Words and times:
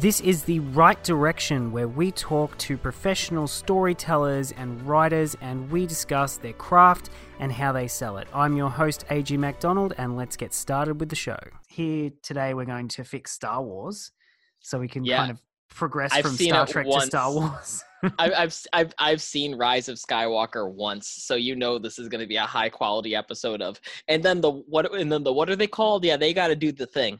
This 0.00 0.20
is 0.20 0.44
the 0.44 0.60
Write 0.60 1.02
Direction 1.02 1.72
where 1.72 1.88
we 1.88 2.12
talk 2.12 2.56
to 2.58 2.76
professional 2.76 3.48
storytellers 3.48 4.52
and 4.52 4.80
writers 4.82 5.34
and 5.40 5.68
we 5.72 5.86
discuss 5.86 6.36
their 6.36 6.52
craft 6.52 7.10
and 7.40 7.50
how 7.50 7.72
they 7.72 7.88
sell 7.88 8.16
it. 8.18 8.28
I'm 8.32 8.56
your 8.56 8.70
host, 8.70 9.04
AG 9.10 9.36
MacDonald, 9.36 9.94
and 9.98 10.16
let's 10.16 10.36
get 10.36 10.54
started 10.54 11.00
with 11.00 11.08
the 11.08 11.16
show. 11.16 11.38
Here 11.68 12.12
today, 12.22 12.54
we're 12.54 12.64
going 12.66 12.86
to 12.88 13.02
fix 13.02 13.32
Star 13.32 13.60
Wars 13.60 14.12
so 14.60 14.78
we 14.78 14.86
can 14.86 15.04
Yeah. 15.04 15.16
kind 15.18 15.30
of 15.32 15.40
progress 15.68 16.12
I've 16.12 16.22
from 16.22 16.36
seen 16.36 16.50
Star 16.50 16.66
Trek 16.66 16.86
to. 16.86 17.00
Star 17.00 17.32
Wars. 17.32 17.82
I, 18.20 18.30
I've 18.32 18.56
I've 18.72 18.94
I've 19.00 19.20
seen 19.20 19.56
Rise 19.56 19.88
of 19.88 19.96
Skywalker 19.96 20.72
once, 20.72 21.08
so 21.08 21.34
you 21.34 21.56
know 21.56 21.76
this 21.78 21.98
is 21.98 22.08
going 22.08 22.20
to 22.20 22.28
be 22.28 22.36
a 22.36 22.42
high 22.46 22.68
quality 22.68 23.16
episode 23.16 23.60
of. 23.62 23.80
And 24.06 24.22
then 24.22 24.40
the 24.40 24.52
what? 24.52 24.94
And 24.94 25.10
then 25.10 25.24
the 25.24 25.32
what 25.32 25.50
are 25.50 25.56
they 25.56 25.66
called? 25.66 26.04
Yeah, 26.04 26.16
they 26.16 26.32
got 26.32 26.48
to 26.48 26.56
do 26.56 26.70
the 26.70 26.86
thing. 26.86 27.18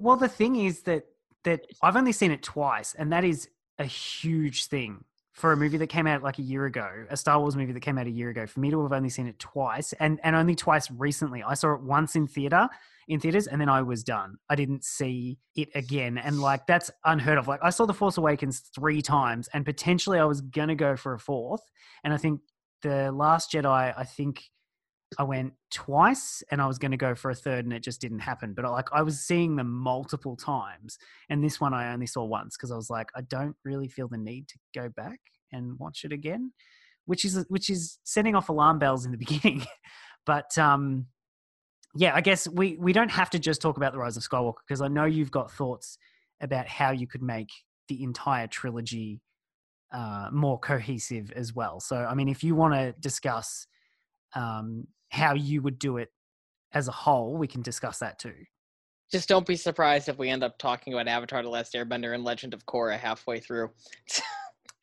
well, 0.00 0.16
the 0.16 0.28
thing 0.28 0.56
is 0.56 0.80
that 0.82 1.04
that 1.44 1.66
I've 1.82 1.96
only 1.96 2.12
seen 2.12 2.30
it 2.30 2.42
twice, 2.42 2.94
and 2.94 3.12
that 3.12 3.24
is 3.24 3.48
a 3.78 3.84
huge 3.84 4.66
thing 4.66 5.04
for 5.32 5.52
a 5.52 5.56
movie 5.56 5.78
that 5.78 5.86
came 5.86 6.06
out 6.06 6.22
like 6.22 6.38
a 6.38 6.42
year 6.42 6.66
ago, 6.66 7.06
a 7.08 7.16
Star 7.16 7.40
Wars 7.40 7.56
movie 7.56 7.72
that 7.72 7.80
came 7.80 7.98
out 7.98 8.06
a 8.06 8.10
year 8.10 8.28
ago. 8.28 8.46
For 8.46 8.60
me 8.60 8.70
to 8.70 8.82
have 8.82 8.92
only 8.92 9.08
seen 9.08 9.26
it 9.26 9.38
twice, 9.38 9.92
and 9.94 10.20
and 10.22 10.36
only 10.36 10.54
twice 10.54 10.90
recently. 10.90 11.42
I 11.42 11.54
saw 11.54 11.74
it 11.74 11.82
once 11.82 12.16
in 12.16 12.26
theater, 12.26 12.68
in 13.08 13.18
theaters, 13.18 13.46
and 13.46 13.60
then 13.60 13.68
I 13.68 13.82
was 13.82 14.04
done. 14.04 14.36
I 14.48 14.54
didn't 14.54 14.84
see 14.84 15.38
it 15.56 15.70
again, 15.74 16.18
and 16.18 16.40
like 16.40 16.66
that's 16.66 16.90
unheard 17.04 17.38
of. 17.38 17.48
Like 17.48 17.60
I 17.62 17.70
saw 17.70 17.86
The 17.86 17.94
Force 17.94 18.18
Awakens 18.18 18.60
three 18.74 19.02
times, 19.02 19.48
and 19.54 19.64
potentially 19.64 20.18
I 20.18 20.24
was 20.24 20.40
gonna 20.40 20.76
go 20.76 20.96
for 20.96 21.14
a 21.14 21.18
fourth, 21.18 21.62
and 22.04 22.12
I 22.12 22.18
think 22.18 22.40
the 22.82 23.10
Last 23.12 23.52
Jedi, 23.52 23.94
I 23.96 24.04
think. 24.04 24.44
I 25.18 25.24
went 25.24 25.52
twice 25.70 26.42
and 26.50 26.60
I 26.60 26.66
was 26.66 26.78
going 26.78 26.90
to 26.90 26.96
go 26.96 27.14
for 27.14 27.30
a 27.30 27.34
third 27.34 27.64
and 27.64 27.72
it 27.72 27.82
just 27.82 28.00
didn't 28.00 28.20
happen. 28.20 28.54
But 28.54 28.70
like 28.70 28.88
I 28.92 29.02
was 29.02 29.20
seeing 29.20 29.56
them 29.56 29.72
multiple 29.72 30.36
times 30.36 30.98
and 31.28 31.42
this 31.42 31.60
one 31.60 31.74
I 31.74 31.92
only 31.92 32.06
saw 32.06 32.24
once 32.24 32.56
because 32.56 32.70
I 32.70 32.76
was 32.76 32.90
like 32.90 33.08
I 33.14 33.22
don't 33.22 33.56
really 33.64 33.88
feel 33.88 34.08
the 34.08 34.18
need 34.18 34.48
to 34.48 34.58
go 34.74 34.88
back 34.88 35.20
and 35.52 35.78
watch 35.78 36.04
it 36.04 36.12
again, 36.12 36.52
which 37.06 37.24
is 37.24 37.44
which 37.48 37.70
is 37.70 37.98
setting 38.04 38.34
off 38.34 38.48
alarm 38.48 38.78
bells 38.78 39.04
in 39.04 39.12
the 39.12 39.18
beginning. 39.26 39.64
but 40.26 40.56
um 40.58 41.06
yeah, 41.94 42.14
I 42.14 42.22
guess 42.22 42.48
we 42.48 42.76
we 42.78 42.92
don't 42.92 43.10
have 43.10 43.30
to 43.30 43.38
just 43.38 43.60
talk 43.60 43.76
about 43.76 43.92
the 43.92 43.98
Rise 43.98 44.16
of 44.16 44.22
Skywalker 44.22 44.62
because 44.66 44.80
I 44.80 44.88
know 44.88 45.04
you've 45.04 45.30
got 45.30 45.50
thoughts 45.50 45.98
about 46.40 46.66
how 46.66 46.90
you 46.90 47.06
could 47.06 47.22
make 47.22 47.50
the 47.88 48.02
entire 48.02 48.46
trilogy 48.46 49.20
uh, 49.92 50.28
more 50.32 50.58
cohesive 50.58 51.30
as 51.32 51.54
well. 51.54 51.80
So, 51.80 51.96
I 51.96 52.14
mean, 52.14 52.28
if 52.28 52.42
you 52.42 52.54
want 52.54 52.74
to 52.74 52.94
discuss 53.00 53.66
um, 54.34 54.86
how 55.12 55.34
you 55.34 55.60
would 55.62 55.78
do 55.78 55.98
it 55.98 56.10
as 56.72 56.88
a 56.88 56.92
whole, 56.92 57.36
we 57.36 57.46
can 57.46 57.62
discuss 57.62 57.98
that 57.98 58.18
too. 58.18 58.34
Just 59.10 59.28
don't 59.28 59.46
be 59.46 59.56
surprised 59.56 60.08
if 60.08 60.18
we 60.18 60.30
end 60.30 60.42
up 60.42 60.58
talking 60.58 60.94
about 60.94 61.06
Avatar: 61.06 61.42
The 61.42 61.50
Last 61.50 61.74
Airbender 61.74 62.14
and 62.14 62.24
Legend 62.24 62.54
of 62.54 62.64
Korra 62.64 62.98
halfway 62.98 63.40
through. 63.40 63.70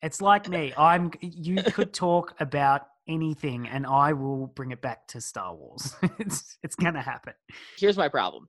It's 0.03 0.22
like 0.22 0.47
me. 0.50 0.72
I'm. 0.77 1.11
You 1.19 1.63
could 1.63 1.94
talk 1.94 2.35
about 2.39 2.83
anything, 3.07 3.67
and 3.67 3.88
I 3.88 4.13
will 4.13 4.47
bring 4.47 4.72
it 4.72 4.81
back 4.81 5.07
to 5.07 5.22
Star 5.22 5.55
Wars. 5.55 5.95
it's 6.19 6.57
it's 6.63 6.75
gonna 6.75 7.02
happen. 7.02 7.33
Here's 7.80 7.97
my 7.97 8.07
problem. 8.07 8.47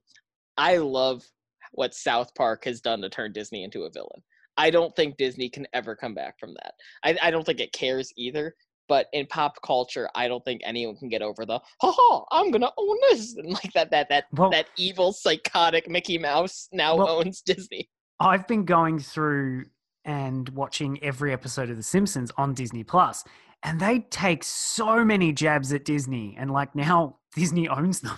I 0.55 0.77
love 0.77 1.23
what 1.71 1.95
South 1.95 2.35
Park 2.35 2.65
has 2.65 2.79
done 2.79 3.01
to 3.01 3.09
turn 3.09 3.33
Disney 3.33 3.63
into 3.63 3.83
a 3.83 3.89
villain. 3.89 4.21
I 4.57 4.69
don't 4.69 4.95
think 4.95 5.17
Disney 5.17 5.49
can 5.49 5.65
ever 5.73 5.95
come 5.95 6.13
back 6.13 6.37
from 6.39 6.53
that. 6.53 6.73
I, 7.03 7.17
I 7.27 7.31
don't 7.31 7.45
think 7.45 7.59
it 7.59 7.73
cares 7.73 8.13
either. 8.17 8.53
But 8.91 9.07
in 9.13 9.25
pop 9.27 9.53
culture, 9.65 10.09
I 10.15 10.27
don't 10.27 10.43
think 10.43 10.59
anyone 10.65 10.97
can 10.97 11.07
get 11.07 11.21
over 11.21 11.45
the 11.45 11.59
ha 11.81 11.93
ha. 11.97 12.25
I'm 12.29 12.51
gonna 12.51 12.69
own 12.77 12.97
this 13.09 13.37
and 13.37 13.49
like 13.53 13.71
that 13.71 13.89
that 13.91 14.09
that 14.09 14.25
Well, 14.33 14.49
that 14.49 14.65
evil 14.77 15.13
psychotic 15.13 15.89
Mickey 15.89 16.17
Mouse 16.17 16.67
now 16.73 16.97
Well- 16.97 17.07
owns 17.07 17.41
Disney. 17.45 17.89
I've 18.19 18.45
been 18.49 18.65
going 18.65 18.99
through 18.99 19.67
and 20.03 20.49
watching 20.49 21.01
every 21.01 21.31
episode 21.31 21.69
of 21.69 21.77
The 21.77 21.83
Simpsons 21.83 22.33
on 22.37 22.53
Disney 22.53 22.83
Plus, 22.83 23.23
and 23.63 23.79
they 23.79 23.99
take 24.09 24.43
so 24.43 25.05
many 25.05 25.31
jabs 25.31 25.71
at 25.71 25.85
Disney, 25.85 26.35
and 26.37 26.51
like 26.51 26.75
now 26.75 27.19
Disney 27.37 27.69
owns 27.69 28.01
them. 28.01 28.17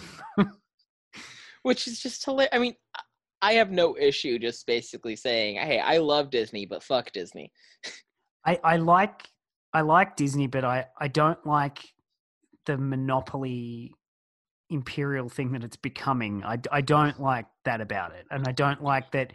which 1.61 1.87
is 1.87 1.99
just 2.01 2.25
hilarious. 2.25 2.49
I 2.51 2.57
mean, 2.57 2.73
I 3.43 3.53
have 3.53 3.69
no 3.69 3.95
issue 3.95 4.39
just 4.39 4.65
basically 4.65 5.15
saying, 5.15 5.57
"Hey, 5.57 5.77
I 5.79 5.99
love 5.99 6.31
Disney, 6.31 6.65
but 6.65 6.81
fuck 6.81 7.11
Disney." 7.11 7.51
I, 8.47 8.59
I 8.63 8.77
like 8.77 9.27
I 9.73 9.81
like 9.81 10.15
Disney, 10.15 10.47
but 10.47 10.63
I, 10.63 10.85
I 10.99 11.07
don't 11.07 11.43
like 11.45 11.79
the 12.65 12.77
monopoly 12.77 13.93
imperial 14.69 15.29
thing 15.29 15.51
that 15.53 15.63
it's 15.63 15.75
becoming. 15.77 16.43
I, 16.43 16.59
I 16.71 16.81
don't 16.81 17.19
like 17.19 17.45
that 17.65 17.81
about 17.81 18.13
it, 18.13 18.25
and 18.31 18.47
I 18.47 18.51
don't 18.51 18.83
like 18.83 19.11
that 19.11 19.33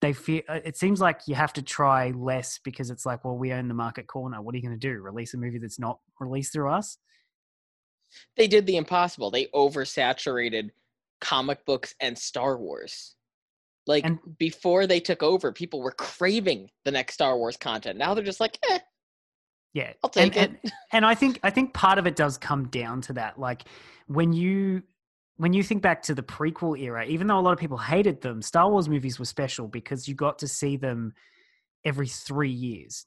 they 0.00 0.12
feel. 0.12 0.42
uh, 0.48 0.60
It 0.64 0.76
seems 0.76 1.00
like 1.00 1.22
you 1.26 1.34
have 1.34 1.52
to 1.54 1.62
try 1.62 2.10
less 2.10 2.58
because 2.64 2.90
it's 2.90 3.04
like, 3.04 3.24
well, 3.24 3.36
we 3.36 3.52
own 3.52 3.68
the 3.68 3.74
market 3.74 4.06
corner. 4.06 4.40
What 4.40 4.54
are 4.54 4.58
you 4.58 4.62
going 4.66 4.78
to 4.78 4.88
do? 4.88 5.00
Release 5.00 5.34
a 5.34 5.36
movie 5.38 5.58
that's 5.58 5.78
not 5.78 5.98
released 6.18 6.52
through 6.52 6.70
us? 6.70 6.96
They 8.36 8.48
did 8.48 8.66
the 8.66 8.76
impossible. 8.76 9.30
They 9.30 9.46
oversaturated 9.54 10.70
comic 11.20 11.64
books 11.66 11.94
and 12.00 12.16
Star 12.16 12.56
Wars. 12.56 13.14
Like 13.86 14.04
And- 14.04 14.18
before 14.38 14.86
they 14.86 15.00
took 15.00 15.22
over, 15.22 15.52
people 15.52 15.82
were 15.82 15.92
craving 15.92 16.70
the 16.84 16.90
next 16.90 17.14
Star 17.14 17.36
Wars 17.36 17.56
content. 17.56 17.98
Now 17.98 18.14
they're 18.14 18.24
just 18.24 18.40
like, 18.40 18.58
"Eh, 18.70 18.78
Yeah, 19.72 19.92
I'll 20.02 20.10
take 20.10 20.36
and, 20.36 20.54
it." 20.54 20.60
And, 20.62 20.72
and 20.92 21.06
I 21.06 21.14
think 21.14 21.40
I 21.42 21.50
think 21.50 21.74
part 21.74 21.98
of 21.98 22.06
it 22.06 22.16
does 22.16 22.38
come 22.38 22.68
down 22.68 23.00
to 23.02 23.12
that. 23.14 23.38
Like 23.38 23.62
when 24.06 24.32
you 24.32 24.82
when 25.36 25.52
you 25.52 25.62
think 25.62 25.82
back 25.82 26.02
to 26.02 26.14
the 26.14 26.22
prequel 26.22 26.78
era, 26.78 27.06
even 27.06 27.26
though 27.26 27.38
a 27.38 27.40
lot 27.40 27.52
of 27.52 27.58
people 27.58 27.78
hated 27.78 28.20
them, 28.20 28.42
Star 28.42 28.70
Wars 28.70 28.88
movies 28.88 29.18
were 29.18 29.24
special 29.24 29.68
because 29.68 30.06
you 30.06 30.14
got 30.14 30.38
to 30.40 30.48
see 30.48 30.76
them 30.76 31.14
every 31.84 32.08
three 32.08 32.50
years. 32.50 33.06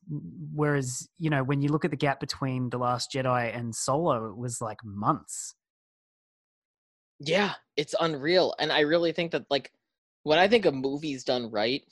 Whereas 0.53 1.07
you 1.17 1.29
know 1.29 1.43
when 1.43 1.61
you 1.61 1.69
look 1.69 1.85
at 1.85 1.91
the 1.91 1.97
gap 1.97 2.19
between 2.19 2.69
the 2.69 2.77
Last 2.77 3.11
Jedi 3.11 3.55
and 3.55 3.75
Solo, 3.75 4.29
it 4.29 4.37
was 4.37 4.61
like 4.61 4.79
months. 4.83 5.55
Yeah, 7.19 7.53
it's 7.77 7.95
unreal. 7.99 8.53
And 8.59 8.71
I 8.71 8.81
really 8.81 9.11
think 9.11 9.31
that 9.31 9.45
like 9.49 9.71
when 10.23 10.39
I 10.39 10.47
think 10.47 10.65
of 10.65 10.73
movies 10.73 11.23
done 11.23 11.51
right, 11.51 11.83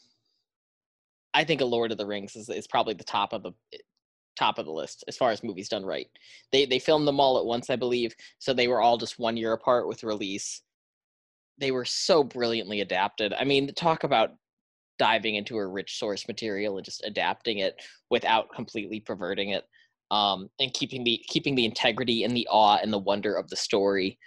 I 1.34 1.44
think 1.44 1.62
a 1.62 1.66
Lord 1.66 1.92
of 1.92 1.98
the 1.98 2.06
Rings 2.06 2.36
is, 2.36 2.50
is 2.50 2.68
probably 2.68 2.94
the 2.94 3.03
top 3.03 3.34
of 3.34 3.44
the 3.44 3.52
top 4.38 4.58
of 4.58 4.66
the 4.66 4.72
list 4.72 5.03
as 5.08 5.18
far 5.18 5.31
as 5.31 5.44
movies 5.44 5.69
done 5.69 5.86
right. 5.86 6.08
They 6.52 6.66
they 6.66 6.80
filmed 6.80 7.08
them 7.08 7.19
all 7.19 7.38
at 7.38 7.46
once, 7.46 7.69
I 7.69 7.75
believe, 7.75 8.16
so 8.40 8.53
they 8.53 8.68
were 8.68 8.81
all 8.81 8.97
just 8.97 9.19
one 9.19 9.38
year 9.38 9.53
apart 9.53 9.88
with 9.88 10.03
release. 10.03 10.62
They 11.58 11.72
were 11.72 11.86
so 11.86 12.24
brilliantly 12.24 12.81
adapted. 12.81 13.34
I 13.34 13.44
mean, 13.44 13.74
talk 13.74 14.03
about 14.03 14.31
diving 14.97 15.36
into 15.36 15.58
a 15.58 15.68
rich 15.68 15.97
source 15.97 16.28
material 16.28 16.78
and 16.78 16.86
just 16.86 17.03
adapting 17.06 17.59
it 17.59 17.75
without 18.09 18.53
completely 18.53 19.00
perverting 19.00 19.50
it. 19.50 19.64
Um, 20.12 20.50
and 20.59 20.74
keeping 20.74 21.06
the 21.06 21.24
keeping 21.30 21.56
the 21.56 21.66
integrity 21.66 22.24
and 22.25 22.36
the 22.36 22.47
awe 22.50 22.78
and 22.81 22.91
the 22.91 23.00
wonder 23.00 23.34
of 23.34 23.50
the 23.50 23.56
story 23.56 24.18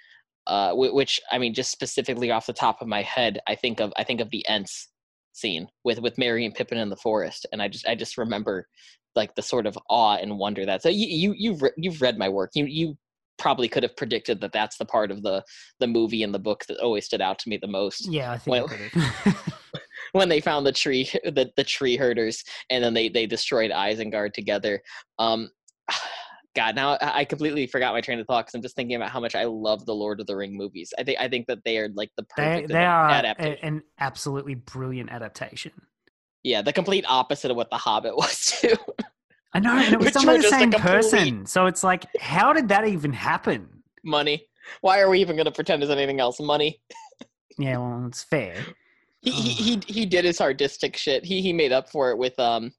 uh, 0.46 0.72
which 0.74 1.20
I 1.32 1.38
mean, 1.38 1.54
just 1.54 1.70
specifically 1.70 2.30
off 2.30 2.46
the 2.46 2.52
top 2.52 2.82
of 2.82 2.88
my 2.88 3.02
head, 3.02 3.40
I 3.46 3.54
think 3.54 3.80
of 3.80 3.92
I 3.96 4.04
think 4.04 4.20
of 4.20 4.30
the 4.30 4.46
Ents 4.48 4.88
scene 5.32 5.68
with 5.84 6.00
with 6.00 6.18
Merry 6.18 6.44
and 6.44 6.54
Pippin 6.54 6.78
in 6.78 6.90
the 6.90 6.96
forest, 6.96 7.46
and 7.52 7.62
I 7.62 7.68
just 7.68 7.86
I 7.86 7.94
just 7.94 8.18
remember 8.18 8.68
like 9.16 9.34
the 9.34 9.42
sort 9.42 9.66
of 9.66 9.78
awe 9.88 10.16
and 10.16 10.38
wonder 10.38 10.66
that. 10.66 10.82
So 10.82 10.88
you 10.88 11.06
you 11.06 11.34
you've 11.36 11.62
re- 11.62 11.72
you've 11.76 12.00
read 12.02 12.18
my 12.18 12.28
work. 12.28 12.50
You 12.54 12.66
you 12.66 12.96
probably 13.38 13.68
could 13.68 13.82
have 13.82 13.96
predicted 13.96 14.40
that 14.40 14.52
that's 14.52 14.76
the 14.78 14.84
part 14.84 15.10
of 15.10 15.22
the 15.22 15.42
the 15.80 15.86
movie 15.86 16.22
and 16.22 16.32
the 16.32 16.38
book 16.38 16.64
that 16.68 16.78
always 16.78 17.04
stood 17.04 17.20
out 17.20 17.38
to 17.40 17.48
me 17.48 17.56
the 17.60 17.66
most 17.66 18.06
Yeah, 18.08 18.32
I 18.32 18.38
think 18.38 18.56
I 18.56 18.58
Well- 18.60 18.68
could 18.68 18.78
have. 18.80 19.52
when 20.12 20.28
they 20.28 20.40
found 20.40 20.64
the 20.64 20.72
tree 20.72 21.04
the, 21.24 21.50
the 21.56 21.64
tree 21.64 21.96
herders 21.96 22.44
and 22.70 22.82
then 22.84 22.94
they 22.94 23.08
they 23.08 23.26
destroyed 23.26 23.70
Isengard 23.70 24.32
together. 24.32 24.80
Um, 25.18 25.50
God, 26.54 26.76
now 26.76 26.96
I 27.00 27.24
completely 27.24 27.66
forgot 27.66 27.92
my 27.94 28.00
train 28.00 28.20
of 28.20 28.28
thought 28.28 28.46
because 28.46 28.54
I'm 28.54 28.62
just 28.62 28.76
thinking 28.76 28.94
about 28.94 29.10
how 29.10 29.18
much 29.18 29.34
I 29.34 29.42
love 29.42 29.84
the 29.86 29.94
Lord 29.94 30.20
of 30.20 30.28
the 30.28 30.36
Ring 30.36 30.56
movies. 30.56 30.94
I 30.96 31.02
think 31.02 31.18
I 31.18 31.26
think 31.26 31.48
that 31.48 31.58
they 31.64 31.78
are 31.78 31.88
like 31.96 32.12
the 32.16 32.22
perfect 32.22 32.68
they 32.68 32.84
are 32.84 33.10
a- 33.10 33.58
an 33.64 33.82
absolutely 33.98 34.54
brilliant 34.54 35.10
adaptation. 35.10 35.72
Yeah, 36.44 36.62
the 36.62 36.72
complete 36.72 37.04
opposite 37.08 37.50
of 37.50 37.56
what 37.56 37.70
The 37.70 37.76
Hobbit 37.78 38.14
was 38.16 38.46
too. 38.60 38.76
I 39.52 39.60
know, 39.60 39.76
and 39.76 39.94
it 39.94 39.98
was 39.98 40.12
done 40.12 40.26
by 40.26 40.36
the 40.36 40.42
same 40.42 40.70
person. 40.70 41.46
So 41.46 41.66
it's 41.66 41.82
like, 41.82 42.06
how 42.20 42.52
did 42.52 42.68
that 42.68 42.86
even 42.86 43.12
happen? 43.12 43.68
Money. 44.04 44.46
Why 44.80 45.00
are 45.00 45.08
we 45.08 45.20
even 45.20 45.36
going 45.36 45.46
to 45.46 45.52
pretend 45.52 45.82
there's 45.82 45.90
anything 45.90 46.20
else? 46.20 46.40
Money. 46.40 46.80
Yeah, 47.58 47.78
well, 47.78 48.04
it's 48.06 48.22
fair. 48.22 48.56
He, 49.20 49.30
he 49.30 49.52
he 49.52 49.82
he 49.86 50.06
did 50.06 50.24
his 50.24 50.40
artistic 50.40 50.96
shit. 50.96 51.24
He 51.24 51.40
he 51.40 51.52
made 51.52 51.72
up 51.72 51.88
for 51.88 52.10
it 52.10 52.18
with 52.18 52.38
um, 52.38 52.72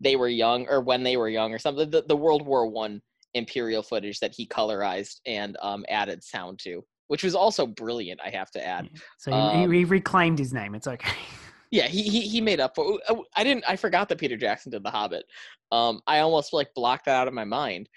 they 0.00 0.16
were 0.16 0.28
young 0.28 0.68
or 0.68 0.80
when 0.80 1.02
they 1.02 1.16
were 1.16 1.28
young 1.28 1.52
or 1.52 1.58
something. 1.58 1.90
The, 1.90 2.04
the 2.06 2.16
World 2.16 2.46
War 2.46 2.66
One 2.66 3.00
imperial 3.34 3.82
footage 3.82 4.20
that 4.20 4.34
he 4.34 4.46
colorized 4.46 5.20
and 5.26 5.56
um 5.62 5.84
added 5.88 6.22
sound 6.22 6.58
to, 6.60 6.84
which 7.08 7.24
was 7.24 7.34
also 7.34 7.66
brilliant. 7.66 8.20
I 8.24 8.30
have 8.30 8.50
to 8.52 8.64
add. 8.64 8.90
So 9.18 9.30
he, 9.30 9.36
Um, 9.36 9.72
he 9.72 9.84
reclaimed 9.84 10.38
his 10.38 10.52
name. 10.52 10.74
It's 10.74 10.86
okay. 10.86 11.16
Yeah, 11.70 11.86
he 11.86 12.02
he 12.02 12.22
he 12.22 12.40
made 12.40 12.60
up 12.60 12.74
for. 12.74 12.98
oh, 13.08 13.24
I 13.36 13.44
didn't. 13.44 13.64
I 13.68 13.76
forgot 13.76 14.08
that 14.08 14.18
Peter 14.18 14.36
Jackson 14.36 14.72
did 14.72 14.82
The 14.82 14.90
Hobbit. 14.90 15.24
Um, 15.70 16.00
I 16.06 16.20
almost 16.20 16.52
like 16.52 16.72
blocked 16.74 17.04
that 17.06 17.16
out 17.16 17.28
of 17.28 17.34
my 17.34 17.44
mind. 17.44 17.88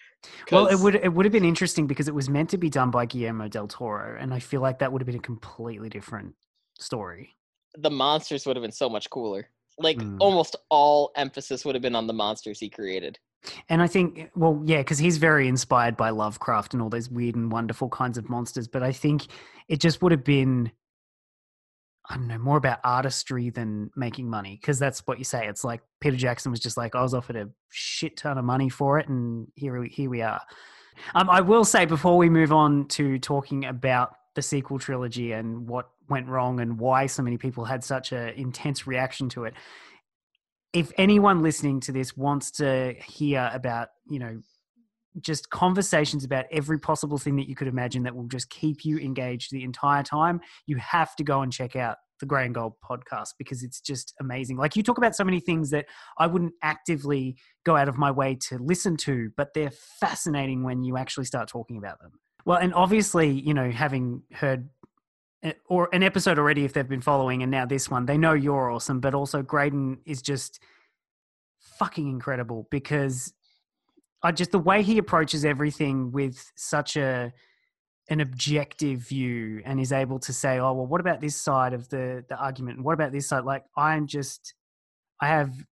Well, 0.51 0.67
it 0.67 0.79
would 0.79 0.95
it 0.95 1.13
would 1.13 1.25
have 1.25 1.31
been 1.33 1.45
interesting 1.45 1.87
because 1.87 2.07
it 2.07 2.13
was 2.15 2.29
meant 2.29 2.49
to 2.51 2.57
be 2.57 2.69
done 2.69 2.91
by 2.91 3.05
Guillermo 3.05 3.47
del 3.47 3.67
Toro, 3.67 4.17
and 4.19 4.33
I 4.33 4.39
feel 4.39 4.61
like 4.61 4.79
that 4.79 4.91
would 4.91 5.01
have 5.01 5.07
been 5.07 5.15
a 5.15 5.19
completely 5.19 5.89
different 5.89 6.35
story. 6.79 7.35
the 7.77 7.89
monsters 7.89 8.45
would 8.45 8.57
have 8.57 8.61
been 8.63 8.71
so 8.71 8.89
much 8.89 9.09
cooler. 9.09 9.47
Like 9.77 9.97
Mm. 9.97 10.17
almost 10.19 10.57
all 10.69 11.11
emphasis 11.15 11.63
would 11.63 11.73
have 11.73 11.81
been 11.81 11.95
on 11.95 12.05
the 12.05 12.13
monsters 12.13 12.59
he 12.59 12.69
created. 12.69 13.17
And 13.69 13.81
I 13.81 13.87
think, 13.87 14.29
well, 14.35 14.61
yeah, 14.65 14.79
because 14.79 14.97
he's 14.99 15.17
very 15.17 15.47
inspired 15.47 15.95
by 15.95 16.09
Lovecraft 16.09 16.73
and 16.73 16.83
all 16.83 16.89
those 16.89 17.09
weird 17.09 17.35
and 17.35 17.49
wonderful 17.49 17.87
kinds 17.87 18.17
of 18.17 18.29
monsters. 18.29 18.67
But 18.67 18.83
I 18.83 18.91
think 18.91 19.27
it 19.69 19.79
just 19.79 20.01
would 20.01 20.11
have 20.11 20.25
been, 20.25 20.71
I 22.11 22.15
don't 22.15 22.27
know, 22.27 22.37
more 22.37 22.57
about 22.57 22.79
artistry 22.83 23.49
than 23.49 23.89
making 23.95 24.29
money. 24.29 24.57
Because 24.59 24.77
that's 24.77 25.07
what 25.07 25.17
you 25.17 25.23
say. 25.23 25.47
It's 25.47 25.63
like 25.63 25.81
Peter 26.01 26.17
Jackson 26.17 26.51
was 26.51 26.59
just 26.59 26.75
like, 26.75 26.93
I 26.93 27.01
was 27.01 27.13
offered 27.13 27.37
a 27.37 27.49
shit 27.69 28.17
ton 28.17 28.37
of 28.37 28.43
money 28.43 28.67
for 28.67 28.99
it, 28.99 29.07
and 29.07 29.47
here 29.55 29.79
we, 29.79 29.87
here 29.87 30.09
we 30.09 30.21
are. 30.21 30.41
Um, 31.15 31.29
I 31.29 31.39
will 31.39 31.63
say 31.63 31.85
before 31.85 32.17
we 32.17 32.29
move 32.29 32.51
on 32.51 32.87
to 32.89 33.17
talking 33.17 33.65
about 33.65 34.13
the 34.35 34.41
sequel 34.41 34.77
trilogy 34.77 35.31
and 35.31 35.67
what 35.67 35.89
went 36.09 36.27
wrong 36.27 36.59
and 36.59 36.77
why 36.77 37.05
so 37.05 37.23
many 37.23 37.37
people 37.37 37.63
had 37.63 37.83
such 37.83 38.11
an 38.11 38.29
intense 38.29 38.85
reaction 38.85 39.29
to 39.29 39.45
it. 39.45 39.53
If 40.73 40.91
anyone 40.97 41.41
listening 41.41 41.79
to 41.81 41.93
this 41.93 42.15
wants 42.17 42.51
to 42.51 42.93
hear 42.93 43.49
about, 43.53 43.89
you 44.09 44.19
know, 44.19 44.41
just 45.19 45.49
conversations 45.49 46.23
about 46.23 46.45
every 46.51 46.79
possible 46.79 47.17
thing 47.17 47.35
that 47.35 47.49
you 47.49 47.55
could 47.55 47.67
imagine 47.67 48.03
that 48.03 48.15
will 48.15 48.27
just 48.27 48.49
keep 48.49 48.85
you 48.85 48.97
engaged 48.97 49.51
the 49.51 49.63
entire 49.63 50.03
time, 50.03 50.39
you 50.65 50.77
have 50.77 51.15
to 51.17 51.23
go 51.23 51.41
and 51.41 51.51
check 51.51 51.75
out 51.75 51.97
the 52.21 52.25
Grey 52.25 52.45
and 52.45 52.55
Gold 52.55 52.73
podcast 52.87 53.29
because 53.37 53.63
it's 53.63 53.81
just 53.81 54.13
amazing. 54.21 54.55
Like 54.55 54.75
you 54.75 54.83
talk 54.83 54.97
about 54.97 55.15
so 55.15 55.25
many 55.25 55.41
things 55.41 55.71
that 55.71 55.87
I 56.17 56.27
wouldn't 56.27 56.53
actively 56.63 57.35
go 57.65 57.75
out 57.75 57.89
of 57.89 57.97
my 57.97 58.11
way 58.11 58.35
to 58.47 58.57
listen 58.59 58.95
to, 58.97 59.31
but 59.35 59.53
they're 59.53 59.71
fascinating 59.71 60.63
when 60.63 60.83
you 60.83 60.95
actually 60.95 61.25
start 61.25 61.49
talking 61.49 61.77
about 61.77 61.99
them. 61.99 62.11
Well, 62.45 62.57
and 62.57 62.73
obviously, 62.73 63.29
you 63.29 63.53
know, 63.53 63.69
having 63.69 64.23
heard 64.31 64.69
eh, 65.43 65.53
or 65.67 65.89
an 65.93 66.03
episode 66.03 66.39
already, 66.39 66.63
if 66.63 66.73
they've 66.73 66.87
been 66.87 67.01
following, 67.01 67.43
and 67.43 67.51
now 67.51 67.65
this 67.65 67.89
one, 67.89 68.05
they 68.05 68.17
know 68.17 68.33
you're 68.33 68.71
awesome. 68.71 68.99
But 68.99 69.13
also, 69.13 69.41
Graydon 69.41 69.99
is 70.05 70.21
just 70.21 70.59
fucking 71.59 72.07
incredible 72.07 72.67
because 72.71 73.33
I 74.23 74.31
just 74.31 74.51
the 74.51 74.59
way 74.59 74.83
he 74.83 74.97
approaches 74.97 75.45
everything 75.45 76.11
with 76.11 76.51
such 76.55 76.95
a 76.95 77.33
an 78.09 78.19
objective 78.19 78.99
view 78.99 79.61
and 79.63 79.79
is 79.79 79.91
able 79.91 80.19
to 80.19 80.33
say, 80.33 80.59
oh 80.59 80.73
well, 80.73 80.85
what 80.85 80.99
about 80.99 81.21
this 81.21 81.35
side 81.35 81.73
of 81.73 81.89
the 81.89 82.23
the 82.29 82.35
argument, 82.35 82.77
and 82.77 82.85
what 82.85 82.93
about 82.93 83.11
this 83.11 83.27
side? 83.29 83.45
Like 83.45 83.63
I'm 83.77 84.07
just, 84.07 84.53
I 85.21 85.27
have 85.27 85.65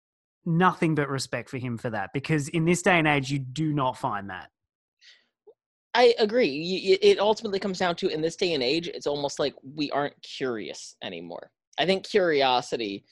nothing 0.45 0.95
but 0.95 1.09
respect 1.09 1.49
for 1.49 1.57
him 1.57 1.77
for 1.77 1.89
that 1.89 2.11
because 2.13 2.47
in 2.49 2.65
this 2.65 2.81
day 2.81 2.97
and 2.97 3.07
age, 3.07 3.29
you 3.31 3.39
do 3.39 3.73
not 3.73 3.97
find 3.97 4.29
that. 4.29 4.49
I 5.93 6.13
agree. 6.19 6.97
It 7.01 7.19
ultimately 7.19 7.59
comes 7.59 7.79
down 7.79 7.95
to 7.97 8.07
in 8.07 8.21
this 8.21 8.35
day 8.35 8.53
and 8.53 8.61
age, 8.61 8.87
it's 8.87 9.07
almost 9.07 9.39
like 9.39 9.55
we 9.75 9.89
aren't 9.89 10.21
curious 10.21 10.95
anymore. 11.03 11.49
I 11.79 11.87
think 11.87 12.07
curiosity 12.07 13.03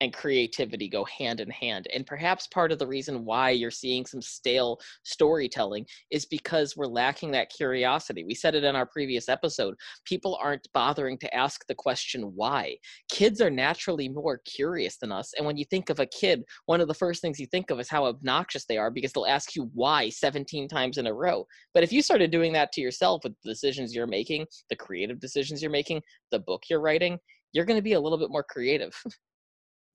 and 0.00 0.12
creativity 0.12 0.88
go 0.88 1.04
hand 1.04 1.40
in 1.40 1.50
hand. 1.50 1.86
And 1.92 2.06
perhaps 2.06 2.46
part 2.46 2.72
of 2.72 2.78
the 2.78 2.86
reason 2.86 3.24
why 3.24 3.50
you're 3.50 3.70
seeing 3.70 4.06
some 4.06 4.22
stale 4.22 4.78
storytelling 5.02 5.86
is 6.10 6.26
because 6.26 6.76
we're 6.76 6.86
lacking 6.86 7.32
that 7.32 7.50
curiosity. 7.50 8.24
We 8.24 8.34
said 8.34 8.54
it 8.54 8.64
in 8.64 8.76
our 8.76 8.86
previous 8.86 9.28
episode. 9.28 9.74
People 10.04 10.38
aren't 10.40 10.68
bothering 10.72 11.18
to 11.18 11.34
ask 11.34 11.66
the 11.66 11.74
question 11.74 12.32
why. 12.34 12.76
Kids 13.10 13.40
are 13.40 13.50
naturally 13.50 14.08
more 14.08 14.40
curious 14.44 14.98
than 14.98 15.12
us. 15.12 15.32
And 15.36 15.46
when 15.46 15.56
you 15.56 15.64
think 15.64 15.90
of 15.90 16.00
a 16.00 16.06
kid, 16.06 16.44
one 16.66 16.80
of 16.80 16.88
the 16.88 16.94
first 16.94 17.20
things 17.20 17.40
you 17.40 17.46
think 17.46 17.70
of 17.70 17.80
is 17.80 17.88
how 17.88 18.06
obnoxious 18.06 18.64
they 18.66 18.78
are 18.78 18.90
because 18.90 19.12
they'll 19.12 19.26
ask 19.26 19.56
you 19.56 19.70
why 19.74 20.08
17 20.10 20.68
times 20.68 20.98
in 20.98 21.06
a 21.06 21.14
row. 21.14 21.46
But 21.74 21.82
if 21.82 21.92
you 21.92 22.02
started 22.02 22.30
doing 22.30 22.52
that 22.52 22.72
to 22.72 22.80
yourself 22.80 23.22
with 23.24 23.34
the 23.42 23.50
decisions 23.50 23.94
you're 23.94 24.06
making, 24.06 24.46
the 24.70 24.76
creative 24.76 25.20
decisions 25.20 25.62
you're 25.62 25.70
making, 25.70 26.02
the 26.30 26.38
book 26.38 26.64
you're 26.70 26.80
writing, 26.80 27.18
you're 27.52 27.64
going 27.64 27.78
to 27.78 27.82
be 27.82 27.94
a 27.94 28.00
little 28.00 28.18
bit 28.18 28.30
more 28.30 28.44
creative. 28.44 28.94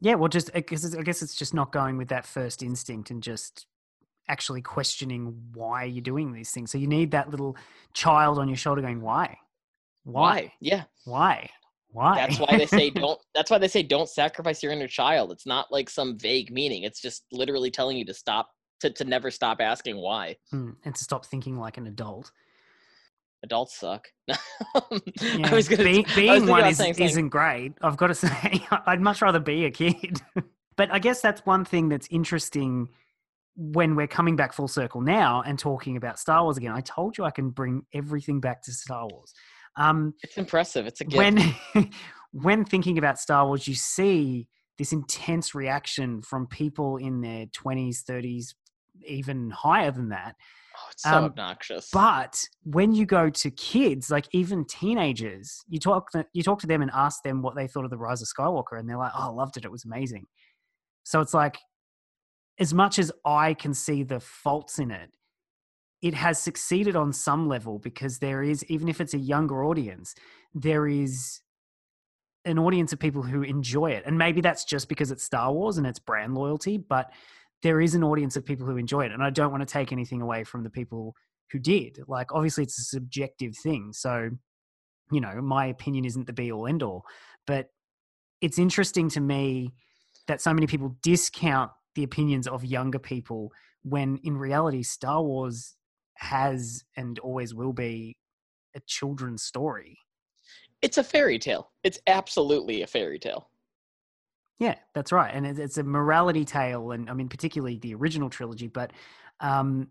Yeah, 0.02 0.16
well, 0.16 0.30
just 0.30 0.54
because 0.54 0.96
I 0.96 1.02
guess 1.02 1.22
it's 1.22 1.36
just 1.36 1.54
not 1.54 1.72
going 1.72 1.98
with 1.98 2.10
that 2.10 2.26
first 2.26 2.62
instinct 2.62 3.10
and 3.10 3.24
just 3.24 3.68
actually 4.28 4.62
questioning 4.62 5.50
why 5.54 5.84
you're 5.84 6.02
doing 6.02 6.32
these 6.34 6.52
things. 6.52 6.72
So 6.72 6.78
you 6.78 6.88
need 6.88 7.12
that 7.12 7.30
little 7.30 7.56
child 7.94 8.40
on 8.40 8.48
your 8.48 8.58
shoulder 8.58 8.82
going, 8.82 9.02
"Why? 9.02 9.38
Why? 10.04 10.54
Yeah. 10.60 10.84
Why? 11.06 11.50
Why?" 11.90 12.16
That's 12.16 12.40
why 12.40 12.58
they 12.58 12.66
say 12.66 12.90
don't 12.92 13.20
that's 13.34 13.52
why 13.52 13.58
they 13.58 13.68
say 13.68 13.84
don't 13.84 14.10
sacrifice 14.10 14.62
your 14.62 14.72
inner 14.72 14.88
child. 14.88 15.32
It's 15.32 15.46
not 15.46 15.72
like 15.72 15.90
some 15.90 16.18
vague 16.18 16.52
meaning. 16.52 16.84
It's 16.84 17.02
just 17.02 17.26
literally 17.32 17.72
telling 17.72 17.98
you 17.98 18.06
to 18.06 18.14
stop 18.14 18.50
to, 18.82 18.90
to 18.92 19.06
never 19.06 19.32
stop 19.32 19.62
asking 19.62 19.98
why. 19.98 20.36
Hmm, 20.52 20.72
and 20.84 20.94
to 20.94 21.04
stop 21.04 21.26
thinking 21.26 21.58
like 21.58 21.78
an 21.78 21.88
adult. 21.88 22.32
Adults 23.44 23.78
suck. 23.80 24.08
Yeah, 25.22 25.50
I 25.52 25.54
was 25.54 25.68
gonna 25.68 25.84
be- 25.84 25.98
I 26.00 26.06
was 26.06 26.16
being 26.16 26.48
one 26.48 26.66
is, 26.66 26.80
isn't 26.80 27.30
great. 27.30 27.74
I've 27.82 27.98
got 27.98 28.08
to 28.08 28.16
say, 28.16 28.66
I'd 28.88 29.02
much 29.02 29.22
rather 29.22 29.40
be 29.40 29.66
a 29.66 29.72
kid. 29.72 30.22
but 30.78 30.92
I 30.92 31.00
guess 31.00 31.22
that's 31.22 31.46
one 31.46 31.66
thing 31.66 31.90
that's 31.90 32.08
interesting 32.10 32.90
when 33.56 33.96
we're 33.96 34.08
coming 34.08 34.36
back 34.36 34.54
full 34.54 34.68
circle 34.68 35.02
now 35.02 35.44
and 35.46 35.60
talking 35.60 35.98
about 35.98 36.18
Star 36.20 36.44
Wars 36.44 36.58
again. 36.58 36.72
I 36.72 36.82
told 36.82 37.18
you 37.18 37.24
I 37.24 37.32
can 37.32 37.50
bring 37.50 37.84
everything 37.94 38.40
back 38.40 38.64
to 38.64 38.72
Star 38.72 39.08
Wars. 39.12 39.34
Um, 39.78 40.14
It's 40.24 40.38
impressive. 40.38 40.88
It's 40.88 41.02
a 41.02 41.06
gift. 41.06 41.18
when 41.18 41.90
when 42.32 42.66
thinking 42.66 42.98
about 42.98 43.20
Star 43.20 43.46
Wars, 43.46 43.68
you 43.68 43.76
see 43.76 44.48
this 44.78 44.92
intense 44.94 45.54
reaction 45.54 46.22
from 46.22 46.48
people 46.48 46.98
in 46.98 47.22
their 47.22 47.46
twenties, 47.48 48.04
thirties, 48.08 48.56
even 49.06 49.52
higher 49.52 49.92
than 49.92 50.10
that. 50.10 50.36
Oh, 50.76 50.88
it's 50.92 51.04
so 51.04 51.12
um, 51.12 51.24
obnoxious. 51.26 51.90
But 51.92 52.48
when 52.64 52.94
you 52.94 53.06
go 53.06 53.30
to 53.30 53.52
kids, 53.52 54.10
like 54.10 54.28
even 54.32 54.66
teenagers, 54.66 55.64
you 55.68 55.80
talk 55.80 56.10
you 56.34 56.44
talk 56.44 56.60
to 56.62 56.68
them 56.68 56.82
and 56.82 56.92
ask 56.94 57.24
them 57.24 57.42
what 57.42 57.56
they 57.56 57.68
thought 57.68 57.86
of 57.86 57.92
the 57.92 57.98
Rise 57.98 58.22
of 58.22 58.28
Skywalker, 58.28 58.80
and 58.80 58.88
they're 58.88 58.98
like, 58.98 59.12
"Oh, 59.16 59.30
I 59.30 59.32
loved 59.32 59.58
it. 59.58 59.66
It 59.66 59.72
was 59.72 59.86
amazing." 59.86 60.26
So 61.04 61.20
it's 61.20 61.34
like, 61.34 61.58
as 62.60 62.74
much 62.74 63.00
as 63.00 63.12
I 63.26 63.54
can 63.54 63.74
see 63.74 64.04
the 64.04 64.20
faults 64.20 64.80
in 64.80 64.92
it, 64.92 65.10
it 66.02 66.14
has 66.14 66.40
succeeded 66.40 66.96
on 66.96 67.14
some 67.14 67.48
level 67.48 67.80
because 67.80 68.20
there 68.20 68.44
is, 68.44 68.64
even 68.66 68.88
if 68.88 69.02
it's 69.02 69.14
a 69.14 69.20
younger 69.20 69.64
audience, 69.64 70.16
there 70.54 70.88
is 70.88 71.42
an 72.46 72.60
audience 72.60 72.92
of 72.92 73.00
people 73.00 73.22
who 73.22 73.42
enjoy 73.42 73.92
it, 73.92 74.04
and 74.06 74.18
maybe 74.18 74.42
that's 74.42 74.66
just 74.66 74.90
because 74.90 75.12
it's 75.12 75.24
Star 75.24 75.52
Wars 75.52 75.78
and 75.78 75.88
it's 75.88 76.00
brand 76.00 76.36
loyalty, 76.36 76.78
but 76.78 77.12
there 77.64 77.82
is 77.82 77.96
an 77.96 78.04
audience 78.04 78.36
of 78.36 78.46
people 78.46 78.66
who 78.66 78.78
enjoy 78.78 79.06
it 79.06 79.12
and 79.12 79.24
i 79.24 79.30
don't 79.30 79.52
want 79.52 79.62
to 79.62 79.72
take 79.72 79.92
anything 79.92 80.22
away 80.22 80.44
from 80.44 80.64
the 80.64 80.70
people 80.70 81.16
who 81.52 81.60
did 81.60 82.00
like 82.08 82.34
obviously 82.34 82.64
it's 82.64 82.80
a 82.80 82.84
subjective 82.84 83.56
thing 83.58 83.92
so 83.94 84.30
you 85.12 85.22
know 85.22 85.42
my 85.42 85.66
opinion 85.66 86.06
isn't 86.06 86.28
the 86.28 86.34
be 86.34 86.52
all 86.52 86.68
end 86.68 86.84
all 86.84 87.04
but 87.48 87.68
it's 88.42 88.60
interesting 88.60 89.10
to 89.10 89.22
me 89.22 89.70
that 90.28 90.42
so 90.42 90.54
many 90.54 90.68
people 90.68 90.96
discount 91.02 91.72
the 91.96 92.04
opinions 92.04 92.48
of 92.48 92.66
younger 92.66 93.00
people 93.00 93.52
when 93.84 94.18
in 94.24 94.38
reality 94.38 94.84
star 94.84 95.22
wars 95.22 95.76
has 96.16 96.84
and 96.96 97.20
always 97.20 97.54
will 97.54 97.74
be 97.74 98.16
a 98.76 98.80
children's 98.88 99.44
story 99.44 99.98
it's 100.84 100.98
a 100.98 101.04
fairy 101.04 101.40
tale. 101.40 101.72
It's 101.84 101.98
absolutely 102.08 102.82
a 102.82 102.88
fairy 102.88 103.18
tale. 103.18 103.50
Yeah, 104.64 104.76
that's 104.94 105.12
right, 105.12 105.30
and 105.36 105.46
it's, 105.60 105.78
a 105.78 105.84
morality 105.84 106.46
tale, 106.46 106.92
and 106.92 107.10
I 107.10 107.14
mean 107.14 107.28
particularly 107.28 107.80
the 107.80 107.96
original 107.96 108.30
trilogy. 108.30 108.68
But 108.68 108.92
um, 109.42 109.90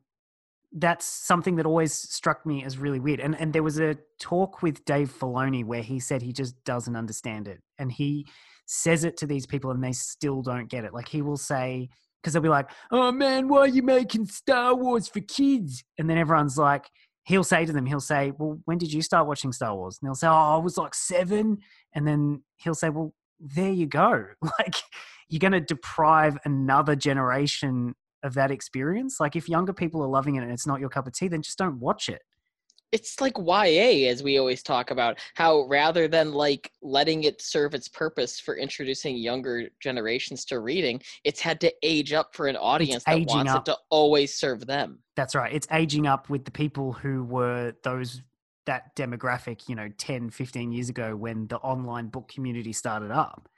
that's 0.72 1.04
something 1.04 1.56
that 1.56 1.66
always 1.66 1.92
struck 1.92 2.46
me 2.46 2.64
as 2.64 2.78
really 2.78 2.98
weird. 2.98 3.20
And 3.20 3.38
and 3.38 3.52
there 3.52 3.62
was 3.62 3.78
a 3.78 3.98
talk 4.18 4.62
with 4.62 4.82
Dave 4.86 5.12
Filoni 5.12 5.62
where 5.62 5.82
he 5.82 6.00
said 6.00 6.22
he 6.22 6.32
just 6.32 6.54
doesn't 6.64 6.96
understand 6.96 7.48
it, 7.48 7.60
and 7.76 7.92
he 7.92 8.26
says 8.64 9.04
it 9.04 9.18
to 9.18 9.26
these 9.26 9.44
people, 9.44 9.70
and 9.72 9.84
they 9.84 9.92
still 9.92 10.40
don't 10.40 10.70
get 10.70 10.86
it. 10.86 10.94
Like 10.94 11.08
he 11.08 11.20
will 11.20 11.36
say 11.36 11.90
because 12.22 12.32
they'll 12.32 12.40
be 12.40 12.48
like, 12.48 12.70
"Oh 12.90 13.12
man, 13.12 13.48
why 13.48 13.58
are 13.58 13.68
you 13.68 13.82
making 13.82 14.24
Star 14.24 14.74
Wars 14.74 15.06
for 15.06 15.20
kids?" 15.20 15.84
And 15.98 16.08
then 16.08 16.16
everyone's 16.16 16.56
like. 16.56 16.88
He'll 17.24 17.44
say 17.44 17.64
to 17.64 17.72
them, 17.72 17.86
he'll 17.86 18.00
say, 18.00 18.32
Well, 18.36 18.58
when 18.64 18.78
did 18.78 18.92
you 18.92 19.00
start 19.00 19.28
watching 19.28 19.52
Star 19.52 19.76
Wars? 19.76 19.96
And 20.02 20.08
they'll 20.08 20.16
say, 20.16 20.26
Oh, 20.26 20.32
I 20.32 20.56
was 20.56 20.76
like 20.76 20.92
seven. 20.92 21.58
And 21.94 22.04
then 22.04 22.42
he'll 22.56 22.74
say, 22.74 22.88
Well, 22.88 23.14
there 23.42 23.72
you 23.72 23.86
go. 23.86 24.26
Like 24.58 24.76
you're 25.28 25.40
going 25.40 25.52
to 25.52 25.60
deprive 25.60 26.38
another 26.44 26.94
generation 26.94 27.94
of 28.22 28.34
that 28.34 28.50
experience. 28.50 29.18
Like 29.18 29.34
if 29.34 29.48
younger 29.48 29.72
people 29.72 30.02
are 30.02 30.08
loving 30.08 30.36
it 30.36 30.42
and 30.42 30.52
it's 30.52 30.66
not 30.66 30.78
your 30.78 30.90
cup 30.90 31.06
of 31.06 31.14
tea, 31.14 31.28
then 31.28 31.42
just 31.42 31.58
don't 31.58 31.80
watch 31.80 32.08
it. 32.08 32.20
It's 32.92 33.22
like 33.22 33.38
YA, 33.38 34.10
as 34.10 34.22
we 34.22 34.38
always 34.38 34.62
talk 34.62 34.90
about, 34.90 35.18
how 35.34 35.62
rather 35.62 36.06
than 36.06 36.32
like 36.32 36.70
letting 36.82 37.24
it 37.24 37.40
serve 37.40 37.72
its 37.72 37.88
purpose 37.88 38.38
for 38.38 38.56
introducing 38.56 39.16
younger 39.16 39.70
generations 39.80 40.44
to 40.46 40.60
reading, 40.60 41.00
it's 41.24 41.40
had 41.40 41.58
to 41.62 41.72
age 41.82 42.12
up 42.12 42.36
for 42.36 42.48
an 42.48 42.56
audience 42.56 43.02
that 43.04 43.26
wants 43.26 43.50
up. 43.50 43.66
it 43.66 43.70
to 43.70 43.78
always 43.88 44.34
serve 44.34 44.66
them. 44.66 44.98
That's 45.16 45.34
right. 45.34 45.52
It's 45.54 45.66
aging 45.72 46.06
up 46.06 46.28
with 46.28 46.44
the 46.44 46.50
people 46.50 46.92
who 46.92 47.24
were 47.24 47.72
those 47.82 48.20
that 48.66 48.94
demographic, 48.96 49.68
you 49.68 49.74
know, 49.74 49.90
10, 49.98 50.30
15 50.30 50.72
years 50.72 50.88
ago 50.88 51.16
when 51.16 51.46
the 51.48 51.56
online 51.58 52.08
book 52.08 52.28
community 52.28 52.72
started 52.72 53.10
up. 53.10 53.48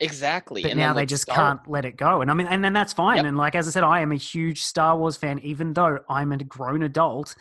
Exactly. 0.00 0.62
But 0.62 0.72
and 0.72 0.80
now 0.80 0.92
they 0.92 1.06
just 1.06 1.22
Star- 1.24 1.36
can't 1.36 1.68
let 1.68 1.84
it 1.84 1.96
go. 1.96 2.20
And 2.20 2.30
I 2.30 2.34
mean, 2.34 2.46
and 2.48 2.64
then 2.64 2.72
that's 2.72 2.92
fine. 2.92 3.18
Yep. 3.18 3.26
And 3.26 3.36
like, 3.36 3.54
as 3.54 3.68
I 3.68 3.70
said, 3.70 3.84
I 3.84 4.00
am 4.00 4.12
a 4.12 4.16
huge 4.16 4.62
Star 4.62 4.96
Wars 4.96 5.16
fan, 5.16 5.38
even 5.40 5.72
though 5.72 6.00
I'm 6.08 6.32
a 6.32 6.38
grown 6.38 6.82
adult. 6.82 7.34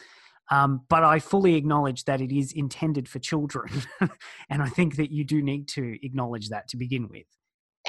Um, 0.51 0.82
but 0.89 1.03
I 1.03 1.20
fully 1.20 1.56
acknowledge 1.56 2.03
that 2.06 2.22
it 2.22 2.32
is 2.32 2.51
intended 2.51 3.08
for 3.08 3.20
children. 3.20 3.72
and 4.50 4.62
I 4.62 4.68
think 4.70 4.98
that 4.98 5.12
you 5.12 5.24
do 5.24 5.42
need 5.42 5.68
to 5.70 5.98
acknowledge 6.03 6.50
that 6.50 6.68
to 6.70 6.77
begin 6.77 7.08
with. 7.10 7.25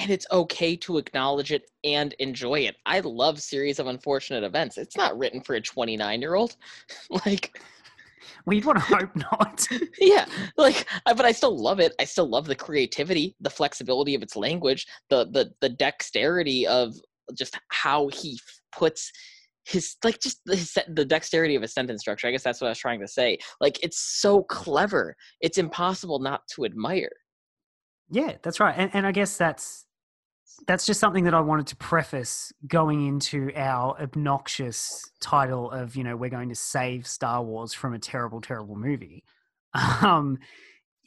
and 0.00 0.11
it's 0.11 0.26
okay 0.33 0.76
to 0.76 0.99
acknowledge 0.99 1.53
it 1.53 1.71
and 1.85 2.14
enjoy 2.14 2.61
it. 2.61 2.76
I 2.87 3.00
love 3.00 3.41
series 3.41 3.79
of 3.79 3.87
unfortunate 3.87 4.45
events. 4.45 4.79
It's 4.79 4.97
not 4.97 5.17
written 5.19 5.41
for 5.41 5.55
a 5.57 5.61
29 5.61 6.21
year 6.21 6.35
old. 6.35 6.57
like, 7.26 7.61
well, 8.46 8.54
you'd 8.54 8.64
want 8.64 8.78
to 8.78 8.84
hope 8.84 9.16
not. 9.16 9.66
yeah, 10.00 10.26
like, 10.56 10.86
but 11.06 11.24
I 11.24 11.32
still 11.32 11.58
love 11.58 11.80
it. 11.80 11.94
I 12.00 12.04
still 12.04 12.28
love 12.28 12.46
the 12.46 12.54
creativity, 12.54 13.34
the 13.40 13.50
flexibility 13.50 14.14
of 14.14 14.22
its 14.22 14.36
language, 14.36 14.86
the 15.08 15.26
the 15.30 15.50
the 15.60 15.70
dexterity 15.70 16.66
of 16.66 16.94
just 17.36 17.58
how 17.70 18.08
he 18.08 18.38
puts 18.72 19.10
his 19.66 19.96
like 20.04 20.20
just 20.20 20.40
his, 20.46 20.76
the 20.88 21.04
dexterity 21.04 21.54
of 21.54 21.62
his 21.62 21.72
sentence 21.72 22.02
structure. 22.02 22.26
I 22.26 22.32
guess 22.32 22.42
that's 22.42 22.60
what 22.60 22.68
I 22.68 22.70
was 22.70 22.78
trying 22.78 23.00
to 23.00 23.08
say. 23.08 23.38
Like, 23.60 23.82
it's 23.82 23.98
so 23.98 24.42
clever. 24.42 25.16
It's 25.40 25.58
impossible 25.58 26.18
not 26.18 26.42
to 26.54 26.64
admire. 26.64 27.12
Yeah, 28.10 28.32
that's 28.42 28.60
right. 28.60 28.74
And 28.76 28.90
and 28.92 29.06
I 29.06 29.12
guess 29.12 29.36
that's 29.36 29.86
that's 30.66 30.87
just 30.87 31.00
something 31.00 31.25
that 31.25 31.34
I 31.34 31.40
wanted 31.40 31.66
to 31.68 31.76
preface 31.76 32.52
going 32.66 33.06
into 33.06 33.50
our 33.54 34.00
obnoxious 34.00 35.04
title 35.20 35.70
of, 35.70 35.96
you 35.96 36.04
know, 36.04 36.16
we're 36.16 36.30
going 36.30 36.49
to 36.49 36.54
save 36.54 37.06
Star 37.06 37.42
Wars 37.42 37.73
from 37.73 37.94
a 37.94 37.99
terrible, 37.99 38.40
terrible 38.40 38.76
movie. 38.76 39.25
Um, 40.02 40.38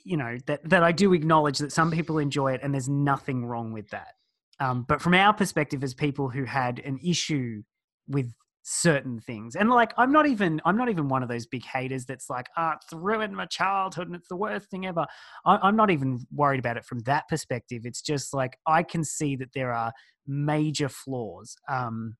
you 0.04 0.18
know, 0.18 0.38
that, 0.46 0.70
that 0.70 0.84
I 0.84 0.92
do 0.94 1.14
acknowledge 1.14 1.58
that 1.60 1.72
some 1.72 1.92
people 1.92 2.18
enjoy 2.18 2.54
it 2.54 2.62
and 2.64 2.74
there's 2.74 2.88
nothing 2.88 3.46
wrong 3.46 3.74
with 3.74 3.90
that. 3.90 4.14
Um, 4.60 4.86
but 4.88 5.02
from 5.02 5.14
our 5.14 5.34
perspective 5.34 5.84
as 5.84 5.94
people 5.94 6.30
who 6.30 6.46
had 6.46 6.80
an 6.80 6.98
issue 7.04 7.64
with 8.08 8.34
certain 8.70 9.18
things. 9.22 9.56
And 9.56 9.70
like 9.70 9.94
I'm 9.98 10.12
not 10.12 10.28
even 10.28 10.60
I'm 10.66 10.76
not 10.76 10.90
even 10.90 11.08
one 11.08 11.24
of 11.24 11.30
those 11.30 11.46
big 11.46 11.64
haters 11.64 12.06
that's 12.06 12.30
like, 12.30 12.48
ah, 12.58 12.76
it's 12.76 12.92
ruined 12.92 13.36
my 13.36 13.46
childhood 13.46 14.08
and 14.08 14.16
it's 14.16 14.28
the 14.28 14.36
worst 14.36 14.70
thing 14.70 14.86
ever. 14.86 15.06
I, 15.46 15.58
I'm 15.64 15.78
not 15.78 15.90
even 15.90 16.20
worried 16.34 16.60
about 16.60 16.76
it 16.76 16.84
from 16.84 17.00
that 17.02 17.30
perspective. 17.30 17.84
It's 17.86 18.02
just 18.02 18.34
like 18.34 18.58
I 18.68 18.84
can 18.84 19.06
see 19.06 19.38
that 19.38 19.54
there 19.54 19.72
are 19.72 19.94
major 20.28 20.90
flaws. 20.90 21.56
Um, 21.70 22.18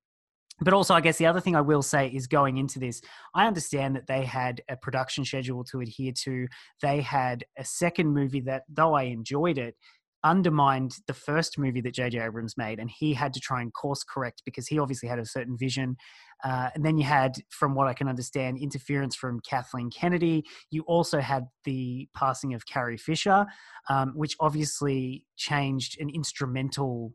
but 0.62 0.74
also, 0.74 0.96
I 0.96 1.02
guess 1.02 1.18
the 1.18 1.28
other 1.28 1.42
thing 1.42 1.56
I 1.56 1.62
will 1.62 1.84
say 1.84 2.08
is 2.08 2.26
going 2.26 2.58
into 2.58 2.80
this, 2.80 3.00
I 3.36 3.46
understand 3.46 3.96
that 3.96 4.08
they 4.08 4.24
had 4.24 4.62
a 4.70 4.76
production 4.76 5.24
schedule 5.24 5.64
to 5.66 5.82
adhere 5.82 6.14
to. 6.24 6.48
They 6.82 7.02
had 7.02 7.44
a 7.60 7.66
second 7.66 8.12
movie 8.12 8.42
that, 8.42 8.64
though 8.68 8.94
I 8.96 9.04
enjoyed 9.04 9.60
it, 9.60 9.76
undermined 10.24 10.96
the 11.08 11.14
first 11.14 11.58
movie 11.58 11.82
that 11.82 11.94
J.J. 11.94 12.20
Abrams 12.20 12.58
made, 12.58 12.80
and 12.80 12.90
he 12.90 13.14
had 13.14 13.34
to 13.34 13.40
try 13.40 13.62
and 13.62 13.74
course 13.74 14.04
correct 14.04 14.42
because 14.46 14.68
he 14.68 14.80
obviously 14.80 15.08
had 15.10 15.20
a 15.20 15.26
certain 15.26 15.58
vision. 15.58 15.96
Uh, 16.44 16.70
and 16.76 16.86
then 16.86 16.98
you 16.98 17.04
had, 17.04 17.36
from 17.50 17.76
what 17.76 17.88
I 17.88 17.94
can 17.94 18.08
understand, 18.08 18.58
interference 18.60 19.16
from 19.16 19.40
Kathleen 19.42 19.90
Kennedy. 19.90 20.44
You 20.72 20.84
also 20.84 21.20
had 21.20 21.46
the 21.66 22.08
passing 22.16 22.54
of 22.54 22.66
Carrie 22.66 22.98
Fisher, 22.98 23.46
um, 23.90 24.14
which 24.16 24.36
obviously 24.40 25.26
changed 25.36 26.00
an 26.00 26.10
instrumental 26.10 27.14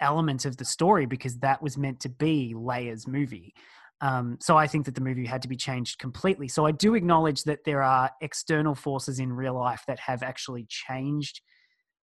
element 0.00 0.44
of 0.44 0.56
the 0.58 0.64
story 0.64 1.06
because 1.06 1.38
that 1.38 1.62
was 1.62 1.78
meant 1.78 2.00
to 2.00 2.08
be 2.08 2.54
Leia's 2.54 3.06
movie. 3.06 3.54
Um, 4.02 4.36
so 4.40 4.56
I 4.56 4.66
think 4.66 4.84
that 4.84 4.94
the 4.94 5.00
movie 5.00 5.24
had 5.24 5.42
to 5.42 5.48
be 5.48 5.56
changed 5.56 5.98
completely. 5.98 6.48
So 6.48 6.66
I 6.66 6.70
do 6.70 6.94
acknowledge 6.94 7.44
that 7.44 7.64
there 7.64 7.82
are 7.82 8.10
external 8.20 8.74
forces 8.74 9.18
in 9.18 9.32
real 9.32 9.54
life 9.54 9.84
that 9.86 10.00
have 10.00 10.22
actually 10.22 10.66
changed 10.68 11.40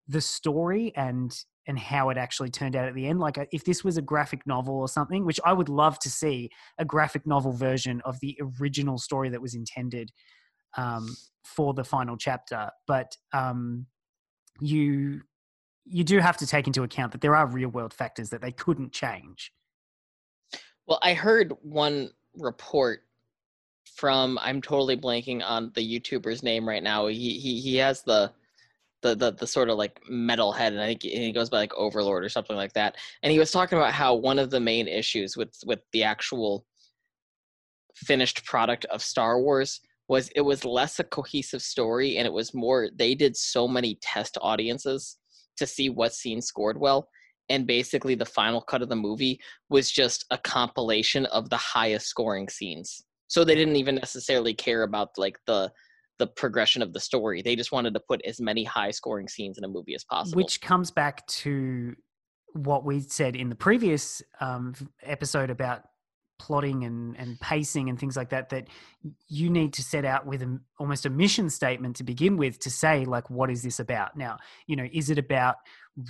the 0.07 0.21
story 0.21 0.91
and 0.95 1.35
and 1.65 1.79
how 1.79 2.09
it 2.09 2.17
actually 2.17 2.49
turned 2.49 2.75
out 2.75 2.87
at 2.87 2.93
the 2.93 3.07
end 3.07 3.19
like 3.19 3.37
uh, 3.37 3.45
if 3.53 3.63
this 3.63 3.83
was 3.83 3.97
a 3.97 4.01
graphic 4.01 4.45
novel 4.45 4.75
or 4.75 4.89
something 4.89 5.25
which 5.25 5.39
i 5.45 5.53
would 5.53 5.69
love 5.69 5.97
to 5.97 6.09
see 6.09 6.49
a 6.77 6.83
graphic 6.83 7.25
novel 7.25 7.53
version 7.53 8.01
of 8.03 8.19
the 8.19 8.37
original 8.59 8.97
story 8.97 9.29
that 9.29 9.41
was 9.41 9.55
intended 9.55 10.11
um, 10.77 11.15
for 11.43 11.73
the 11.73 11.83
final 11.83 12.17
chapter. 12.17 12.69
But 12.87 13.15
um, 13.31 13.85
you 14.59 15.21
you 15.85 16.03
do 16.03 16.19
have 16.19 16.37
to 16.37 16.47
take 16.47 16.65
into 16.67 16.83
account 16.83 17.11
that 17.11 17.21
there 17.21 17.35
are 17.35 17.45
real 17.45 17.69
world 17.69 17.93
factors 17.93 18.29
that 18.29 18.41
they 18.41 18.51
couldn't 18.51 18.93
change. 18.93 19.51
Well 20.85 20.99
i 21.01 21.13
heard 21.13 21.53
one 21.61 22.11
report 22.35 23.03
from 23.95 24.39
i'm 24.41 24.61
totally 24.61 24.97
blanking 24.97 25.43
on 25.43 25.71
the 25.75 25.99
youtuber's 25.99 26.41
name 26.41 26.67
right 26.67 26.83
now 26.83 27.07
he 27.07 27.37
he, 27.39 27.59
he 27.59 27.75
has 27.77 28.01
the 28.03 28.31
the 29.03 29.15
the, 29.15 29.31
the 29.31 29.45
sort 29.45 29.69
of 29.69 29.77
like 29.77 29.99
metal 30.09 30.51
head, 30.51 30.73
and 30.73 30.81
I 30.81 30.87
think 30.87 31.03
he 31.03 31.31
goes 31.31 31.49
by 31.49 31.57
like 31.57 31.73
Overlord 31.75 32.23
or 32.23 32.29
something 32.29 32.55
like 32.55 32.73
that. 32.73 32.95
And 33.21 33.31
he 33.31 33.37
was 33.37 33.51
talking 33.51 33.77
about 33.77 33.93
how 33.93 34.15
one 34.15 34.39
of 34.39 34.49
the 34.49 34.59
main 34.59 34.87
issues 34.87 35.37
with 35.37 35.53
with 35.65 35.79
the 35.91 36.03
actual 36.03 36.65
finished 37.95 38.43
product 38.45 38.85
of 38.85 39.03
Star 39.03 39.39
Wars 39.39 39.81
was 40.07 40.29
it 40.35 40.41
was 40.41 40.65
less 40.65 40.99
a 40.99 41.03
cohesive 41.03 41.61
story, 41.61 42.17
and 42.17 42.25
it 42.25 42.33
was 42.33 42.53
more 42.55 42.89
they 42.95 43.13
did 43.13 43.37
so 43.37 43.67
many 43.67 43.99
test 44.01 44.37
audiences 44.41 45.17
to 45.57 45.67
see 45.67 45.89
what 45.89 46.13
scenes 46.13 46.47
scored 46.47 46.79
well. 46.79 47.07
And 47.49 47.67
basically, 47.67 48.15
the 48.15 48.25
final 48.25 48.61
cut 48.61 48.81
of 48.81 48.89
the 48.89 48.95
movie 48.95 49.39
was 49.69 49.91
just 49.91 50.25
a 50.31 50.37
compilation 50.37 51.25
of 51.27 51.49
the 51.49 51.57
highest 51.57 52.07
scoring 52.07 52.49
scenes. 52.49 53.03
So 53.27 53.43
they 53.43 53.55
didn't 53.55 53.75
even 53.75 53.95
necessarily 53.95 54.53
care 54.53 54.83
about 54.83 55.09
like 55.17 55.37
the 55.45 55.71
the 56.19 56.27
progression 56.27 56.81
of 56.81 56.93
the 56.93 56.99
story. 56.99 57.41
They 57.41 57.55
just 57.55 57.71
wanted 57.71 57.93
to 57.95 57.99
put 57.99 58.21
as 58.25 58.39
many 58.39 58.63
high 58.63 58.91
scoring 58.91 59.27
scenes 59.27 59.57
in 59.57 59.63
a 59.63 59.67
movie 59.67 59.95
as 59.95 60.03
possible. 60.03 60.37
Which 60.37 60.61
comes 60.61 60.91
back 60.91 61.25
to 61.27 61.95
what 62.53 62.85
we 62.85 63.01
said 63.01 63.35
in 63.35 63.49
the 63.49 63.55
previous 63.55 64.21
um, 64.39 64.75
episode 65.01 65.49
about 65.49 65.83
plotting 66.39 66.83
and, 66.83 67.17
and 67.17 67.39
pacing 67.39 67.89
and 67.89 67.99
things 67.99 68.17
like 68.17 68.29
that 68.29 68.49
that 68.49 68.67
you 69.27 69.49
need 69.49 69.71
to 69.73 69.81
set 69.81 70.03
out 70.03 70.25
with 70.25 70.41
a, 70.41 70.59
almost 70.79 71.05
a 71.05 71.09
mission 71.09 71.49
statement 71.49 71.95
to 71.95 72.03
begin 72.03 72.37
with 72.37 72.59
to 72.59 72.69
say 72.69 73.05
like 73.05 73.29
what 73.29 73.49
is 73.49 73.63
this 73.63 73.79
about 73.79 74.17
now 74.17 74.37
you 74.67 74.75
know 74.75 74.85
is 74.91 75.09
it 75.09 75.17
about 75.17 75.55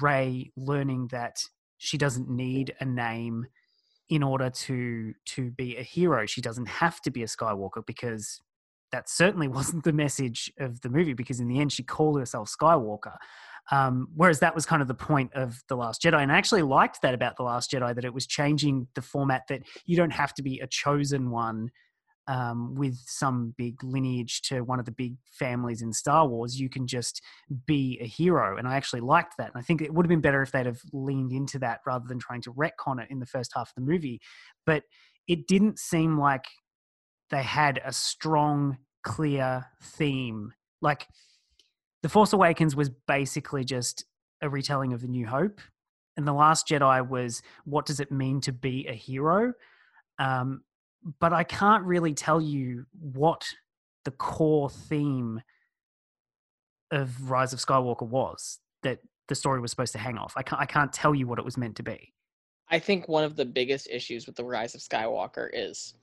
rey 0.02 0.50
learning 0.56 1.08
that 1.12 1.44
she 1.78 1.98
doesn't 1.98 2.30
need 2.30 2.74
a 2.80 2.86
name 2.86 3.46
in 4.10 4.24
order 4.24 4.50
to 4.50 5.14
to 5.26 5.52
be 5.52 5.78
a 5.78 5.84
hero 5.84 6.26
she 6.26 6.42
doesn't 6.42 6.68
have 6.68 7.00
to 7.02 7.12
be 7.12 7.22
a 7.22 7.28
skywalker 7.28 7.86
because 7.86 8.42
that 8.94 9.10
certainly 9.10 9.48
wasn't 9.50 9.84
the 9.84 9.92
message 9.92 10.50
of 10.60 10.80
the 10.82 10.90
movie 10.90 11.14
because 11.14 11.42
in 11.42 11.50
the 11.50 11.60
end 11.60 11.74
she 11.74 11.84
called 11.84 12.18
herself 12.18 12.50
Skywalker. 12.50 13.18
Um, 13.72 14.10
whereas 14.16 14.40
that 14.40 14.56
was 14.56 14.66
kind 14.66 14.82
of 14.82 14.90
the 14.90 14.94
point 14.94 15.32
of 15.34 15.62
The 15.70 15.78
Last 15.78 16.02
Jedi. 16.02 16.22
And 16.22 16.32
I 16.32 16.38
actually 16.38 16.64
liked 16.64 17.02
that 17.02 17.14
about 17.14 17.38
The 17.38 17.44
Last 17.44 17.72
Jedi, 17.72 17.96
that 17.96 18.04
it 18.04 18.14
was 18.14 18.28
changing 18.28 18.88
the 18.94 19.02
format 19.02 19.44
that 19.48 19.62
you 19.86 19.96
don't 19.96 20.12
have 20.12 20.34
to 20.36 20.44
be 20.44 20.60
a 20.60 20.68
chosen 20.68 21.30
one 21.30 21.72
um, 22.28 22.76
with 22.76 22.98
some 23.06 23.54
big 23.58 23.82
lineage 23.84 24.42
to 24.44 24.62
one 24.62 24.80
of 24.80 24.86
the 24.86 24.92
big 24.92 25.16
families 25.32 25.82
in 25.82 25.94
Star 25.94 26.28
Wars. 26.28 26.60
You 26.60 26.70
can 26.70 26.88
just 26.88 27.22
be 27.66 27.98
a 28.02 28.06
hero. 28.06 28.58
And 28.58 28.68
I 28.68 28.76
actually 28.76 29.02
liked 29.02 29.36
that. 29.38 29.52
And 29.54 29.58
I 29.58 29.62
think 29.62 29.82
it 29.82 29.94
would 29.94 30.06
have 30.06 30.10
been 30.10 30.22
better 30.22 30.42
if 30.42 30.52
they'd 30.52 30.66
have 30.66 30.82
leaned 30.92 31.32
into 31.32 31.60
that 31.60 31.80
rather 31.86 32.06
than 32.08 32.20
trying 32.20 32.42
to 32.42 32.54
retcon 32.54 33.02
it 33.02 33.10
in 33.10 33.20
the 33.20 33.26
first 33.26 33.52
half 33.56 33.70
of 33.70 33.76
the 33.76 33.90
movie. 33.90 34.20
But 34.66 34.84
it 35.28 35.48
didn't 35.48 35.80
seem 35.80 36.20
like 36.20 36.46
they 37.34 37.44
had 37.44 37.82
a 37.84 37.92
strong, 37.92 38.78
clear 39.04 39.66
theme. 39.82 40.54
Like 40.82 41.08
The 42.04 42.10
Force 42.10 42.34
Awakens 42.34 42.76
was 42.76 42.90
basically 43.08 43.64
just 43.64 44.06
a 44.42 44.50
retelling 44.50 44.94
of 44.94 45.02
The 45.02 45.08
New 45.08 45.26
Hope. 45.26 45.60
And 46.16 46.28
The 46.28 46.34
Last 46.34 46.68
Jedi 46.68 47.08
was 47.08 47.42
what 47.66 47.86
does 47.86 48.00
it 48.00 48.12
mean 48.12 48.40
to 48.42 48.52
be 48.52 48.88
a 48.88 48.94
hero? 48.94 49.54
Um, 50.20 50.62
but 51.20 51.34
I 51.34 51.44
can't 51.44 51.84
really 51.84 52.14
tell 52.14 52.40
you 52.40 52.86
what 53.00 53.48
the 54.06 54.12
core 54.12 54.70
theme 54.70 55.42
of 56.92 57.32
Rise 57.32 57.52
of 57.52 57.60
Skywalker 57.60 58.08
was 58.08 58.60
that 58.84 59.00
the 59.28 59.36
story 59.36 59.60
was 59.60 59.72
supposed 59.72 59.94
to 59.94 59.98
hang 59.98 60.18
off. 60.18 60.34
I 60.36 60.44
can't, 60.44 60.62
I 60.62 60.66
can't 60.66 60.94
tell 60.94 61.16
you 61.16 61.26
what 61.26 61.40
it 61.40 61.46
was 61.46 61.58
meant 61.58 61.78
to 61.78 61.84
be. 61.84 62.14
I 62.70 62.80
think 62.80 63.08
one 63.08 63.24
of 63.24 63.36
the 63.36 63.46
biggest 63.46 63.88
issues 63.90 64.28
with 64.28 64.36
the 64.36 64.44
Rise 64.44 64.76
of 64.76 64.82
Skywalker 64.82 65.50
is 65.52 65.96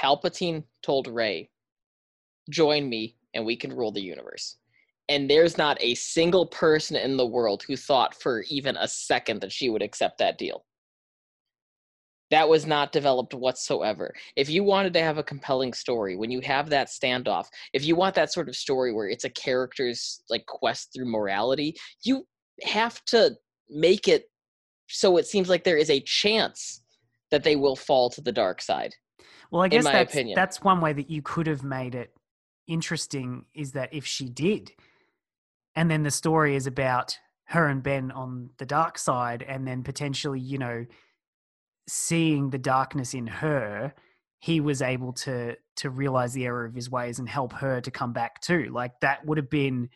Palpatine 0.00 0.64
told 0.82 1.06
Rey, 1.06 1.50
"Join 2.48 2.88
me, 2.88 3.16
and 3.34 3.44
we 3.44 3.56
can 3.56 3.72
rule 3.72 3.92
the 3.92 4.00
universe." 4.00 4.56
And 5.08 5.28
there's 5.28 5.58
not 5.58 5.76
a 5.80 5.94
single 5.96 6.46
person 6.46 6.96
in 6.96 7.16
the 7.16 7.26
world 7.26 7.64
who 7.64 7.76
thought 7.76 8.14
for 8.14 8.42
even 8.48 8.76
a 8.76 8.88
second 8.88 9.40
that 9.40 9.52
she 9.52 9.68
would 9.68 9.82
accept 9.82 10.18
that 10.18 10.38
deal. 10.38 10.64
That 12.30 12.48
was 12.48 12.64
not 12.64 12.92
developed 12.92 13.34
whatsoever. 13.34 14.14
If 14.36 14.48
you 14.48 14.62
wanted 14.62 14.92
to 14.92 15.02
have 15.02 15.18
a 15.18 15.24
compelling 15.24 15.72
story, 15.72 16.16
when 16.16 16.30
you 16.30 16.40
have 16.42 16.70
that 16.70 16.86
standoff, 16.86 17.48
if 17.72 17.84
you 17.84 17.96
want 17.96 18.14
that 18.14 18.32
sort 18.32 18.48
of 18.48 18.54
story 18.54 18.92
where 18.92 19.08
it's 19.08 19.24
a 19.24 19.30
character's 19.30 20.22
like 20.30 20.46
quest 20.46 20.92
through 20.94 21.10
morality, 21.10 21.76
you 22.04 22.26
have 22.62 23.04
to 23.06 23.36
make 23.68 24.06
it 24.06 24.30
so 24.88 25.16
it 25.16 25.26
seems 25.26 25.48
like 25.48 25.64
there 25.64 25.76
is 25.76 25.90
a 25.90 26.00
chance 26.00 26.82
that 27.30 27.42
they 27.42 27.56
will 27.56 27.76
fall 27.76 28.10
to 28.10 28.20
the 28.20 28.32
dark 28.32 28.62
side. 28.62 28.94
Well, 29.50 29.62
I 29.62 29.68
guess 29.68 29.84
that's, 29.84 30.12
opinion. 30.12 30.36
that's 30.36 30.62
one 30.62 30.80
way 30.80 30.92
that 30.92 31.10
you 31.10 31.22
could 31.22 31.46
have 31.46 31.64
made 31.64 31.94
it 31.94 32.12
interesting 32.66 33.46
is 33.54 33.72
that 33.72 33.92
if 33.92 34.06
she 34.06 34.28
did, 34.28 34.72
and 35.74 35.90
then 35.90 36.02
the 36.02 36.10
story 36.10 36.56
is 36.56 36.66
about 36.66 37.18
her 37.44 37.66
and 37.66 37.82
Ben 37.82 38.10
on 38.12 38.50
the 38.58 38.66
dark 38.66 38.98
side, 38.98 39.42
and 39.42 39.66
then 39.66 39.82
potentially, 39.82 40.40
you 40.40 40.58
know, 40.58 40.86
seeing 41.88 42.50
the 42.50 42.58
darkness 42.58 43.14
in 43.14 43.26
her, 43.26 43.92
he 44.38 44.60
was 44.60 44.82
able 44.82 45.12
to 45.12 45.56
to 45.76 45.90
realize 45.90 46.32
the 46.32 46.44
error 46.44 46.64
of 46.64 46.74
his 46.74 46.90
ways 46.90 47.18
and 47.18 47.28
help 47.28 47.52
her 47.54 47.80
to 47.80 47.90
come 47.90 48.12
back 48.12 48.40
too. 48.40 48.70
Like 48.72 49.00
that 49.00 49.26
would 49.26 49.38
have 49.38 49.50
been 49.50 49.88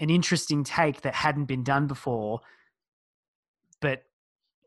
an 0.00 0.10
interesting 0.10 0.64
take 0.64 1.02
that 1.02 1.14
hadn't 1.14 1.46
been 1.46 1.64
done 1.64 1.86
before 1.86 2.40
but 3.80 4.02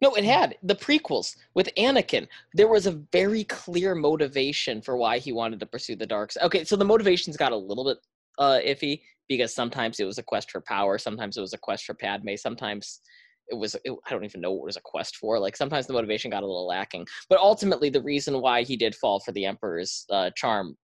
No, 0.01 0.15
it 0.15 0.23
had 0.23 0.57
the 0.63 0.75
prequels 0.75 1.35
with 1.53 1.69
Anakin. 1.77 2.27
There 2.55 2.67
was 2.67 2.87
a 2.87 2.99
very 3.11 3.43
clear 3.43 3.93
motivation 3.93 4.81
for 4.81 4.97
why 4.97 5.19
he 5.19 5.31
wanted 5.31 5.59
to 5.59 5.67
pursue 5.67 5.95
the 5.95 6.07
dark 6.07 6.31
side. 6.31 6.43
Okay, 6.45 6.63
so 6.63 6.75
the 6.75 6.85
motivations 6.85 7.37
got 7.37 7.51
a 7.51 7.57
little 7.57 7.85
bit 7.85 7.97
uh, 8.39 8.59
iffy 8.65 9.01
because 9.29 9.53
sometimes 9.53 9.99
it 9.99 10.05
was 10.05 10.17
a 10.17 10.23
quest 10.23 10.49
for 10.49 10.61
power, 10.61 10.97
sometimes 10.97 11.37
it 11.37 11.41
was 11.41 11.53
a 11.53 11.57
quest 11.57 11.85
for 11.85 11.93
Padme, 11.93 12.35
sometimes 12.35 13.01
it 13.47 13.55
was 13.55 13.75
it, 13.83 13.93
I 14.07 14.09
don't 14.09 14.25
even 14.25 14.41
know 14.41 14.51
what 14.51 14.63
it 14.63 14.65
was 14.65 14.77
a 14.77 14.81
quest 14.81 15.17
for. 15.17 15.37
Like 15.37 15.55
sometimes 15.55 15.85
the 15.85 15.93
motivation 15.93 16.31
got 16.31 16.43
a 16.43 16.47
little 16.47 16.67
lacking, 16.67 17.05
but 17.29 17.39
ultimately 17.39 17.89
the 17.89 18.01
reason 18.01 18.41
why 18.41 18.63
he 18.63 18.75
did 18.75 18.95
fall 18.95 19.19
for 19.19 19.31
the 19.33 19.45
Emperor's 19.45 20.05
uh, 20.09 20.31
charm, 20.35 20.75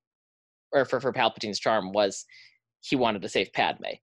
or 0.74 0.86
for 0.86 1.00
for 1.00 1.12
Palpatine's 1.12 1.59
charm, 1.59 1.91
was 1.91 2.25
he 2.81 2.95
wanted 2.95 3.21
to 3.24 3.29
save 3.29 3.51
Padme. 3.53 3.95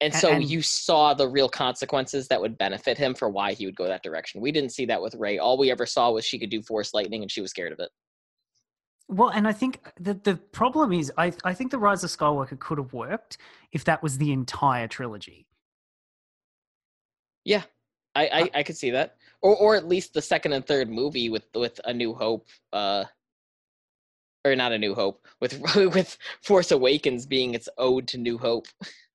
Yeah. 0.00 0.06
And 0.06 0.14
so 0.14 0.30
and- 0.30 0.48
you 0.48 0.62
saw 0.62 1.14
the 1.14 1.28
real 1.28 1.48
consequences 1.48 2.28
that 2.28 2.40
would 2.40 2.56
benefit 2.56 2.98
him 2.98 3.14
for 3.14 3.28
why 3.28 3.52
he 3.52 3.66
would 3.66 3.76
go 3.76 3.86
that 3.86 4.02
direction. 4.02 4.40
We 4.40 4.52
didn't 4.52 4.70
see 4.70 4.86
that 4.86 5.02
with 5.02 5.14
Rey. 5.14 5.38
All 5.38 5.58
we 5.58 5.70
ever 5.70 5.86
saw 5.86 6.10
was 6.12 6.24
she 6.24 6.38
could 6.38 6.50
do 6.50 6.62
force 6.62 6.94
lightning 6.94 7.22
and 7.22 7.30
she 7.30 7.40
was 7.40 7.50
scared 7.50 7.72
of 7.72 7.80
it. 7.80 7.90
Well, 9.08 9.30
and 9.30 9.48
I 9.48 9.52
think 9.52 9.80
that 10.00 10.24
the 10.24 10.36
problem 10.36 10.92
is, 10.92 11.10
I 11.16 11.32
I 11.42 11.54
think 11.54 11.70
the 11.70 11.78
Rise 11.78 12.04
of 12.04 12.10
Skywalker 12.10 12.58
could 12.58 12.76
have 12.78 12.92
worked 12.92 13.38
if 13.72 13.84
that 13.84 14.02
was 14.02 14.18
the 14.18 14.32
entire 14.32 14.86
trilogy. 14.86 15.46
I, 18.14 18.26
I, 18.26 18.40
Uh 18.42 18.46
I 18.54 18.62
could 18.62 18.76
see 18.76 18.90
that. 18.90 19.16
Or 19.42 19.56
or 19.56 19.76
at 19.76 19.86
least 19.86 20.12
the 20.12 20.22
second 20.22 20.52
and 20.52 20.66
third 20.66 20.90
movie 20.90 21.28
with 21.28 21.44
with 21.54 21.80
A 21.84 21.94
New 21.94 22.14
Hope, 22.14 22.48
uh 22.72 23.04
or 24.44 24.56
not 24.56 24.72
A 24.72 24.78
New 24.78 24.94
Hope, 24.94 25.26
with 25.40 25.60
with 25.76 26.18
Force 26.42 26.70
Awakens 26.70 27.26
being 27.26 27.54
its 27.54 27.68
ode 27.78 28.08
to 28.08 28.18
New 28.18 28.38
Hope. 28.38 28.66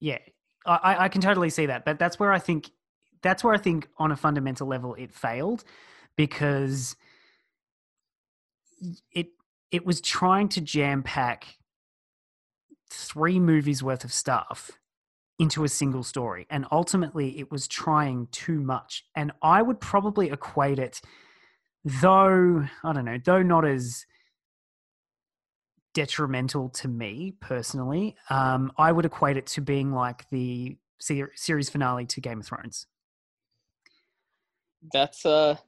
Yeah, 0.00 0.18
I, 0.66 1.04
I- 1.04 1.08
can 1.08 1.20
totally 1.20 1.50
see 1.50 1.66
that, 1.66 1.84
but 1.84 1.98
that's 1.98 2.18
where 2.18 2.32
I 2.32 2.38
think 2.38 2.70
that's 3.22 3.42
where 3.42 3.54
I 3.54 3.58
think 3.58 3.88
on 3.98 4.12
a 4.12 4.16
fundamental 4.16 4.66
level 4.66 4.94
it 4.94 5.12
failed 5.12 5.64
because 6.16 6.96
it 9.12 9.28
it 9.70 9.84
was 9.84 10.00
trying 10.00 10.48
to 10.50 10.60
jam 10.60 11.02
pack 11.02 11.56
three 12.90 13.40
movies 13.40 13.82
worth 13.82 14.04
of 14.04 14.12
stuff 14.12 14.70
into 15.38 15.64
a 15.64 15.68
single 15.68 16.02
story 16.02 16.46
and 16.50 16.64
ultimately 16.72 17.38
it 17.38 17.50
was 17.50 17.68
trying 17.68 18.26
too 18.30 18.60
much 18.60 19.04
and 19.14 19.32
i 19.42 19.60
would 19.60 19.80
probably 19.80 20.30
equate 20.30 20.78
it 20.78 21.00
though 21.84 22.64
i 22.84 22.92
don't 22.92 23.04
know 23.04 23.18
though 23.24 23.42
not 23.42 23.64
as 23.66 24.06
detrimental 25.96 26.68
to 26.68 26.88
me 26.88 27.32
personally 27.40 28.14
um, 28.28 28.70
i 28.76 28.92
would 28.92 29.06
equate 29.06 29.38
it 29.38 29.46
to 29.46 29.62
being 29.62 29.92
like 29.92 30.28
the 30.28 30.76
ser- 30.98 31.32
series 31.34 31.70
finale 31.70 32.04
to 32.04 32.20
game 32.20 32.40
of 32.40 32.46
thrones 32.46 32.86
That's 34.92 35.24
a 35.24 35.58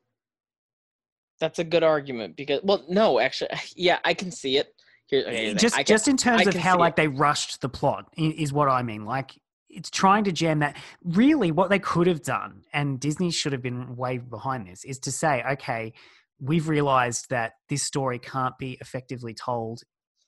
that's 1.41 1.59
a 1.59 1.65
good 1.65 1.83
argument 1.83 2.37
because 2.37 2.61
well 2.63 2.85
no 2.91 3.19
actually 3.21 3.49
yeah 3.75 4.01
I 4.05 4.13
can 4.13 4.31
see 4.31 4.59
it. 4.59 4.75
Here, 5.07 5.23
okay, 5.23 5.31
here's 5.31 5.41
the 5.41 5.47
thing. 5.47 5.57
just 5.59 5.77
can- 5.77 5.85
just 5.87 6.09
in 6.09 6.17
terms 6.19 6.47
of 6.47 6.55
how 6.55 6.79
like 6.79 6.93
it. 6.93 6.97
they 6.97 7.09
rushed 7.09 7.63
the 7.63 7.71
plot 7.71 8.05
is 8.19 8.53
what 8.53 8.69
i 8.69 8.83
mean 8.83 9.07
like 9.07 9.31
it's 9.71 9.89
trying 9.89 10.25
to 10.25 10.33
jam 10.33 10.59
that 10.59 10.77
really 11.05 11.53
what 11.53 11.71
they 11.71 11.79
could 11.79 12.07
have 12.07 12.23
done 12.23 12.65
and 12.75 13.01
disney 13.01 13.31
should 13.31 13.53
have 13.53 13.63
been 13.63 13.97
way 13.97 14.19
behind 14.19 14.67
this 14.67 14.85
is 14.85 14.99
to 14.99 15.11
say 15.11 15.43
okay 15.53 15.95
we've 16.39 16.69
realized 16.69 17.31
that 17.31 17.55
this 17.71 17.83
story 17.83 18.19
can't 18.19 18.59
be 18.59 18.77
effectively 18.83 19.33
told 19.33 19.85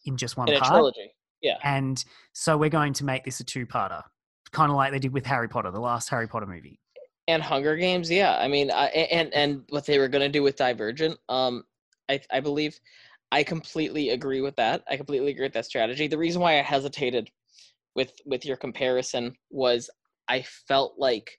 in 0.07 0.17
just 0.17 0.37
one 0.37 0.49
in 0.49 0.59
part 0.59 0.71
trilogy. 0.71 1.13
and 1.65 2.05
so 2.33 2.57
we're 2.57 2.71
going 2.71 2.93
to 2.93 3.05
make 3.05 3.25
this 3.25 3.41
a 3.41 3.45
two-parter 3.45 4.03
kind 4.53 4.71
of 4.71 4.77
like 4.77 4.93
they 4.93 4.99
did 4.99 5.13
with 5.13 5.25
harry 5.25 5.49
potter 5.49 5.71
the 5.71 5.81
last 5.81 6.09
harry 6.09 6.27
potter 6.27 6.47
movie 6.47 6.81
and 7.31 7.43
Hunger 7.43 7.77
Games. 7.77 8.11
Yeah, 8.11 8.37
I 8.37 8.49
mean, 8.49 8.71
I, 8.71 8.87
and 8.87 9.33
and 9.33 9.63
what 9.69 9.87
they 9.87 9.99
were 9.99 10.09
gonna 10.09 10.29
do 10.29 10.43
with 10.43 10.57
Divergent, 10.57 11.19
um, 11.29 11.65
I 12.09 12.21
I 12.33 12.41
believe, 12.41 12.79
I 13.33 13.43
completely 13.43 14.11
agree 14.11 14.41
with 14.41 14.57
that. 14.57 14.83
I 14.89 14.97
completely 14.97 15.31
agree 15.31 15.47
with 15.47 15.53
that 15.55 15.67
strategy. 15.67 16.09
The 16.09 16.19
reason 16.19 16.43
why 16.43 16.59
I 16.59 16.63
hesitated 16.63 17.31
with 17.95 18.13
with 18.25 18.45
your 18.45 18.57
comparison 18.57 19.37
was 19.51 19.89
I 20.29 20.43
felt 20.43 20.95
like 20.99 21.39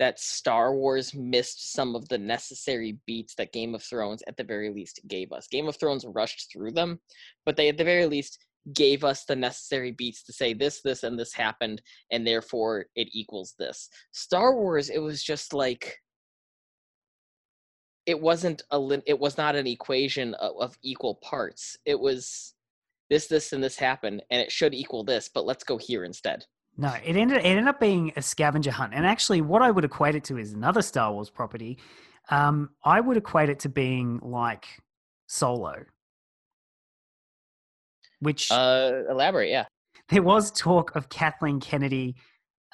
that 0.00 0.18
Star 0.18 0.74
Wars 0.74 1.14
missed 1.14 1.74
some 1.74 1.94
of 1.94 2.08
the 2.08 2.18
necessary 2.18 2.98
beats 3.06 3.34
that 3.36 3.52
Game 3.52 3.74
of 3.74 3.82
Thrones 3.82 4.22
at 4.26 4.36
the 4.36 4.42
very 4.42 4.70
least 4.70 4.98
gave 5.06 5.30
us. 5.30 5.46
Game 5.46 5.68
of 5.68 5.76
Thrones 5.76 6.06
rushed 6.08 6.50
through 6.50 6.72
them, 6.72 6.98
but 7.44 7.56
they 7.56 7.68
at 7.68 7.76
the 7.76 7.84
very 7.84 8.06
least 8.06 8.38
gave 8.74 9.04
us 9.04 9.24
the 9.24 9.36
necessary 9.36 9.92
beats 9.92 10.22
to 10.24 10.32
say 10.32 10.54
this, 10.54 10.80
this, 10.82 11.02
and 11.02 11.18
this 11.18 11.34
happened, 11.34 11.82
and 12.10 12.26
therefore 12.26 12.86
it 12.96 13.08
equals 13.12 13.54
this. 13.58 13.90
Star 14.12 14.54
Wars, 14.54 14.88
it 14.88 14.98
was 15.00 15.22
just 15.22 15.52
like 15.52 15.98
it 18.06 18.18
wasn't 18.18 18.62
a 18.72 19.02
it 19.06 19.18
was 19.18 19.36
not 19.36 19.54
an 19.54 19.66
equation 19.66 20.32
of, 20.34 20.52
of 20.58 20.78
equal 20.82 21.16
parts. 21.16 21.76
It 21.84 22.00
was 22.00 22.54
this, 23.10 23.26
this, 23.26 23.52
and 23.52 23.62
this 23.62 23.76
happened, 23.76 24.22
and 24.30 24.40
it 24.40 24.50
should 24.50 24.72
equal 24.72 25.04
this, 25.04 25.28
but 25.32 25.44
let's 25.44 25.64
go 25.64 25.76
here 25.76 26.04
instead. 26.04 26.46
No, 26.80 26.94
it 27.04 27.14
ended 27.14 27.36
it 27.38 27.44
ended 27.44 27.68
up 27.68 27.78
being 27.78 28.10
a 28.16 28.22
scavenger 28.22 28.70
hunt. 28.70 28.94
And 28.94 29.04
actually, 29.04 29.42
what 29.42 29.60
I 29.60 29.70
would 29.70 29.84
equate 29.84 30.14
it 30.14 30.24
to 30.24 30.38
is 30.38 30.54
another 30.54 30.80
Star 30.80 31.12
Wars 31.12 31.28
property. 31.28 31.78
Um, 32.30 32.70
I 32.82 33.00
would 33.00 33.18
equate 33.18 33.50
it 33.50 33.58
to 33.60 33.68
being 33.68 34.18
like 34.22 34.64
Solo, 35.26 35.84
which 38.20 38.50
Uh, 38.50 39.02
elaborate, 39.10 39.50
yeah. 39.50 39.66
there 40.08 40.22
was 40.22 40.50
talk 40.52 40.96
of 40.96 41.10
Kathleen 41.10 41.60
Kennedy 41.60 42.16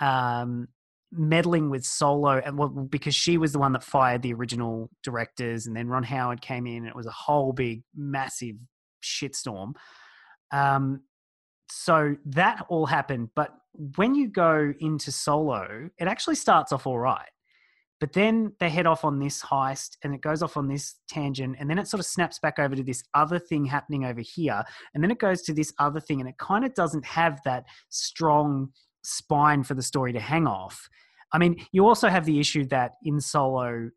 um, 0.01 0.69
meddling 1.11 1.69
with 1.69 1.85
Solo, 1.85 2.39
and 2.39 2.57
well, 2.57 2.69
because 2.69 3.15
she 3.15 3.39
was 3.39 3.53
the 3.53 3.59
one 3.59 3.73
that 3.73 3.83
fired 3.83 4.23
the 4.23 4.35
original 4.35 4.89
directors, 5.03 5.67
and 5.67 5.77
then 5.77 5.89
Ron 5.89 6.05
Howard 6.05 6.41
came 6.41 6.67
in, 6.67 6.79
and 6.79 6.87
it 6.87 6.95
was 6.95 7.07
a 7.07 7.11
whole 7.11 7.53
big, 7.53 7.83
massive 7.97 8.55
shitstorm. 9.03 9.73
Um, 10.53 11.03
so 11.69 12.15
that 12.27 12.65
all 12.69 12.87
happened, 12.87 13.31
but 13.35 13.53
when 13.97 14.15
you 14.15 14.29
go 14.29 14.73
into 14.81 15.13
Solo, 15.13 15.91
it 15.99 16.09
actually 16.09 16.35
starts 16.37 16.73
off 16.73 16.87
all 16.87 16.99
right. 16.99 17.29
But 17.99 18.13
then 18.13 18.53
they 18.61 18.69
head 18.69 18.87
off 18.87 19.05
on 19.05 19.19
this 19.19 19.41
heist 19.43 19.97
and 20.05 20.15
it 20.15 20.21
goes 20.21 20.43
off 20.43 20.57
on 20.59 20.69
this 20.69 20.97
tangent. 21.09 21.57
And 21.59 21.71
then 21.71 21.79
it 21.79 21.89
sort 21.89 21.99
of 22.01 22.07
snaps 22.07 22.39
back 22.39 22.59
over 22.59 22.77
to 22.77 22.83
this 22.83 23.03
other 23.15 23.39
thing 23.39 23.65
happening 23.65 24.05
over 24.05 24.21
here. 24.21 24.63
And 24.95 25.03
then 25.03 25.11
it 25.11 25.19
goes 25.19 25.41
to 25.43 25.55
this 25.55 25.73
other 25.79 26.01
thing. 26.01 26.21
And 26.21 26.29
it 26.29 26.37
kind 26.39 26.65
of 26.65 26.75
doesn't 26.75 27.07
have 27.07 27.41
that 27.45 27.65
strong 27.89 28.69
spine 29.03 29.63
for 29.63 29.75
the 29.75 29.83
story 29.83 30.13
to 30.13 30.21
hang 30.21 30.47
off. 30.47 30.89
I 31.33 31.39
mean, 31.39 31.57
you 31.73 31.87
also 31.87 32.09
have 32.09 32.27
the 32.27 32.39
issue 32.39 32.67
that 32.67 32.93
in 33.03 33.21
Solo, 33.21 33.91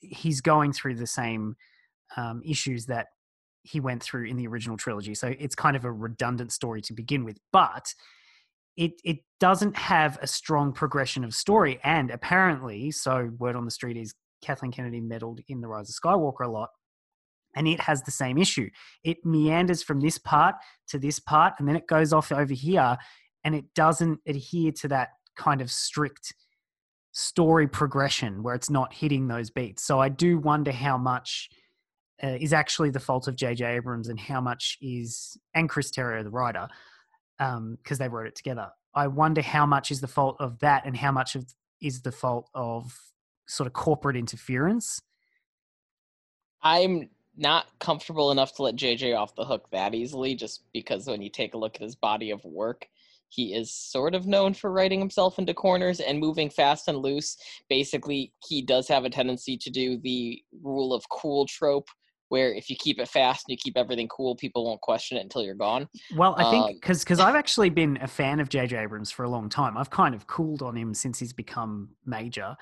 he's 0.00 0.40
going 0.40 0.72
through 0.72 0.94
the 0.94 1.06
same 1.06 1.56
um, 2.16 2.40
issues 2.44 2.86
that 2.86 3.08
he 3.62 3.80
went 3.80 4.02
through 4.02 4.26
in 4.26 4.36
the 4.36 4.46
original 4.46 4.76
trilogy. 4.76 5.14
So 5.14 5.34
it's 5.38 5.54
kind 5.54 5.76
of 5.76 5.84
a 5.84 5.92
redundant 5.92 6.52
story 6.52 6.80
to 6.82 6.94
begin 6.94 7.24
with. 7.24 7.38
But 7.52 7.92
it 8.76 8.92
it 9.04 9.18
doesn't 9.40 9.76
have 9.76 10.18
a 10.22 10.26
strong 10.26 10.72
progression 10.72 11.24
of 11.24 11.34
story. 11.34 11.78
And 11.84 12.10
apparently, 12.10 12.90
so 12.90 13.30
word 13.38 13.56
on 13.56 13.64
the 13.64 13.70
street 13.70 13.96
is 13.96 14.14
Kathleen 14.42 14.72
Kennedy 14.72 15.00
meddled 15.00 15.40
in 15.48 15.60
the 15.60 15.68
Rise 15.68 15.88
of 15.88 15.96
Skywalker 15.96 16.46
a 16.46 16.48
lot. 16.48 16.70
And 17.56 17.68
it 17.68 17.80
has 17.80 18.02
the 18.02 18.10
same 18.10 18.36
issue. 18.36 18.68
It 19.04 19.18
meanders 19.24 19.82
from 19.82 20.00
this 20.00 20.18
part 20.18 20.56
to 20.88 20.98
this 20.98 21.20
part, 21.20 21.54
and 21.58 21.68
then 21.68 21.76
it 21.76 21.86
goes 21.86 22.12
off 22.12 22.32
over 22.32 22.52
here, 22.52 22.96
and 23.44 23.54
it 23.54 23.66
doesn't 23.74 24.20
adhere 24.26 24.72
to 24.72 24.88
that 24.88 25.10
kind 25.36 25.60
of 25.60 25.70
strict 25.70 26.34
story 27.12 27.68
progression 27.68 28.42
where 28.42 28.56
it's 28.56 28.70
not 28.70 28.92
hitting 28.92 29.28
those 29.28 29.50
beats. 29.50 29.84
So 29.84 30.00
I 30.00 30.08
do 30.08 30.38
wonder 30.38 30.72
how 30.72 30.98
much 30.98 31.48
uh, 32.22 32.36
is 32.40 32.52
actually 32.52 32.90
the 32.90 33.00
fault 33.00 33.28
of 33.28 33.36
J.J. 33.36 33.64
Abrams 33.64 34.08
and 34.08 34.18
how 34.18 34.40
much 34.40 34.78
is, 34.80 35.36
and 35.54 35.68
Chris 35.68 35.90
Terrio, 35.90 36.24
the 36.24 36.30
writer, 36.30 36.68
Um, 37.40 37.78
because 37.82 37.98
they 37.98 38.08
wrote 38.08 38.26
it 38.28 38.36
together. 38.36 38.68
I 38.94 39.08
wonder 39.08 39.42
how 39.42 39.66
much 39.66 39.90
is 39.90 40.00
the 40.00 40.06
fault 40.06 40.36
of 40.38 40.60
that 40.60 40.86
and 40.86 40.96
how 40.96 41.10
much 41.10 41.34
of 41.34 41.46
is 41.80 42.02
the 42.02 42.12
fault 42.12 42.48
of 42.54 42.96
sort 43.46 43.66
of 43.66 43.72
corporate 43.72 44.16
interference. 44.16 45.00
I'm 46.62 47.10
not 47.36 47.66
comfortable 47.78 48.30
enough 48.30 48.54
to 48.54 48.62
let 48.62 48.76
JJ 48.76 49.16
off 49.16 49.34
the 49.34 49.44
hook 49.44 49.68
that 49.72 49.94
easily, 49.94 50.34
just 50.34 50.62
because 50.72 51.06
when 51.06 51.22
you 51.22 51.30
take 51.30 51.54
a 51.54 51.58
look 51.58 51.74
at 51.76 51.82
his 51.82 51.96
body 51.96 52.30
of 52.30 52.44
work, 52.44 52.86
he 53.28 53.52
is 53.54 53.72
sort 53.74 54.14
of 54.14 54.26
known 54.26 54.54
for 54.54 54.70
writing 54.70 55.00
himself 55.00 55.38
into 55.38 55.52
corners 55.52 56.00
and 56.00 56.20
moving 56.20 56.48
fast 56.48 56.86
and 56.88 56.98
loose. 56.98 57.36
Basically, 57.68 58.32
he 58.46 58.62
does 58.62 58.86
have 58.88 59.04
a 59.04 59.10
tendency 59.10 59.56
to 59.58 59.70
do 59.70 59.98
the 59.98 60.40
rule 60.62 60.94
of 60.94 61.08
cool 61.10 61.46
trope, 61.46 61.88
where 62.34 62.52
if 62.52 62.68
you 62.68 62.74
keep 62.74 62.98
it 62.98 63.06
fast 63.06 63.44
and 63.46 63.52
you 63.52 63.56
keep 63.56 63.76
everything 63.76 64.08
cool, 64.08 64.34
people 64.34 64.64
won't 64.64 64.80
question 64.80 65.16
it 65.16 65.20
until 65.20 65.44
you're 65.44 65.54
gone. 65.54 65.88
Well, 66.16 66.34
I 66.36 66.42
Um, 66.42 66.50
think 66.50 66.80
because 66.80 67.04
because 67.04 67.20
I've 67.20 67.36
actually 67.36 67.70
been 67.70 67.96
a 68.02 68.08
fan 68.08 68.40
of 68.40 68.48
J.J. 68.48 68.76
Abrams 68.76 69.12
for 69.12 69.22
a 69.22 69.28
long 69.28 69.48
time. 69.48 69.78
I've 69.78 69.90
kind 69.90 70.16
of 70.16 70.26
cooled 70.26 70.60
on 70.60 70.76
him 70.76 70.94
since 70.94 71.20
he's 71.20 71.32
become 71.32 71.90
major. 72.04 72.56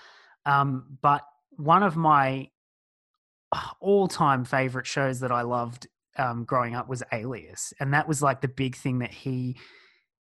Um, 0.45 0.99
but 1.01 1.23
one 1.57 1.83
of 1.83 1.97
my 1.97 2.51
all-time 3.81 4.45
favorite 4.45 4.87
shows 4.87 5.21
that 5.21 5.33
I 5.33 5.41
loved 5.41 5.87
um, 6.19 6.45
growing 6.45 6.75
up 6.75 6.87
was 6.87 7.03
Alias, 7.11 7.73
and 7.81 7.95
that 7.95 8.07
was 8.07 8.21
like 8.21 8.43
the 8.43 8.49
big 8.49 8.77
thing 8.77 8.99
that 8.99 9.11
he 9.11 9.57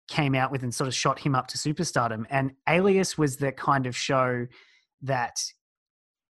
came 0.07 0.33
out 0.33 0.51
with 0.51 0.63
and 0.63 0.73
sort 0.73 0.87
of 0.87 0.95
shot 0.95 1.19
him 1.19 1.35
up 1.35 1.45
to 1.49 1.59
superstardom. 1.59 2.25
And 2.31 2.53
Alias 2.67 3.19
was 3.19 3.37
the 3.37 3.51
kind 3.51 3.85
of 3.85 3.95
show 3.95 4.47
that 5.03 5.37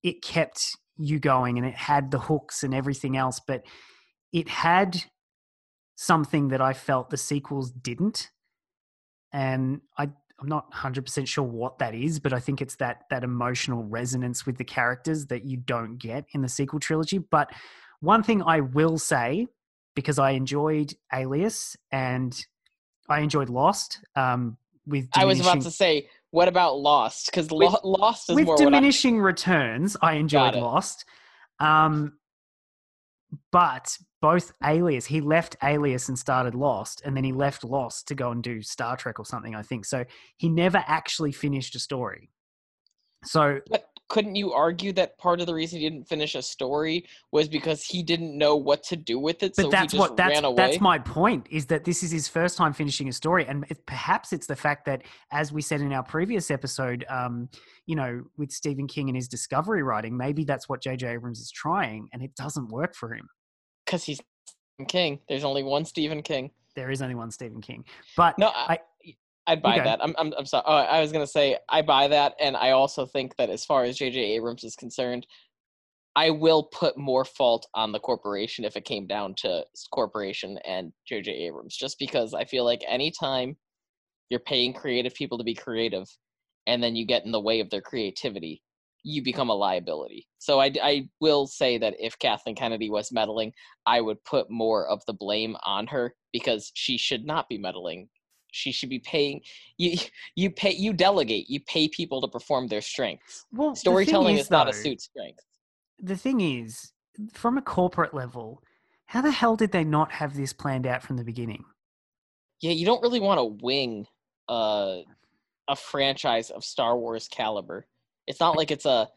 it 0.04 0.22
kept 0.22 0.76
you 1.02 1.20
going 1.20 1.58
and 1.58 1.66
it 1.66 1.76
had 1.76 2.12
the 2.12 2.20
hooks 2.20 2.64
and 2.64 2.74
everything 2.74 3.18
else, 3.18 3.40
but 3.46 3.64
it 4.32 4.48
had 4.48 5.04
something 5.96 6.50
that 6.50 6.62
I 6.62 6.74
felt 6.74 7.10
the 7.10 7.18
sequels 7.18 7.72
didn't. 7.72 8.30
And 9.34 9.82
I 9.98 10.10
I'm 10.42 10.48
not 10.48 10.72
100% 10.74 11.28
sure 11.28 11.44
what 11.44 11.78
that 11.80 11.94
is, 11.94 12.20
but 12.20 12.34
I 12.34 12.40
think 12.40 12.62
it's 12.62 12.76
that 12.78 13.04
that 13.12 13.24
emotional 13.24 13.84
resonance 13.84 14.46
with 14.46 14.58
the 14.58 14.64
characters 14.64 15.28
that 15.28 15.46
you 15.46 15.58
don't 15.58 15.98
get 15.98 16.26
in 16.34 16.42
the 16.42 16.50
sequel 16.50 16.80
trilogy. 16.80 17.20
But 17.20 17.52
one 18.00 18.24
thing 18.24 18.42
I 18.42 18.62
will 18.62 18.98
say 18.98 19.48
because 19.94 20.18
I 20.18 20.32
enjoyed 20.32 20.96
Alias 21.14 21.78
and 21.92 22.46
I 23.10 23.20
enjoyed 23.20 23.50
Lost. 23.50 24.00
Um, 24.16 24.58
with 24.88 25.10
I 25.14 25.26
was 25.26 25.40
about 25.40 25.62
to 25.62 25.72
say, 25.72 26.10
what 26.32 26.48
about 26.48 26.80
Lost? 26.80 27.28
Because 27.28 27.52
Lo- 27.52 27.78
Lost 27.84 28.30
is 28.30 28.36
with 28.36 28.46
more 28.46 28.58
diminishing 28.58 29.20
returns. 29.20 29.96
I 30.02 30.14
enjoyed 30.14 30.56
Lost, 30.56 31.06
um, 31.60 32.14
but 33.52 33.98
both 34.22 34.54
Alias. 34.64 35.06
He 35.06 35.22
left 35.22 35.58
Alias 35.64 36.08
and 36.10 36.18
started 36.18 36.56
Lost, 36.56 37.02
and 37.06 37.16
then 37.16 37.24
he 37.24 37.34
left 37.34 37.64
Lost 37.64 38.08
to 38.08 38.16
go 38.16 38.32
and 38.32 38.42
do 38.42 38.62
Star 38.62 38.96
Trek 38.96 39.20
or 39.20 39.26
something. 39.26 39.56
I 39.56 39.62
think 39.62 39.86
so. 39.86 40.06
He 40.38 40.50
never 40.50 40.84
actually 40.88 41.32
finished 41.32 41.76
a 41.76 41.80
story. 41.80 42.30
So 43.24 43.60
But 43.70 43.86
couldn't 44.12 44.36
you 44.36 44.52
argue 44.52 44.92
that 44.92 45.18
part 45.18 45.40
of 45.40 45.48
the 45.48 45.54
reason 45.54 45.80
he 45.80 45.90
didn't 45.90 46.04
finish 46.06 46.36
a 46.36 46.42
story 46.42 47.06
was 47.32 47.48
because 47.48 47.82
he 47.82 48.04
didn't 48.04 48.38
know 48.38 48.58
what 48.58 48.84
to 48.84 48.98
do 48.98 49.18
with 49.18 49.42
it, 49.42 49.54
but 49.56 49.64
so 49.64 49.70
that's 49.70 49.94
he 49.94 49.98
just 49.98 50.10
what 50.10 50.18
that's 50.18 50.34
ran 50.34 50.44
away? 50.44 50.56
that's 50.58 50.82
my 50.82 51.00
point 51.00 51.48
is 51.50 51.66
that 51.68 51.86
this 51.86 52.04
is 52.04 52.12
his 52.12 52.28
first 52.28 52.58
time 52.58 52.74
finishing 52.74 53.08
a 53.08 53.14
story 53.14 53.46
and 53.48 53.64
it, 53.70 53.86
perhaps 53.86 54.34
it's 54.34 54.48
the 54.48 54.56
fact 54.56 54.86
that 54.86 55.04
as 55.32 55.54
we 55.54 55.62
said 55.62 55.80
in 55.80 55.94
our 55.94 56.04
previous 56.04 56.52
episode 56.52 57.06
um 57.10 57.48
you 57.86 57.96
know 57.96 58.22
with 58.38 58.52
stephen 58.52 58.86
king 58.86 59.08
and 59.08 59.16
his 59.16 59.30
discovery 59.30 59.82
writing 59.82 60.18
maybe 60.18 60.44
that's 60.44 60.68
what 60.68 60.84
jj 60.84 61.04
abrams 61.14 61.40
is 61.40 61.50
trying 61.50 62.10
and 62.12 62.22
it 62.22 62.36
doesn't 62.36 62.68
work 62.68 62.94
for 62.94 63.14
him 63.14 63.30
Because 63.86 64.04
he's 64.04 64.20
Stephen 64.46 64.88
King. 64.88 65.20
There's 65.30 65.46
only 65.46 65.64
one 65.64 65.86
Stephen 65.86 66.22
King. 66.22 66.52
there 66.76 66.92
is 66.92 67.02
only 67.02 67.16
one 67.16 67.32
stephen 67.32 67.62
king 67.62 67.86
but 68.18 68.38
No, 68.38 68.48
I, 68.54 68.80
I'd 69.48 69.62
buy 69.62 69.78
go. 69.78 69.84
that. 69.86 70.00
I'm, 70.04 70.16
I'm, 70.18 70.34
I'm 70.38 70.46
sorry. 70.46 70.64
Oh, 70.68 70.74
I 70.76 71.02
was 71.02 71.12
gonna 71.12 71.28
say 71.28 71.58
I 71.70 71.82
buy 71.82 72.08
that, 72.08 72.36
and 72.40 72.56
I 72.56 72.72
also 72.72 73.06
think 73.06 73.36
that 73.38 73.50
as 73.50 73.66
far 73.66 73.84
as 73.84 73.98
J.J. 73.98 74.20
Abrams 74.20 74.64
is 74.64 74.76
concerned, 74.76 75.26
I 76.16 76.30
will 76.30 76.64
put 76.64 76.98
more 76.98 77.26
fault 77.26 77.68
on 77.74 77.92
the 77.92 78.00
corporation 78.00 78.66
if 78.66 78.76
it 78.76 78.86
came 78.86 79.08
down 79.08 79.34
to 79.40 79.64
corporation 79.92 80.60
and 80.66 80.92
J.J. 81.08 81.32
Abrams, 81.32 81.76
just 81.76 81.98
because 82.00 82.34
I 82.34 82.46
feel 82.46 82.66
like 82.66 82.82
anytime 82.88 83.56
you're 84.30 84.40
paying 84.42 84.74
creative 84.74 85.14
people 85.16 85.38
to 85.38 85.44
be 85.44 85.56
creative, 85.56 86.08
and 86.68 86.82
then 86.82 86.96
you 86.96 87.06
get 87.06 87.26
in 87.26 87.32
the 87.32 87.40
way 87.40 87.60
of 87.60 87.70
their 87.70 87.82
creativity, 87.82 88.62
you 89.04 89.24
become 89.24 89.50
a 89.50 89.56
liability. 89.56 90.28
So 90.38 90.60
I, 90.60 90.72
I 90.82 91.10
will 91.20 91.48
say 91.48 91.78
that 91.80 91.96
if 92.00 92.18
Kathleen 92.20 92.56
Kennedy 92.56 92.90
was 92.90 93.12
meddling, 93.12 93.52
I 93.86 94.02
would 94.02 94.24
put 94.24 94.50
more 94.52 94.88
of 94.88 95.02
the 95.08 95.14
blame 95.14 95.56
on 95.66 95.88
her 95.88 96.14
because 96.32 96.72
she 96.76 96.98
should 96.98 97.26
not 97.26 97.50
be 97.50 97.58
meddling. 97.58 98.10
She 98.52 98.72
should 98.72 98.90
be 98.90 99.00
paying 99.00 99.42
you. 99.78 99.98
You 100.36 100.52
pay. 100.52 100.72
You 100.74 100.94
delegate. 100.94 101.50
You 101.50 101.60
pay 101.62 101.88
people 101.88 102.22
to 102.22 102.28
perform 102.28 102.68
their 102.68 102.82
strengths. 102.82 103.46
well 103.52 103.76
Storytelling 103.76 104.38
is, 104.38 104.50
not 104.52 104.70
a 104.70 104.74
suit 104.74 105.02
strength. 105.02 105.40
the 106.00 106.16
thing 106.18 106.42
is 106.42 106.92
from 107.34 107.58
a 107.58 107.62
corporate 107.62 108.14
level 108.14 108.62
how 109.06 109.22
the 109.22 109.32
hell 109.32 109.56
did 109.58 109.72
they 109.74 109.84
not 109.84 110.12
have 110.14 110.36
this 110.38 110.54
planned 110.54 110.88
out 110.88 111.04
from 111.04 111.18
the 111.18 111.24
beginning 111.24 111.64
Yeah, 112.62 112.72
you 112.72 112.86
don't 112.86 113.02
really 113.02 113.20
want 113.20 113.40
to 113.40 113.46
wing 113.64 114.08
uh, 114.48 115.00
a 115.68 115.76
franchise 115.76 116.50
of 116.50 116.64
Star 116.64 116.98
Wars 116.98 117.28
caliber. 117.28 117.86
It's 118.28 118.40
not 118.40 118.56
like 118.58 118.72
it's 118.72 118.86
a 118.86 119.10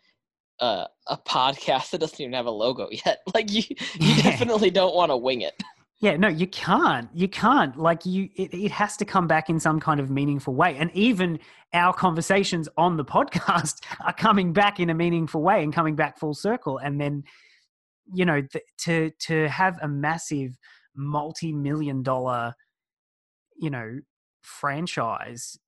a, 0.60 0.86
a 1.08 1.16
podcast 1.26 1.90
that 1.90 1.98
doesn't 2.00 2.20
even 2.20 2.32
have 2.32 2.46
a 2.46 2.50
logo 2.50 2.88
yet. 2.90 3.22
Like 3.34 3.50
you, 3.52 3.62
you 3.68 3.76
Yeah. 4.16 4.22
definitely 4.22 4.70
don't 4.70 4.94
want 4.94 5.10
to 5.10 5.16
wing 5.16 5.40
it. 5.42 5.54
Yeah, 6.00 6.16
no, 6.16 6.28
you 6.28 6.46
can't. 6.46 7.08
You 7.14 7.28
can't. 7.28 7.78
Like 7.78 8.04
you 8.04 8.28
it, 8.36 8.52
it 8.52 8.70
has 8.72 8.96
to 8.98 9.04
come 9.04 9.26
back 9.26 9.48
in 9.48 9.60
some 9.60 9.80
kind 9.80 10.00
of 10.00 10.10
meaningful 10.10 10.54
way. 10.54 10.76
And 10.76 10.90
even 10.92 11.38
our 11.72 11.92
conversations 11.92 12.68
on 12.76 12.96
the 12.96 13.04
podcast 13.04 13.80
are 14.04 14.12
coming 14.12 14.52
back 14.52 14.80
in 14.80 14.90
a 14.90 14.94
meaningful 14.94 15.42
way 15.42 15.62
and 15.62 15.72
coming 15.72 15.94
back 15.94 16.18
full 16.18 16.34
circle. 16.34 16.78
And 16.78 17.00
then, 17.00 17.24
you 18.12 18.24
know, 18.24 18.42
th- 18.42 18.64
to 18.78 19.10
to 19.20 19.48
have 19.48 19.78
a 19.82 19.88
massive 19.88 20.58
multi-million 20.96 22.02
dollar, 22.02 22.54
you 23.56 23.70
know, 23.70 24.00
franchise 24.42 25.58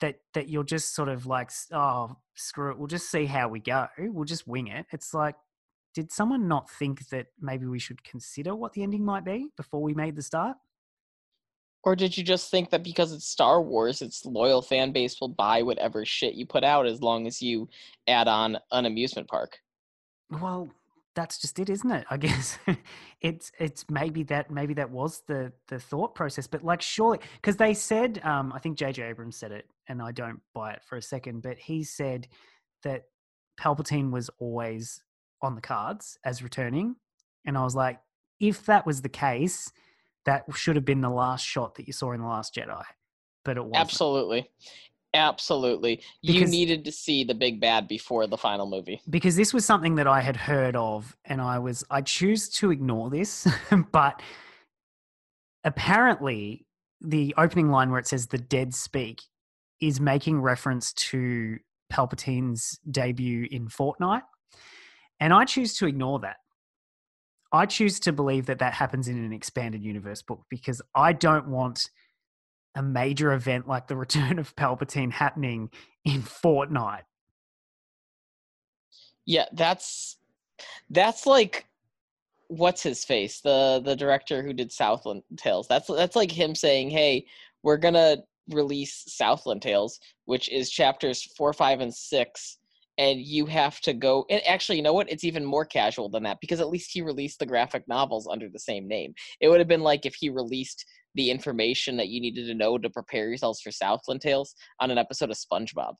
that 0.00 0.16
that 0.34 0.48
you're 0.48 0.64
just 0.64 0.94
sort 0.94 1.08
of 1.08 1.26
like, 1.26 1.50
oh, 1.72 2.16
screw 2.34 2.70
it, 2.72 2.78
we'll 2.78 2.88
just 2.88 3.10
see 3.10 3.26
how 3.26 3.48
we 3.48 3.60
go. 3.60 3.86
We'll 3.98 4.24
just 4.24 4.46
wing 4.48 4.68
it. 4.68 4.86
It's 4.90 5.12
like 5.14 5.36
did 5.96 6.12
someone 6.12 6.46
not 6.46 6.68
think 6.68 7.08
that 7.08 7.28
maybe 7.40 7.64
we 7.64 7.78
should 7.78 8.04
consider 8.04 8.54
what 8.54 8.74
the 8.74 8.82
ending 8.82 9.02
might 9.02 9.24
be 9.24 9.48
before 9.56 9.82
we 9.82 9.94
made 9.94 10.14
the 10.14 10.20
start? 10.20 10.58
Or 11.84 11.96
did 11.96 12.18
you 12.18 12.22
just 12.22 12.50
think 12.50 12.68
that 12.68 12.82
because 12.82 13.14
it's 13.14 13.26
Star 13.26 13.62
Wars, 13.62 14.02
its 14.02 14.26
loyal 14.26 14.60
fan 14.60 14.92
base 14.92 15.18
will 15.18 15.30
buy 15.30 15.62
whatever 15.62 16.04
shit 16.04 16.34
you 16.34 16.44
put 16.44 16.64
out 16.64 16.84
as 16.84 17.00
long 17.00 17.26
as 17.26 17.40
you 17.40 17.66
add 18.06 18.28
on 18.28 18.58
an 18.72 18.84
amusement 18.84 19.26
park? 19.26 19.58
Well, 20.30 20.68
that's 21.14 21.38
just 21.38 21.58
it, 21.58 21.70
isn't 21.70 21.90
it? 21.90 22.04
I 22.10 22.16
guess 22.26 22.58
it's 23.22 23.50
it's 23.58 23.86
maybe 23.88 24.22
that 24.24 24.50
maybe 24.50 24.74
that 24.74 24.90
was 24.90 25.22
the 25.26 25.50
the 25.68 25.80
thought 25.80 26.14
process, 26.14 26.46
but 26.46 26.62
like 26.62 26.82
surely 26.82 27.20
because 27.36 27.56
they 27.56 27.72
said 27.72 28.20
um, 28.22 28.52
I 28.52 28.58
think 28.58 28.76
J.J. 28.76 29.02
Abrams 29.02 29.38
said 29.38 29.50
it, 29.50 29.64
and 29.88 30.02
I 30.02 30.12
don't 30.12 30.42
buy 30.52 30.72
it 30.72 30.82
for 30.84 30.98
a 30.98 31.02
second, 31.02 31.40
but 31.40 31.56
he 31.56 31.84
said 31.84 32.28
that 32.82 33.04
Palpatine 33.58 34.10
was 34.10 34.28
always 34.38 35.00
on 35.42 35.54
the 35.54 35.60
cards 35.60 36.18
as 36.24 36.42
returning, 36.42 36.96
and 37.44 37.56
I 37.56 37.62
was 37.62 37.74
like, 37.74 38.00
if 38.40 38.66
that 38.66 38.86
was 38.86 39.02
the 39.02 39.08
case, 39.08 39.72
that 40.24 40.44
should 40.54 40.76
have 40.76 40.84
been 40.84 41.00
the 41.00 41.10
last 41.10 41.44
shot 41.44 41.76
that 41.76 41.86
you 41.86 41.92
saw 41.92 42.12
in 42.12 42.20
the 42.20 42.26
Last 42.26 42.54
Jedi, 42.54 42.82
but 43.44 43.56
it 43.56 43.64
wasn't. 43.64 43.80
Absolutely. 43.80 44.50
Absolutely. 45.14 46.02
you 46.20 46.44
needed 46.46 46.84
to 46.84 46.92
see 46.92 47.24
the 47.24 47.34
big 47.34 47.58
bad 47.58 47.88
before 47.88 48.26
the 48.26 48.36
final 48.36 48.66
movie. 48.66 49.00
because 49.08 49.34
this 49.34 49.54
was 49.54 49.64
something 49.64 49.94
that 49.94 50.06
I 50.06 50.20
had 50.20 50.36
heard 50.36 50.76
of, 50.76 51.16
and 51.24 51.40
I 51.40 51.58
was 51.58 51.84
I 51.90 52.02
choose 52.02 52.50
to 52.50 52.70
ignore 52.70 53.08
this, 53.08 53.48
but 53.92 54.20
apparently 55.64 56.66
the 57.00 57.34
opening 57.38 57.70
line 57.70 57.90
where 57.90 58.00
it 58.00 58.06
says 58.06 58.26
"the 58.26 58.38
dead 58.38 58.74
speak" 58.74 59.22
is 59.80 60.00
making 60.00 60.40
reference 60.40 60.92
to 60.94 61.58
Palpatine's 61.88 62.78
debut 62.90 63.46
in 63.50 63.68
Fortnite, 63.68 64.22
and 65.20 65.32
I 65.32 65.44
choose 65.44 65.76
to 65.78 65.86
ignore 65.86 66.18
that. 66.20 66.36
I 67.52 67.66
choose 67.66 68.00
to 68.00 68.12
believe 68.12 68.46
that 68.46 68.58
that 68.58 68.74
happens 68.74 69.08
in 69.08 69.24
an 69.24 69.32
expanded 69.32 69.82
universe 69.82 70.22
book 70.22 70.44
because 70.50 70.82
I 70.94 71.12
don't 71.12 71.48
want 71.48 71.88
a 72.74 72.82
major 72.82 73.32
event 73.32 73.66
like 73.66 73.86
the 73.86 73.96
return 74.04 74.38
of 74.38 74.54
Palpatine 74.56 75.12
happening 75.12 75.70
in 76.04 76.22
Fortnite. 76.22 77.02
Yeah, 79.24 79.46
that's 79.52 80.16
that's 80.90 81.26
like 81.26 81.66
what's 82.48 82.82
his 82.82 83.04
face? 83.04 83.40
The 83.40 83.80
the 83.84 83.96
director 83.96 84.42
who 84.42 84.52
did 84.52 84.70
Southland 84.70 85.22
Tales. 85.36 85.66
That's 85.66 85.88
that's 85.88 86.14
like 86.14 86.30
him 86.30 86.54
saying, 86.54 86.90
"Hey, 86.90 87.26
we're 87.62 87.78
to 87.94 88.22
release 88.50 89.04
Southland 89.08 89.62
Tales, 89.62 89.98
which 90.26 90.48
is 90.48 90.70
chapters 90.70 91.24
4, 91.36 91.52
5 91.52 91.80
and 91.80 91.94
6." 91.94 92.58
And 92.98 93.20
you 93.20 93.46
have 93.46 93.80
to 93.82 93.92
go. 93.92 94.24
And 94.30 94.40
actually, 94.46 94.76
you 94.76 94.82
know 94.82 94.94
what? 94.94 95.10
It's 95.10 95.24
even 95.24 95.44
more 95.44 95.64
casual 95.64 96.08
than 96.08 96.22
that 96.22 96.38
because 96.40 96.60
at 96.60 96.68
least 96.68 96.90
he 96.92 97.02
released 97.02 97.38
the 97.38 97.46
graphic 97.46 97.86
novels 97.88 98.26
under 98.30 98.48
the 98.48 98.58
same 98.58 98.88
name. 98.88 99.12
It 99.40 99.48
would 99.48 99.58
have 99.58 99.68
been 99.68 99.82
like 99.82 100.06
if 100.06 100.14
he 100.14 100.30
released 100.30 100.84
the 101.14 101.30
information 101.30 101.96
that 101.96 102.08
you 102.08 102.20
needed 102.20 102.46
to 102.46 102.54
know 102.54 102.78
to 102.78 102.90
prepare 102.90 103.28
yourselves 103.28 103.60
for 103.60 103.70
Southland 103.70 104.20
Tales 104.20 104.54
on 104.80 104.90
an 104.90 104.98
episode 104.98 105.30
of 105.30 105.36
SpongeBob. 105.36 105.94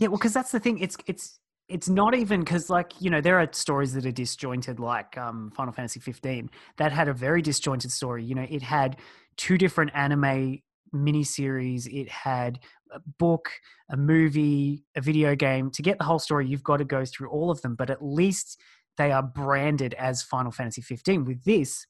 Yeah, 0.00 0.08
well, 0.08 0.18
because 0.18 0.32
that's 0.32 0.52
the 0.52 0.60
thing. 0.60 0.78
It's 0.78 0.96
it's 1.06 1.38
it's 1.68 1.88
not 1.88 2.14
even 2.14 2.40
because 2.40 2.70
like 2.70 2.92
you 3.00 3.10
know 3.10 3.20
there 3.20 3.38
are 3.38 3.48
stories 3.52 3.92
that 3.94 4.06
are 4.06 4.12
disjointed, 4.12 4.80
like 4.80 5.16
um, 5.18 5.52
Final 5.54 5.72
Fantasy 5.72 6.00
15 6.00 6.50
that 6.78 6.92
had 6.92 7.08
a 7.08 7.12
very 7.12 7.42
disjointed 7.42 7.92
story. 7.92 8.24
You 8.24 8.34
know, 8.34 8.46
it 8.48 8.62
had 8.62 8.96
two 9.36 9.58
different 9.58 9.90
anime 9.94 10.60
miniseries. 10.94 11.86
It 11.86 12.08
had 12.08 12.60
a 12.92 13.00
book, 13.18 13.50
a 13.90 13.96
movie, 13.96 14.84
a 14.96 15.00
video 15.00 15.34
game. 15.34 15.70
To 15.72 15.82
get 15.82 15.98
the 15.98 16.04
whole 16.04 16.18
story, 16.18 16.46
you've 16.46 16.62
got 16.62 16.78
to 16.78 16.84
go 16.84 17.04
through 17.04 17.30
all 17.30 17.50
of 17.50 17.60
them. 17.62 17.74
But 17.74 17.90
at 17.90 18.04
least 18.04 18.60
they 18.96 19.12
are 19.12 19.22
branded 19.22 19.94
as 19.94 20.22
Final 20.22 20.50
Fantasy 20.52 20.82
15. 20.82 21.24
With 21.24 21.44
this, 21.44 21.86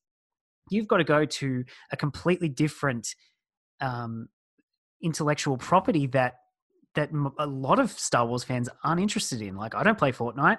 you've 0.70 0.88
got 0.88 0.98
to 0.98 1.04
go 1.04 1.24
to 1.24 1.64
a 1.92 1.96
completely 1.96 2.48
different 2.48 3.14
um, 3.80 4.28
intellectual 5.02 5.56
property 5.56 6.06
that 6.08 6.36
that 6.94 7.10
a 7.38 7.46
lot 7.46 7.78
of 7.78 7.90
Star 7.92 8.26
Wars 8.26 8.42
fans 8.44 8.68
aren't 8.82 9.00
interested 9.00 9.40
in. 9.40 9.56
Like, 9.56 9.74
I 9.74 9.82
don't 9.84 9.98
play 9.98 10.10
Fortnite. 10.10 10.58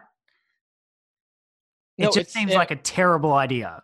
It 1.98 2.04
No, 2.06 2.12
just 2.12 2.30
seems 2.32 2.52
it- 2.52 2.56
like 2.56 2.72
a 2.72 2.76
terrible 2.78 3.34
idea. 3.34 3.84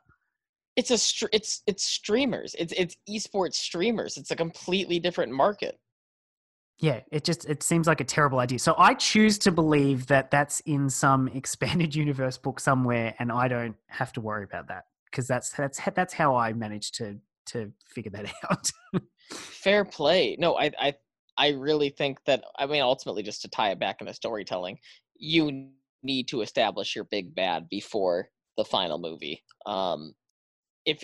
it's 0.78 0.92
a 0.92 0.98
str- 0.98 1.28
it's 1.34 1.62
it's 1.68 1.84
streamers. 1.86 2.56
It's 2.58 2.74
it's 2.78 2.96
esports 3.10 3.56
streamers. 3.56 4.18
It's 4.18 4.32
a 4.32 4.36
completely 4.36 5.00
different 5.00 5.32
market. 5.34 5.80
Yeah, 6.80 7.02
it 7.12 7.24
just 7.24 7.46
it 7.46 7.64
seems 7.64 7.88
like 7.88 8.02
a 8.02 8.06
terrible 8.06 8.40
idea. 8.40 8.60
So 8.60 8.76
I 8.78 8.94
choose 8.96 9.38
to 9.40 9.52
believe 9.52 10.08
that 10.08 10.30
that's 10.30 10.60
in 10.62 10.90
some 10.90 11.28
expanded 11.34 11.96
universe 11.96 12.38
book 12.38 12.60
somewhere, 12.60 13.16
and 13.20 13.32
I 13.32 13.48
don't 13.48 13.76
have 13.88 14.12
to 14.14 14.22
worry 14.22 14.44
about 14.44 14.68
that 14.68 14.86
because 15.10 15.28
that's 15.28 15.52
that's 15.52 15.80
that's 15.96 16.14
how 16.14 16.36
I 16.36 16.54
managed 16.54 16.96
to 16.96 17.18
to 17.48 17.72
figure 17.86 18.12
that 18.12 18.34
out. 18.52 18.70
Fair 19.32 19.86
play. 19.86 20.36
No, 20.38 20.58
I 20.58 20.72
I 20.78 20.94
I 21.38 21.50
really 21.50 21.90
think 21.90 22.24
that 22.26 22.44
I 22.58 22.66
mean 22.66 22.82
ultimately 22.82 23.24
just 23.24 23.42
to 23.44 23.50
tie 23.50 23.72
it 23.72 23.80
back 23.80 24.02
into 24.02 24.14
storytelling, 24.14 24.78
you 25.18 25.70
need 26.04 26.28
to 26.30 26.42
establish 26.42 26.96
your 26.96 27.06
big 27.06 27.34
bad 27.34 27.70
before 27.70 28.30
the 28.58 28.66
final 28.66 28.98
movie. 28.98 29.44
Um, 29.66 30.14
if 30.86 31.04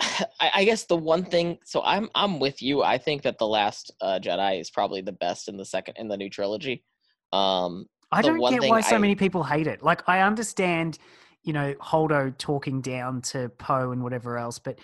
I, 0.00 0.50
I 0.56 0.64
guess 0.64 0.84
the 0.84 0.96
one 0.96 1.24
thing, 1.24 1.58
so 1.64 1.82
I'm 1.82 2.08
I'm 2.14 2.38
with 2.38 2.62
you. 2.62 2.82
I 2.82 2.98
think 2.98 3.22
that 3.22 3.38
the 3.38 3.46
Last 3.46 3.92
uh, 4.00 4.18
Jedi 4.22 4.60
is 4.60 4.70
probably 4.70 5.00
the 5.00 5.12
best 5.12 5.48
in 5.48 5.56
the 5.56 5.64
second 5.64 5.96
in 5.98 6.08
the 6.08 6.16
new 6.16 6.30
trilogy. 6.30 6.84
Um, 7.32 7.86
I 8.12 8.22
don't 8.22 8.40
get 8.48 8.62
why 8.68 8.80
so 8.80 8.96
I- 8.96 8.98
many 8.98 9.14
people 9.14 9.42
hate 9.42 9.66
it. 9.66 9.82
Like 9.82 10.08
I 10.08 10.20
understand, 10.20 10.98
you 11.42 11.52
know, 11.52 11.74
Holdo 11.74 12.36
talking 12.38 12.80
down 12.80 13.22
to 13.22 13.48
Poe 13.48 13.90
and 13.90 14.02
whatever 14.02 14.38
else, 14.38 14.58
but 14.58 14.78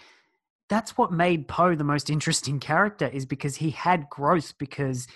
that's 0.68 0.96
what 0.96 1.12
made 1.12 1.46
Poe 1.46 1.74
the 1.74 1.84
most 1.84 2.10
interesting 2.10 2.58
character 2.58 3.06
is 3.06 3.26
because 3.26 3.56
he 3.56 3.70
had 3.70 4.08
growth 4.10 4.54
because 4.58 5.06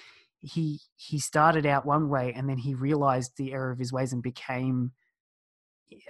he 0.40 0.80
he 0.96 1.18
started 1.18 1.66
out 1.66 1.84
one 1.84 2.08
way 2.08 2.32
and 2.34 2.48
then 2.48 2.58
he 2.58 2.74
realized 2.74 3.32
the 3.36 3.52
error 3.52 3.72
of 3.72 3.78
his 3.78 3.92
ways 3.92 4.12
and 4.12 4.22
became 4.22 4.92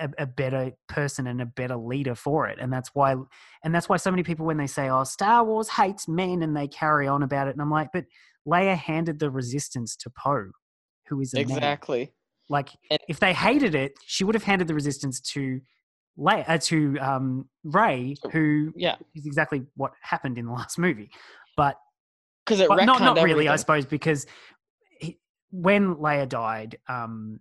a, 0.00 0.08
a 0.18 0.26
better 0.26 0.72
person 0.88 1.26
and 1.26 1.40
a 1.40 1.46
better 1.46 1.76
leader 1.76 2.14
for 2.14 2.46
it 2.48 2.58
and 2.60 2.72
that's 2.72 2.90
why 2.94 3.14
and 3.62 3.74
that's 3.74 3.88
why 3.88 3.96
so 3.96 4.10
many 4.10 4.22
people 4.22 4.44
when 4.44 4.56
they 4.56 4.66
say 4.66 4.88
oh 4.88 5.04
star 5.04 5.44
wars 5.44 5.68
hates 5.68 6.08
men 6.08 6.42
and 6.42 6.56
they 6.56 6.66
carry 6.66 7.06
on 7.06 7.22
about 7.22 7.46
it 7.46 7.52
and 7.52 7.62
i'm 7.62 7.70
like 7.70 7.88
but 7.92 8.04
leia 8.46 8.76
handed 8.76 9.18
the 9.18 9.30
resistance 9.30 9.94
to 9.94 10.10
poe 10.10 10.50
who 11.08 11.20
is 11.20 11.34
a 11.34 11.38
man. 11.38 11.48
exactly. 11.48 12.12
Like, 12.48 12.70
And- 12.90 13.00
if 13.08 13.20
they 13.20 13.32
hated 13.34 13.74
it, 13.74 13.92
she 14.04 14.24
would 14.24 14.34
have 14.34 14.44
handed 14.44 14.68
the 14.68 14.74
resistance 14.74 15.20
to 15.32 15.60
Leia, 16.18 16.44
uh, 16.48 16.58
to 16.58 16.98
um, 16.98 17.48
Ray, 17.62 18.16
who 18.32 18.72
Yeah, 18.74 18.96
is 19.14 19.26
exactly 19.26 19.62
what 19.76 19.92
happened 20.02 20.38
in 20.38 20.46
the 20.46 20.52
last 20.52 20.78
movie. 20.78 21.10
But, 21.56 21.76
because 22.44 22.60
it 22.60 22.68
but 22.68 22.84
not 22.84 23.00
not 23.00 23.22
really, 23.22 23.48
I 23.48 23.56
suppose, 23.56 23.86
because 23.86 24.26
he, 24.98 25.18
when 25.50 25.96
Leia 25.96 26.28
died, 26.28 26.78
um, 26.88 27.40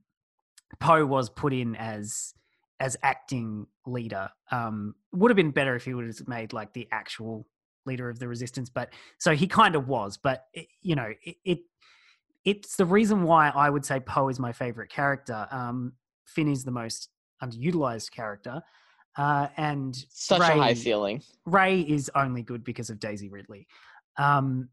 Poe 0.80 1.06
was 1.06 1.30
put 1.30 1.54
in 1.54 1.76
as 1.76 2.34
as 2.80 2.96
acting 3.02 3.68
leader. 3.86 4.30
Um, 4.52 4.96
would 5.12 5.32
have 5.32 5.36
been 5.36 5.52
better 5.52 5.76
if 5.76 5.86
he 5.86 5.94
would 5.94 6.06
have 6.06 6.28
made 6.28 6.54
like 6.54 6.74
the 6.74 6.88
actual 6.92 7.48
leader 7.86 8.10
of 8.10 8.20
the 8.20 8.28
resistance. 8.28 8.70
But 8.70 8.94
so 9.18 9.34
he 9.34 9.48
kind 9.48 9.76
of 9.76 9.88
was. 9.88 10.18
But 10.18 10.46
it, 10.54 10.68
you 10.82 10.96
know, 10.96 11.12
it, 11.24 11.36
it 11.44 11.60
it's 12.46 12.76
the 12.76 12.86
reason 12.86 13.24
why 13.24 13.50
I 13.50 13.70
would 13.70 13.86
say 13.86 14.00
Poe 14.00 14.30
is 14.30 14.40
my 14.40 14.52
favorite 14.54 14.90
character. 14.90 15.48
Um, 15.52 15.94
Finn 16.26 16.50
is 16.50 16.64
the 16.64 16.72
most 16.72 17.10
underutilized 17.44 18.12
character, 18.12 18.62
uh, 19.18 19.48
and 19.58 19.96
Such 20.10 20.42
a 20.42 20.44
high 20.44 20.70
Rey- 20.70 20.76
ceiling. 20.76 21.24
Rey 21.46 21.82
is 21.82 22.12
only 22.16 22.44
good 22.44 22.64
because 22.64 22.90
of 22.90 23.00
Daisy 23.00 23.30
Ridley. 23.30 23.68
Um, 24.18 24.70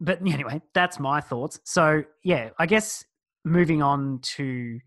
but 0.00 0.20
anyway, 0.20 0.62
that's 0.74 0.98
my 0.98 1.20
thoughts. 1.20 1.60
So 1.64 2.04
yeah, 2.24 2.50
I 2.58 2.66
guess 2.66 3.04
moving 3.44 3.82
on 3.82 4.20
to 4.22 4.80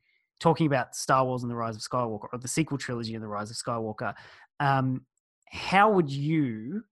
talking 0.43 0.67
about 0.67 0.93
Star 0.93 1.25
Wars 1.25 1.41
and 1.41 1.49
the 1.49 1.55
Rise 1.55 1.77
of 1.77 1.81
Skywalker, 1.81 2.27
or 2.33 2.37
the 2.37 2.49
sequel 2.49 2.77
trilogy 2.77 3.15
and 3.15 3.23
the 3.23 3.27
Rise 3.29 3.49
of 3.49 3.55
Skywalker. 3.55 4.13
Um, 4.59 5.05
how 5.49 5.89
would 5.91 6.11
you 6.11 6.83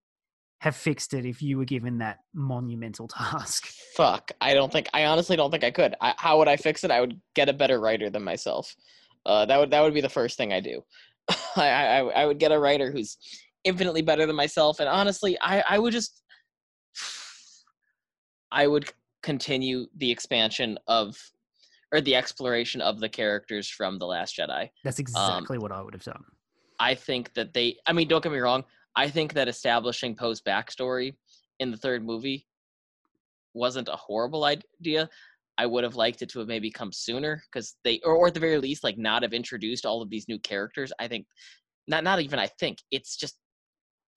have 0.62 0.74
fixed 0.74 1.14
it 1.14 1.26
if 1.26 1.42
you 1.42 1.58
were 1.58 1.66
given 1.66 1.98
that 1.98 2.20
monumental 2.34 3.08
task? 3.10 3.68
Fuck. 3.98 4.32
I 4.40 4.54
don't 4.54 4.72
think. 4.72 4.88
I 4.94 5.04
honestly 5.04 5.36
don't 5.36 5.52
think 5.52 5.66
I 5.66 5.72
could. 5.72 5.96
I, 6.00 6.14
how 6.18 6.38
would 6.38 6.48
I 6.48 6.56
fix 6.56 6.86
it? 6.86 6.92
I 6.92 7.02
would 7.02 7.20
get 7.36 7.50
a 7.50 7.54
better 7.54 7.82
writer 7.82 8.10
than 8.10 8.24
myself. 8.24 8.74
Uh, 9.26 9.46
that 9.46 9.60
would 9.60 9.70
that 9.72 9.82
would 9.82 9.94
be 9.94 10.02
the 10.02 10.10
first 10.10 10.38
thing 10.38 10.54
I 10.54 10.62
do. 10.62 10.82
I, 11.58 11.68
I 11.68 11.98
I 12.22 12.26
would 12.26 12.40
get 12.40 12.54
a 12.54 12.60
writer 12.60 12.90
who's 12.90 13.18
infinitely 13.66 14.02
better 14.02 14.26
than 14.26 14.36
myself, 14.36 14.80
and 14.80 14.88
honestly, 14.88 15.38
I 15.42 15.62
I 15.70 15.78
would 15.78 15.92
just 15.92 16.24
I 18.52 18.66
would 18.66 18.90
continue 19.22 19.88
the 19.98 20.10
expansion 20.10 20.80
of 20.88 21.18
or 21.92 22.02
the 22.02 22.16
exploration 22.16 22.82
of 22.82 23.00
the 23.00 23.10
characters 23.10 23.70
from 23.70 24.00
the 24.00 24.06
Last 24.06 24.38
Jedi. 24.38 24.70
That's 24.84 25.00
um, 25.00 25.02
exactly 25.02 25.58
what 25.58 25.72
I 25.72 25.82
would 25.82 25.94
have 25.94 26.04
done. 26.04 26.24
I 26.80 26.96
think 26.96 27.34
that 27.34 27.54
they. 27.54 27.78
I 27.86 27.94
mean, 27.94 28.08
don't 28.08 28.24
get 28.24 28.32
me 28.32 28.40
wrong. 28.40 28.64
I 28.96 29.10
think 29.10 29.34
that 29.34 29.48
establishing 29.48 30.16
Poe's 30.16 30.42
backstory 30.42 31.14
in 31.60 31.72
the 31.72 31.78
third 31.78 32.04
movie 32.06 32.48
wasn't 33.54 33.88
a 33.88 33.96
horrible 33.96 34.46
idea. 34.46 35.10
I 35.58 35.66
would 35.66 35.84
have 35.84 35.96
liked 35.96 36.22
it 36.22 36.30
to 36.30 36.40
have 36.40 36.48
maybe 36.48 36.72
come 36.72 36.92
sooner 36.92 37.44
because 37.52 37.76
they, 37.84 38.00
or, 38.04 38.16
or 38.16 38.28
at 38.28 38.34
the 38.34 38.40
very 38.40 38.58
least, 38.58 38.84
like 38.84 38.98
not 38.98 39.22
have 39.22 39.34
introduced 39.34 39.86
all 39.86 40.02
of 40.02 40.10
these 40.10 40.28
new 40.28 40.40
characters. 40.40 40.92
I 41.00 41.08
think, 41.08 41.28
not 41.88 42.04
not 42.04 42.22
even 42.22 42.40
I 42.40 42.48
think 42.48 42.80
it's 42.90 43.16
just 43.16 43.38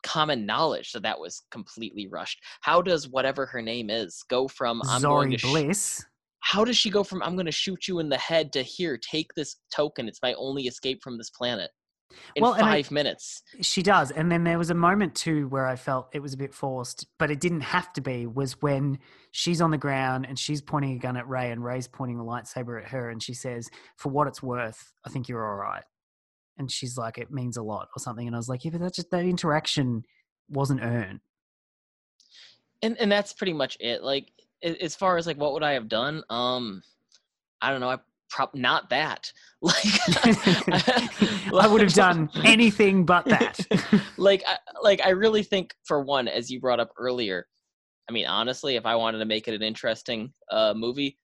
common 0.05 0.47
knowledge 0.47 0.93
that 0.93 1.03
that 1.03 1.19
was 1.19 1.43
completely 1.51 2.07
rushed. 2.07 2.39
How 2.61 2.81
does 2.83 3.09
whatever 3.09 3.47
her 3.47 3.63
name 3.63 3.91
is 3.91 4.23
go 4.29 4.47
from 4.47 4.81
I'm 4.89 5.03
going 5.03 5.31
Zorii 5.31 5.33
to 5.33 5.39
sh- 5.39 5.43
Bliss. 5.43 6.05
How 6.47 6.63
does 6.65 6.77
she 6.77 6.91
go 6.91 7.03
from 7.03 7.23
I'm 7.23 7.35
going 7.37 7.47
to 7.47 7.53
shoot 7.53 7.89
you 7.89 8.01
in 8.01 8.11
the 8.11 8.19
head 8.19 8.53
to 8.53 8.63
here 8.63 8.99
take 8.99 9.33
this 9.35 9.57
token? 9.75 10.09
It's 10.09 10.21
my 10.23 10.35
only 10.35 10.65
escape 10.65 11.03
from 11.03 11.17
this 11.17 11.31
planet 11.31 11.71
in 12.37 12.43
Well, 12.43 12.53
and 12.53 12.67
I- 12.67 12.83
five 12.83 12.91
minutes. 12.91 13.43
She 13.63 13.83
does. 13.83 14.11
And 14.11 14.31
then 14.31 14.45
there 14.45 14.59
was 14.59 14.69
a 14.69 14.75
moment 14.75 15.15
too 15.15 15.49
where 15.49 15.67
I 15.67 15.75
felt 15.75 16.09
it 16.13 16.21
was 16.21 16.35
a 16.35 16.37
bit 16.37 16.53
forced, 16.53 17.07
but 17.19 17.31
it 17.31 17.41
didn't 17.41 17.63
have 17.63 17.93
to 17.95 18.03
be, 18.03 18.27
was 18.27 18.61
when 18.61 18.99
she's 19.33 19.63
on 19.63 19.71
the 19.71 19.79
ground 19.79 20.27
and 20.29 20.39
she's 20.39 20.61
pointing 20.61 20.93
a 20.93 20.99
gun 20.99 21.17
at 21.17 21.27
Rey 21.27 21.51
and 21.51 21.65
Rey's 21.65 21.89
pointing 21.89 22.19
the 22.19 22.25
lightsaber 22.25 22.81
at 22.81 22.91
her 22.91 23.09
and 23.09 23.23
she 23.23 23.33
says, 23.35 23.69
For 23.97 24.11
what 24.11 24.29
it's 24.29 24.43
worth, 24.43 24.93
I 25.07 25.09
think 25.11 25.29
you're 25.29 25.49
all 25.49 25.57
right. 25.57 25.83
And 26.59 26.71
she's 26.71 26.99
like, 26.99 27.17
It 27.17 27.31
means 27.33 27.57
a 27.57 27.63
lot 27.63 27.89
or 27.97 28.01
something. 28.01 28.27
And 28.27 28.37
I 28.37 28.39
was 28.39 28.51
like, 28.51 28.65
Yeah, 28.65 28.73
but 28.73 28.83
that 28.83 28.95
just 28.95 29.11
that 29.11 29.25
interaction 29.25 30.03
wasn't 30.51 30.83
earned. 30.83 31.21
and 32.83 32.99
and 33.01 33.11
that's 33.11 33.33
pretty 33.33 33.55
much 33.55 33.77
it 33.81 34.03
like 34.03 34.29
a- 34.39 34.44
as 34.65 34.97
far 34.97 35.17
as 35.17 35.27
like 35.27 35.37
what 35.37 35.53
would 35.53 35.63
i 35.63 35.73
have 35.73 35.89
done 35.89 36.23
um 36.31 36.83
i 37.61 37.71
don't 37.71 37.81
know 37.81 37.91
i 37.91 37.99
prop 38.31 38.55
not 38.55 38.91
that 38.91 39.33
like 39.61 39.77
I 41.55 41.69
would 41.71 41.81
have 41.83 41.93
done 41.95 42.29
anything 42.43 43.05
but 43.05 43.25
that. 43.27 43.61
like 44.17 44.43
I, 44.47 44.59
like 44.83 45.01
i 45.05 45.11
really 45.11 45.43
think 45.43 45.75
for 45.85 46.03
one 46.03 46.27
as 46.27 46.51
you 46.51 46.61
brought 46.61 46.81
up 46.81 46.91
earlier 46.99 47.47
i 48.09 48.13
mean 48.13 48.27
honestly 48.27 48.77
if 48.77 48.87
i 48.87 48.97
wanted 48.97 49.19
to 49.19 49.25
make 49.25 49.47
it 49.47 49.55
an 49.55 49.63
interesting 49.63 50.33
uh 50.51 50.75
movie 50.75 51.17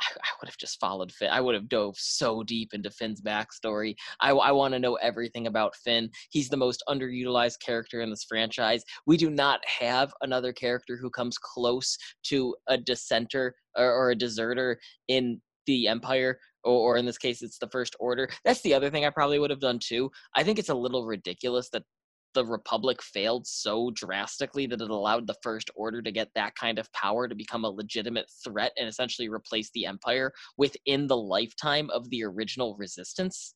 I, 0.00 0.06
I 0.16 0.28
would 0.40 0.48
have 0.48 0.58
just 0.58 0.80
followed 0.80 1.12
Finn. 1.12 1.30
I 1.30 1.40
would 1.40 1.54
have 1.54 1.68
dove 1.68 1.96
so 1.98 2.42
deep 2.42 2.74
into 2.74 2.90
Finn's 2.90 3.20
backstory. 3.20 3.94
I, 4.20 4.30
I 4.30 4.52
want 4.52 4.74
to 4.74 4.80
know 4.80 4.94
everything 4.96 5.46
about 5.46 5.76
Finn. 5.76 6.10
He's 6.30 6.48
the 6.48 6.56
most 6.56 6.82
underutilized 6.88 7.60
character 7.64 8.00
in 8.00 8.10
this 8.10 8.24
franchise. 8.24 8.84
We 9.06 9.16
do 9.16 9.30
not 9.30 9.60
have 9.66 10.12
another 10.22 10.52
character 10.52 10.96
who 10.96 11.10
comes 11.10 11.38
close 11.38 11.96
to 12.24 12.54
a 12.68 12.76
dissenter 12.76 13.54
or, 13.76 13.90
or 13.90 14.10
a 14.10 14.16
deserter 14.16 14.78
in 15.08 15.40
the 15.66 15.88
Empire, 15.88 16.38
or, 16.62 16.94
or 16.94 16.96
in 16.96 17.06
this 17.06 17.18
case, 17.18 17.42
it's 17.42 17.58
the 17.58 17.68
First 17.68 17.96
Order. 17.98 18.28
That's 18.44 18.60
the 18.62 18.74
other 18.74 18.90
thing 18.90 19.04
I 19.04 19.10
probably 19.10 19.38
would 19.38 19.50
have 19.50 19.60
done 19.60 19.78
too. 19.78 20.10
I 20.34 20.42
think 20.42 20.58
it's 20.58 20.68
a 20.68 20.74
little 20.74 21.06
ridiculous 21.06 21.70
that 21.70 21.84
the 22.34 22.44
Republic 22.44 23.02
failed 23.02 23.46
so 23.46 23.90
drastically 23.94 24.66
that 24.66 24.80
it 24.80 24.90
allowed 24.90 25.26
the 25.26 25.36
First 25.42 25.70
Order 25.74 26.02
to 26.02 26.12
get 26.12 26.28
that 26.34 26.54
kind 26.56 26.78
of 26.78 26.92
power 26.92 27.28
to 27.28 27.34
become 27.34 27.64
a 27.64 27.70
legitimate 27.70 28.26
threat 28.44 28.72
and 28.76 28.88
essentially 28.88 29.28
replace 29.28 29.70
the 29.74 29.86
Empire 29.86 30.32
within 30.56 31.06
the 31.06 31.16
lifetime 31.16 31.88
of 31.90 32.08
the 32.10 32.24
original 32.24 32.76
Resistance. 32.76 33.54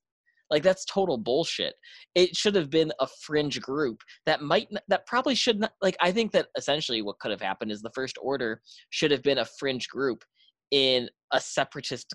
Like 0.50 0.62
that's 0.62 0.84
total 0.86 1.18
bullshit. 1.18 1.74
It 2.14 2.34
should 2.34 2.54
have 2.54 2.70
been 2.70 2.92
a 3.00 3.06
fringe 3.20 3.60
group 3.60 4.00
that 4.24 4.40
might 4.40 4.68
that 4.88 5.06
probably 5.06 5.34
should 5.34 5.60
not 5.60 5.72
like 5.82 5.96
I 6.00 6.10
think 6.10 6.32
that 6.32 6.46
essentially 6.56 7.02
what 7.02 7.18
could 7.18 7.30
have 7.30 7.40
happened 7.42 7.70
is 7.70 7.82
the 7.82 7.90
First 7.94 8.16
Order 8.20 8.62
should 8.90 9.10
have 9.10 9.22
been 9.22 9.38
a 9.38 9.44
fringe 9.44 9.88
group 9.88 10.24
in 10.70 11.10
a 11.32 11.40
separatist 11.40 12.14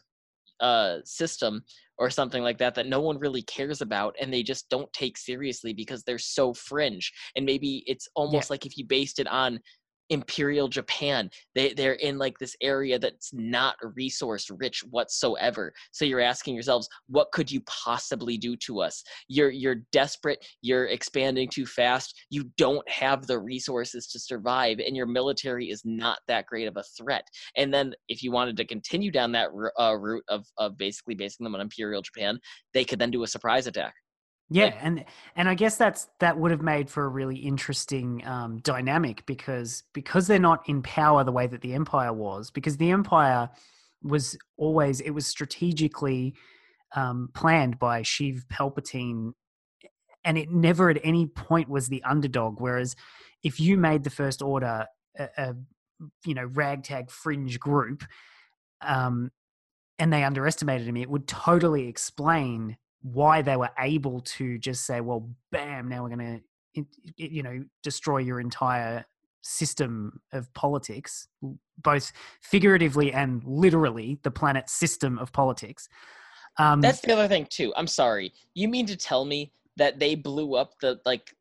uh 0.60 0.97
system 1.04 1.63
or 1.98 2.10
something 2.10 2.44
like 2.44 2.58
that 2.58 2.76
that 2.76 2.88
no 2.88 3.00
one 3.00 3.20
really 3.20 3.42
cares 3.44 3.82
about 3.82 4.16
and 4.20 4.34
they 4.34 4.44
just 4.44 4.70
don't 4.70 4.92
take 4.94 5.18
seriously 5.18 5.74
because 5.74 6.04
they're 6.04 6.18
so 6.18 6.54
fringe 6.54 7.12
and 7.36 7.46
maybe 7.46 7.84
it's 7.86 8.08
almost 8.16 8.50
like 8.50 8.66
if 8.66 8.78
you 8.78 8.86
based 8.86 9.20
it 9.20 9.28
on 9.28 9.60
imperial 10.10 10.68
japan. 10.68 11.30
They 11.56 11.74
they're 11.74 11.94
in 11.94 12.18
like 12.18 12.38
this 12.38 12.56
area 12.62 13.00
that's 13.00 13.34
not 13.34 13.76
resource 13.96 14.50
rich 14.50 14.84
whatsoever. 14.89 15.74
So 15.92 16.06
you're 16.06 16.20
asking 16.20 16.56
yourselves 16.56 16.88
what 17.08 17.32
could 17.32 17.52
you 17.52 17.62
possibly 17.62 18.38
do 18.38 18.56
to 18.58 18.82
us? 18.82 19.04
You're 19.28 19.52
you're 19.52 19.82
desperate. 19.92 20.46
You're 20.62 20.86
expanding 20.86 21.50
too 21.50 21.66
fast. 21.66 22.16
You 22.30 22.50
don't 22.58 22.88
have 22.89 23.28
the 23.28 23.39
resources 23.39 24.08
to 24.08 24.20
survive 24.20 24.80
and 24.80 24.96
your 24.96 25.08
military 25.08 25.70
is 25.70 25.82
not 25.86 26.20
that 26.28 26.46
great 26.46 26.68
of 26.68 26.78
a 26.78 26.84
threat. 26.98 27.28
And 27.56 27.74
then 27.74 27.94
if 28.08 28.24
you 28.24 28.32
wanted 28.32 28.58
to 28.58 28.66
continue 28.66 29.12
down 29.12 29.32
that 29.34 29.50
uh, 29.80 29.96
route 29.96 30.24
of 30.28 30.46
of 30.58 30.78
basically 30.78 31.16
basing 31.16 31.44
them 31.44 31.56
on 31.56 31.62
imperial 31.62 32.02
japan 32.02 32.39
they 32.74 32.84
could 32.84 33.00
then 33.00 33.12
do 33.12 33.24
a 33.24 33.28
surprise 33.28 33.68
attack 33.68 33.94
Yeah, 34.54 34.66
Like- 34.66 34.78
and 34.82 35.06
and 35.36 35.50
I 35.50 35.56
guess 35.56 35.78
that's 35.78 36.10
that 36.20 36.38
would 36.38 36.52
have 36.52 36.62
made 36.62 36.88
for 36.88 37.06
a 37.06 37.08
really 37.08 37.38
interesting 37.38 38.26
um, 38.28 38.60
dynamic 38.60 39.26
because 39.26 39.82
because 39.94 40.28
they're 40.28 40.38
not 40.38 40.70
in 40.70 40.84
power 40.84 41.24
the 41.24 41.32
way 41.32 41.48
that 41.48 41.62
the 41.62 41.74
empire 41.74 42.13
was 42.13 42.52
because 42.52 42.78
the 42.78 42.92
empire 42.92 43.50
was 44.04 44.38
always 44.58 45.00
it 45.02 45.10
was 45.10 45.26
strategically 45.26 46.36
um, 46.96 47.30
planned 47.34 47.80
by 47.80 48.04
Sheev 48.04 48.46
Palpatine, 48.46 49.32
and 50.24 50.38
it 50.38 50.52
never 50.52 50.92
at 50.92 51.00
any 51.04 51.26
point 51.26 51.68
was 51.68 51.88
the 51.88 52.04
underdog. 52.04 52.62
Whereas 52.62 52.96
if 53.42 53.60
you 53.60 53.76
made 53.76 54.04
the 54.04 54.12
First 54.12 54.44
Order 54.44 54.86
a, 55.18 55.30
a 55.36 55.56
you 56.26 56.36
know 56.36 56.46
ragtag 56.46 57.10
fringe 57.10 57.60
group, 57.60 58.04
um, 58.82 59.32
and 59.98 60.13
they 60.13 60.24
underestimated 60.24 60.88
him, 60.88 60.98
it 60.98 61.10
would 61.10 61.28
totally 61.28 61.88
explain 61.88 62.78
why 63.04 63.42
they 63.42 63.58
were 63.58 63.70
able 63.80 64.22
to 64.22 64.58
just 64.58 64.86
say, 64.86 65.02
"Well, 65.02 65.30
bam! 65.52 65.89
Now 65.89 66.04
we're 66.04 66.16
going 66.16 66.42
to, 66.76 66.86
you 67.18 67.44
know, 67.44 67.63
destroy 67.84 68.20
your 68.20 68.39
entire 68.39 69.06
system 69.42 70.22
of 70.32 70.52
politics, 70.54 71.28
both 71.78 72.12
figuratively 72.42 73.12
and 73.12 73.44
literally, 73.44 74.20
the 74.24 74.32
planet's 74.32 74.74
system 74.74 75.20
of 75.20 75.32
politics." 75.32 75.88
Um, 76.58 76.82
That's 76.82 77.02
the 77.02 77.13
other 77.13 77.28
thing 77.28 77.48
too. 77.50 77.74
I'm 77.76 77.88
sorry. 77.88 78.34
You 78.54 78.68
mean 78.68 78.86
to 78.88 78.96
tell 78.96 79.26
me 79.26 79.52
that 79.78 80.00
they 80.00 80.16
blew 80.16 80.56
up 80.56 80.74
the 80.80 81.00
like 81.06 81.36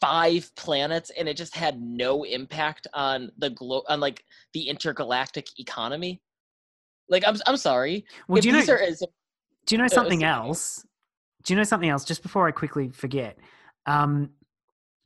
five 0.00 0.50
planets 0.56 1.10
and 1.18 1.28
it 1.28 1.36
just 1.36 1.54
had 1.54 1.80
no 1.80 2.24
impact 2.24 2.86
on 2.92 3.30
the 3.38 3.50
glo- 3.50 3.84
on 3.88 4.00
like 4.00 4.24
the 4.52 4.68
intergalactic 4.68 5.46
economy? 5.58 6.20
Like 7.08 7.24
I'm 7.26 7.36
I'm 7.46 7.56
sorry. 7.56 8.04
well, 8.28 8.38
if 8.38 8.42
do 8.42 8.48
you 8.50 8.54
know? 8.54 8.72
are 8.72 8.78
as 8.78 9.02
Do 9.66 9.74
you 9.74 9.82
know 9.82 9.88
something 9.88 10.20
so- 10.20 10.26
else? 10.26 10.86
Do 11.42 11.52
you 11.52 11.56
know 11.56 11.64
something 11.64 11.88
else? 11.88 12.04
Just 12.04 12.22
before 12.22 12.48
I 12.48 12.50
quickly 12.50 12.88
forget, 12.88 13.38
um, 13.86 14.30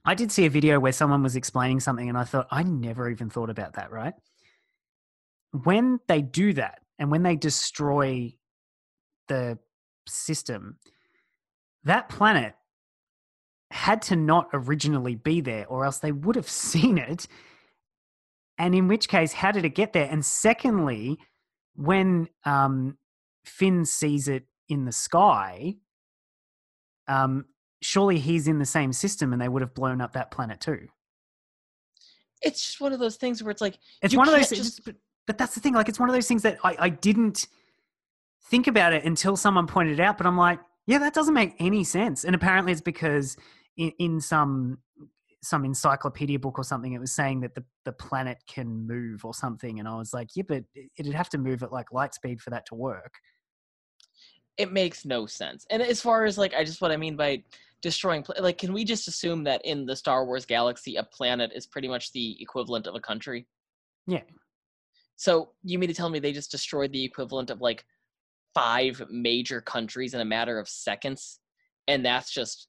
I 0.05 0.15
did 0.15 0.33
see 0.33 0.47
a 0.47 0.51
video 0.51 0.81
where 0.81 0.93
someone 0.93 1.23
was 1.23 1.37
explaining 1.37 1.81
something, 1.81 2.09
and 2.09 2.17
I 2.17 2.25
thought 2.25 2.47
I 2.51 2.63
never 2.63 3.11
even 3.11 3.29
thought 3.29 3.51
about 3.51 3.75
that. 3.75 3.91
Right? 3.91 4.15
When 5.53 6.01
they 6.09 6.23
do 6.23 6.53
that, 6.55 6.81
and 6.99 7.11
when 7.11 7.23
they 7.23 7.37
destroy 7.37 8.35
the 9.29 9.59
system, 10.07 10.79
that 11.85 12.09
planet 12.09 12.55
had 13.71 14.03
to 14.03 14.17
not 14.17 14.49
originally 14.53 15.15
be 15.15 15.41
there, 15.41 15.67
or 15.67 15.85
else 15.85 15.99
they 15.99 16.13
would 16.13 16.37
have 16.37 16.49
seen 16.49 16.99
it. 16.99 17.27
And 18.59 18.75
in 18.75 18.89
which 18.89 19.09
case, 19.09 19.33
how 19.33 19.53
did 19.53 19.65
it 19.65 19.75
get 19.75 19.93
there? 19.93 20.09
And 20.11 20.25
secondly, 20.25 21.19
when 21.75 22.29
um, 22.45 22.99
Finn 23.45 23.87
sees 23.87 24.29
it 24.29 24.45
in 24.71 24.85
the 24.87 24.93
sky, 24.93 25.75
um, 27.09 27.45
surely 27.83 28.19
he's 28.19 28.49
in 28.49 28.59
the 28.59 28.65
same 28.67 28.93
system 28.93 29.33
and 29.33 29.41
they 29.43 29.49
would 29.49 29.63
have 29.63 29.75
blown 29.75 30.01
up 30.01 30.13
that 30.13 30.31
planet 30.31 30.61
too. 30.61 30.89
it's 32.43 32.65
just 32.65 32.81
one 32.81 32.93
of 32.93 32.99
those 32.99 33.17
things 33.17 33.43
where 33.43 33.51
it's 33.51 33.61
like 33.61 33.77
It's 34.03 34.17
one 34.17 34.29
of 34.29 34.35
those 34.35 34.49
things, 34.49 34.65
just- 34.67 34.85
but, 34.85 34.95
but 35.27 35.37
that's 35.39 35.55
the 35.55 35.61
thing. 35.61 35.75
Like, 35.75 35.89
it's 35.89 36.01
one 36.01 36.09
of 36.09 36.15
those 36.15 36.27
things 36.27 36.43
that 36.43 36.59
I, 36.65 36.77
I 36.79 36.89
didn't 36.89 37.47
think 38.45 38.67
about 38.67 38.93
it 38.95 39.05
until 39.05 39.37
someone 39.37 39.67
pointed 39.67 40.01
it 40.01 40.03
out, 40.03 40.17
but 40.17 40.27
I'm 40.27 40.37
like, 40.39 40.59
yeah, 40.87 40.99
that 40.99 41.13
doesn't 41.15 41.35
make 41.35 41.55
any 41.61 41.85
sense. 41.85 42.25
And 42.25 42.35
apparently 42.35 42.73
it's 42.73 42.81
because 42.81 43.37
in, 43.77 43.93
in 43.99 44.21
some 44.21 44.79
some 45.43 45.65
encyclopedia 45.65 46.39
book 46.39 46.59
or 46.59 46.65
something, 46.65 46.93
it 46.93 46.99
was 47.01 47.13
saying 47.13 47.41
that 47.41 47.55
the, 47.55 47.65
the 47.87 47.93
planet 47.93 48.37
can 48.47 48.87
move 48.87 49.25
or 49.25 49.33
something. 49.33 49.79
And 49.79 49.89
I 49.89 49.97
was 49.97 50.13
like, 50.13 50.29
yeah, 50.35 50.43
but 50.47 50.65
it'd 50.99 51.15
have 51.15 51.31
to 51.31 51.39
move 51.39 51.63
at 51.63 51.73
like 51.73 51.93
light 51.93 52.13
speed 52.13 52.43
for 52.43 52.51
that 52.51 52.67
to 52.67 52.75
work. 52.75 53.15
It 54.61 54.73
makes 54.73 55.07
no 55.07 55.25
sense. 55.25 55.67
And 55.71 55.81
as 55.81 56.03
far 56.03 56.27
as 56.27 56.37
like 56.37 56.53
I 56.55 56.65
just 56.65 56.83
what 56.83 56.93
I 56.93 56.97
mean 56.99 57.17
by 57.17 57.43
destroying 57.81 58.25
like 58.39 58.59
can 58.59 58.75
we 58.75 58.85
just 58.85 59.09
assume 59.09 59.43
that 59.45 59.65
in 59.65 59.87
the 59.87 59.97
Star 59.97 60.27
Wars 60.27 60.45
galaxy 60.45 60.97
a 60.97 61.03
planet 61.03 61.51
is 61.55 61.67
pretty 61.67 61.89
much 61.89 62.13
the 62.13 62.37
equivalent 62.43 62.87
of 62.87 62.95
a 62.95 63.01
country? 63.01 63.47
Yeah. 64.07 64.23
So 65.17 65.53
you 65.65 65.79
mean 65.79 65.89
to 65.89 65.95
tell 65.95 66.11
me 66.11 66.19
they 66.19 66.33
just 66.33 66.51
destroyed 66.51 66.93
the 66.93 67.03
equivalent 67.03 67.49
of 67.49 67.63
like 67.63 67.87
five 68.55 69.03
major 69.11 69.63
countries 69.63 70.13
in 70.13 70.21
a 70.21 70.25
matter 70.27 70.59
of 70.59 70.69
seconds 70.69 71.41
and 71.89 72.05
that's 72.05 72.31
just 72.31 72.69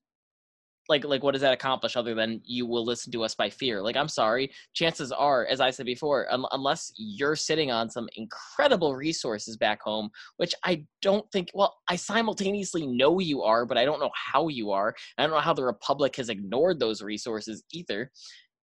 like 0.92 1.04
like 1.06 1.24
what 1.24 1.32
does 1.32 1.42
that 1.42 1.54
accomplish 1.54 1.96
other 1.96 2.14
than 2.14 2.42
you 2.44 2.68
will 2.68 2.86
listen 2.86 3.12
to 3.14 3.24
us 3.24 3.34
by 3.34 3.50
fear? 3.50 3.82
Like 3.82 3.96
i'm 3.96 4.08
sorry. 4.08 4.52
Chances 4.74 5.12
are 5.12 5.48
as 5.48 5.60
i 5.60 5.72
said 5.72 5.86
before 5.86 6.32
un- 6.32 6.46
unless 6.52 6.92
you're 6.96 7.36
sitting 7.36 7.72
on 7.72 7.90
some 7.90 8.08
incredible 8.16 8.96
resources 8.96 9.58
back 9.58 9.82
home 9.82 10.10
which 10.38 10.54
i 10.64 10.84
don't 11.02 11.26
think 11.32 11.50
well 11.54 11.78
i 11.88 11.96
simultaneously 11.96 12.86
know 12.86 13.20
you 13.20 13.42
are 13.42 13.66
but 13.66 13.78
i 13.78 13.86
don't 13.86 14.00
know 14.00 14.12
how 14.32 14.48
you 14.48 14.72
are. 14.72 14.94
I 15.18 15.24
don't 15.24 15.32
know 15.32 15.40
how 15.40 15.54
the 15.54 15.64
republic 15.64 16.16
has 16.18 16.30
ignored 16.30 16.80
those 16.80 17.02
resources 17.02 17.64
either. 17.72 18.12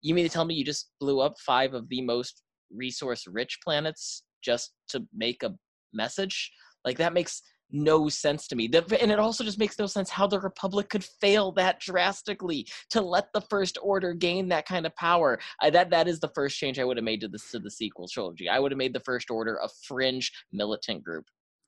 You 0.03 0.15
mean 0.15 0.25
to 0.25 0.31
tell 0.31 0.45
me 0.45 0.55
you 0.55 0.65
just 0.65 0.91
blew 1.01 1.21
up 1.21 1.35
five 1.39 1.75
of 1.75 1.89
the 1.89 2.03
most 2.03 2.43
resource 2.71 3.27
rich 3.27 3.59
planets 3.63 4.25
just 4.43 4.73
to 4.89 5.07
make 5.15 5.43
a 5.43 5.55
message? 5.93 6.51
Like 6.85 6.99
that 6.99 7.15
makes 7.15 7.43
no 7.71 8.09
sense 8.09 8.47
to 8.49 8.57
me. 8.57 8.71
And 9.01 9.11
it 9.11 9.19
also 9.19 9.45
just 9.45 9.59
makes 9.59 9.79
no 9.79 9.87
sense 9.87 10.11
how 10.11 10.27
the 10.27 10.41
Republic 10.41 10.89
could 10.89 11.05
fail 11.05 11.53
that 11.53 11.81
drastically 11.81 12.67
to 12.91 13.01
let 13.01 13.33
the 13.33 13.41
First 13.41 13.79
Order 13.83 14.15
gain 14.15 14.49
that 14.49 14.67
kind 14.67 14.87
of 14.87 14.95
power. 14.97 15.39
I, 15.61 15.71
that 15.71 15.91
that 15.91 16.09
is 16.09 16.21
the 16.21 16.31
first 16.35 16.59
change 16.59 16.79
I 16.79 16.85
would 16.85 16.97
have 16.97 17.05
made 17.05 17.21
to 17.23 17.29
the 17.29 17.39
to 17.51 17.59
the 17.59 17.71
sequel 17.71 18.09
trilogy. 18.09 18.49
I 18.49 18.59
would 18.59 18.73
have 18.73 18.79
made 18.79 18.93
the 18.93 19.01
First 19.01 19.31
Order 19.31 19.59
a 19.63 19.69
fringe 19.83 20.33
militant 20.53 21.03
group. 21.03 21.27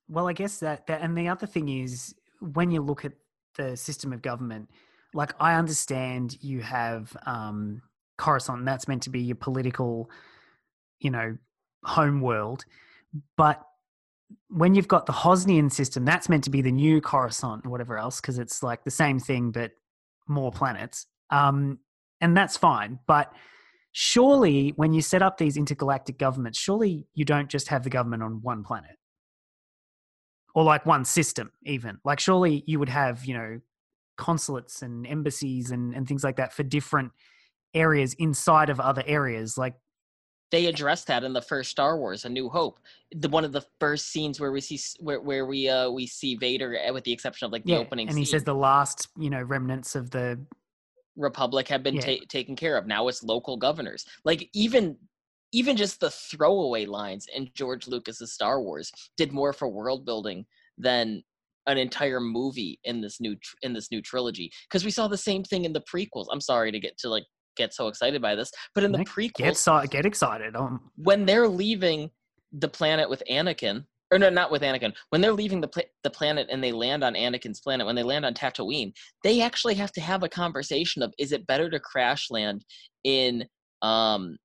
Well, 0.09 0.29
I 0.29 0.33
guess 0.33 0.59
that, 0.59 0.87
that, 0.87 1.03
and 1.03 1.19
the 1.19 1.29
other 1.29 1.47
thing 1.47 1.69
is 1.69 2.15
when 2.41 2.71
you 2.71 2.81
look 2.81 3.05
at 3.05 3.13
the 3.57 3.77
system 3.77 4.13
of 4.13 4.23
government, 4.23 4.71
like 5.15 5.33
I 5.41 5.55
understand 5.55 6.37
you 6.43 6.61
have 6.61 7.17
um, 7.27 7.83
Coruscant, 8.19 8.65
that's 8.65 8.87
meant 8.87 9.03
to 9.03 9.11
be 9.11 9.21
your 9.21 9.37
political, 9.37 10.11
you 11.01 11.11
know, 11.11 11.37
home 11.85 12.21
world, 12.21 12.65
but 13.37 13.65
when 14.49 14.75
you've 14.75 14.89
got 14.89 15.07
the 15.07 15.13
Hosnian 15.13 15.71
system, 15.71 16.05
that's 16.05 16.29
meant 16.29 16.45
to 16.45 16.51
be 16.51 16.63
the 16.63 16.73
new 16.73 17.01
Coruscant 17.01 17.63
and 17.65 17.71
whatever 17.71 17.99
else, 17.99 18.21
because 18.21 18.39
it's 18.39 18.63
like 18.63 18.85
the 18.85 18.91
same 18.91 19.19
thing 19.19 19.51
but 19.51 19.73
more 20.29 20.51
planets, 20.51 21.07
um, 21.31 21.79
and 22.21 22.37
that's 22.37 22.57
fine. 22.57 22.99
But 23.07 23.33
surely, 23.93 24.73
when 24.77 24.93
you 24.93 25.03
set 25.03 25.23
up 25.23 25.39
these 25.39 25.57
intergalactic 25.57 26.19
governments, 26.19 26.59
surely 26.59 27.07
you 27.15 27.25
don't 27.25 27.49
just 27.49 27.69
have 27.69 27.85
the 27.85 27.91
government 27.91 28.23
on 28.23 28.41
one 28.43 28.65
planet 28.65 28.97
or 30.57 30.65
like 30.65 30.87
one 30.87 31.05
system 31.05 31.53
even 31.65 31.99
like 32.05 32.19
surely 32.19 32.65
you 32.67 32.81
would 32.81 32.89
have 32.89 33.25
you 33.27 33.35
know 33.35 33.61
consulates 34.17 34.81
and 34.81 35.07
embassies 35.07 35.71
and, 35.71 35.95
and 35.95 36.09
things 36.09 36.25
like 36.25 36.37
that 36.37 36.53
for 36.53 36.63
different 36.65 37.13
areas 37.75 38.15
inside 38.15 38.71
of 38.71 38.81
other 38.81 39.05
areas 39.07 39.59
like 39.59 39.75
They 40.53 40.67
addressed 40.67 41.09
that 41.09 41.25
in 41.25 41.33
the 41.33 41.43
first 41.43 41.71
Star 41.71 41.99
Wars: 41.99 42.25
A 42.25 42.29
New 42.29 42.49
Hope. 42.49 42.79
The 43.13 43.29
one 43.29 43.45
of 43.45 43.53
the 43.53 43.65
first 43.81 44.09
scenes 44.13 44.39
where 44.39 44.53
we 44.53 44.61
see 44.61 44.79
where 45.01 45.21
where 45.21 45.47
we 45.47 45.69
uh 45.69 45.91
we 45.91 46.07
see 46.07 46.37
Vader, 46.37 46.79
uh, 46.89 46.93
with 46.93 47.05
the 47.05 47.13
exception 47.13 47.47
of 47.47 47.53
like 47.53 47.65
the 47.65 47.73
yeah 47.73 47.79
opening 47.79 48.07
and 48.09 48.15
scene. 48.15 48.23
he 48.25 48.31
says 48.31 48.45
the 48.45 48.55
last 48.55 49.09
you 49.19 49.31
know 49.31 49.43
remnants 49.43 49.95
of 49.97 50.11
the 50.11 50.39
republic 51.17 51.67
have 51.69 51.83
been 51.83 51.95
Yeah. 51.97 52.17
ta- 52.19 52.25
taken 52.29 52.55
care 52.57 52.77
of 52.77 52.87
now 52.87 53.09
it's 53.09 53.23
local 53.23 53.57
governors 53.57 54.05
like 54.27 54.51
even 54.53 54.99
even 55.53 55.75
just 55.75 55.99
the 55.99 56.11
throwaway 56.11 56.85
lines 56.85 57.27
in 57.35 57.49
george 57.55 57.89
lucas's 57.89 58.35
star 58.35 58.61
wars 58.61 58.93
did 59.17 59.33
more 59.33 59.55
for 59.55 59.67
world 59.67 60.05
building 60.05 60.45
than 60.77 61.23
an 61.67 61.79
entire 61.79 62.21
movie 62.21 62.79
in 62.85 63.01
this 63.01 63.19
new 63.19 63.35
tr- 63.37 63.57
in 63.63 63.73
this 63.73 63.91
new 63.91 64.03
trilogy 64.03 64.53
because 64.69 64.85
we 64.85 64.91
saw 64.91 65.09
the 65.09 65.17
same 65.17 65.43
thing 65.43 65.65
in 65.65 65.73
the 65.73 65.81
prequels 65.91 66.27
i'm 66.31 66.41
sorry 66.41 66.71
to 66.71 66.79
get 66.79 66.99
to 66.99 67.09
like 67.09 67.25
get 67.57 67.75
so 67.75 67.89
excited 67.89 68.23
by 68.23 68.35
this 68.35 68.51
but 68.75 68.85
in 68.85 68.93
the 68.93 68.99
No, 68.99 69.05
prequels 69.05 69.35
get 69.37 69.57
si- 69.57 69.89
get 69.89 70.07
excited 70.07 70.55
um, 70.57 70.91
when 70.97 71.27
they're 71.27 71.49
leaving 71.49 72.11
the 72.53 72.69
planet 72.69 73.09
with 73.11 73.23
Anakin, 73.31 73.85
or 74.11 74.19
no, 74.19 74.31
not 74.31 74.51
with 74.51 74.63
Anakin, 74.63 74.95
when 75.11 75.21
they're 75.21 75.33
leaving 75.33 75.61
the 75.61 75.69
pla- 75.69 75.83
the 76.05 76.11
planet 76.11 76.49
and 76.51 76.63
they 76.63 76.73
land 76.73 77.05
on 77.05 77.15
Anakin's 77.15 77.61
planet, 77.61 77.87
when 77.87 77.97
they 77.97 78.03
land 78.03 78.25
on 78.25 78.35
Tatooine, 78.35 78.93
they 79.23 79.41
actually 79.43 79.75
have 79.75 79.93
to 79.93 80.01
have 80.01 80.23
a 80.23 80.29
conversation 80.29 81.03
of 81.03 81.13
is 81.19 81.33
it 81.33 81.47
better 81.47 81.69
to 81.71 81.81
crash 81.81 82.31
land 82.31 82.65
in 83.05 83.45
um 83.83 84.37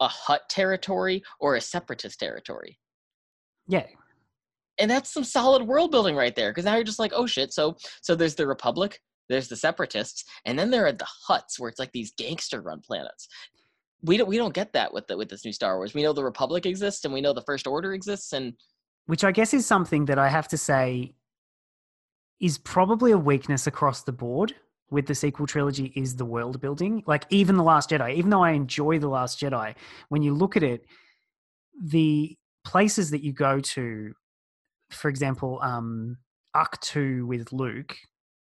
a 0.00 0.08
Hutt 0.08 0.42
territory 0.48 1.22
or 1.40 1.56
a 1.56 1.60
separatist 1.60 2.18
territory? 2.18 2.78
yeah 3.68 3.86
And 4.78 4.90
that's 4.90 5.12
some 5.12 5.24
solid 5.24 5.62
world 5.62 5.90
building 5.92 6.16
right 6.16 6.34
there. 6.34 6.50
Because 6.50 6.64
now 6.64 6.74
you're 6.74 6.84
just 6.84 6.98
like, 6.98 7.12
oh 7.14 7.26
shit. 7.26 7.52
So 7.52 7.76
so 8.02 8.14
there's 8.14 8.34
the 8.34 8.46
Republic, 8.46 9.00
there's 9.28 9.48
the 9.48 9.56
separatists, 9.56 10.24
and 10.44 10.58
then 10.58 10.70
there 10.70 10.86
are 10.86 10.92
the 10.92 11.06
Hutts 11.28 11.58
where 11.58 11.68
it's 11.68 11.78
like 11.78 11.92
these 11.92 12.12
gangster 12.16 12.60
run 12.60 12.80
planets. 12.80 13.28
We 14.02 14.16
don't 14.16 14.28
we 14.28 14.36
don't 14.36 14.54
get 14.54 14.72
that 14.74 14.92
with 14.92 15.06
the, 15.06 15.16
with 15.16 15.28
this 15.30 15.44
new 15.44 15.52
Star 15.52 15.76
Wars. 15.76 15.94
We 15.94 16.02
know 16.02 16.12
the 16.12 16.24
Republic 16.24 16.66
exists 16.66 17.04
and 17.04 17.14
we 17.14 17.20
know 17.20 17.32
the 17.32 17.42
First 17.42 17.66
Order 17.66 17.94
exists, 17.94 18.32
and 18.32 18.54
which 19.06 19.24
i 19.24 19.32
guess 19.32 19.54
is 19.54 19.66
something 19.66 20.04
that 20.06 20.18
i 20.18 20.28
have 20.28 20.48
to 20.48 20.56
say 20.56 21.14
is 22.40 22.58
probably 22.58 23.12
a 23.12 23.18
weakness 23.18 23.66
across 23.66 24.02
the 24.02 24.12
board 24.12 24.54
with 24.90 25.06
the 25.06 25.14
sequel 25.14 25.46
trilogy 25.46 25.92
is 25.96 26.16
the 26.16 26.24
world 26.24 26.60
building 26.60 27.02
like 27.06 27.24
even 27.30 27.56
the 27.56 27.62
last 27.62 27.90
jedi 27.90 28.14
even 28.14 28.30
though 28.30 28.42
i 28.42 28.50
enjoy 28.50 28.98
the 28.98 29.08
last 29.08 29.40
jedi 29.40 29.74
when 30.08 30.22
you 30.22 30.34
look 30.34 30.56
at 30.56 30.62
it 30.62 30.84
the 31.82 32.36
places 32.64 33.10
that 33.10 33.22
you 33.22 33.32
go 33.32 33.60
to 33.60 34.12
for 34.90 35.08
example 35.08 35.58
um 35.62 36.16
Ahch-To 36.56 37.26
with 37.26 37.52
luke 37.52 37.96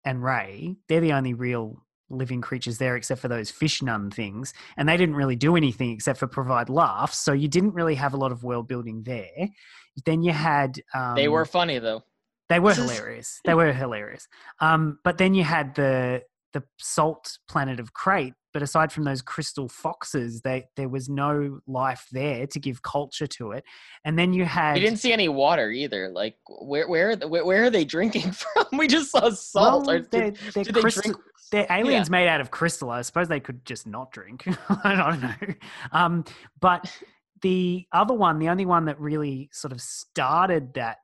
and 0.07 0.23
Rey. 0.23 0.77
They're 0.87 1.01
the 1.01 1.13
only 1.13 1.33
real 1.33 1.83
living 2.09 2.39
creatures 2.39 2.77
there 2.77 2.95
except 2.95 3.19
for 3.19 3.27
those 3.27 3.51
fish 3.51 3.81
nun 3.81 4.09
things 4.09 4.53
and 4.77 4.87
they 4.87 4.95
didn't 4.95 5.15
really 5.15 5.35
do 5.35 5.57
anything 5.57 5.91
except 5.91 6.17
for 6.17 6.25
provide 6.25 6.69
laughs 6.69 7.17
so 7.17 7.33
you 7.33 7.49
didn't 7.49 7.73
really 7.73 7.95
have 7.95 8.13
a 8.13 8.17
lot 8.17 8.31
of 8.31 8.45
world 8.45 8.65
building 8.65 9.03
there 9.03 9.49
then 10.05 10.23
you 10.23 10.31
had 10.31 10.81
um, 10.93 11.15
they 11.15 11.27
were 11.27 11.43
funny 11.43 11.79
though. 11.79 12.01
they 12.47 12.61
were 12.61 12.73
hilarious 12.73 13.41
they 13.43 13.53
were 13.53 13.73
hilarious 13.73 14.25
um, 14.61 14.97
but 15.03 15.17
then 15.17 15.33
you 15.33 15.43
had 15.43 15.75
the 15.75 16.21
the 16.57 16.63
salt 16.79 17.37
planet 17.49 17.79
of 17.79 17.93
Crait 17.93 18.33
but 18.53 18.63
aside 18.63 18.91
from 18.91 19.03
those 19.03 19.21
crystal 19.21 19.69
foxes 19.69 20.41
they 20.41 20.65
there 20.75 20.89
was 20.89 21.09
no 21.09 21.59
life 21.67 22.07
there 22.11 22.47
to 22.47 22.59
give 22.59 22.81
culture 22.81 23.27
to 23.27 23.51
it 23.51 23.63
and 24.03 24.17
then 24.17 24.33
you 24.33 24.45
had 24.45 24.73
We 24.73 24.79
didn't 24.79 24.97
see 24.97 25.13
any 25.13 25.29
water 25.29 25.69
either. 25.69 26.09
Like 26.09 26.37
where 26.47 26.87
where 26.87 27.11
are 27.11 27.27
where, 27.27 27.45
where 27.45 27.63
are 27.65 27.69
they 27.69 27.85
drinking 27.85 28.31
from? 28.31 28.65
We 28.77 28.87
just 28.87 29.11
saw 29.11 29.29
salt. 29.29 29.85
well, 29.85 30.01
they're, 30.09 30.31
did, 30.31 30.37
they're 30.53 30.63
did 30.63 30.75
they 30.75 30.81
drink? 30.81 31.17
they're 31.51 31.67
aliens 31.69 32.09
made 32.09 32.27
out 32.27 32.41
of 32.41 32.51
crystal. 32.51 32.89
I 32.89 33.01
suppose 33.01 33.27
they 33.27 33.39
could 33.39 33.65
just 33.65 33.85
not 33.87 34.11
drink. 34.11 34.45
I 34.83 34.95
don't 34.95 35.21
know. 35.21 35.53
Um, 35.91 36.25
but 36.59 36.91
the 37.41 37.85
other 37.91 38.13
one, 38.13 38.39
the 38.39 38.49
only 38.49 38.65
one 38.65 38.85
that 38.85 38.99
really 38.99 39.49
sort 39.53 39.71
of 39.71 39.81
started 39.81 40.73
that 40.73 40.97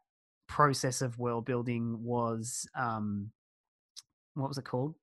process 0.48 1.02
of 1.02 1.20
world 1.20 1.46
building 1.46 2.04
was 2.04 2.68
um, 2.78 3.32
what 4.34 4.48
was 4.48 4.58
it 4.58 4.66
called? 4.66 4.96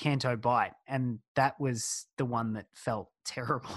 Canto 0.00 0.34
Bight, 0.36 0.72
and 0.88 1.20
that 1.36 1.60
was 1.60 2.06
the 2.16 2.24
one 2.24 2.54
that 2.54 2.66
felt 2.72 3.10
terrible. 3.24 3.70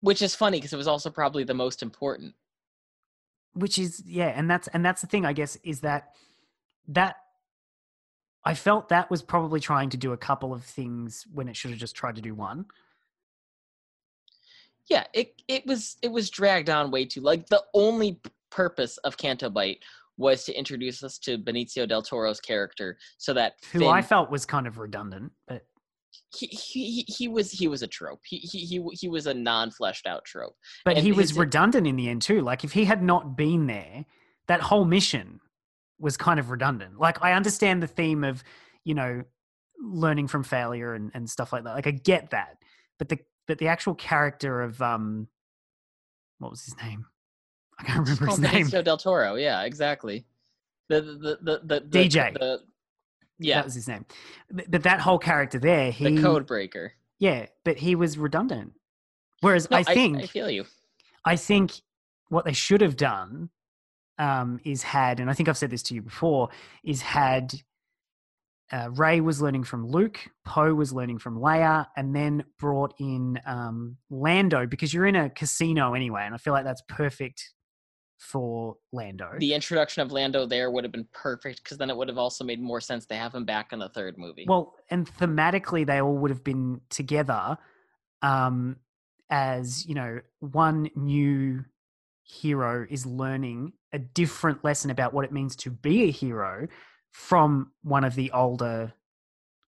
Which 0.00 0.22
is 0.22 0.34
funny 0.34 0.58
because 0.58 0.72
it 0.72 0.76
was 0.76 0.88
also 0.88 1.10
probably 1.10 1.44
the 1.44 1.54
most 1.54 1.82
important. 1.82 2.34
which 3.54 3.78
is 3.78 4.02
yeah 4.06 4.32
and 4.36 4.50
that's 4.50 4.68
and 4.68 4.84
that's 4.84 5.00
the 5.00 5.06
thing 5.06 5.24
i 5.24 5.32
guess 5.32 5.56
is 5.64 5.80
that 5.80 6.10
that 6.86 7.16
i 8.44 8.54
felt 8.54 8.90
that 8.90 9.10
was 9.10 9.22
probably 9.22 9.60
trying 9.60 9.88
to 9.88 9.96
do 9.96 10.12
a 10.12 10.16
couple 10.16 10.52
of 10.52 10.62
things 10.62 11.26
when 11.32 11.48
it 11.48 11.56
should 11.56 11.70
have 11.70 11.80
just 11.80 11.96
tried 11.96 12.16
to 12.16 12.22
do 12.22 12.34
one 12.34 12.66
Yeah, 14.88 15.04
it 15.12 15.42
it 15.48 15.66
was 15.66 15.96
it 16.02 16.12
was 16.12 16.30
dragged 16.30 16.70
on 16.70 16.90
way 16.90 17.04
too. 17.06 17.20
Like 17.20 17.46
the 17.48 17.64
only 17.74 18.20
purpose 18.50 18.98
of 18.98 19.16
Canto 19.16 19.50
Bight 19.50 19.82
was 20.18 20.44
to 20.44 20.52
introduce 20.54 21.02
us 21.02 21.18
to 21.18 21.38
Benicio 21.38 21.86
del 21.88 22.02
Toro's 22.02 22.40
character, 22.40 22.96
so 23.18 23.32
that 23.34 23.54
who 23.72 23.80
Finn, 23.80 23.88
i 23.88 24.02
felt 24.02 24.30
was 24.30 24.44
kind 24.46 24.66
of 24.66 24.78
redundant 24.78 25.32
but 25.48 25.62
he, 26.34 26.46
he 26.46 27.04
he- 27.08 27.28
was 27.28 27.50
he 27.52 27.68
was 27.68 27.82
a 27.82 27.86
trope. 27.86 28.20
He 28.24 28.38
he 28.38 28.60
he, 28.64 28.82
he 28.92 29.08
was 29.08 29.26
a 29.26 29.34
non 29.34 29.70
fleshed 29.70 30.06
out 30.06 30.24
trope. 30.24 30.56
but 30.84 30.96
And 30.96 31.04
he 31.04 31.12
was 31.12 31.30
his- 31.30 31.38
redundant 31.38 31.86
in 31.86 31.96
the 31.96 32.08
end 32.08 32.22
too. 32.22 32.40
Like 32.40 32.64
if 32.64 32.72
he 32.72 32.84
had 32.86 33.02
not 33.02 33.36
been 33.36 33.66
there 33.66 34.04
that 34.48 34.60
whole 34.62 34.84
mission 34.84 35.40
was 35.98 36.16
kind 36.16 36.40
of 36.40 36.50
redundant. 36.50 36.98
Like 36.98 37.22
i 37.22 37.32
understand 37.32 37.82
the 37.82 37.86
theme 37.86 38.24
of 38.24 38.42
you 38.84 38.94
know 38.94 39.22
learning 39.82 40.26
from 40.28 40.42
failure 40.42 40.94
and, 40.94 41.10
and 41.14 41.28
stuff 41.28 41.52
like 41.52 41.64
that. 41.64 41.74
Like 41.74 41.86
i 41.86 41.90
get 41.90 42.30
that. 42.30 42.56
But 42.98 43.10
the 43.10 43.18
but 43.46 43.58
the 43.58 43.68
actual 43.68 43.94
character 43.94 44.62
of 44.62 44.80
um 44.80 45.28
what 46.38 46.50
was 46.50 46.64
his 46.64 46.76
name 46.82 47.06
i 47.78 47.84
can't 47.84 48.00
remember 48.00 48.26
his 48.26 48.38
Oh, 48.38 48.42
name 48.42 48.66
Benicio 48.66 48.82
del 48.84 48.96
Toro. 48.96 49.34
Yeah, 49.34 49.62
exactly. 49.62 50.24
The 50.88 51.00
the 51.00 51.38
the 51.42 51.60
the, 51.64 51.80
the 51.80 51.98
DJ. 52.08 52.32
The, 52.32 52.38
the- 52.38 52.60
yeah, 53.38 53.56
that 53.56 53.64
was 53.66 53.74
his 53.74 53.86
name. 53.86 54.06
But, 54.50 54.70
but 54.70 54.82
that 54.84 55.00
whole 55.00 55.18
character 55.18 55.58
there, 55.58 55.90
he 55.90 56.16
the 56.16 56.22
code 56.22 56.46
breaker. 56.46 56.92
yeah, 57.18 57.46
but 57.64 57.76
he 57.76 57.94
was 57.94 58.16
redundant. 58.16 58.72
Whereas 59.42 59.70
No, 59.70 59.76
I 59.76 59.82
think 59.82 60.16
I, 60.16 60.26
feel 60.26 60.48
you. 60.48 60.64
I 61.24 61.36
think 61.36 61.72
what 62.30 62.46
they 62.46 62.54
should 62.54 62.80
have 62.80 62.96
done 62.96 63.50
um, 64.18 64.58
is 64.64 64.82
had, 64.82 65.20
and 65.20 65.28
I 65.28 65.34
think 65.34 65.50
I've 65.50 65.58
said 65.58 65.68
this 65.70 65.82
to 65.84 65.94
you 65.94 66.00
before, 66.00 66.48
is 66.82 67.02
had 67.02 67.52
uh, 68.72 68.88
Rey 68.92 69.20
was 69.20 69.42
learning 69.42 69.64
from 69.64 69.86
Luke, 69.86 70.18
Poe 70.46 70.72
was 70.74 70.92
learning 70.94 71.18
from 71.18 71.38
Leia, 71.38 71.86
and 71.96 72.16
then 72.16 72.42
brought 72.58 72.94
in 72.98 73.38
um, 73.44 73.98
Lando 74.08 74.66
because 74.66 74.94
you're 74.94 75.06
in 75.06 75.14
a 75.16 75.28
casino 75.28 75.92
anyway, 75.92 76.22
and 76.24 76.34
I 76.34 76.38
feel 76.38 76.54
like 76.54 76.64
that's 76.64 76.82
perfect 76.88 77.50
for 78.18 78.76
Lando. 78.92 79.32
The 79.38 79.54
introduction 79.54 80.02
of 80.02 80.10
Lando 80.10 80.46
there 80.46 80.70
would 80.70 80.84
have 80.84 80.92
been 80.92 81.08
perfect 81.12 81.62
because 81.62 81.78
then 81.78 81.90
it 81.90 81.96
would 81.96 82.08
have 82.08 82.18
also 82.18 82.44
made 82.44 82.60
more 82.60 82.80
sense 82.80 83.06
to 83.06 83.14
have 83.14 83.34
him 83.34 83.44
back 83.44 83.72
in 83.72 83.78
the 83.78 83.88
third 83.88 84.16
movie. 84.18 84.46
Well, 84.48 84.74
and 84.90 85.06
thematically, 85.06 85.86
they 85.86 86.00
all 86.00 86.16
would 86.16 86.30
have 86.30 86.44
been 86.44 86.80
together 86.88 87.58
um, 88.22 88.76
as, 89.30 89.86
you 89.86 89.94
know, 89.94 90.20
one 90.40 90.90
new 90.94 91.64
hero 92.22 92.86
is 92.88 93.06
learning 93.06 93.72
a 93.92 93.98
different 93.98 94.64
lesson 94.64 94.90
about 94.90 95.12
what 95.12 95.24
it 95.24 95.32
means 95.32 95.54
to 95.56 95.70
be 95.70 96.04
a 96.04 96.10
hero 96.10 96.66
from 97.12 97.72
one 97.82 98.04
of 98.04 98.14
the 98.14 98.30
older 98.32 98.92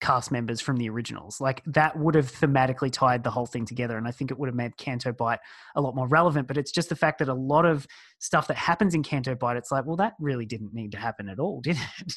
cast 0.05 0.31
members 0.31 0.61
from 0.61 0.77
the 0.77 0.87
originals. 0.87 1.41
Like 1.41 1.63
that 1.65 1.97
would 1.97 2.13
have 2.13 2.31
thematically 2.31 2.91
tied 2.91 3.23
the 3.23 3.31
whole 3.31 3.47
thing 3.47 3.65
together. 3.65 3.97
And 3.97 4.07
I 4.07 4.11
think 4.11 4.29
it 4.29 4.37
would 4.37 4.47
have 4.47 4.55
made 4.55 4.77
Canto 4.77 5.11
Bight 5.11 5.39
a 5.75 5.81
lot 5.81 5.95
more 5.95 6.07
relevant. 6.07 6.47
But 6.47 6.57
it's 6.57 6.71
just 6.71 6.89
the 6.89 6.95
fact 6.95 7.19
that 7.19 7.27
a 7.27 7.33
lot 7.33 7.65
of 7.65 7.87
stuff 8.19 8.47
that 8.47 8.57
happens 8.57 8.93
in 8.93 9.01
Canto 9.01 9.33
Bight, 9.33 9.57
it's 9.57 9.71
like, 9.71 9.85
well, 9.85 9.95
that 9.95 10.13
really 10.19 10.45
didn't 10.45 10.73
need 10.73 10.91
to 10.91 10.97
happen 10.97 11.27
at 11.27 11.39
all, 11.39 11.61
did 11.63 11.77
it? 11.77 12.13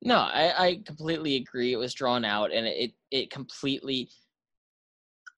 No, 0.00 0.16
I, 0.16 0.66
I 0.66 0.82
completely 0.86 1.36
agree. 1.36 1.72
It 1.72 1.76
was 1.76 1.92
drawn 1.92 2.24
out, 2.24 2.52
and 2.52 2.66
it 2.66 2.92
it 3.10 3.30
completely. 3.30 4.08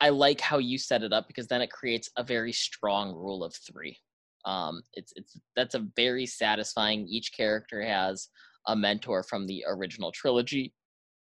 I 0.03 0.11
like 0.11 0.40
how 0.40 0.59
you 0.59 0.76
set 0.76 1.03
it 1.03 1.12
up 1.12 1.26
because 1.28 1.46
then 1.46 1.62
it 1.62 1.70
creates 1.70 2.11
a 2.16 2.22
very 2.22 2.53
strong 2.53 3.14
rule 3.14 3.42
of 3.42 3.55
three. 3.55 3.96
Um, 4.44 4.82
it's 4.92 5.14
it's 5.16 5.40
that's 5.57 5.74
a 5.74 5.86
very 5.96 6.26
satisfying. 6.26 7.09
Each 7.09 7.32
character 7.34 7.82
has 7.82 8.28
a 8.66 8.76
mentor 8.76 9.22
from 9.22 9.46
the 9.46 9.64
original 9.66 10.12
trilogy, 10.12 10.74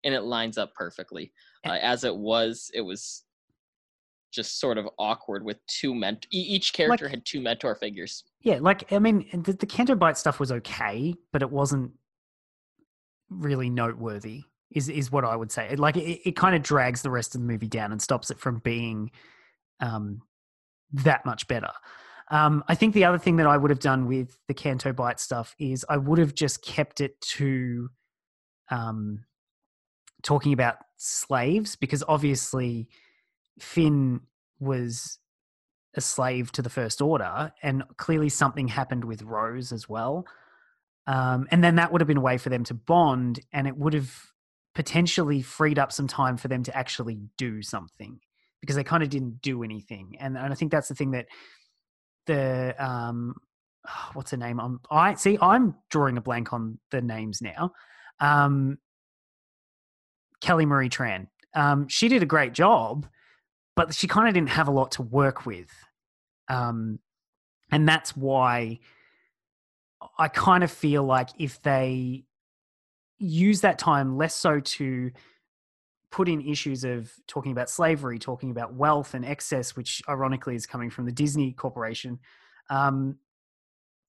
and 0.04 0.14
it 0.14 0.22
lines 0.22 0.58
up 0.58 0.74
perfectly. 0.74 1.32
Uh, 1.66 1.78
as 1.82 2.04
it 2.04 2.16
was, 2.16 2.70
it 2.74 2.80
was 2.80 3.24
just 4.32 4.60
sort 4.60 4.76
of 4.78 4.88
awkward 4.98 5.44
with 5.44 5.58
two 5.66 5.94
ment. 5.94 6.26
e- 6.30 6.38
Each 6.38 6.72
character 6.72 7.08
had 7.08 7.24
two 7.24 7.40
mentor 7.40 7.74
figures. 7.74 8.24
Yeah, 8.42 8.58
like 8.60 8.92
I 8.92 8.98
mean, 8.98 9.26
the, 9.32 9.52
the 9.52 9.66
Canto 9.66 9.94
Bight 9.94 10.18
stuff 10.18 10.38
was 10.38 10.52
okay, 10.52 11.14
but 11.32 11.42
it 11.42 11.50
wasn't 11.50 11.92
really 13.30 13.70
noteworthy. 13.70 14.44
Is 14.72 14.88
is 14.88 15.12
what 15.12 15.24
I 15.24 15.36
would 15.36 15.52
say. 15.52 15.68
It, 15.70 15.78
like 15.78 15.96
it, 15.96 16.28
it 16.28 16.36
kind 16.36 16.54
of 16.56 16.62
drags 16.62 17.02
the 17.02 17.10
rest 17.10 17.34
of 17.34 17.40
the 17.40 17.46
movie 17.46 17.68
down 17.68 17.92
and 17.92 18.02
stops 18.02 18.30
it 18.30 18.38
from 18.38 18.58
being 18.58 19.10
um, 19.80 20.22
that 20.92 21.24
much 21.24 21.46
better. 21.46 21.70
Um, 22.30 22.64
I 22.66 22.74
think 22.74 22.92
the 22.92 23.04
other 23.04 23.18
thing 23.18 23.36
that 23.36 23.46
I 23.46 23.56
would 23.56 23.70
have 23.70 23.78
done 23.78 24.06
with 24.06 24.36
the 24.48 24.54
Canto 24.54 24.92
Bight 24.92 25.20
stuff 25.20 25.54
is 25.60 25.86
I 25.88 25.96
would 25.96 26.18
have 26.18 26.34
just 26.34 26.62
kept 26.64 27.00
it 27.00 27.20
to 27.36 27.88
um, 28.70 29.24
talking 30.26 30.52
about 30.52 30.78
slaves 30.96 31.76
because 31.76 32.02
obviously 32.08 32.88
Finn 33.60 34.20
was 34.58 35.18
a 35.94 36.00
slave 36.00 36.52
to 36.52 36.62
the 36.62 36.68
First 36.68 37.00
Order, 37.00 37.52
and 37.62 37.84
clearly 37.96 38.28
something 38.28 38.68
happened 38.68 39.04
with 39.04 39.22
Rose 39.22 39.72
as 39.72 39.88
well. 39.88 40.26
Um, 41.06 41.46
and 41.50 41.62
then 41.62 41.76
that 41.76 41.92
would 41.92 42.00
have 42.00 42.08
been 42.08 42.16
a 42.16 42.22
way 42.22 42.36
for 42.36 42.50
them 42.50 42.64
to 42.64 42.74
bond, 42.74 43.40
and 43.52 43.66
it 43.66 43.76
would 43.78 43.94
have 43.94 44.12
potentially 44.74 45.40
freed 45.40 45.78
up 45.78 45.92
some 45.92 46.08
time 46.08 46.36
for 46.36 46.48
them 46.48 46.64
to 46.64 46.76
actually 46.76 47.20
do 47.38 47.62
something 47.62 48.20
because 48.60 48.76
they 48.76 48.84
kind 48.84 49.02
of 49.02 49.08
didn't 49.08 49.40
do 49.40 49.62
anything. 49.62 50.16
And, 50.18 50.36
and 50.36 50.52
I 50.52 50.56
think 50.56 50.72
that's 50.72 50.88
the 50.88 50.94
thing 50.94 51.12
that 51.12 51.26
the 52.26 52.74
um, 52.78 53.36
what's 54.12 54.32
her 54.32 54.36
name? 54.36 54.60
I'm, 54.60 54.80
I 54.90 55.14
see. 55.14 55.38
I'm 55.40 55.76
drawing 55.88 56.18
a 56.18 56.20
blank 56.20 56.52
on 56.52 56.78
the 56.90 57.00
names 57.00 57.40
now. 57.40 57.72
Um, 58.20 58.78
Kelly 60.40 60.66
Marie 60.66 60.88
Tran. 60.88 61.28
Um, 61.54 61.88
she 61.88 62.08
did 62.08 62.22
a 62.22 62.26
great 62.26 62.52
job, 62.52 63.06
but 63.74 63.94
she 63.94 64.06
kind 64.06 64.28
of 64.28 64.34
didn't 64.34 64.50
have 64.50 64.68
a 64.68 64.72
lot 64.72 64.92
to 64.92 65.02
work 65.02 65.46
with. 65.46 65.70
Um, 66.48 66.98
and 67.70 67.88
that's 67.88 68.16
why 68.16 68.80
I 70.18 70.28
kind 70.28 70.62
of 70.62 70.70
feel 70.70 71.02
like 71.04 71.30
if 71.38 71.60
they 71.62 72.24
use 73.18 73.62
that 73.62 73.78
time 73.78 74.16
less 74.16 74.34
so 74.34 74.60
to 74.60 75.10
put 76.10 76.28
in 76.28 76.40
issues 76.40 76.84
of 76.84 77.12
talking 77.26 77.52
about 77.52 77.68
slavery, 77.68 78.18
talking 78.18 78.50
about 78.50 78.74
wealth 78.74 79.14
and 79.14 79.24
excess, 79.24 79.74
which 79.74 80.02
ironically 80.08 80.54
is 80.54 80.66
coming 80.66 80.90
from 80.90 81.04
the 81.06 81.12
Disney 81.12 81.52
Corporation, 81.52 82.18
um, 82.70 83.16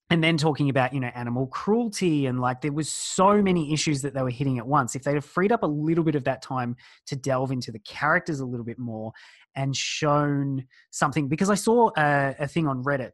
and 0.10 0.24
then 0.24 0.38
talking 0.38 0.70
about 0.70 0.93
you 0.93 0.99
know 0.99 1.12
animal 1.16 1.47
cruelty 1.47 2.26
and 2.26 2.39
like 2.39 2.62
there 2.62 2.72
was 2.72 2.91
so 2.91 3.41
many 3.41 3.74
issues 3.74 4.01
that 4.01 4.14
they 4.14 4.22
were 4.22 4.30
hitting 4.30 4.58
at 4.58 4.68
once. 4.68 4.95
If 4.95 5.03
they'd 5.03 5.16
have 5.16 5.26
freed 5.26 5.51
up 5.51 5.64
a 5.64 5.68
little 5.68 6.03
bit 6.03 6.16
of 6.16 6.24
that 6.26 6.41
time 6.41 6.76
to 7.08 7.16
delve 7.16 7.51
into 7.51 7.72
the 7.72 7.80
characters 7.80 8.39
a 8.39 8.45
little 8.45 8.66
bit 8.66 8.80
more 8.80 9.12
and 9.55 9.76
shown 9.76 10.66
something 10.91 11.28
because 11.28 11.49
i 11.49 11.55
saw 11.55 11.89
a, 11.97 12.36
a 12.39 12.47
thing 12.47 12.68
on 12.68 12.84
reddit 12.84 13.12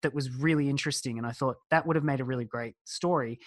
that 0.00 0.14
was 0.14 0.30
really 0.30 0.70
interesting 0.70 1.18
and 1.18 1.26
i 1.26 1.30
thought 1.30 1.56
that 1.70 1.86
would 1.86 1.96
have 1.96 2.04
made 2.04 2.20
a 2.20 2.24
really 2.24 2.46
great 2.46 2.74
story 2.84 3.38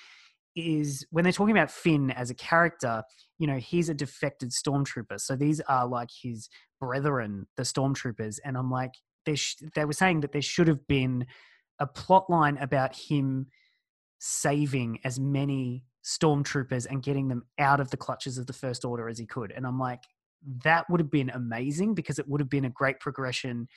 is 0.56 1.06
when 1.10 1.24
they're 1.24 1.34
talking 1.34 1.58
about 1.58 1.72
finn 1.72 2.12
as 2.12 2.30
a 2.30 2.36
character 2.36 3.04
you 3.38 3.48
know 3.48 3.58
he's 3.58 3.89
a 3.89 3.93
defected 3.93 4.52
stormtrooper. 4.52 5.20
So 5.20 5.36
these 5.36 5.60
are 5.62 5.88
like 5.88 6.10
his 6.22 6.50
brethren 6.80 7.48
the 7.58 7.64
stormtroopers. 7.64 8.39
And 8.43 8.58
i'm 8.58 8.72
like 8.72 8.93
sh- 9.34 9.56
they 9.76 9.86
were 9.86 9.93
saying 9.93 10.22
that 10.22 10.32
there 10.32 10.41
should 10.41 10.68
have 10.68 10.88
been 10.88 11.26
a 11.80 11.88
plot 11.88 12.30
line 12.30 12.58
about 12.58 12.96
him 12.96 13.48
saving 14.20 15.00
as 15.04 15.20
many 15.20 15.84
stormtroopers 16.04 16.86
and 16.90 17.04
getting 17.04 17.28
them 17.28 17.44
out 17.60 17.80
of 17.80 17.90
the 17.90 17.98
clutches 17.98 18.38
of 18.38 18.48
the 18.48 18.54
First 18.54 18.86
Order 18.86 19.10
as 19.10 19.18
he 19.18 19.26
could. 19.26 19.52
And 19.52 19.66
I'm 19.66 19.80
like, 19.80 20.04
that 20.64 20.90
would 20.90 21.00
have 21.00 21.12
been 21.12 21.32
amazing 21.32 21.96
because 21.96 22.20
it 22.20 22.28
would 22.28 22.40
have 22.40 22.50
been 22.50 22.66
a 22.66 22.70
great 22.70 23.00
progression 23.00 23.68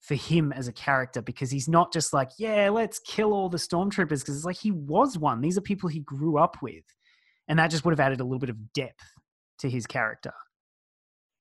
for 0.00 0.14
him 0.14 0.52
as 0.52 0.66
a 0.66 0.72
character 0.72 1.22
because 1.22 1.50
he's 1.50 1.68
not 1.68 1.92
just 1.92 2.12
like, 2.12 2.30
yeah, 2.38 2.70
let's 2.70 2.98
kill 2.98 3.32
all 3.32 3.48
the 3.48 3.58
stormtroopers 3.58 4.20
because 4.20 4.36
it's 4.36 4.44
like 4.44 4.58
he 4.58 4.70
was 4.72 5.18
one. 5.18 5.40
These 5.40 5.58
are 5.58 5.62
people 5.62 5.88
he 5.88 6.00
grew 6.00 6.38
up 6.38 6.56
with. 6.62 6.84
And 7.48 7.58
that 7.58 7.70
just 7.70 7.84
would 7.84 7.92
have 7.92 8.00
added 8.00 8.20
a 8.20 8.24
little 8.24 8.38
bit 8.38 8.50
of 8.50 8.72
depth 8.72 9.04
to 9.58 9.68
his 9.68 9.86
character. 9.86 10.32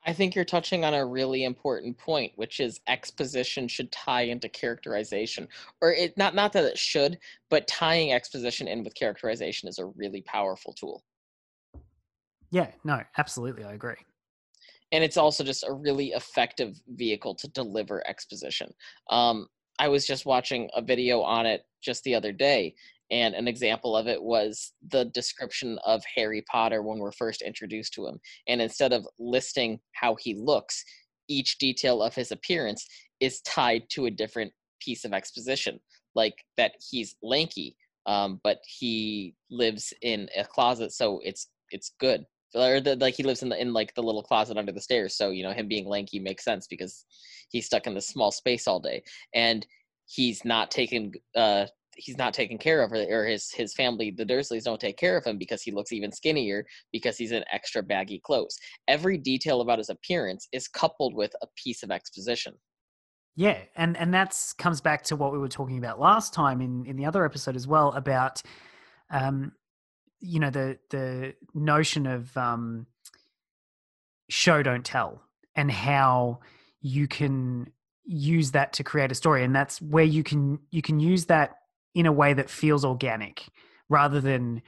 I 0.06 0.14
think 0.14 0.34
you're 0.34 0.46
touching 0.46 0.86
on 0.86 0.94
a 0.94 1.06
really 1.06 1.44
important 1.44 1.98
point, 1.98 2.32
which 2.36 2.60
is 2.60 2.80
exposition 2.88 3.68
should 3.68 3.92
tie 3.92 4.22
into 4.22 4.48
characterization, 4.48 5.48
or 5.82 5.92
it 5.94 6.18
not 6.18 6.36
not 6.36 6.54
that 6.54 6.64
it 6.64 6.78
should, 6.78 7.20
but 7.50 7.68
tying 7.68 8.14
exposition 8.14 8.68
in 8.68 8.84
with 8.84 8.96
characterization 8.96 9.68
is 9.68 9.78
a 9.78 9.86
really 9.86 10.22
powerful 10.22 10.74
tool. 10.74 11.04
Yeah, 12.52 12.72
no, 12.84 13.02
absolutely, 13.18 13.64
I 13.64 13.74
agree. 13.74 13.96
And 14.92 15.04
it's 15.04 15.18
also 15.18 15.44
just 15.44 15.64
a 15.68 15.74
really 15.74 16.08
effective 16.10 16.82
vehicle 16.88 17.36
to 17.36 17.48
deliver 17.50 18.08
exposition. 18.08 18.74
Um, 19.10 19.48
I 19.78 19.88
was 19.88 20.08
just 20.08 20.26
watching 20.26 20.70
a 20.74 20.82
video 20.82 21.22
on 21.22 21.46
it 21.46 21.66
just 21.82 22.04
the 22.04 22.16
other 22.16 22.32
day, 22.32 22.76
and 23.12 23.34
an 23.34 23.48
example 23.48 23.96
of 23.96 24.08
it 24.08 24.22
was 24.22 24.74
the 24.92 25.06
description 25.06 25.80
of 25.86 26.04
Harry 26.16 26.44
Potter 26.50 26.82
when 26.84 27.00
we're 27.00 27.12
first 27.12 27.42
introduced 27.42 27.94
to 27.94 28.08
him. 28.08 28.20
And 28.48 28.62
instead 28.62 28.94
of 28.94 29.08
listing 29.18 29.80
how 29.94 30.16
he 30.20 30.36
looks, 30.36 30.84
each 31.28 31.58
detail 31.58 32.02
of 32.02 32.16
his 32.16 32.32
appearance 32.32 32.86
is 33.20 33.42
tied 33.42 33.84
to 33.92 34.06
a 34.06 34.12
different 34.12 34.52
piece 34.80 35.06
of 35.06 35.14
exposition, 35.14 35.80
like 36.16 36.36
that 36.58 36.74
he's 36.90 37.16
lanky, 37.24 37.76
um, 38.06 38.40
but 38.44 38.60
he 38.66 39.36
lives 39.50 39.94
in 40.02 40.30
a 40.38 40.44
closet, 40.44 40.92
so 40.92 41.20
it's 41.24 41.50
it's 41.72 41.92
good. 42.00 42.26
Or 42.56 42.80
the, 42.80 42.96
like 42.96 43.14
he 43.14 43.24
lives 43.24 43.44
in 43.44 43.50
the 43.50 43.62
in 43.62 43.74
like 43.74 43.94
the 43.94 44.02
little 44.02 44.24
closet 44.24 44.58
under 44.58 44.72
the 44.72 44.82
stairs, 44.82 45.16
so 45.16 45.30
you 45.30 45.44
know 45.44 45.52
him 45.52 45.68
being 45.68 45.88
lanky 45.88 46.20
makes 46.20 46.44
sense 46.44 46.66
because 46.68 47.06
he's 47.50 47.68
stuck 47.68 47.86
in 47.86 47.94
this 47.94 48.08
small 48.08 48.32
space 48.32 48.68
all 48.68 48.80
day, 48.80 49.04
and 49.36 49.66
he's 50.08 50.44
not 50.44 50.72
taking 50.72 51.14
uh, 51.36 51.68
he's 52.00 52.18
not 52.18 52.34
taken 52.34 52.58
care 52.58 52.82
of, 52.82 52.92
or, 52.92 53.26
his 53.26 53.52
his 53.52 53.74
family, 53.74 54.12
the 54.12 54.26
Dursleys, 54.26 54.64
don't 54.64 54.80
take 54.80 54.98
care 54.98 55.18
of 55.18 55.26
him 55.26 55.38
because 55.38 55.62
he 55.62 55.72
looks 55.72 55.92
even 55.92 56.12
skinnier 56.12 56.66
because 56.92 57.18
he's 57.18 57.32
in 57.32 57.44
extra 57.52 57.84
baggy 57.84 58.20
clothes. 58.20 58.58
Every 58.88 59.18
detail 59.18 59.62
about 59.62 59.78
his 59.78 59.90
appearance 59.90 60.48
is 60.52 60.68
coupled 60.68 61.14
with 61.14 61.34
a 61.42 61.48
piece 61.56 61.84
of 61.84 61.92
exposition. 61.92 62.54
Yeah, 63.36 63.58
and 63.76 63.96
and 63.98 64.14
that's 64.14 64.54
comes 64.54 64.82
back 64.82 65.04
to 65.06 65.16
what 65.16 65.32
we 65.32 65.38
were 65.38 65.48
talking 65.48 65.78
about 65.78 66.00
last 66.00 66.34
time 66.34 66.62
in 66.62 66.86
in 66.86 66.96
the 66.96 67.06
other 67.06 67.24
episode 67.26 67.56
as 67.56 67.68
well 67.68 67.94
about, 67.94 68.42
um, 69.12 69.54
you 70.20 70.40
know 70.40 70.50
the 70.50 70.78
the 70.90 71.36
notion 71.54 72.06
of 72.06 72.36
um, 72.36 72.88
show 74.30 74.64
don't 74.64 74.86
tell 74.86 75.22
and 75.56 75.72
how 75.72 76.40
you 76.82 77.08
can 77.08 77.72
use 78.06 78.52
that 78.52 78.74
to 78.74 78.84
create 78.84 79.12
a 79.12 79.16
story 79.16 79.44
and 79.44 79.56
that's 79.56 79.82
where 79.82 80.04
you 80.04 80.24
can 80.24 80.60
you 80.72 80.82
can 80.82 81.00
use 81.00 81.26
that 81.26 81.59
in 81.96 82.06
a 82.06 82.12
way 82.12 82.34
that 82.34 82.50
feels 82.50 82.86
organic 82.86 83.48
rather 83.90 84.22
than 84.22 84.62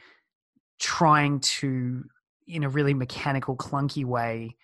trying 0.79 1.39
to 1.39 2.03
in 2.47 2.63
a 2.63 2.69
really 2.69 2.93
mechanical 2.93 3.55
clunky 3.55 4.03
way 4.03 4.55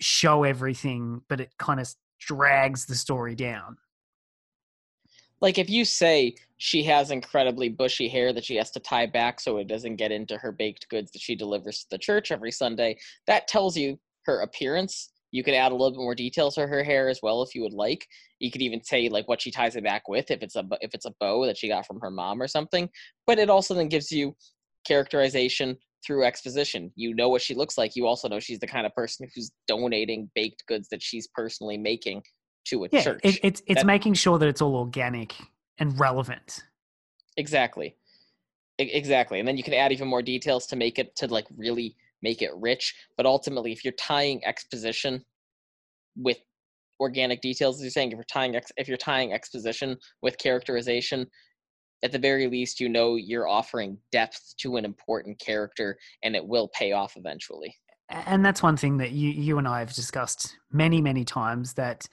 show 0.00 0.42
everything 0.42 1.22
but 1.28 1.40
it 1.40 1.50
kind 1.58 1.80
of 1.80 1.88
drags 2.18 2.86
the 2.86 2.94
story 2.94 3.34
down. 3.34 3.76
Like 5.40 5.58
if 5.58 5.68
you 5.68 5.84
say 5.84 6.34
she 6.56 6.82
has 6.84 7.10
incredibly 7.10 7.68
bushy 7.68 8.08
hair 8.08 8.32
that 8.32 8.44
she 8.44 8.56
has 8.56 8.70
to 8.72 8.80
tie 8.80 9.06
back 9.06 9.40
so 9.40 9.58
it 9.58 9.66
doesn't 9.66 9.96
get 9.96 10.12
into 10.12 10.38
her 10.38 10.52
baked 10.52 10.88
goods 10.88 11.10
that 11.12 11.20
she 11.20 11.34
delivers 11.34 11.80
to 11.80 11.90
the 11.90 11.98
church 11.98 12.32
every 12.32 12.50
sunday 12.50 12.96
that 13.26 13.48
tells 13.48 13.76
you 13.76 13.98
her 14.24 14.40
appearance 14.40 15.10
you 15.34 15.42
could 15.42 15.54
add 15.54 15.72
a 15.72 15.74
little 15.74 15.90
bit 15.90 15.98
more 15.98 16.14
details 16.14 16.54
to 16.54 16.64
her 16.64 16.84
hair 16.84 17.08
as 17.08 17.18
well 17.20 17.42
if 17.42 17.56
you 17.56 17.62
would 17.62 17.72
like. 17.72 18.06
You 18.38 18.52
could 18.52 18.62
even 18.62 18.84
say 18.84 19.08
like 19.08 19.26
what 19.26 19.42
she 19.42 19.50
ties 19.50 19.74
it 19.74 19.82
back 19.82 20.08
with 20.08 20.30
if 20.30 20.44
it's 20.44 20.54
a 20.54 20.64
if 20.80 20.94
it's 20.94 21.06
a 21.06 21.14
bow 21.18 21.44
that 21.46 21.58
she 21.58 21.66
got 21.66 21.88
from 21.88 21.98
her 22.02 22.10
mom 22.10 22.40
or 22.40 22.46
something. 22.46 22.88
But 23.26 23.40
it 23.40 23.50
also 23.50 23.74
then 23.74 23.88
gives 23.88 24.12
you 24.12 24.36
characterization 24.86 25.76
through 26.06 26.22
exposition. 26.22 26.92
You 26.94 27.14
know 27.14 27.30
what 27.30 27.42
she 27.42 27.56
looks 27.56 27.76
like. 27.76 27.96
You 27.96 28.06
also 28.06 28.28
know 28.28 28.38
she's 28.38 28.60
the 28.60 28.68
kind 28.68 28.86
of 28.86 28.94
person 28.94 29.26
who's 29.34 29.50
donating 29.66 30.30
baked 30.36 30.62
goods 30.68 30.86
that 30.92 31.02
she's 31.02 31.26
personally 31.34 31.78
making 31.78 32.22
to 32.66 32.84
a 32.84 32.88
yeah, 32.92 33.02
church. 33.02 33.20
It, 33.24 33.40
it's 33.42 33.60
it's 33.66 33.80
that, 33.80 33.86
making 33.86 34.14
sure 34.14 34.38
that 34.38 34.46
it's 34.46 34.62
all 34.62 34.76
organic 34.76 35.34
and 35.78 35.98
relevant. 35.98 36.62
Exactly. 37.36 37.96
Exactly. 38.78 39.40
And 39.40 39.48
then 39.48 39.56
you 39.56 39.64
can 39.64 39.74
add 39.74 39.90
even 39.90 40.06
more 40.06 40.22
details 40.22 40.68
to 40.68 40.76
make 40.76 41.00
it 41.00 41.16
to 41.16 41.26
like 41.26 41.46
really 41.56 41.96
make 42.24 42.42
it 42.42 42.50
rich. 42.56 42.92
But 43.16 43.26
ultimately, 43.26 43.70
if 43.70 43.84
you're 43.84 43.92
tying 43.92 44.44
exposition 44.44 45.24
with 46.16 46.38
organic 46.98 47.40
details, 47.40 47.76
as 47.76 47.82
you're 47.82 47.90
saying, 47.90 48.10
if 48.10 48.16
you're 48.16 48.24
tying 48.24 48.56
ex- 48.56 48.72
if 48.76 48.88
you're 48.88 48.96
tying 48.96 49.32
exposition 49.32 49.96
with 50.22 50.38
characterization, 50.38 51.26
at 52.02 52.10
the 52.10 52.18
very 52.18 52.48
least, 52.48 52.80
you 52.80 52.88
know 52.88 53.14
you're 53.14 53.48
offering 53.48 53.98
depth 54.10 54.54
to 54.58 54.76
an 54.76 54.84
important 54.84 55.38
character, 55.38 55.96
and 56.24 56.34
it 56.34 56.44
will 56.44 56.68
pay 56.68 56.90
off 56.90 57.16
eventually. 57.16 57.72
And 58.08 58.44
that's 58.44 58.62
one 58.62 58.76
thing 58.76 58.96
that 58.98 59.12
you 59.12 59.30
you 59.30 59.58
and 59.58 59.68
I 59.68 59.78
have 59.78 59.94
discussed 59.94 60.56
many 60.72 61.00
many 61.00 61.24
times 61.24 61.74
that 61.74 62.08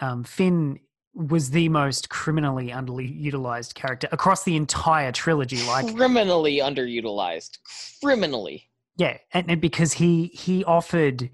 um, 0.00 0.24
Finn 0.24 0.80
was 1.14 1.50
the 1.50 1.68
most 1.68 2.08
criminally 2.08 2.68
underutilized 2.68 3.74
character 3.74 4.08
across 4.12 4.44
the 4.44 4.56
entire 4.56 5.12
trilogy. 5.12 5.62
Like 5.66 5.94
criminally 5.94 6.58
underutilized, 6.58 7.58
criminally. 8.02 8.70
Yeah, 8.96 9.18
and, 9.32 9.50
and 9.50 9.60
because 9.60 9.94
he 9.94 10.26
he 10.26 10.64
offered 10.64 11.30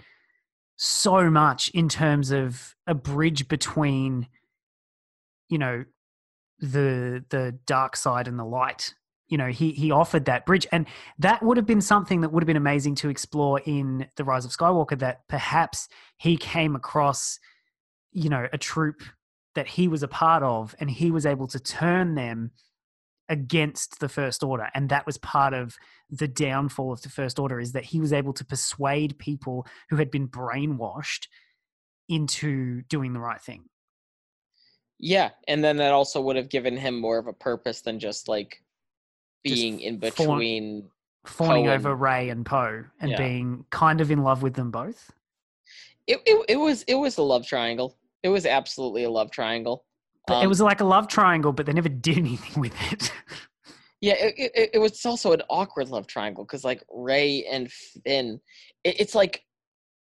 so 0.77 1.31
much 1.31 1.69
in 1.71 1.89
terms 1.89 2.31
of 2.31 2.75
a 2.87 2.95
bridge 2.95 3.49
between, 3.49 4.29
you 5.49 5.59
know, 5.59 5.85
the 6.59 7.25
the 7.29 7.59
dark 7.67 7.97
side 7.97 8.29
and 8.29 8.39
the 8.39 8.45
light. 8.45 8.95
You 9.29 9.37
know, 9.37 9.49
he 9.49 9.73
he 9.73 9.91
offered 9.91 10.27
that 10.27 10.47
bridge, 10.47 10.67
and 10.71 10.87
that 11.19 11.43
would 11.43 11.57
have 11.57 11.67
been 11.67 11.81
something 11.81 12.21
that 12.21 12.33
would 12.33 12.43
have 12.43 12.47
been 12.47 12.57
amazing 12.57 12.95
to 12.97 13.09
explore 13.09 13.61
in 13.61 14.07
the 14.17 14.25
Rise 14.25 14.45
of 14.45 14.53
Skywalker. 14.53 14.99
That 14.99 15.27
perhaps 15.29 15.89
he 16.17 16.37
came 16.37 16.77
across, 16.77 17.41
you 18.13 18.31
know, 18.31 18.47
a 18.53 18.59
troop 18.59 19.03
that 19.57 19.67
he 19.67 19.89
was 19.89 20.03
a 20.03 20.09
part 20.09 20.43
of 20.43 20.75
and 20.79 20.91
he 20.91 21.11
was 21.11 21.27
able 21.27 21.49
to 21.49 21.59
turn 21.59 22.15
them 22.15 22.53
against 23.29 23.99
the 23.99 24.09
first 24.09 24.45
order 24.45 24.69
and 24.75 24.91
that 24.91 25.05
was 25.05 25.19
part 25.19 25.53
of 25.53 25.77
the 26.11 26.29
downfall 26.29 26.93
of 26.93 27.03
the 27.03 27.09
first 27.09 27.41
order 27.41 27.59
is 27.59 27.73
that 27.73 27.85
he 27.85 27.99
was 27.99 28.13
able 28.13 28.33
to 28.33 28.45
persuade 28.45 29.19
people 29.19 29.67
who 29.91 29.97
had 29.97 30.11
been 30.11 30.29
brainwashed 30.29 31.27
into 32.09 32.83
doing 32.83 33.13
the 33.13 33.19
right 33.19 33.41
thing. 33.41 33.65
Yeah 35.01 35.31
and 35.49 35.65
then 35.65 35.79
that 35.79 35.93
also 35.93 36.21
would 36.21 36.37
have 36.37 36.49
given 36.49 36.77
him 36.77 37.01
more 37.01 37.19
of 37.19 37.27
a 37.27 37.33
purpose 37.33 37.81
than 37.81 37.99
just 37.99 38.29
like 38.29 38.63
being 39.43 39.79
just 39.79 39.85
in 39.87 39.99
between 39.99 40.89
fawning 41.25 41.69
over 41.69 41.95
Rey 41.95 42.29
and 42.29 42.47
Poe 42.47 42.85
and 43.01 43.11
yeah. 43.11 43.17
being 43.17 43.65
kind 43.71 44.01
of 44.01 44.11
in 44.11 44.23
love 44.23 44.43
with 44.43 44.55
them 44.55 44.71
both? 44.71 45.11
It, 46.07 46.21
it, 46.25 46.45
it 46.51 46.57
was 46.57 46.85
it 46.85 46.95
was 46.95 47.19
a 47.19 47.23
love 47.23 47.45
triangle 47.45 47.97
it 48.23 48.29
was 48.29 48.47
absolutely 48.47 49.05
a 49.05 49.11
love 49.11 49.31
triangle. 49.31 49.85
Um, 50.29 50.43
it 50.43 50.47
was 50.47 50.61
like 50.61 50.81
a 50.81 50.85
love 50.85 51.09
triangle, 51.09 51.53
but 51.53 51.67
they 51.67 51.73
never 51.73 51.89
did 51.89 52.19
anything 52.19 52.61
with 52.61 52.75
it. 52.93 53.13
yeah, 54.01 54.15
it, 54.15 54.35
it, 54.55 54.71
it, 54.75 54.79
was 54.79 55.05
also 55.05 55.33
an 55.33 55.43
awkward 55.49 55.89
love 55.89 56.07
triangle 56.07 56.45
because 56.45 56.65
like 56.65 56.83
Rey 56.93 57.45
and 57.51 57.71
Finn, 57.71 58.41
it, 58.85 59.01
it's 59.01 59.15
like, 59.15 59.43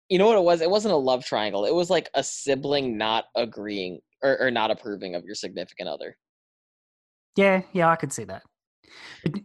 you 0.09 0.19
know 0.19 0.27
what 0.27 0.37
it 0.37 0.45
was? 0.45 0.61
It 0.61 0.71
wasn't 0.71 0.95
a 0.95 0.99
love 0.99 1.25
triangle. 1.25 1.65
It 1.67 1.75
was 1.75 1.91
like 1.91 2.09
a 2.15 2.23
sibling 2.23 2.97
not 2.97 3.27
agreeing 3.37 4.01
or, 4.23 4.41
or 4.41 4.51
not 4.51 4.71
approving 4.71 5.15
of 5.15 5.25
your 5.25 5.35
significant 5.35 5.89
other. 5.89 6.17
Yeah, 7.37 7.63
yeah, 7.73 7.89
I 7.89 7.97
could 7.97 8.13
see 8.13 8.25
that. 8.25 8.43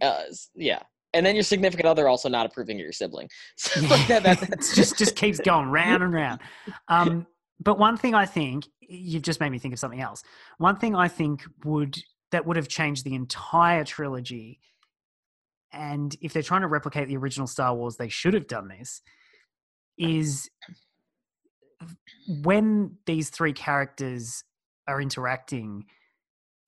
Uh, 0.01 0.23
yeah, 0.55 0.79
and 1.13 1.25
then 1.25 1.35
your 1.35 1.43
significant 1.43 1.87
other 1.87 2.07
also 2.07 2.27
not 2.27 2.45
approving 2.45 2.77
of 2.77 2.83
your 2.83 2.91
sibling. 2.91 3.29
So 3.57 3.81
yeah, 3.81 4.19
that, 4.19 4.39
that, 4.39 4.59
just 4.75 4.97
just 4.97 5.15
keeps 5.15 5.39
going 5.39 5.67
round 5.67 6.01
and 6.01 6.13
round. 6.13 6.41
Um, 6.87 7.27
but 7.59 7.77
one 7.79 7.97
thing 7.97 8.13
I 8.13 8.25
think 8.25 8.65
you've 8.79 9.23
just 9.23 9.39
made 9.39 9.51
me 9.51 9.59
think 9.59 9.73
of 9.73 9.79
something 9.79 10.01
else. 10.01 10.23
One 10.57 10.77
thing 10.77 10.95
I 10.95 11.07
think 11.07 11.43
would 11.63 11.97
that 12.31 12.45
would 12.45 12.57
have 12.57 12.67
changed 12.67 13.03
the 13.05 13.15
entire 13.15 13.83
trilogy. 13.83 14.59
And 15.71 16.15
if 16.21 16.33
they're 16.33 16.43
trying 16.43 16.61
to 16.61 16.67
replicate 16.67 17.07
the 17.07 17.17
original 17.17 17.47
Star 17.47 17.75
Wars, 17.75 17.97
they 17.97 18.09
should 18.09 18.33
have 18.33 18.47
done 18.47 18.67
this. 18.67 19.01
Is 19.97 20.49
when 22.27 22.97
these 23.05 23.29
three 23.29 23.53
characters 23.53 24.43
are 24.87 25.01
interacting 25.01 25.85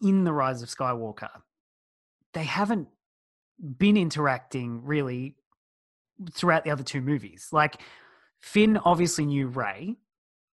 in 0.02 0.24
the 0.24 0.34
Rise 0.34 0.62
of 0.62 0.70
Skywalker, 0.70 1.30
they 2.34 2.44
haven't 2.44 2.88
been 3.78 3.98
interacting 3.98 4.84
really 4.84 5.36
throughout 6.32 6.64
the 6.64 6.72
other 6.72 6.84
two 6.84 7.02
movies. 7.02 7.50
Like 7.52 7.82
Finn 8.40 8.78
obviously 8.78 9.26
knew 9.26 9.48
Rey, 9.48 9.96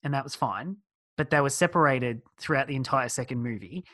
and 0.02 0.14
that 0.14 0.24
was 0.24 0.34
fine. 0.34 0.76
But 1.16 1.30
they 1.30 1.40
were 1.40 1.50
separated 1.50 2.22
throughout 2.38 2.68
the 2.68 2.76
entire 2.76 3.08
second 3.08 3.42
movie. 3.42 3.84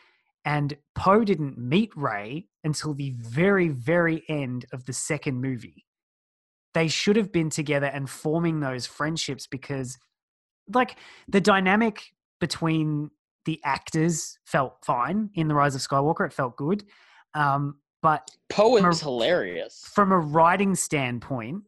And 0.45 0.77
Poe 0.95 1.25
didn't 1.25 1.59
meet 1.59 1.91
Rey 1.97 2.47
until 2.65 2.95
the 2.95 3.11
very, 3.19 3.69
very 3.69 4.23
end 4.29 4.67
of 4.73 4.85
the 4.85 4.93
second 4.93 5.41
movie. 5.41 5.85
They 6.75 6.89
should 6.89 7.17
have 7.17 7.33
been 7.33 7.51
together 7.51 7.87
and 7.87 8.09
forming 8.09 8.61
those 8.61 8.87
friendships 8.87 9.47
because, 9.47 9.99
like, 10.73 10.97
the 11.27 11.41
dynamic 11.41 12.13
between 12.41 13.11
the 13.47 13.61
actors 13.65 14.39
felt 14.45 14.77
fine 14.85 15.31
in 15.35 15.49
The 15.49 15.55
Rise 15.55 15.75
of 15.75 15.81
Skywalker. 15.81 16.27
It 16.27 16.33
felt 16.33 16.57
good. 16.57 16.85
Um, 17.35 17.79
but 18.01 18.31
Poe 18.49 18.77
is 18.77 19.01
hilarious. 19.01 19.83
from 19.93 20.13
a 20.13 20.19
writing 20.19 20.75
standpoint, 20.77 21.65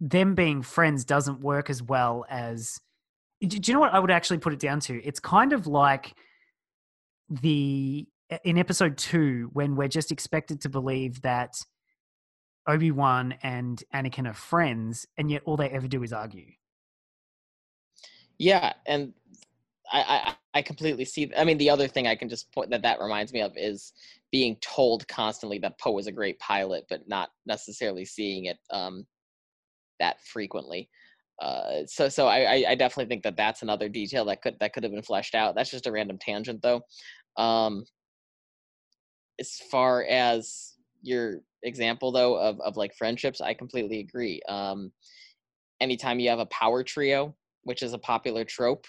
them 0.00 0.34
being 0.34 0.62
friends 0.62 1.04
doesn't 1.04 1.40
work 1.40 1.70
as 1.70 1.82
well 1.82 2.24
as. 2.28 2.80
Do 3.42 3.58
you 3.62 3.74
know 3.74 3.80
what 3.80 3.94
I 3.94 3.98
would 3.98 4.10
actually 4.10 4.38
put 4.38 4.52
it 4.52 4.58
down 4.58 4.80
to? 4.80 5.02
It's 5.02 5.20
kind 5.20 5.52
of 5.52 5.66
like 5.66 6.14
the 7.28 8.06
in 8.44 8.58
episode 8.58 8.96
two 8.96 9.50
when 9.52 9.76
we're 9.76 9.88
just 9.88 10.12
expected 10.12 10.60
to 10.62 10.68
believe 10.68 11.22
that 11.22 11.54
Obi 12.66 12.90
Wan 12.90 13.34
and 13.42 13.82
Anakin 13.94 14.28
are 14.28 14.34
friends, 14.34 15.06
and 15.16 15.30
yet 15.30 15.42
all 15.44 15.56
they 15.56 15.70
ever 15.70 15.88
do 15.88 16.02
is 16.02 16.12
argue. 16.12 16.52
Yeah, 18.38 18.72
and 18.86 19.12
I, 19.92 20.00
I 20.02 20.34
I 20.58 20.62
completely 20.62 21.04
see. 21.04 21.32
I 21.36 21.44
mean, 21.44 21.58
the 21.58 21.70
other 21.70 21.88
thing 21.88 22.06
I 22.06 22.16
can 22.16 22.28
just 22.28 22.52
point 22.52 22.70
that 22.70 22.82
that 22.82 23.00
reminds 23.00 23.32
me 23.32 23.40
of 23.40 23.52
is 23.56 23.92
being 24.30 24.56
told 24.56 25.06
constantly 25.08 25.58
that 25.60 25.78
Poe 25.78 25.98
is 25.98 26.06
a 26.06 26.12
great 26.12 26.38
pilot, 26.38 26.86
but 26.88 27.08
not 27.08 27.30
necessarily 27.46 28.04
seeing 28.04 28.46
it 28.46 28.58
um, 28.70 29.06
that 29.98 30.20
frequently. 30.20 30.88
Uh, 31.40 31.86
so 31.86 32.08
so 32.08 32.26
I, 32.26 32.64
I 32.68 32.74
definitely 32.74 33.08
think 33.08 33.22
that 33.22 33.36
that's 33.36 33.62
another 33.62 33.88
detail 33.88 34.24
that 34.26 34.42
could 34.42 34.56
that 34.60 34.72
could 34.72 34.82
have 34.82 34.92
been 34.92 35.02
fleshed 35.02 35.34
out. 35.34 35.54
That's 35.54 35.70
just 35.70 35.86
a 35.86 35.92
random 35.92 36.18
tangent 36.18 36.60
though. 36.62 36.82
Um, 37.36 37.84
as 39.38 39.58
far 39.70 40.04
as 40.04 40.74
your 41.02 41.36
example 41.62 42.12
though 42.12 42.36
of 42.36 42.60
of 42.60 42.76
like 42.76 42.94
friendships, 42.94 43.40
I 43.40 43.54
completely 43.54 44.00
agree. 44.00 44.42
Um, 44.48 44.92
anytime 45.80 46.20
you 46.20 46.28
have 46.28 46.40
a 46.40 46.46
power 46.46 46.84
trio, 46.84 47.34
which 47.62 47.82
is 47.82 47.94
a 47.94 47.98
popular 47.98 48.44
trope, 48.44 48.86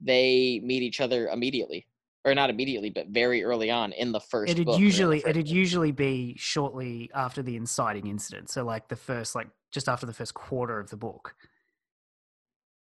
they 0.00 0.60
meet 0.62 0.82
each 0.82 1.00
other 1.00 1.28
immediately 1.28 1.86
or 2.24 2.34
not 2.34 2.50
immediately 2.50 2.90
but 2.90 3.06
very 3.08 3.42
early 3.42 3.70
on 3.70 3.92
in 3.92 4.12
the 4.12 4.20
first 4.20 4.50
It'd 4.52 4.66
book 4.66 4.74
or 4.74 4.76
in 4.76 4.80
the 4.80 4.86
usually 4.86 5.22
it'd 5.26 5.48
usually 5.48 5.92
be 5.92 6.34
shortly 6.36 7.10
after 7.14 7.42
the 7.42 7.56
inciting 7.56 8.06
incident, 8.08 8.50
so 8.50 8.62
like 8.64 8.88
the 8.88 8.96
first 8.96 9.34
like 9.34 9.48
just 9.70 9.88
after 9.88 10.04
the 10.04 10.12
first 10.12 10.34
quarter 10.34 10.78
of 10.78 10.90
the 10.90 10.96
book 10.96 11.34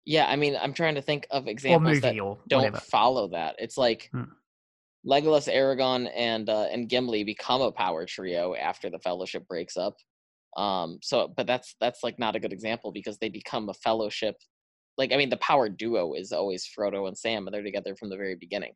yeah 0.06 0.26
i 0.28 0.36
mean 0.36 0.56
i'm 0.62 0.72
trying 0.72 0.94
to 0.94 1.02
think 1.02 1.26
of 1.30 1.46
examples 1.48 2.00
that 2.00 2.14
don't 2.48 2.60
whatever. 2.60 2.78
follow 2.78 3.28
that 3.28 3.56
it's 3.58 3.76
like 3.76 4.08
Hmm. 4.12 4.22
legolas 5.06 5.52
Aragorn 5.52 6.10
and 6.16 6.48
uh, 6.48 6.68
and 6.72 6.88
gimli 6.88 7.24
become 7.24 7.60
a 7.60 7.72
power 7.72 8.06
trio 8.06 8.54
after 8.54 8.88
the 8.88 8.98
fellowship 9.00 9.46
breaks 9.48 9.76
up 9.76 9.94
um 10.56 10.98
so 11.02 11.28
but 11.36 11.46
that's 11.46 11.74
that's 11.80 12.02
like 12.02 12.18
not 12.18 12.36
a 12.36 12.40
good 12.40 12.52
example 12.52 12.92
because 12.92 13.18
they 13.18 13.28
become 13.28 13.68
a 13.68 13.74
fellowship 13.74 14.36
like 14.96 15.12
i 15.12 15.16
mean 15.16 15.28
the 15.28 15.36
power 15.38 15.68
duo 15.68 16.14
is 16.14 16.32
always 16.32 16.66
frodo 16.66 17.08
and 17.08 17.18
sam 17.18 17.46
and 17.46 17.52
they're 17.52 17.62
together 17.62 17.94
from 17.96 18.08
the 18.08 18.16
very 18.16 18.36
beginning 18.36 18.72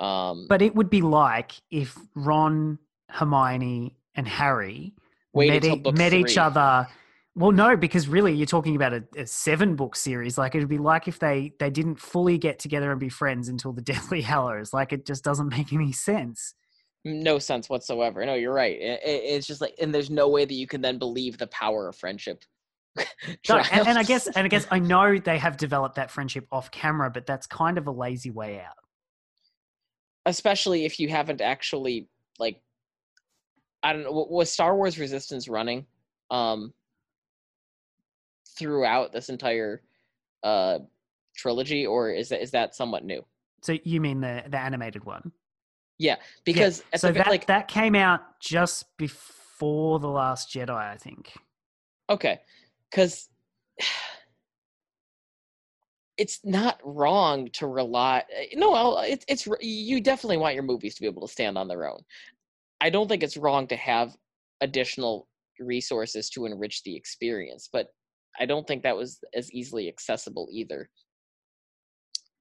um 0.00 0.46
But 0.48 0.62
it 0.62 0.74
would 0.74 0.88
be 0.88 1.02
like 1.02 1.52
if 1.70 1.96
Ron, 2.14 2.78
Hermione, 3.10 3.96
and 4.14 4.26
Harry 4.26 4.94
Waited 5.34 5.64
met, 5.64 5.86
e- 5.86 5.92
met 5.92 6.12
each 6.14 6.38
other. 6.38 6.86
Well, 7.36 7.52
no, 7.52 7.76
because 7.76 8.08
really 8.08 8.34
you're 8.34 8.46
talking 8.46 8.74
about 8.76 8.92
a, 8.92 9.04
a 9.16 9.26
seven 9.26 9.76
book 9.76 9.94
series. 9.96 10.36
Like 10.36 10.54
it'd 10.54 10.68
be 10.68 10.78
like 10.78 11.06
if 11.08 11.18
they 11.20 11.52
they 11.60 11.70
didn't 11.70 11.96
fully 11.96 12.38
get 12.38 12.58
together 12.58 12.90
and 12.90 12.98
be 13.00 13.08
friends 13.08 13.48
until 13.48 13.72
the 13.72 13.82
Deathly 13.92 14.20
Hallows. 14.22 14.72
Like 14.72 14.92
it 14.92 15.06
just 15.06 15.22
doesn't 15.24 15.48
make 15.48 15.72
any 15.72 15.92
sense. 15.92 16.54
no 17.04 17.38
sense 17.38 17.68
whatsoever. 17.70 18.24
No, 18.26 18.34
you're 18.34 18.52
right. 18.52 18.76
It, 18.80 19.00
it- 19.04 19.22
it's 19.34 19.46
just 19.46 19.60
like, 19.60 19.74
and 19.80 19.94
there's 19.94 20.10
no 20.10 20.28
way 20.28 20.44
that 20.44 20.54
you 20.54 20.66
can 20.66 20.80
then 20.82 20.98
believe 20.98 21.38
the 21.38 21.46
power 21.46 21.88
of 21.88 21.96
friendship. 21.96 22.44
No, 23.48 23.58
and, 23.72 23.86
and 23.86 23.98
I 23.98 24.02
guess 24.02 24.26
and 24.26 24.44
I 24.44 24.48
guess 24.48 24.66
I 24.70 24.80
know 24.80 25.16
they 25.16 25.38
have 25.38 25.56
developed 25.56 25.94
that 25.94 26.10
friendship 26.10 26.48
off 26.50 26.70
camera, 26.72 27.08
but 27.10 27.24
that's 27.26 27.46
kind 27.46 27.78
of 27.78 27.86
a 27.86 27.92
lazy 27.92 28.30
way 28.30 28.60
out. 28.60 28.74
especially 30.26 30.84
if 30.84 30.98
you 30.98 31.08
haven't 31.08 31.40
actually 31.40 32.08
like, 32.38 32.60
I 33.82 33.92
don't 33.92 34.02
know, 34.02 34.26
was 34.28 34.50
Star 34.50 34.74
Wars 34.76 34.98
Resistance 34.98 35.48
running, 35.48 35.86
um, 36.30 36.72
throughout 38.60 39.12
this 39.12 39.28
entire, 39.30 39.82
uh, 40.44 40.78
trilogy, 41.36 41.86
or 41.86 42.10
is 42.10 42.28
that 42.28 42.42
is 42.42 42.50
that 42.52 42.74
somewhat 42.74 43.04
new? 43.04 43.24
So 43.62 43.78
you 43.84 44.00
mean 44.00 44.20
the 44.20 44.44
the 44.48 44.58
animated 44.58 45.04
one? 45.04 45.32
Yeah, 45.98 46.16
Yeah, 46.16 46.22
because 46.44 46.84
at 46.92 47.00
so 47.00 47.08
the 47.08 47.14
that 47.14 47.28
like 47.28 47.46
that 47.46 47.66
came 47.68 47.94
out 47.94 48.20
just 48.40 48.96
before 48.96 49.98
the 49.98 50.08
Last 50.08 50.50
Jedi, 50.50 50.70
I 50.70 50.96
think. 50.96 51.32
Okay, 52.08 52.40
because 52.90 53.28
it's 56.16 56.40
not 56.44 56.78
wrong 56.84 57.48
to 57.54 57.66
rely. 57.66 58.22
No, 58.54 58.74
I'll, 58.74 58.98
it's 58.98 59.24
it's 59.28 59.48
you 59.60 60.00
definitely 60.00 60.36
want 60.36 60.54
your 60.54 60.64
movies 60.64 60.94
to 60.96 61.00
be 61.00 61.06
able 61.06 61.26
to 61.26 61.32
stand 61.32 61.56
on 61.56 61.68
their 61.68 61.88
own. 61.88 62.00
I 62.80 62.90
don't 62.90 63.08
think 63.08 63.22
it's 63.22 63.36
wrong 63.36 63.66
to 63.68 63.76
have 63.76 64.16
additional 64.62 65.28
resources 65.58 66.30
to 66.30 66.46
enrich 66.46 66.82
the 66.82 66.96
experience, 66.96 67.68
but 67.70 67.88
I 68.38 68.46
don't 68.46 68.66
think 68.66 68.82
that 68.82 68.96
was 68.96 69.18
as 69.34 69.52
easily 69.52 69.88
accessible 69.88 70.48
either. 70.50 70.88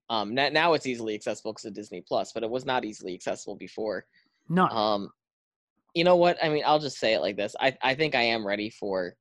Um, 0.09 0.33
now, 0.33 0.49
now 0.49 0.73
it's 0.73 0.87
easily 0.87 1.13
accessible 1.13 1.53
because 1.53 1.65
of 1.65 1.73
Disney 1.73 2.01
Plus, 2.01 2.31
but 2.33 2.43
it 2.43 2.49
was 2.49 2.65
not 2.65 2.83
easily 2.83 3.13
accessible 3.13 3.55
before. 3.55 4.05
No, 4.49 4.67
Um, 4.67 5.11
you 5.93 6.03
know 6.03 6.15
what? 6.15 6.37
I 6.43 6.49
mean, 6.49 6.63
I'll 6.65 6.79
just 6.79 6.99
say 6.99 7.13
it 7.13 7.19
like 7.19 7.35
this. 7.37 7.55
I 7.59 7.75
I 7.81 7.95
think 7.95 8.15
I 8.15 8.21
am 8.21 8.45
ready 8.45 8.69
for 8.69 9.15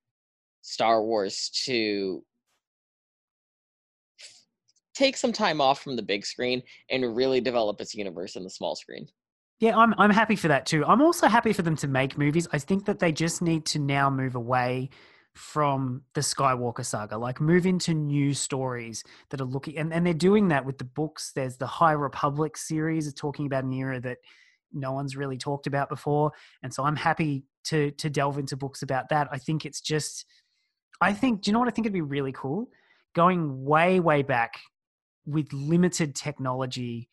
Star 0.62 1.02
Wars 1.02 1.50
to 1.64 2.22
take 4.94 5.16
some 5.16 5.32
time 5.32 5.60
off 5.60 5.80
from 5.80 5.96
the 5.96 6.02
big 6.02 6.26
screen 6.26 6.62
and 6.90 7.16
really 7.16 7.40
develop 7.40 7.80
its 7.80 7.94
universe 7.94 8.36
in 8.36 8.42
the 8.42 8.50
small 8.50 8.74
screen. 8.74 9.06
Yeah, 9.60 9.76
I'm 9.76 9.94
I'm 9.98 10.10
happy 10.10 10.36
for 10.36 10.48
that 10.48 10.66
too. 10.66 10.84
I'm 10.84 11.02
also 11.02 11.26
happy 11.26 11.52
for 11.52 11.62
them 11.62 11.76
to 11.76 11.88
make 11.88 12.18
movies. 12.18 12.46
I 12.52 12.58
think 12.58 12.84
that 12.86 12.98
they 12.98 13.12
just 13.12 13.42
need 13.42 13.64
to 13.66 13.78
now 13.78 14.08
move 14.10 14.34
away 14.34 14.90
from 15.38 16.02
the 16.14 16.20
Skywalker 16.20 16.84
saga, 16.84 17.16
like 17.16 17.40
move 17.40 17.64
into 17.64 17.94
new 17.94 18.34
stories 18.34 19.04
that 19.30 19.40
are 19.40 19.44
looking 19.44 19.78
and, 19.78 19.92
and 19.92 20.04
they're 20.04 20.12
doing 20.12 20.48
that 20.48 20.64
with 20.66 20.78
the 20.78 20.84
books. 20.84 21.30
There's 21.32 21.56
the 21.56 21.66
High 21.66 21.92
Republic 21.92 22.56
series 22.56 23.12
talking 23.14 23.46
about 23.46 23.62
an 23.62 23.72
era 23.72 24.00
that 24.00 24.18
no 24.72 24.92
one's 24.92 25.16
really 25.16 25.38
talked 25.38 25.68
about 25.68 25.88
before. 25.88 26.32
And 26.64 26.74
so 26.74 26.82
I'm 26.82 26.96
happy 26.96 27.44
to 27.64 27.92
to 27.92 28.10
delve 28.10 28.38
into 28.38 28.56
books 28.56 28.82
about 28.82 29.10
that. 29.10 29.28
I 29.30 29.38
think 29.38 29.64
it's 29.64 29.80
just 29.80 30.26
I 31.00 31.12
think 31.12 31.42
do 31.42 31.50
you 31.50 31.52
know 31.52 31.60
what 31.60 31.68
I 31.68 31.70
think 31.70 31.86
it'd 31.86 31.92
be 31.94 32.00
really 32.00 32.32
cool? 32.32 32.68
Going 33.14 33.64
way, 33.64 34.00
way 34.00 34.22
back 34.22 34.58
with 35.24 35.52
limited 35.52 36.16
technology 36.16 37.08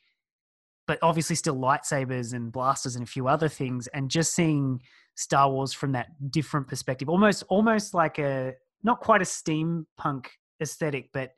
but 0.88 1.00
obviously 1.02 1.36
still 1.36 1.56
lightsabers 1.56 2.34
and 2.34 2.52
blasters 2.52 2.96
and 2.96 3.04
a 3.04 3.10
few 3.10 3.28
other 3.28 3.48
things 3.48 3.88
and 3.88 4.10
just 4.10 4.34
seeing 4.34 4.82
star 5.16 5.50
wars 5.50 5.74
from 5.74 5.94
that 5.94 6.08
different 6.32 6.68
perspective 6.68 7.10
almost 7.10 7.44
almost 7.50 7.94
like 7.94 8.20
a 8.20 8.54
not 8.84 9.00
quite 9.00 9.22
a 9.22 9.26
steampunk 9.26 10.28
aesthetic 10.62 11.10
but 11.14 11.32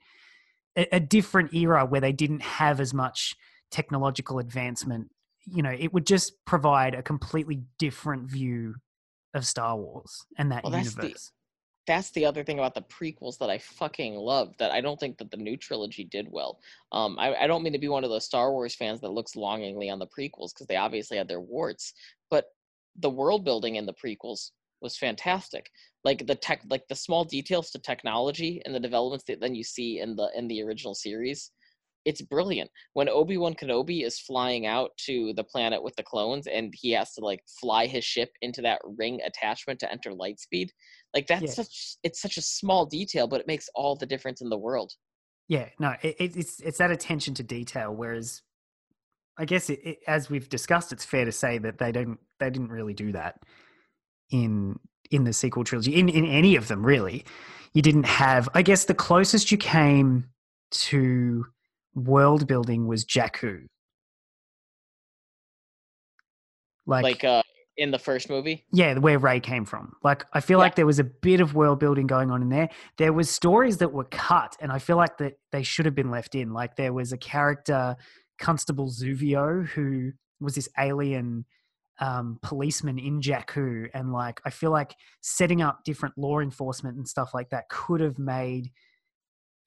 a, 0.76 0.96
a 0.96 1.00
different 1.00 1.54
era 1.54 1.86
where 1.86 2.02
they 2.02 2.12
didn't 2.12 2.42
have 2.42 2.80
as 2.80 2.94
much 2.94 3.36
technological 3.72 4.40
advancement. 4.40 5.10
You 5.46 5.64
know 5.64 5.76
it 5.78 5.94
would 5.94 6.06
just 6.06 6.34
provide 6.46 6.94
a 6.94 7.02
completely 7.02 7.64
different 7.80 8.30
view 8.30 8.76
of 9.34 9.46
star 9.46 9.76
wars 9.78 10.26
and 10.38 10.52
that 10.52 10.64
Well, 10.64 10.74
universe 10.74 11.32
That's 11.88 12.12
the 12.12 12.26
other 12.26 12.44
thing 12.44 12.60
about 12.60 12.76
the 12.76 12.82
prequels 12.82 13.38
that 13.38 13.50
I 13.50 13.58
fucking 13.58 14.14
love 14.16 14.54
that 14.60 14.72
I 14.72 14.82
don't 14.82 15.00
think 15.00 15.18
that 15.18 15.32
the 15.32 15.38
new 15.38 15.56
trilogy 15.56 16.04
did 16.04 16.28
well. 16.30 16.60
Um, 16.92 17.18
I, 17.18 17.34
I 17.36 17.48
don't 17.48 17.64
mean 17.64 17.74
to 17.74 17.80
be 17.80 17.88
one 17.88 18.04
of 18.04 18.10
those 18.10 18.26
Star 18.26 18.52
Wars 18.52 18.76
fans 18.76 19.00
that 19.02 19.14
looks 19.14 19.38
longingly 19.38 19.90
on 19.90 19.98
the 19.98 20.08
prequels 20.08 20.54
because 20.54 20.68
they 20.68 20.76
obviously 20.76 21.18
had 21.18 21.30
their 21.30 21.40
warts, 21.40 21.94
but 22.30 22.48
the 23.00 23.10
world 23.10 23.46
building 23.46 23.76
in 23.76 23.86
the 23.86 23.94
prequels 23.94 24.52
was 24.82 24.98
fantastic. 24.98 25.70
Like 26.04 26.28
the 26.28 26.36
tech, 26.36 26.62
like 26.70 26.88
the 26.88 26.96
small 26.96 27.24
details 27.24 27.72
to 27.72 27.80
technology 27.80 28.62
and 28.66 28.76
the 28.76 28.80
developments 28.80 29.26
that 29.26 29.40
then 29.40 29.56
you 29.56 29.64
see 29.64 30.00
in 30.00 30.16
the 30.16 30.30
in 30.36 30.48
the 30.48 30.62
original 30.64 30.94
series, 30.94 31.52
it's 32.08 32.22
brilliant. 32.22 32.72
When 32.94 33.10
Obi 33.10 33.38
Wan 33.38 33.54
Kenobi 33.54 34.06
is 34.06 34.18
flying 34.20 34.66
out 34.66 34.92
to 35.06 35.34
the 35.36 35.44
planet 35.44 35.84
with 35.84 35.96
the 35.98 36.04
clones 36.04 36.48
and 36.48 36.74
he 36.76 36.92
has 36.94 37.14
to 37.14 37.22
like 37.22 37.42
fly 37.60 37.86
his 37.86 38.06
ship 38.06 38.30
into 38.42 38.62
that 38.62 38.80
ring 38.98 39.20
attachment 39.26 39.80
to 39.82 39.92
enter 39.92 40.12
lightspeed 40.12 40.70
like 41.14 41.28
that's 41.28 41.44
Yeah. 41.44 41.64
such 41.64 41.98
it's 42.04 42.22
such 42.22 42.38
a 42.38 42.42
small 42.42 42.86
detail, 42.86 43.28
but 43.28 43.42
it 43.42 43.48
makes 43.48 43.70
all 43.76 43.96
the 43.96 44.06
difference 44.06 44.42
in 44.42 44.50
the 44.50 44.58
world. 44.58 44.94
Yeah, 45.48 45.70
no, 45.80 45.96
it, 46.02 46.16
it, 46.20 46.38
it's 46.38 46.60
it's 46.60 46.78
that 46.78 46.92
attention 46.92 47.34
to 47.36 47.44
detail. 47.44 47.94
Whereas, 47.94 48.42
I 49.38 49.46
guess 49.46 49.70
it, 49.70 49.80
it, 49.84 49.98
as 50.08 50.30
we've 50.30 50.50
discussed, 50.50 50.92
it's 50.92 51.06
fair 51.06 51.26
to 51.26 51.32
say 51.32 51.58
that 51.60 51.78
they 51.78 51.92
don't 51.92 52.20
they 52.40 52.50
didn't 52.50 52.72
really 52.72 52.94
do 52.94 53.12
that 53.14 53.42
in 54.30 54.80
in 55.10 55.24
the 55.24 55.34
sequel 55.34 55.64
trilogy 55.64 55.96
in 55.96 56.10
in 56.10 56.26
any 56.26 56.56
of 56.56 56.68
them 56.68 56.86
really. 56.86 57.26
You 57.74 57.82
didn't 57.82 58.06
have. 58.06 58.50
I 58.54 58.62
guess 58.62 58.86
the 58.86 58.94
closest 58.94 59.52
you 59.52 59.58
came 59.58 60.26
to 60.72 61.46
world 61.96 62.48
building 62.48 62.88
was 62.88 63.06
Jakku. 63.06 63.66
Like, 66.86 67.04
like 67.04 67.24
uh 67.24 67.44
in 67.78 67.92
the 67.92 68.00
first 68.00 68.28
movie. 68.28 68.66
yeah, 68.72 68.98
where 68.98 69.20
Rey 69.20 69.40
came 69.40 69.64
from. 69.64 69.94
Like, 70.04 70.26
I 70.34 70.40
feel 70.40 70.58
Yeah. 70.58 70.64
like 70.64 70.76
there 70.76 70.88
was 70.88 70.98
a 70.98 71.04
bit 71.04 71.42
of 71.42 71.54
world 71.54 71.80
building 71.80 72.08
going 72.08 72.32
on 72.32 72.42
in 72.42 72.50
there. 72.50 72.70
There 72.98 73.14
was 73.14 73.30
stories 73.30 73.78
that 73.78 73.94
were 73.94 74.06
cut, 74.06 74.58
and 74.60 74.72
I 74.72 74.80
feel 74.80 74.98
like 74.98 75.20
that 75.20 75.34
they 75.52 75.62
should 75.62 75.86
have 75.86 75.94
been 75.94 76.10
left 76.10 76.34
in. 76.34 76.54
Like, 76.54 76.76
there 76.76 76.92
was 76.92 77.14
a 77.14 77.18
character, 77.20 77.96
Constable 78.40 78.90
Zuvio, 78.90 79.68
who 79.68 80.12
was 80.40 80.56
this 80.56 80.68
alien 80.80 81.46
um, 82.00 82.40
policeman 82.42 82.98
in 82.98 83.22
Jakku, 83.22 83.90
and 83.94 84.12
like, 84.12 84.42
I 84.44 84.50
feel 84.50 84.72
like 84.72 84.96
setting 85.22 85.62
up 85.62 85.84
different 85.84 86.18
law 86.18 86.40
enforcement 86.40 86.98
and 86.98 87.08
stuff 87.08 87.32
like 87.36 87.50
that 87.52 87.70
could 87.70 88.02
have 88.02 88.18
made 88.18 88.72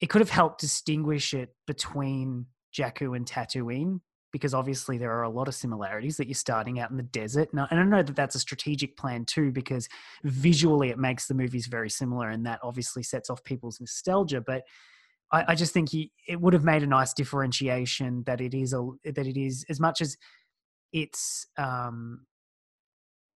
it 0.01 0.09
could 0.09 0.21
have 0.21 0.29
helped 0.29 0.59
distinguish 0.59 1.33
it 1.33 1.55
between 1.67 2.47
Jakku 2.75 3.15
and 3.15 3.25
Tatooine 3.25 4.01
because 4.31 4.53
obviously 4.53 4.97
there 4.97 5.11
are 5.11 5.23
a 5.23 5.29
lot 5.29 5.47
of 5.47 5.55
similarities 5.55 6.17
that 6.17 6.27
you're 6.27 6.35
starting 6.35 6.79
out 6.79 6.89
in 6.89 6.97
the 6.97 7.03
desert. 7.03 7.49
And 7.51 7.67
I, 7.69 7.83
know 7.83 8.01
that 8.01 8.15
that's 8.15 8.35
a 8.35 8.39
strategic 8.39 8.95
plan 8.97 9.25
too, 9.25 9.51
because 9.51 9.89
visually 10.23 10.89
it 10.89 10.97
makes 10.97 11.27
the 11.27 11.33
movies 11.33 11.67
very 11.67 11.89
similar, 11.89 12.29
and 12.29 12.45
that 12.45 12.59
obviously 12.63 13.03
sets 13.03 13.29
off 13.29 13.43
people's 13.43 13.79
nostalgia. 13.79 14.41
But 14.41 14.63
I, 15.31 15.45
I 15.49 15.55
just 15.55 15.73
think 15.73 15.89
he, 15.89 16.11
it 16.27 16.39
would 16.39 16.53
have 16.53 16.63
made 16.63 16.83
a 16.83 16.87
nice 16.87 17.13
differentiation 17.13 18.23
that 18.25 18.41
it 18.41 18.53
is 18.53 18.73
a 18.73 18.87
that 19.03 19.27
it 19.27 19.37
is 19.37 19.65
as 19.69 19.79
much 19.79 20.01
as 20.01 20.17
it's 20.93 21.47
um, 21.57 22.25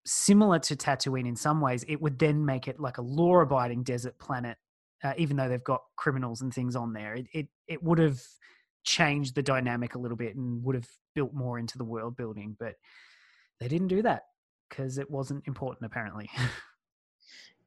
similar 0.06 0.60
to 0.60 0.76
Tatooine 0.76 1.28
in 1.28 1.36
some 1.36 1.60
ways. 1.60 1.84
It 1.88 2.02
would 2.02 2.20
then 2.20 2.46
make 2.46 2.68
it 2.68 2.80
like 2.80 2.98
a 2.98 3.02
law-abiding 3.02 3.84
desert 3.84 4.18
planet, 4.18 4.58
uh, 5.04 5.14
even 5.18 5.38
though 5.38 5.50
they've 5.50 5.64
got 5.64 5.82
criminals 5.96 6.42
and 6.42 6.54
things 6.54 6.76
on 6.76 6.94
there. 6.94 7.16
It 7.16 7.28
it, 7.34 7.48
it 7.68 7.84
would 7.84 8.00
have 8.00 8.22
changed 8.84 9.36
the 9.36 9.44
dynamic 9.44 9.96
a 9.96 10.00
little 10.00 10.18
bit 10.18 10.36
and 10.36 10.64
would 10.64 10.76
have 10.76 10.88
built 11.16 11.34
more 11.34 11.58
into 11.58 11.78
the 11.78 11.84
world 11.84 12.16
building, 12.16 12.56
but 12.60 12.76
they 13.60 13.68
didn't 13.68 13.88
do 13.88 14.02
that 14.04 14.24
because 14.70 14.98
it 14.98 15.10
wasn't 15.10 15.48
important 15.48 15.86
apparently. 15.86 16.30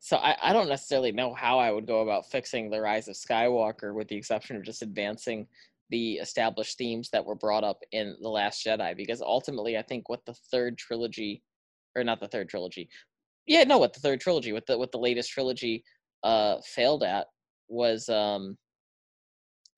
So 0.01 0.17
I, 0.17 0.37
I 0.43 0.53
don't 0.53 0.69
necessarily 0.69 1.13
know 1.13 1.35
how 1.35 1.59
I 1.59 1.71
would 1.71 1.87
go 1.87 2.01
about 2.01 2.31
fixing 2.31 2.71
the 2.71 2.81
rise 2.81 3.09
of 3.09 3.17
Skywalker, 3.17 3.93
with 3.95 4.09
the 4.09 4.17
exception 4.17 4.57
of 4.57 4.63
just 4.63 4.83
advancing 4.83 5.47
the 5.91 6.15
established 6.15 6.79
themes 6.79 7.11
that 7.11 7.25
were 7.25 7.35
brought 7.35 7.65
up 7.65 7.83
in 7.93 8.17
the 8.21 8.29
Last 8.29 8.65
Jedi. 8.65 8.97
Because 8.97 9.21
ultimately, 9.21 9.77
I 9.77 9.83
think 9.83 10.09
what 10.09 10.25
the 10.25 10.35
third 10.51 10.79
trilogy, 10.79 11.43
or 11.97 12.05
not 12.05 12.21
the 12.21 12.29
third 12.29 12.49
trilogy, 12.49 12.89
yeah, 13.47 13.65
no, 13.65 13.79
what 13.79 13.93
the 13.93 14.01
third 14.01 14.21
trilogy, 14.21 14.53
with 14.53 14.67
the 14.67 14.79
with 14.79 14.93
the 14.93 14.99
latest 14.99 15.31
trilogy 15.31 15.85
uh 16.23 16.57
failed 16.65 17.03
at 17.03 17.27
was 17.69 18.09
um 18.09 18.57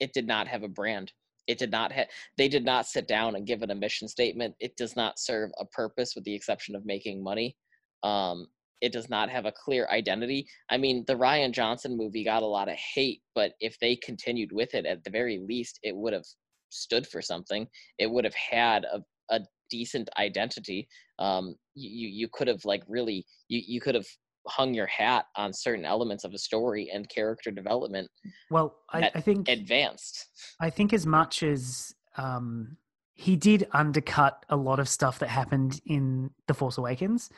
it 0.01 0.13
did 0.13 0.27
not 0.27 0.49
have 0.49 0.63
a 0.63 0.69
brand. 0.69 1.13
It 1.47 1.59
did 1.59 1.71
not 1.71 1.93
have. 1.93 2.07
They 2.37 2.49
did 2.49 2.65
not 2.65 2.87
sit 2.87 3.07
down 3.07 3.37
and 3.37 3.47
give 3.47 3.63
it 3.63 3.71
a 3.71 3.75
mission 3.75 4.09
statement. 4.09 4.55
It 4.61 4.77
does 4.77 4.97
not 4.97 5.19
serve 5.19 5.51
a 5.59 5.67
purpose, 5.67 6.15
with 6.15 6.25
the 6.25 6.35
exception 6.35 6.75
of 6.75 6.87
making 6.87 7.23
money. 7.23 7.57
Um, 8.03 8.47
it 8.81 8.93
does 8.93 9.11
not 9.11 9.29
have 9.29 9.45
a 9.45 9.53
clear 9.53 9.87
identity. 9.91 10.47
I 10.71 10.79
mean, 10.79 11.05
the 11.07 11.17
Rian 11.17 11.53
Johnson 11.53 11.97
movie 11.97 12.25
got 12.25 12.43
a 12.43 12.47
lot 12.47 12.69
of 12.69 12.77
hate, 12.77 13.21
but 13.35 13.53
if 13.61 13.79
they 13.79 13.97
continued 13.97 14.53
with 14.53 14.75
it, 14.75 14.87
at 14.87 15.05
the 15.05 15.11
very 15.11 15.39
least, 15.39 15.79
it 15.83 15.95
would 15.95 16.15
have 16.15 16.25
stood 16.71 17.07
for 17.07 17.21
something. 17.21 17.67
It 17.99 18.11
would 18.11 18.25
have 18.25 18.35
had 18.35 18.85
a, 18.85 19.03
a 19.29 19.41
decent 19.69 20.09
identity. 20.19 20.89
Um, 21.19 21.57
you 21.75 22.09
you 22.09 22.29
could 22.33 22.49
have 22.49 22.65
like 22.65 22.83
really 22.89 23.27
you 23.49 23.61
you 23.67 23.81
could 23.81 23.95
have 23.95 24.07
hung 24.47 24.75
your 24.75 24.87
hat 24.87 25.27
on 25.37 25.53
certain 25.53 25.85
elements 25.85 26.25
of 26.25 26.33
a 26.33 26.39
story 26.39 26.91
and 26.93 27.09
character 27.09 27.51
development 27.51 28.09
well, 28.51 28.77
I, 28.93 29.11
I 29.15 29.21
think 29.21 29.49
advanced. 29.49 30.29
I 30.61 30.71
think 30.71 30.93
as 30.93 31.07
much 31.07 31.43
as 31.43 31.95
um, 32.17 32.77
he 33.15 33.37
did 33.37 33.69
undercut 33.73 34.45
a 34.49 34.57
lot 34.57 34.81
of 34.81 34.89
stuff 34.89 35.19
that 35.19 35.29
happened 35.29 35.81
in 35.85 36.31
The 36.47 36.55
Force 36.55 36.79
Awakens. 36.79 37.31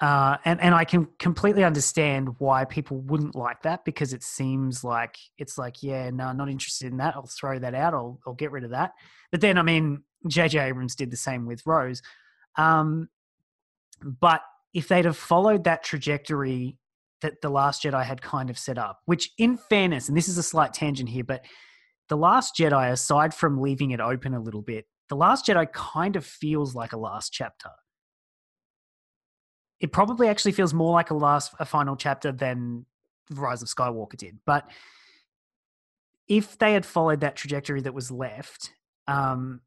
Uh, 0.00 0.38
and, 0.46 0.58
and 0.62 0.74
I 0.74 0.86
can 0.86 1.08
completely 1.18 1.62
understand 1.62 2.30
why 2.38 2.64
people 2.64 3.00
wouldn't 3.02 3.34
like 3.34 3.62
that 3.62 3.84
because 3.84 4.14
it 4.14 4.22
seems 4.22 4.82
like 4.82 5.18
it's 5.36 5.58
like, 5.58 5.82
yeah, 5.82 6.08
no, 6.08 6.32
not 6.32 6.48
interested 6.48 6.90
in 6.90 6.96
that. 6.96 7.16
I'll 7.16 7.26
throw 7.26 7.58
that 7.58 7.74
out. 7.74 7.92
I'll, 7.92 8.18
I'll 8.26 8.32
get 8.32 8.50
rid 8.50 8.64
of 8.64 8.70
that. 8.70 8.92
But 9.30 9.42
then, 9.42 9.58
I 9.58 9.62
mean, 9.62 10.04
J.J. 10.26 10.58
Abrams 10.58 10.94
did 10.94 11.10
the 11.10 11.18
same 11.18 11.44
with 11.44 11.66
Rose. 11.66 12.00
Um, 12.56 13.10
but 14.02 14.40
if 14.72 14.88
they'd 14.88 15.04
have 15.04 15.16
followed 15.16 15.64
that 15.64 15.82
trajectory 15.82 16.76
that 17.22 17.40
The 17.42 17.50
Last 17.50 17.82
Jedi 17.82 18.04
had 18.04 18.22
kind 18.22 18.50
of 18.50 18.58
set 18.58 18.78
up, 18.78 19.00
which, 19.04 19.30
in 19.38 19.58
fairness, 19.58 20.08
and 20.08 20.16
this 20.16 20.28
is 20.28 20.38
a 20.38 20.42
slight 20.42 20.72
tangent 20.72 21.08
here, 21.08 21.24
but 21.24 21.44
The 22.08 22.16
Last 22.16 22.56
Jedi, 22.56 22.90
aside 22.90 23.34
from 23.34 23.60
leaving 23.60 23.90
it 23.90 24.00
open 24.00 24.34
a 24.34 24.40
little 24.40 24.62
bit, 24.62 24.86
The 25.08 25.16
Last 25.16 25.46
Jedi 25.46 25.70
kind 25.72 26.16
of 26.16 26.24
feels 26.24 26.74
like 26.74 26.92
a 26.92 26.98
last 26.98 27.32
chapter. 27.32 27.70
It 29.80 29.92
probably 29.92 30.28
actually 30.28 30.52
feels 30.52 30.74
more 30.74 30.92
like 30.92 31.10
a 31.10 31.14
last, 31.14 31.54
a 31.58 31.64
final 31.64 31.96
chapter 31.96 32.32
than 32.32 32.86
Rise 33.30 33.62
of 33.62 33.68
Skywalker 33.68 34.16
did. 34.16 34.38
But 34.44 34.70
if 36.28 36.58
they 36.58 36.74
had 36.74 36.86
followed 36.86 37.20
that 37.20 37.36
trajectory 37.36 37.80
that 37.82 37.94
was 37.94 38.10
left, 38.10 38.72
um, 39.08 39.60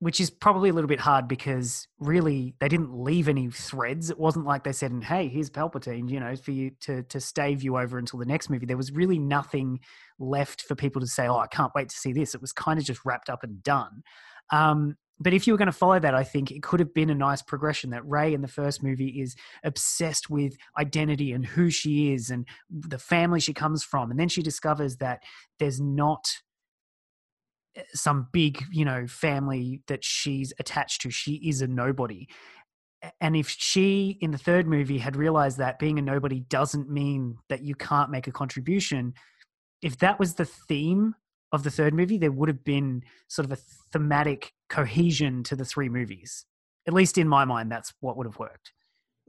which 0.00 0.20
is 0.20 0.30
probably 0.30 0.70
a 0.70 0.72
little 0.72 0.88
bit 0.88 1.00
hard 1.00 1.26
because 1.26 1.88
really 1.98 2.54
they 2.60 2.68
didn't 2.68 2.94
leave 2.94 3.28
any 3.28 3.48
threads. 3.50 4.10
It 4.10 4.18
wasn't 4.18 4.46
like 4.46 4.62
they 4.62 4.72
said, 4.72 4.92
"And 4.92 5.02
hey, 5.02 5.28
here's 5.28 5.50
Palpatine," 5.50 6.08
you 6.08 6.20
know, 6.20 6.36
for 6.36 6.52
you 6.52 6.70
to 6.82 7.02
to 7.04 7.20
stave 7.20 7.62
you 7.62 7.76
over 7.78 7.98
until 7.98 8.18
the 8.18 8.26
next 8.26 8.48
movie. 8.48 8.66
There 8.66 8.76
was 8.76 8.92
really 8.92 9.18
nothing 9.18 9.80
left 10.18 10.62
for 10.62 10.74
people 10.74 11.00
to 11.00 11.06
say, 11.06 11.26
"Oh, 11.26 11.38
I 11.38 11.48
can't 11.48 11.72
wait 11.74 11.88
to 11.88 11.96
see 11.96 12.12
this." 12.12 12.34
It 12.34 12.40
was 12.40 12.52
kind 12.52 12.78
of 12.78 12.84
just 12.84 13.04
wrapped 13.04 13.28
up 13.28 13.42
and 13.42 13.62
done. 13.62 14.02
Um, 14.50 14.96
but 15.20 15.34
if 15.34 15.46
you 15.46 15.52
were 15.52 15.58
going 15.58 15.66
to 15.66 15.72
follow 15.72 15.98
that, 15.98 16.14
I 16.14 16.22
think 16.22 16.52
it 16.52 16.62
could 16.62 16.78
have 16.78 16.94
been 16.94 17.10
a 17.10 17.14
nice 17.14 17.42
progression. 17.42 17.90
That 17.90 18.06
Rey 18.06 18.32
in 18.34 18.40
the 18.40 18.48
first 18.48 18.84
movie 18.84 19.20
is 19.20 19.34
obsessed 19.64 20.30
with 20.30 20.56
identity 20.78 21.32
and 21.32 21.44
who 21.44 21.70
she 21.70 22.12
is 22.12 22.30
and 22.30 22.46
the 22.70 22.98
family 22.98 23.40
she 23.40 23.52
comes 23.52 23.82
from, 23.82 24.12
and 24.12 24.20
then 24.20 24.28
she 24.28 24.42
discovers 24.42 24.98
that 24.98 25.24
there's 25.58 25.80
not 25.80 26.28
some 27.94 28.28
big, 28.32 28.62
you 28.70 28.84
know, 28.84 29.06
family 29.06 29.82
that 29.86 30.04
she's 30.04 30.52
attached 30.58 31.02
to. 31.02 31.10
She 31.10 31.34
is 31.34 31.62
a 31.62 31.66
nobody. 31.66 32.28
And 33.20 33.36
if 33.36 33.48
she 33.48 34.18
in 34.20 34.32
the 34.32 34.38
third 34.38 34.66
movie 34.66 34.98
had 34.98 35.16
realized 35.16 35.58
that 35.58 35.78
being 35.78 35.98
a 35.98 36.02
nobody 36.02 36.40
doesn't 36.40 36.90
mean 36.90 37.38
that 37.48 37.62
you 37.62 37.74
can't 37.74 38.10
make 38.10 38.26
a 38.26 38.32
contribution, 38.32 39.14
if 39.82 39.98
that 39.98 40.18
was 40.18 40.34
the 40.34 40.44
theme 40.44 41.14
of 41.52 41.62
the 41.62 41.70
third 41.70 41.94
movie, 41.94 42.18
there 42.18 42.32
would 42.32 42.48
have 42.48 42.64
been 42.64 43.02
sort 43.28 43.46
of 43.46 43.52
a 43.52 43.60
thematic 43.92 44.52
cohesion 44.68 45.42
to 45.44 45.56
the 45.56 45.64
three 45.64 45.88
movies. 45.88 46.44
At 46.86 46.94
least 46.94 47.18
in 47.18 47.28
my 47.28 47.44
mind, 47.44 47.70
that's 47.70 47.94
what 48.00 48.16
would 48.16 48.26
have 48.26 48.38
worked. 48.38 48.72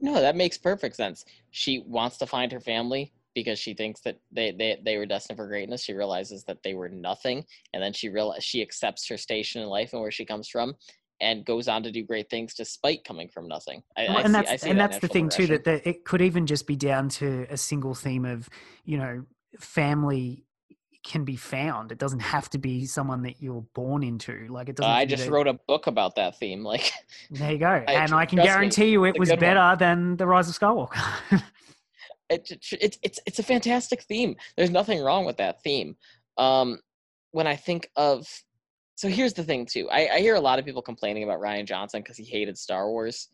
No, 0.00 0.14
that 0.20 0.36
makes 0.36 0.58
perfect 0.58 0.96
sense. 0.96 1.24
She 1.50 1.84
wants 1.86 2.16
to 2.18 2.26
find 2.26 2.50
her 2.52 2.60
family 2.60 3.12
because 3.34 3.58
she 3.58 3.74
thinks 3.74 4.00
that 4.02 4.18
they, 4.32 4.50
they, 4.52 4.78
they 4.84 4.96
were 4.96 5.06
destined 5.06 5.36
for 5.36 5.46
greatness. 5.46 5.84
She 5.84 5.92
realizes 5.92 6.44
that 6.44 6.62
they 6.62 6.74
were 6.74 6.88
nothing, 6.88 7.44
and 7.72 7.82
then 7.82 7.92
she 7.92 8.08
realize 8.08 8.44
she 8.44 8.62
accepts 8.62 9.08
her 9.08 9.16
station 9.16 9.62
in 9.62 9.68
life 9.68 9.92
and 9.92 10.02
where 10.02 10.10
she 10.10 10.24
comes 10.24 10.48
from, 10.48 10.74
and 11.20 11.44
goes 11.44 11.68
on 11.68 11.82
to 11.82 11.92
do 11.92 12.02
great 12.04 12.30
things 12.30 12.54
despite 12.54 13.04
coming 13.04 13.28
from 13.28 13.46
nothing. 13.46 13.82
I, 13.96 14.06
Well, 14.06 14.16
I 14.16 14.22
and 14.22 14.28
see- 14.28 14.32
that's 14.38 14.50
I 14.52 14.56
see 14.56 14.70
and 14.70 14.80
that 14.80 14.90
that's 14.90 15.00
the 15.00 15.08
thing 15.08 15.28
too 15.28 15.46
that, 15.48 15.64
that 15.64 15.86
it 15.88 16.04
could 16.04 16.22
even 16.22 16.46
just 16.46 16.66
be 16.66 16.76
down 16.76 17.08
to 17.10 17.46
a 17.50 17.56
single 17.56 17.94
theme 17.94 18.24
of 18.24 18.48
you 18.84 18.96
know 18.98 19.24
family 19.58 20.44
can 21.04 21.24
be 21.24 21.36
found. 21.36 21.92
It 21.92 21.98
doesn't 21.98 22.20
have 22.20 22.50
to 22.50 22.58
be 22.58 22.84
someone 22.84 23.22
that 23.22 23.40
you're 23.42 23.64
born 23.74 24.02
into. 24.02 24.46
Like 24.50 24.68
it 24.68 24.72
Uh, 24.72 24.82
doesn't. 24.82 24.92
I 24.92 25.04
just 25.06 25.28
wrote 25.28 25.46
a 25.46 25.54
book 25.54 25.86
about 25.86 26.16
that 26.16 26.38
theme. 26.38 26.62
Like, 26.62 26.92
There 27.30 27.52
you 27.52 27.58
go, 27.58 27.66
and 27.88 28.12
I 28.12 28.26
can 28.26 28.36
trust 28.36 28.48
me, 28.48 28.52
guarantee 28.52 28.86
you 28.90 29.04
it 29.04 29.18
was 29.18 29.30
one. 29.30 29.38
better 29.38 29.76
than 29.78 30.16
the 30.16 30.26
Rise 30.26 30.48
of 30.48 30.58
Skywalker. 30.58 31.00
it, 32.30 32.50
it- 32.72 32.98
it's 33.02 33.20
it's 33.26 33.38
a 33.38 33.42
fantastic 33.42 34.02
theme. 34.02 34.36
There's 34.56 34.70
nothing 34.70 35.02
wrong 35.02 35.24
with 35.26 35.36
that 35.38 35.62
theme. 35.62 35.96
Um, 36.38 36.78
when 37.32 37.46
I 37.46 37.56
think 37.56 37.90
of, 37.96 38.26
so 38.96 39.08
here's 39.08 39.34
the 39.34 39.44
thing 39.44 39.66
too. 39.66 39.88
I, 39.90 40.08
I 40.14 40.20
hear 40.20 40.34
a 40.36 40.40
lot 40.40 40.58
of 40.58 40.64
people 40.64 40.82
complaining 40.82 41.22
about 41.24 41.40
Rian 41.40 41.66
Johnson 41.66 42.00
because 42.02 42.16
he 42.16 42.24
hated 42.24 42.56
Star 42.58 42.88
Wars. 42.88 43.28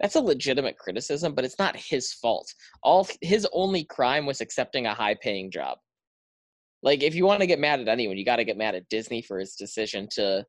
That's 0.00 0.14
a 0.16 0.20
legitimate 0.20 0.78
criticism, 0.78 1.34
but 1.34 1.44
it's 1.44 1.58
not 1.58 1.76
his 1.76 2.12
fault. 2.12 2.52
All 2.82 3.06
his 3.20 3.46
only 3.52 3.84
crime 3.84 4.26
was 4.26 4.40
accepting 4.40 4.86
a 4.86 4.94
high-paying 4.94 5.50
job. 5.50 5.78
Like, 6.82 7.02
if 7.02 7.14
you 7.14 7.24
want 7.24 7.40
to 7.40 7.46
get 7.46 7.60
mad 7.60 7.78
at 7.80 7.88
anyone, 7.88 8.16
you 8.16 8.24
got 8.24 8.36
to 8.36 8.44
get 8.44 8.56
mad 8.56 8.74
at 8.74 8.88
Disney 8.88 9.22
for 9.22 9.38
his 9.38 9.54
decision 9.54 10.08
to 10.12 10.44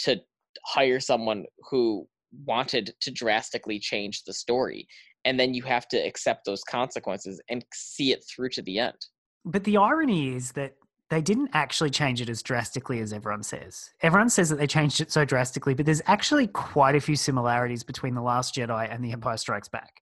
to 0.00 0.20
hire 0.64 0.98
someone 0.98 1.44
who 1.70 2.08
wanted 2.44 2.94
to 3.00 3.10
drastically 3.10 3.78
change 3.78 4.24
the 4.24 4.32
story 4.32 4.88
and 5.24 5.38
then 5.38 5.54
you 5.54 5.62
have 5.62 5.86
to 5.88 5.96
accept 5.96 6.44
those 6.44 6.62
consequences 6.64 7.40
and 7.48 7.64
see 7.72 8.12
it 8.12 8.24
through 8.24 8.48
to 8.50 8.62
the 8.62 8.78
end. 8.78 8.96
but 9.44 9.64
the 9.64 9.76
irony 9.76 10.34
is 10.34 10.52
that 10.52 10.74
they 11.08 11.20
didn't 11.20 11.50
actually 11.54 11.90
change 11.90 12.20
it 12.20 12.28
as 12.28 12.40
drastically 12.40 13.00
as 13.00 13.12
everyone 13.12 13.42
says. 13.42 13.90
Everyone 14.00 14.30
says 14.30 14.48
that 14.48 14.58
they 14.58 14.66
changed 14.68 15.00
it 15.00 15.10
so 15.10 15.24
drastically, 15.24 15.74
but 15.74 15.84
there's 15.84 16.02
actually 16.06 16.46
quite 16.46 16.94
a 16.94 17.00
few 17.00 17.16
similarities 17.16 17.82
between 17.82 18.14
The 18.14 18.22
Last 18.22 18.54
Jedi 18.54 18.88
and 18.88 19.04
The 19.04 19.10
Empire 19.10 19.36
Strikes 19.36 19.66
Back. 19.66 19.99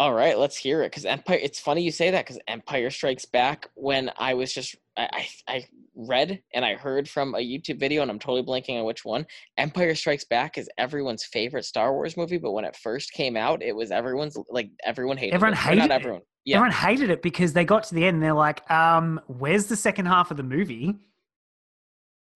All 0.00 0.14
right, 0.14 0.38
let's 0.38 0.56
hear 0.56 0.80
it. 0.82 0.90
Because 0.90 1.04
Empire, 1.04 1.38
it's 1.42 1.60
funny 1.60 1.82
you 1.82 1.92
say 1.92 2.10
that. 2.10 2.24
Because 2.24 2.40
Empire 2.48 2.88
Strikes 2.88 3.26
Back, 3.26 3.68
when 3.74 4.10
I 4.16 4.32
was 4.32 4.50
just, 4.50 4.74
I, 4.96 5.26
I, 5.46 5.52
I 5.56 5.68
read 5.94 6.42
and 6.54 6.64
I 6.64 6.74
heard 6.74 7.06
from 7.06 7.34
a 7.34 7.38
YouTube 7.38 7.78
video, 7.78 8.00
and 8.00 8.10
I'm 8.10 8.18
totally 8.18 8.42
blanking 8.42 8.78
on 8.78 8.86
which 8.86 9.04
one. 9.04 9.26
Empire 9.58 9.94
Strikes 9.94 10.24
Back 10.24 10.56
is 10.56 10.70
everyone's 10.78 11.24
favorite 11.24 11.66
Star 11.66 11.92
Wars 11.92 12.16
movie, 12.16 12.38
but 12.38 12.52
when 12.52 12.64
it 12.64 12.76
first 12.76 13.12
came 13.12 13.36
out, 13.36 13.62
it 13.62 13.76
was 13.76 13.90
everyone's 13.90 14.38
like 14.48 14.70
everyone 14.82 15.18
hated 15.18 15.34
Everyone 15.34 15.52
it. 15.52 15.58
Hated 15.58 15.78
not 15.80 15.90
it? 15.90 15.92
everyone. 15.92 16.22
Yeah, 16.46 16.56
Everyone 16.56 16.72
hated 16.72 17.10
it 17.10 17.20
because 17.20 17.52
they 17.52 17.66
got 17.66 17.82
to 17.84 17.94
the 17.94 18.06
end 18.06 18.14
and 18.14 18.22
they're 18.22 18.32
like, 18.32 18.68
um, 18.70 19.20
where's 19.26 19.66
the 19.66 19.76
second 19.76 20.06
half 20.06 20.30
of 20.30 20.38
the 20.38 20.42
movie? 20.42 20.94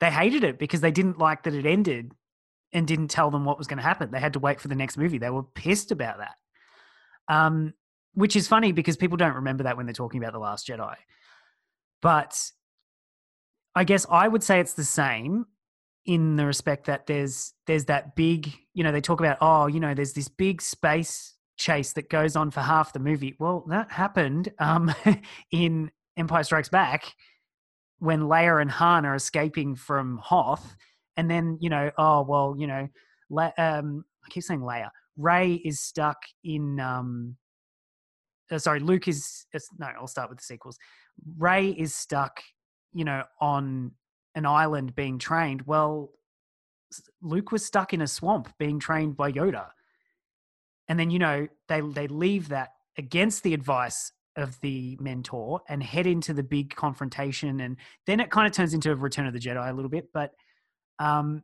They 0.00 0.10
hated 0.10 0.44
it 0.44 0.58
because 0.58 0.82
they 0.82 0.90
didn't 0.90 1.18
like 1.18 1.44
that 1.44 1.54
it 1.54 1.64
ended 1.64 2.12
and 2.74 2.86
didn't 2.86 3.08
tell 3.08 3.30
them 3.30 3.46
what 3.46 3.56
was 3.56 3.68
going 3.68 3.78
to 3.78 3.82
happen. 3.82 4.10
They 4.10 4.20
had 4.20 4.34
to 4.34 4.38
wait 4.38 4.60
for 4.60 4.68
the 4.68 4.74
next 4.74 4.98
movie. 4.98 5.16
They 5.16 5.30
were 5.30 5.44
pissed 5.44 5.90
about 5.90 6.18
that. 6.18 6.34
Um, 7.28 7.74
which 8.14 8.36
is 8.36 8.46
funny 8.46 8.72
because 8.72 8.96
people 8.96 9.16
don't 9.16 9.34
remember 9.34 9.64
that 9.64 9.76
when 9.76 9.86
they're 9.86 9.92
talking 9.92 10.22
about 10.22 10.32
The 10.32 10.38
Last 10.38 10.68
Jedi. 10.68 10.94
But 12.00 12.38
I 13.74 13.84
guess 13.84 14.06
I 14.10 14.28
would 14.28 14.42
say 14.42 14.60
it's 14.60 14.74
the 14.74 14.84
same 14.84 15.46
in 16.06 16.36
the 16.36 16.46
respect 16.46 16.86
that 16.86 17.06
there's 17.06 17.54
there's 17.66 17.86
that 17.86 18.14
big, 18.14 18.52
you 18.74 18.84
know, 18.84 18.92
they 18.92 19.00
talk 19.00 19.20
about, 19.20 19.38
oh, 19.40 19.66
you 19.66 19.80
know, 19.80 19.94
there's 19.94 20.12
this 20.12 20.28
big 20.28 20.60
space 20.62 21.34
chase 21.56 21.92
that 21.94 22.10
goes 22.10 22.36
on 22.36 22.50
for 22.50 22.60
half 22.60 22.92
the 22.92 22.98
movie. 22.98 23.34
Well, 23.38 23.64
that 23.68 23.90
happened 23.90 24.52
um, 24.58 24.94
in 25.50 25.90
Empire 26.16 26.44
Strikes 26.44 26.68
Back 26.68 27.14
when 27.98 28.22
Leia 28.22 28.60
and 28.60 28.70
Han 28.70 29.06
are 29.06 29.14
escaping 29.14 29.74
from 29.76 30.18
Hoth, 30.18 30.76
and 31.16 31.30
then 31.30 31.58
you 31.60 31.70
know, 31.70 31.90
oh 31.96 32.22
well, 32.22 32.54
you 32.58 32.66
know, 32.66 32.88
Le- 33.30 33.54
um, 33.58 34.04
I 34.24 34.30
keep 34.30 34.42
saying 34.42 34.60
Leia. 34.60 34.90
Rey 35.16 35.54
is 35.54 35.80
stuck 35.80 36.18
in. 36.42 36.80
Um, 36.80 37.36
uh, 38.50 38.58
sorry, 38.58 38.80
Luke 38.80 39.08
is. 39.08 39.46
No, 39.78 39.88
I'll 39.98 40.06
start 40.06 40.28
with 40.28 40.38
the 40.38 40.44
sequels. 40.44 40.78
Rey 41.38 41.68
is 41.68 41.94
stuck, 41.94 42.40
you 42.92 43.04
know, 43.04 43.24
on 43.40 43.92
an 44.34 44.46
island 44.46 44.94
being 44.94 45.18
trained. 45.18 45.62
Well, 45.62 46.10
Luke 47.22 47.52
was 47.52 47.64
stuck 47.64 47.92
in 47.92 48.02
a 48.02 48.06
swamp 48.06 48.52
being 48.58 48.78
trained 48.78 49.16
by 49.16 49.32
Yoda 49.32 49.66
and 50.88 50.98
then 50.98 51.10
you 51.10 51.18
know 51.18 51.46
they 51.68 51.80
they 51.80 52.06
leave 52.08 52.48
that 52.48 52.70
against 52.98 53.42
the 53.42 53.54
advice 53.54 54.12
of 54.36 54.58
the 54.60 54.96
mentor 55.00 55.60
and 55.68 55.82
head 55.82 56.06
into 56.06 56.34
the 56.34 56.42
big 56.42 56.74
confrontation 56.74 57.60
and 57.60 57.76
then 58.06 58.20
it 58.20 58.30
kind 58.30 58.46
of 58.46 58.52
turns 58.52 58.74
into 58.74 58.90
a 58.90 58.94
return 58.94 59.26
of 59.26 59.32
the 59.32 59.38
jedi 59.38 59.70
a 59.70 59.72
little 59.72 59.90
bit 59.90 60.08
but 60.12 60.32
um 60.98 61.42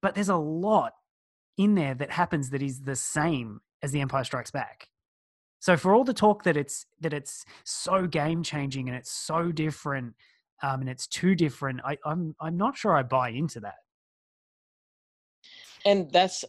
but 0.00 0.14
there's 0.14 0.28
a 0.28 0.36
lot 0.36 0.92
in 1.56 1.74
there 1.74 1.94
that 1.94 2.10
happens 2.10 2.50
that 2.50 2.62
is 2.62 2.82
the 2.82 2.96
same 2.96 3.60
as 3.82 3.92
the 3.92 4.00
empire 4.00 4.24
strikes 4.24 4.50
back 4.50 4.88
so 5.60 5.76
for 5.76 5.94
all 5.94 6.04
the 6.04 6.14
talk 6.14 6.44
that 6.44 6.56
it's 6.56 6.86
that 7.00 7.12
it's 7.12 7.44
so 7.64 8.06
game 8.06 8.42
changing 8.42 8.88
and 8.88 8.96
it's 8.96 9.10
so 9.10 9.52
different 9.52 10.14
um 10.62 10.80
and 10.80 10.88
it's 10.88 11.06
too 11.06 11.34
different 11.34 11.80
i 11.84 11.96
i'm 12.04 12.34
i'm 12.40 12.56
not 12.56 12.76
sure 12.76 12.96
i 12.96 13.02
buy 13.02 13.28
into 13.28 13.60
that 13.60 13.76
and 15.84 16.10
that's 16.12 16.44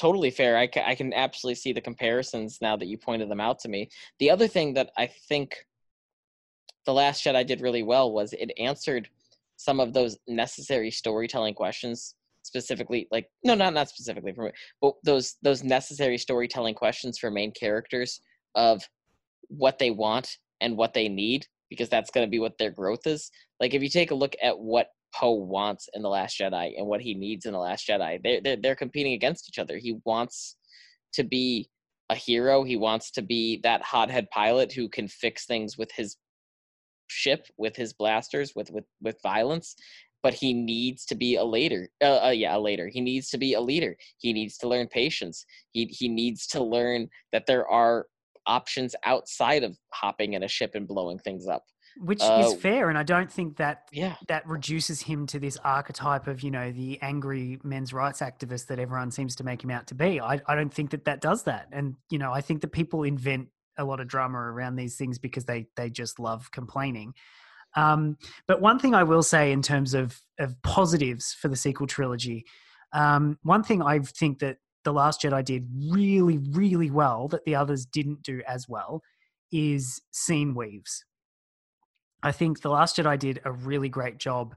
totally 0.00 0.30
fair. 0.30 0.56
I 0.56 0.68
I 0.86 0.94
can 0.94 1.12
absolutely 1.12 1.56
see 1.56 1.72
the 1.74 1.80
comparisons 1.80 2.58
now 2.62 2.74
that 2.76 2.86
you 2.86 2.96
pointed 2.96 3.28
them 3.28 3.40
out 3.40 3.58
to 3.60 3.68
me. 3.68 3.90
The 4.18 4.30
other 4.30 4.48
thing 4.48 4.72
that 4.74 4.90
I 4.96 5.06
think 5.06 5.66
the 6.86 6.94
Last 6.94 7.22
Jedi 7.22 7.46
did 7.46 7.60
really 7.60 7.82
well 7.82 8.10
was 8.10 8.32
it 8.32 8.50
answered 8.58 9.10
some 9.56 9.78
of 9.78 9.92
those 9.92 10.16
necessary 10.26 10.90
storytelling 10.90 11.52
questions 11.52 12.14
specifically 12.42 13.06
like 13.10 13.26
no 13.44 13.54
not 13.54 13.74
not 13.74 13.88
specifically 13.88 14.32
for 14.32 14.44
me 14.44 14.50
but 14.80 14.94
those 15.04 15.36
those 15.42 15.62
necessary 15.62 16.16
storytelling 16.16 16.74
questions 16.74 17.18
for 17.18 17.30
main 17.30 17.52
characters 17.52 18.20
of 18.54 18.82
what 19.48 19.78
they 19.78 19.90
want 19.90 20.36
and 20.60 20.76
what 20.76 20.94
they 20.94 21.08
need 21.08 21.46
because 21.68 21.88
that's 21.88 22.10
going 22.10 22.26
to 22.26 22.30
be 22.30 22.38
what 22.38 22.56
their 22.58 22.70
growth 22.70 23.06
is 23.06 23.30
like 23.60 23.74
if 23.74 23.82
you 23.82 23.88
take 23.88 24.10
a 24.10 24.14
look 24.14 24.34
at 24.42 24.58
what 24.58 24.88
Poe 25.14 25.32
wants 25.32 25.88
in 25.94 26.02
the 26.02 26.08
Last 26.08 26.38
Jedi 26.38 26.72
and 26.76 26.86
what 26.86 27.00
he 27.00 27.14
needs 27.14 27.46
in 27.46 27.52
the 27.52 27.58
Last 27.58 27.86
Jedi. 27.88 28.20
They're, 28.22 28.40
they're 28.40 28.56
they're 28.56 28.76
competing 28.76 29.12
against 29.12 29.48
each 29.48 29.58
other. 29.58 29.76
He 29.76 29.98
wants 30.04 30.56
to 31.14 31.24
be 31.24 31.68
a 32.10 32.14
hero. 32.14 32.64
He 32.64 32.76
wants 32.76 33.10
to 33.12 33.22
be 33.22 33.60
that 33.62 33.82
hothead 33.82 34.28
pilot 34.30 34.72
who 34.72 34.88
can 34.88 35.08
fix 35.08 35.46
things 35.46 35.76
with 35.76 35.90
his 35.92 36.16
ship, 37.08 37.46
with 37.56 37.76
his 37.76 37.92
blasters, 37.92 38.52
with 38.54 38.70
with 38.70 38.84
with 39.00 39.16
violence. 39.22 39.76
But 40.22 40.34
he 40.34 40.52
needs 40.52 41.04
to 41.06 41.14
be 41.14 41.36
a 41.36 41.44
leader. 41.44 41.88
Uh, 42.02 42.26
uh, 42.26 42.30
yeah, 42.30 42.56
a 42.56 42.60
leader. 42.60 42.88
He 42.88 43.00
needs 43.00 43.30
to 43.30 43.38
be 43.38 43.54
a 43.54 43.60
leader. 43.60 43.96
He 44.18 44.32
needs 44.32 44.58
to 44.58 44.68
learn 44.68 44.86
patience. 44.88 45.44
He 45.72 45.86
he 45.86 46.08
needs 46.08 46.46
to 46.48 46.62
learn 46.62 47.08
that 47.32 47.46
there 47.46 47.66
are 47.68 48.06
options 48.46 48.94
outside 49.04 49.62
of 49.64 49.76
hopping 49.92 50.32
in 50.34 50.42
a 50.42 50.48
ship 50.48 50.72
and 50.74 50.86
blowing 50.88 51.18
things 51.18 51.46
up. 51.46 51.64
which 51.96 52.22
Uh, 52.22 52.38
is 52.44 52.54
fair 52.62 52.88
and 52.88 52.96
i 52.96 53.02
don't 53.02 53.30
think 53.30 53.56
that 53.56 53.88
Yeah. 53.92 54.14
that 54.28 54.46
reduces 54.46 55.02
him 55.02 55.26
to 55.26 55.38
this 55.40 55.56
archetype 55.64 56.26
of 56.28 56.40
you 56.44 56.50
know 56.50 56.70
the 56.72 56.98
angry 57.02 57.58
men's 57.64 57.92
rights 57.92 58.20
activist 58.20 58.68
that 58.68 58.78
everyone 58.78 59.10
seems 59.10 59.34
to 59.36 59.44
make 59.44 59.62
him 59.64 59.70
out 59.70 59.86
to 59.88 59.94
be 59.94 60.20
i, 60.20 60.40
I 60.46 60.54
don't 60.54 60.72
think 60.72 60.90
that 60.90 61.04
that 61.04 61.20
does 61.20 61.42
that 61.44 61.66
and 61.72 61.96
you 62.08 62.18
know 62.18 62.32
i 62.32 62.40
think 62.40 62.60
that 62.62 62.72
people 62.72 63.02
invent 63.02 63.48
a 63.76 63.84
lot 63.84 63.98
of 64.00 64.06
drama 64.08 64.38
around 64.38 64.76
these 64.76 64.96
things 64.96 65.18
because 65.18 65.44
they 65.46 65.66
they 65.76 65.90
just 65.90 66.18
love 66.20 66.50
complaining 66.52 67.12
um, 67.76 68.16
but 68.46 68.60
one 68.60 68.78
thing 68.78 68.94
i 68.94 69.02
will 69.02 69.22
say 69.22 69.52
in 69.52 69.62
terms 69.62 69.94
of 69.94 70.20
of 70.38 70.60
positives 70.62 71.34
for 71.40 71.48
the 71.48 71.56
sequel 71.56 71.86
trilogy 71.86 72.44
um, 72.92 73.38
one 73.42 73.62
thing 73.62 73.82
i 73.82 73.98
think 73.98 74.38
that 74.38 74.56
the 74.84 74.92
last 74.92 75.22
jedi 75.22 75.44
did 75.44 75.68
really 75.90 76.38
really 76.52 76.90
well 76.90 77.28
that 77.28 77.44
the 77.44 77.54
others 77.54 77.84
didn't 77.84 78.22
do 78.22 78.42
as 78.46 78.68
well 78.68 79.02
is 79.52 80.00
scene 80.12 80.54
weaves 80.54 81.04
I 82.22 82.32
think 82.32 82.60
The 82.60 82.70
Last 82.70 82.96
Jedi 82.96 83.18
did 83.18 83.40
a 83.44 83.52
really 83.52 83.88
great 83.88 84.18
job 84.18 84.54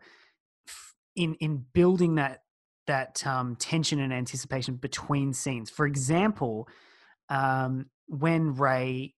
in 1.15 1.35
in 1.35 1.65
building 1.73 2.15
that 2.15 2.39
that 2.87 3.25
um, 3.25 3.55
tension 3.55 3.99
and 3.99 4.11
anticipation 4.11 4.75
between 4.75 5.33
scenes. 5.33 5.69
For 5.69 5.85
example, 5.85 6.67
um, 7.29 7.89
when 8.07 8.55
Rey 8.55 9.15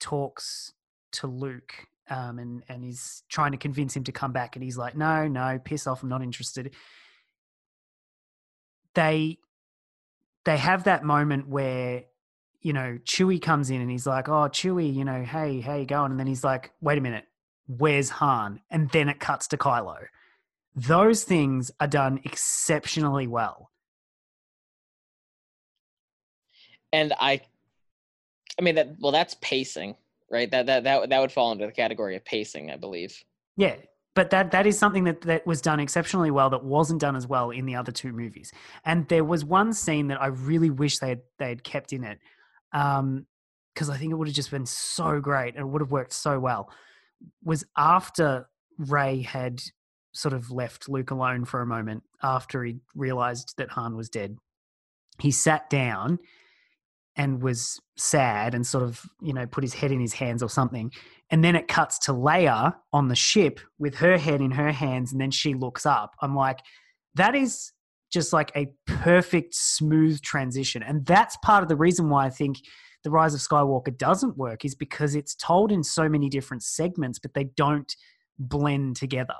talks 0.00 0.72
to 1.12 1.28
Luke 1.28 1.86
um, 2.10 2.38
and 2.38 2.62
and 2.68 2.84
he's 2.84 3.22
trying 3.28 3.52
to 3.52 3.58
convince 3.58 3.94
him 3.96 4.04
to 4.04 4.12
come 4.12 4.32
back, 4.32 4.56
and 4.56 4.62
he's 4.62 4.76
like, 4.76 4.96
"No, 4.96 5.28
no, 5.28 5.58
piss 5.62 5.86
off! 5.86 6.02
I'm 6.02 6.08
not 6.08 6.22
interested." 6.22 6.74
They 8.94 9.38
they 10.44 10.56
have 10.56 10.84
that 10.84 11.04
moment 11.04 11.48
where 11.48 12.04
you 12.60 12.72
know 12.72 12.98
Chewie 13.04 13.40
comes 13.40 13.70
in 13.70 13.80
and 13.80 13.90
he's 13.90 14.06
like, 14.06 14.28
"Oh, 14.28 14.48
Chewie, 14.48 14.94
you 14.94 15.04
know, 15.04 15.22
hey, 15.24 15.60
how 15.60 15.76
you 15.76 15.86
going?" 15.86 16.10
And 16.10 16.20
then 16.20 16.26
he's 16.26 16.44
like, 16.44 16.72
"Wait 16.80 16.98
a 16.98 17.00
minute, 17.00 17.24
where's 17.66 18.10
Han?" 18.10 18.60
And 18.70 18.90
then 18.90 19.08
it 19.08 19.20
cuts 19.20 19.48
to 19.48 19.56
Kylo. 19.56 20.06
Those 20.76 21.24
things 21.24 21.70
are 21.80 21.88
done 21.88 22.20
exceptionally 22.24 23.26
well. 23.26 23.70
and 26.92 27.12
I, 27.18 27.40
I 28.58 28.62
mean 28.62 28.74
that. 28.76 28.96
Well, 28.98 29.12
that's 29.12 29.36
pacing, 29.40 29.96
right? 30.30 30.50
That 30.50 30.66
that 30.66 30.84
that 30.84 31.08
that 31.10 31.20
would 31.20 31.32
fall 31.32 31.52
into 31.52 31.66
the 31.66 31.72
category 31.72 32.16
of 32.16 32.24
pacing, 32.24 32.70
I 32.70 32.76
believe. 32.76 33.22
Yeah, 33.56 33.76
but 34.14 34.30
that 34.30 34.50
that 34.52 34.66
is 34.66 34.78
something 34.78 35.04
that 35.04 35.22
that 35.22 35.46
was 35.46 35.60
done 35.60 35.80
exceptionally 35.80 36.30
well 36.30 36.50
that 36.50 36.64
wasn't 36.64 37.00
done 37.00 37.16
as 37.16 37.26
well 37.26 37.50
in 37.50 37.66
the 37.66 37.76
other 37.76 37.92
two 37.92 38.12
movies. 38.12 38.52
And 38.84 39.06
there 39.08 39.24
was 39.24 39.44
one 39.44 39.72
scene 39.72 40.08
that 40.08 40.20
I 40.20 40.26
really 40.26 40.70
wish 40.70 40.98
they 40.98 41.10
had 41.10 41.22
they 41.38 41.48
had 41.48 41.64
kept 41.64 41.92
in 41.92 42.04
it, 42.04 42.18
um, 42.72 43.26
because 43.74 43.90
I 43.90 43.96
think 43.96 44.12
it 44.12 44.16
would 44.16 44.28
have 44.28 44.34
just 44.34 44.50
been 44.50 44.66
so 44.66 45.20
great 45.20 45.54
and 45.54 45.62
it 45.66 45.68
would 45.68 45.80
have 45.80 45.92
worked 45.92 46.12
so 46.12 46.38
well. 46.38 46.70
Was 47.44 47.64
after 47.76 48.48
Rey 48.78 49.22
had 49.22 49.60
sort 50.12 50.34
of 50.34 50.50
left 50.50 50.88
Luke 50.88 51.10
alone 51.10 51.44
for 51.44 51.60
a 51.60 51.66
moment 51.66 52.02
after 52.22 52.64
he 52.64 52.78
realized 52.94 53.54
that 53.58 53.70
Han 53.70 53.96
was 53.96 54.08
dead. 54.08 54.36
He 55.18 55.30
sat 55.30 55.70
down 55.70 56.18
and 57.16 57.42
was 57.42 57.80
sad 57.96 58.54
and 58.54 58.66
sort 58.66 58.84
of, 58.84 59.02
you 59.20 59.32
know, 59.32 59.46
put 59.46 59.64
his 59.64 59.74
head 59.74 59.92
in 59.92 60.00
his 60.00 60.14
hands 60.14 60.42
or 60.42 60.48
something. 60.48 60.90
And 61.30 61.44
then 61.44 61.56
it 61.56 61.68
cuts 61.68 61.98
to 62.00 62.12
Leia 62.12 62.74
on 62.92 63.08
the 63.08 63.16
ship 63.16 63.60
with 63.78 63.96
her 63.96 64.16
head 64.18 64.40
in 64.40 64.52
her 64.52 64.72
hands, 64.72 65.12
and 65.12 65.20
then 65.20 65.30
she 65.30 65.54
looks 65.54 65.86
up. 65.86 66.14
I'm 66.20 66.34
like, 66.34 66.60
that 67.14 67.34
is 67.34 67.72
just 68.12 68.32
like 68.32 68.50
a 68.56 68.72
perfect, 68.86 69.54
smooth 69.54 70.20
transition. 70.22 70.82
And 70.82 71.06
that's 71.06 71.36
part 71.44 71.62
of 71.62 71.68
the 71.68 71.76
reason 71.76 72.08
why 72.08 72.26
I 72.26 72.30
think 72.30 72.58
The 73.04 73.10
Rise 73.10 73.34
of 73.34 73.40
Skywalker 73.40 73.96
doesn't 73.96 74.36
work, 74.36 74.64
is 74.64 74.74
because 74.74 75.14
it's 75.14 75.34
told 75.34 75.70
in 75.70 75.84
so 75.84 76.08
many 76.08 76.28
different 76.28 76.62
segments, 76.62 77.18
but 77.18 77.34
they 77.34 77.44
don't 77.56 77.94
blend 78.38 78.96
together. 78.96 79.34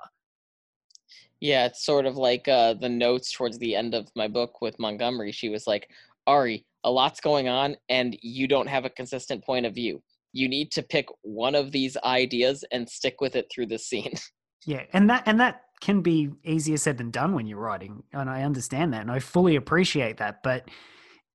Yeah, 1.41 1.65
it's 1.65 1.85
sort 1.85 2.05
of 2.05 2.17
like 2.17 2.47
uh, 2.49 2.75
the 2.75 2.89
notes 2.89 3.33
towards 3.33 3.59
the 3.59 3.75
end 3.75 3.95
of 3.95 4.09
my 4.15 4.29
book 4.29 4.61
with 4.61 4.79
Montgomery. 4.79 5.33
She 5.33 5.49
was 5.49 5.67
like, 5.67 5.89
Ari, 6.31 6.65
a 6.85 6.91
lot's 6.91 7.21
going 7.21 7.49
on, 7.49 7.77
and 7.89 8.17
you 8.23 8.47
don't 8.47 8.69
have 8.69 8.85
a 8.85 8.91
consistent 8.91 9.45
point 9.45 9.67
of 9.67 9.75
view. 9.75 10.01
You 10.33 10.49
need 10.49 10.71
to 10.73 10.83
pick 10.83 11.07
one 11.23 11.57
of 11.57 11.73
these 11.73 11.97
ideas 12.05 12.65
and 12.71 12.89
stick 12.89 13.21
with 13.21 13.35
it 13.35 13.47
through 13.53 13.67
the 13.67 13.79
scene. 13.79 14.15
Yeah, 14.67 14.83
and 14.93 15.09
that 15.09 15.23
and 15.25 15.41
that 15.41 15.63
can 15.81 16.03
be 16.03 16.29
easier 16.45 16.77
said 16.77 16.99
than 16.99 17.11
done 17.11 17.33
when 17.35 17.47
you're 17.47 17.59
writing, 17.59 18.03
and 18.13 18.29
I 18.29 18.43
understand 18.43 18.93
that, 18.93 19.01
and 19.01 19.11
I 19.11 19.19
fully 19.19 19.57
appreciate 19.57 20.19
that. 20.19 20.43
But 20.43 20.69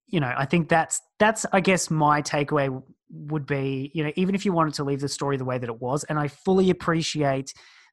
you 0.05 0.19
know, 0.19 0.31
I 0.37 0.45
think 0.45 0.69
that's 0.69 1.01
that's 1.17 1.43
I 1.51 1.59
guess 1.59 1.89
my 1.89 2.21
takeaway 2.21 2.83
would 3.09 3.47
be, 3.47 3.89
you 3.95 4.03
know, 4.03 4.11
even 4.15 4.35
if 4.35 4.45
you 4.45 4.53
wanted 4.53 4.75
to 4.75 4.83
leave 4.83 4.99
the 4.99 5.09
story 5.09 5.37
the 5.37 5.43
way 5.43 5.57
that 5.57 5.67
it 5.67 5.81
was, 5.81 6.03
and 6.03 6.19
I 6.19 6.27
fully 6.27 6.69
appreciate 6.69 7.51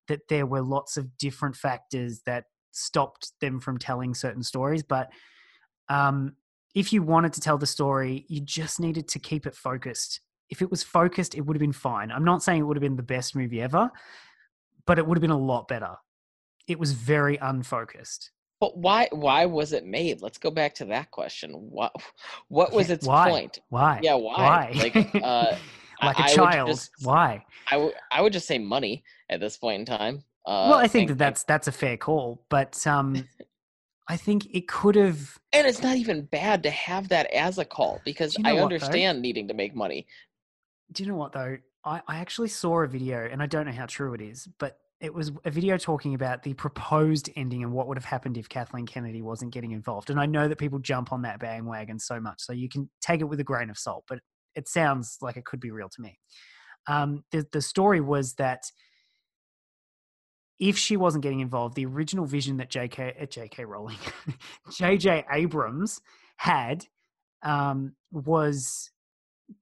that 0.08 0.20
there 0.28 0.44
were 0.44 0.60
lots 0.60 0.98
of 0.98 1.16
different 1.16 1.56
factors 1.56 2.20
that 2.26 2.44
stopped 2.72 3.32
them 3.40 3.58
from 3.58 3.78
telling 3.78 4.12
certain 4.12 4.42
stories, 4.42 4.82
but 4.82 5.08
um, 5.88 6.36
if 6.74 6.92
you 6.92 7.02
wanted 7.02 7.32
to 7.34 7.40
tell 7.40 7.58
the 7.58 7.66
story, 7.66 8.24
you 8.28 8.40
just 8.40 8.80
needed 8.80 9.08
to 9.08 9.18
keep 9.18 9.46
it 9.46 9.54
focused. 9.54 10.20
If 10.50 10.62
it 10.62 10.70
was 10.70 10.82
focused, 10.82 11.34
it 11.34 11.42
would 11.42 11.56
have 11.56 11.60
been 11.60 11.72
fine. 11.72 12.10
I'm 12.10 12.24
not 12.24 12.42
saying 12.42 12.60
it 12.60 12.64
would 12.64 12.76
have 12.76 12.82
been 12.82 12.96
the 12.96 13.02
best 13.02 13.34
movie 13.34 13.60
ever, 13.60 13.90
but 14.86 14.98
it 14.98 15.06
would 15.06 15.16
have 15.16 15.22
been 15.22 15.30
a 15.30 15.38
lot 15.38 15.68
better. 15.68 15.96
It 16.66 16.78
was 16.78 16.92
very 16.92 17.36
unfocused. 17.36 18.30
But 18.60 18.78
why 18.78 19.08
why 19.10 19.46
was 19.46 19.72
it 19.72 19.84
made? 19.84 20.22
Let's 20.22 20.38
go 20.38 20.50
back 20.50 20.74
to 20.76 20.84
that 20.86 21.10
question. 21.10 21.50
What 21.52 21.92
what 22.48 22.72
was 22.72 22.90
its 22.90 23.04
why? 23.04 23.28
point? 23.28 23.58
Why? 23.70 23.98
Yeah, 24.02 24.14
why? 24.14 24.36
Why? 24.36 24.72
Like, 24.76 25.14
uh, 25.22 25.56
like 26.00 26.18
a 26.18 26.22
I 26.22 26.28
child. 26.28 26.68
just- 26.68 26.90
Why? 27.02 27.44
I 27.70 27.76
would 27.78 27.94
I 28.12 28.20
would 28.20 28.32
just 28.32 28.46
say 28.46 28.58
money 28.58 29.02
at 29.28 29.40
this 29.40 29.56
point 29.56 29.80
in 29.80 29.86
time. 29.98 30.22
Uh, 30.46 30.68
well, 30.70 30.78
I 30.78 30.86
think 30.86 31.08
that 31.08 31.18
that's 31.18 31.42
that's 31.42 31.66
a 31.66 31.72
fair 31.72 31.96
call, 31.96 32.44
but 32.48 32.86
um, 32.86 33.28
I 34.08 34.16
think 34.16 34.48
it 34.52 34.68
could 34.68 34.96
have. 34.96 35.38
and 35.52 35.66
it's 35.66 35.82
not 35.82 35.96
even 35.96 36.22
bad 36.22 36.62
to 36.64 36.70
have 36.70 37.08
that 37.08 37.32
as 37.32 37.58
a 37.58 37.64
call 37.64 38.00
because 38.04 38.36
you 38.36 38.44
know 38.44 38.50
I 38.50 38.52
what, 38.54 38.58
though? 38.58 38.64
understand 38.74 39.22
needing 39.22 39.48
to 39.48 39.54
make 39.54 39.74
money. 39.74 40.06
Do 40.90 41.02
you 41.02 41.10
know 41.10 41.16
what 41.16 41.32
though? 41.32 41.58
I, 41.84 42.02
I 42.06 42.16
actually 42.16 42.48
saw 42.48 42.82
a 42.82 42.86
video, 42.86 43.28
and 43.30 43.42
I 43.42 43.46
don't 43.46 43.66
know 43.66 43.72
how 43.72 43.86
true 43.86 44.14
it 44.14 44.20
is, 44.20 44.48
but 44.58 44.78
it 45.00 45.12
was 45.12 45.32
a 45.44 45.50
video 45.50 45.76
talking 45.76 46.14
about 46.14 46.44
the 46.44 46.54
proposed 46.54 47.28
ending 47.34 47.64
and 47.64 47.72
what 47.72 47.88
would 47.88 47.96
have 47.96 48.04
happened 48.04 48.38
if 48.38 48.48
Kathleen 48.48 48.86
Kennedy 48.86 49.20
wasn't 49.20 49.52
getting 49.52 49.72
involved. 49.72 50.10
And 50.10 50.20
I 50.20 50.26
know 50.26 50.46
that 50.46 50.58
people 50.58 50.78
jump 50.78 51.12
on 51.12 51.22
that 51.22 51.40
bandwagon 51.40 51.98
so 51.98 52.20
much, 52.20 52.40
so 52.40 52.52
you 52.52 52.68
can 52.68 52.88
take 53.00 53.20
it 53.20 53.24
with 53.24 53.40
a 53.40 53.44
grain 53.44 53.68
of 53.68 53.78
salt, 53.78 54.04
but 54.08 54.20
it 54.54 54.68
sounds 54.68 55.18
like 55.20 55.36
it 55.36 55.44
could 55.44 55.60
be 55.60 55.70
real 55.70 55.88
to 55.88 56.00
me. 56.00 56.18
Um, 56.86 57.24
the 57.32 57.46
the 57.52 57.62
story 57.62 58.00
was 58.00 58.34
that 58.34 58.62
if 60.58 60.78
she 60.78 60.96
wasn't 60.96 61.22
getting 61.22 61.40
involved, 61.40 61.74
the 61.74 61.86
original 61.86 62.26
vision 62.26 62.58
that 62.58 62.70
J.K. 62.70 63.14
Uh, 63.20 63.26
J.K. 63.26 63.64
Rowling, 63.64 63.98
J.J. 64.72 65.24
Abrams 65.32 66.00
had 66.36 66.86
um, 67.42 67.94
was 68.10 68.90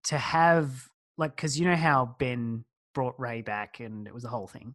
to 0.04 0.18
have 0.18 0.88
like 1.16 1.34
because 1.36 1.58
you 1.58 1.66
know 1.66 1.76
how 1.76 2.16
Ben 2.18 2.64
brought 2.94 3.18
Rey 3.18 3.42
back 3.42 3.80
and 3.80 4.06
it 4.06 4.14
was 4.14 4.24
a 4.24 4.28
whole 4.28 4.46
thing. 4.46 4.74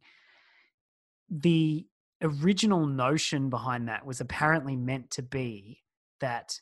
The 1.29 1.85
original 2.21 2.85
notion 2.85 3.49
behind 3.49 3.87
that 3.87 4.05
was 4.05 4.21
apparently 4.21 4.75
meant 4.75 5.11
to 5.11 5.21
be 5.21 5.83
that 6.21 6.59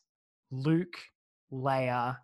Luke, 0.51 0.97
Leia, 1.51 2.17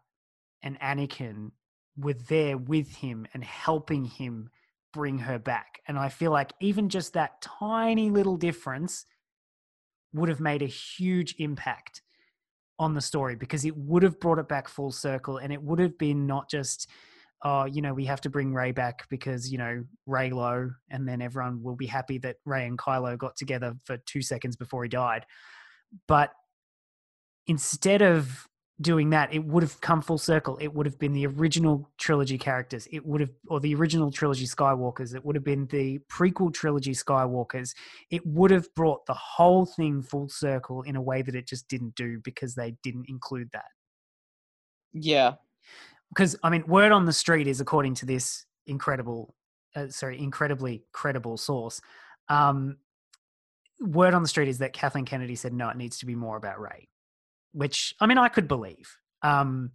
and 0.61 0.79
Anakin 0.79 1.51
were 1.97 2.13
there 2.13 2.57
with 2.57 2.95
him 2.95 3.27
and 3.33 3.43
helping 3.43 4.05
him 4.05 4.49
bring 4.93 5.19
her 5.19 5.39
back. 5.39 5.81
And 5.87 5.97
I 5.97 6.09
feel 6.09 6.31
like 6.31 6.51
even 6.61 6.89
just 6.89 7.13
that 7.13 7.41
tiny 7.41 8.09
little 8.09 8.37
difference 8.37 9.05
would 10.13 10.29
have 10.29 10.39
made 10.39 10.61
a 10.61 10.67
huge 10.67 11.35
impact 11.37 12.01
on 12.79 12.93
the 12.93 13.01
story 13.01 13.35
because 13.35 13.65
it 13.65 13.75
would 13.75 14.03
have 14.03 14.19
brought 14.19 14.39
it 14.39 14.47
back 14.47 14.67
full 14.67 14.91
circle 14.91 15.37
and 15.37 15.51
it 15.51 15.61
would 15.61 15.79
have 15.79 15.97
been 15.97 16.25
not 16.25 16.49
just 16.49 16.89
oh 17.43 17.65
you 17.65 17.81
know 17.81 17.93
we 17.93 18.05
have 18.05 18.21
to 18.21 18.29
bring 18.29 18.53
rey 18.53 18.71
back 18.71 19.05
because 19.09 19.51
you 19.51 19.57
know 19.57 19.83
rey 20.05 20.29
reylo 20.29 20.71
and 20.89 21.07
then 21.07 21.21
everyone 21.21 21.61
will 21.61 21.75
be 21.75 21.85
happy 21.85 22.17
that 22.17 22.37
rey 22.45 22.65
and 22.65 22.77
kylo 22.77 23.17
got 23.17 23.35
together 23.35 23.75
for 23.83 23.97
two 24.05 24.21
seconds 24.21 24.55
before 24.55 24.83
he 24.83 24.89
died 24.89 25.25
but 26.07 26.31
instead 27.47 28.01
of 28.01 28.47
doing 28.81 29.09
that 29.09 29.33
it 29.33 29.43
would 29.43 29.61
have 29.61 29.79
come 29.81 30.01
full 30.01 30.17
circle. 30.17 30.57
It 30.61 30.73
would 30.73 30.85
have 30.85 30.97
been 30.97 31.13
the 31.13 31.27
original 31.27 31.89
trilogy 31.97 32.37
characters. 32.37 32.87
It 32.91 33.05
would 33.05 33.19
have 33.21 33.31
or 33.47 33.59
the 33.59 33.75
original 33.75 34.11
trilogy 34.11 34.45
skywalkers. 34.45 35.13
It 35.13 35.23
would 35.25 35.35
have 35.35 35.43
been 35.43 35.67
the 35.67 35.99
prequel 36.11 36.53
trilogy 36.53 36.93
skywalkers. 36.93 37.73
It 38.09 38.25
would 38.25 38.51
have 38.51 38.73
brought 38.75 39.05
the 39.05 39.13
whole 39.13 39.65
thing 39.65 40.01
full 40.01 40.29
circle 40.29 40.81
in 40.83 40.95
a 40.95 41.01
way 41.01 41.21
that 41.21 41.35
it 41.35 41.47
just 41.47 41.67
didn't 41.67 41.95
do 41.95 42.19
because 42.23 42.55
they 42.55 42.75
didn't 42.83 43.05
include 43.09 43.49
that. 43.51 43.65
Yeah, 44.93 45.33
because 46.09 46.35
I 46.43 46.49
mean, 46.49 46.65
word 46.67 46.91
on 46.91 47.05
the 47.05 47.13
street 47.13 47.47
is 47.47 47.61
according 47.61 47.95
to 47.95 48.05
this 48.05 48.45
incredible, 48.65 49.35
uh, 49.75 49.89
sorry, 49.89 50.19
incredibly 50.19 50.83
credible 50.93 51.37
source. 51.37 51.81
Um, 52.29 52.77
word 53.79 54.13
on 54.13 54.21
the 54.21 54.27
street 54.27 54.47
is 54.47 54.59
that 54.59 54.73
Kathleen 54.73 55.05
Kennedy 55.05 55.35
said 55.35 55.53
no, 55.53 55.69
it 55.69 55.77
needs 55.77 55.99
to 55.99 56.05
be 56.05 56.15
more 56.15 56.37
about 56.37 56.59
Rey, 56.59 56.87
which 57.53 57.95
I 57.99 58.05
mean 58.05 58.17
I 58.17 58.29
could 58.29 58.47
believe. 58.47 58.97
Um, 59.21 59.71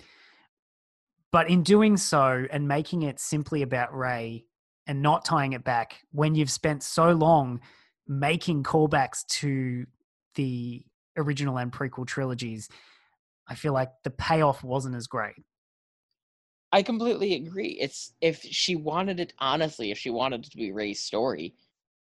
but 1.32 1.50
in 1.50 1.62
doing 1.62 1.96
so 1.96 2.46
and 2.50 2.68
making 2.68 3.02
it 3.02 3.18
simply 3.18 3.62
about 3.62 3.92
Rey 3.94 4.46
and 4.86 5.02
not 5.02 5.24
tying 5.24 5.52
it 5.52 5.64
back 5.64 6.00
when 6.12 6.34
you've 6.34 6.50
spent 6.50 6.82
so 6.82 7.10
long 7.10 7.60
making 8.06 8.62
callbacks 8.62 9.26
to 9.26 9.86
the 10.36 10.84
original 11.16 11.58
and 11.58 11.72
prequel 11.72 12.06
trilogies, 12.06 12.68
I 13.48 13.54
feel 13.54 13.72
like 13.72 13.90
the 14.04 14.10
payoff 14.10 14.62
wasn't 14.62 14.94
as 14.94 15.06
great. 15.06 15.34
I 16.72 16.82
completely 16.82 17.34
agree. 17.34 17.78
It's 17.80 18.14
if 18.20 18.42
she 18.42 18.74
wanted 18.74 19.20
it 19.20 19.32
honestly, 19.38 19.90
if 19.90 19.98
she 19.98 20.10
wanted 20.10 20.44
it 20.44 20.50
to 20.50 20.56
be 20.56 20.72
Rey's 20.72 21.00
story, 21.00 21.54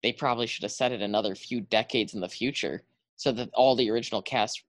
they 0.02 0.12
probably 0.12 0.46
should 0.46 0.62
have 0.62 0.72
set 0.72 0.92
it 0.92 1.02
another 1.02 1.34
few 1.34 1.60
decades 1.62 2.14
in 2.14 2.20
the 2.20 2.28
future 2.28 2.82
so 3.16 3.32
that 3.32 3.50
all 3.54 3.76
the 3.76 3.90
original 3.90 4.22
cast 4.22 4.64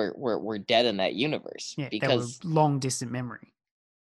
were 0.00 0.14
were, 0.16 0.38
were 0.38 0.58
dead 0.58 0.86
in 0.86 0.96
that 0.98 1.14
universe. 1.14 1.74
Yeah, 1.76 1.88
because 1.90 2.40
long 2.44 2.78
distant 2.78 3.12
memory. 3.12 3.52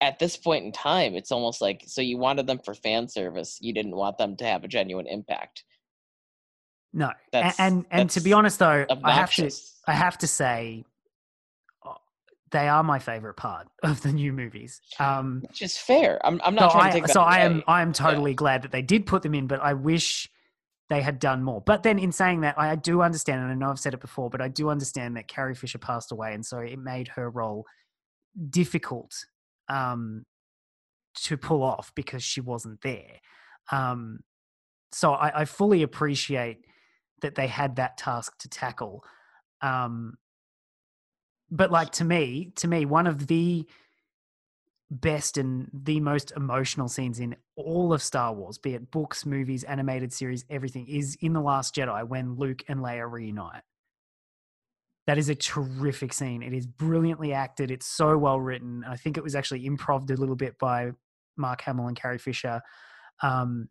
at 0.00 0.18
this 0.18 0.36
point 0.36 0.64
in 0.64 0.72
time, 0.72 1.14
it's 1.14 1.32
almost 1.32 1.60
like 1.62 1.82
so 1.86 2.00
you 2.00 2.18
wanted 2.18 2.46
them 2.46 2.58
for 2.64 2.74
fan 2.74 3.08
service, 3.08 3.58
you 3.60 3.72
didn't 3.72 3.96
want 3.96 4.18
them 4.18 4.36
to 4.36 4.44
have 4.44 4.64
a 4.64 4.68
genuine 4.68 5.06
impact. 5.06 5.64
No, 6.92 7.10
That's- 7.32 7.58
and 7.58 7.84
and 7.90 8.10
to 8.10 8.20
be 8.20 8.32
honest 8.32 8.58
though, 8.58 8.86
I 9.04 9.12
have 9.12 9.32
to 9.34 9.50
I 9.86 9.92
have 9.92 10.18
to 10.18 10.26
say, 10.26 10.84
uh, 11.84 11.94
they 12.50 12.68
are 12.68 12.82
my 12.84 12.98
favorite 12.98 13.34
part 13.34 13.68
of 13.82 14.00
the 14.02 14.12
new 14.12 14.32
movies. 14.32 14.80
Um, 14.98 15.42
Which 15.48 15.62
is 15.62 15.76
fair. 15.76 16.20
I'm 16.24 16.40
I'm 16.44 16.54
so 16.54 16.60
not 16.60 16.72
trying 16.72 16.84
I 16.84 16.90
to 16.90 17.00
take 17.00 17.08
so 17.08 17.20
I 17.22 17.38
am. 17.40 17.62
I 17.66 17.82
am 17.82 17.92
totally 17.92 18.34
glad 18.34 18.62
that 18.62 18.72
they 18.72 18.82
did 18.82 19.06
put 19.06 19.22
them 19.22 19.34
in, 19.34 19.46
but 19.46 19.60
I 19.60 19.74
wish 19.74 20.28
they 20.90 21.00
had 21.00 21.18
done 21.18 21.42
more. 21.42 21.60
But 21.60 21.82
then 21.82 21.98
in 21.98 22.12
saying 22.12 22.42
that, 22.42 22.58
I 22.58 22.76
do 22.76 23.02
understand, 23.02 23.42
and 23.42 23.50
I 23.50 23.54
know 23.54 23.70
I've 23.70 23.78
said 23.78 23.94
it 23.94 24.00
before, 24.00 24.28
but 24.30 24.40
I 24.40 24.48
do 24.48 24.68
understand 24.68 25.16
that 25.16 25.28
Carrie 25.28 25.54
Fisher 25.54 25.78
passed 25.78 26.12
away, 26.12 26.34
and 26.34 26.44
so 26.44 26.58
it 26.58 26.78
made 26.78 27.08
her 27.08 27.30
role 27.30 27.64
difficult 28.50 29.14
um, 29.68 30.24
to 31.14 31.36
pull 31.36 31.62
off 31.62 31.92
because 31.94 32.22
she 32.22 32.40
wasn't 32.40 32.80
there. 32.82 33.20
Um, 33.72 34.20
so 34.92 35.12
I, 35.12 35.40
I 35.40 35.44
fully 35.44 35.82
appreciate 35.82 36.58
that 37.22 37.34
they 37.34 37.46
had 37.46 37.76
that 37.76 37.96
task 37.96 38.38
to 38.38 38.48
tackle. 38.48 39.04
Um, 39.62 40.18
but 41.50 41.70
like 41.70 41.92
to 41.92 42.04
me, 42.04 42.52
to 42.56 42.68
me, 42.68 42.84
one 42.84 43.06
of 43.06 43.26
the 43.26 43.66
best 44.90 45.38
and 45.38 45.68
the 45.72 46.00
most 46.00 46.32
emotional 46.36 46.88
scenes 46.88 47.20
in 47.20 47.36
all 47.56 47.92
of 47.92 48.02
Star 48.02 48.32
Wars, 48.32 48.58
be 48.58 48.74
it 48.74 48.90
books, 48.90 49.24
movies, 49.26 49.64
animated 49.64 50.12
series, 50.12 50.44
everything, 50.50 50.86
is 50.86 51.16
in 51.20 51.32
The 51.32 51.40
Last 51.40 51.74
Jedi 51.74 52.06
when 52.06 52.36
Luke 52.36 52.62
and 52.68 52.80
Leia 52.80 53.10
reunite. 53.10 53.62
That 55.06 55.18
is 55.18 55.28
a 55.28 55.34
terrific 55.34 56.12
scene. 56.12 56.42
It 56.42 56.54
is 56.54 56.66
brilliantly 56.66 57.32
acted. 57.32 57.70
It's 57.70 57.86
so 57.86 58.16
well 58.16 58.40
written. 58.40 58.84
I 58.88 58.96
think 58.96 59.16
it 59.16 59.24
was 59.24 59.34
actually 59.34 59.66
improved 59.66 60.10
a 60.10 60.16
little 60.16 60.36
bit 60.36 60.58
by 60.58 60.92
Mark 61.36 61.60
Hamill 61.62 61.88
and 61.88 61.96
Carrie 61.96 62.18
Fisher. 62.18 62.62
Um, 63.22 63.68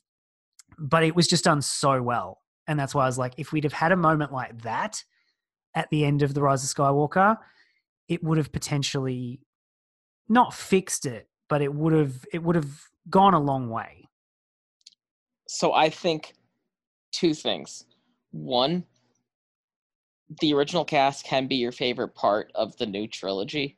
but 0.78 1.04
it 1.04 1.16
was 1.16 1.28
just 1.28 1.44
done 1.44 1.62
so 1.62 2.02
well. 2.02 2.42
And 2.68 2.80
that's 2.80 2.94
why 2.94 3.04
I 3.04 3.08
was 3.08 3.18
like, 3.18 3.34
if 3.38 3.52
we'd 3.52 3.64
have 3.64 3.74
had 3.74 3.92
a 3.92 3.98
moment 3.98 4.32
like 4.32 4.62
that 4.62 5.04
at 5.76 5.90
the 5.90 6.06
end 6.06 6.22
of 6.22 6.34
The 6.34 6.42
Rise 6.42 6.64
of 6.64 6.70
Skywalker, 6.70 7.38
it 8.08 8.24
would 8.24 8.38
have 8.38 8.52
potentially 8.52 9.40
not 10.30 10.54
fixed 10.54 11.06
it, 11.06 11.28
but 11.50 11.62
it 11.62 11.74
would 11.74 11.94
have 11.94 12.26
it 12.34 12.44
would 12.44 12.56
have 12.56 12.72
gone 13.10 13.34
a 13.34 13.40
long 13.40 13.70
way. 13.70 14.08
so 15.48 15.74
I 15.74 15.90
think 15.90 16.34
two 17.12 17.34
things. 17.34 17.86
One, 18.32 18.86
the 20.42 20.54
original 20.54 20.86
cast 20.86 21.26
can 21.26 21.48
be 21.48 21.56
your 21.58 21.72
favorite 21.72 22.16
part 22.16 22.52
of 22.56 22.76
the 22.78 22.86
new 22.86 23.08
trilogy, 23.08 23.78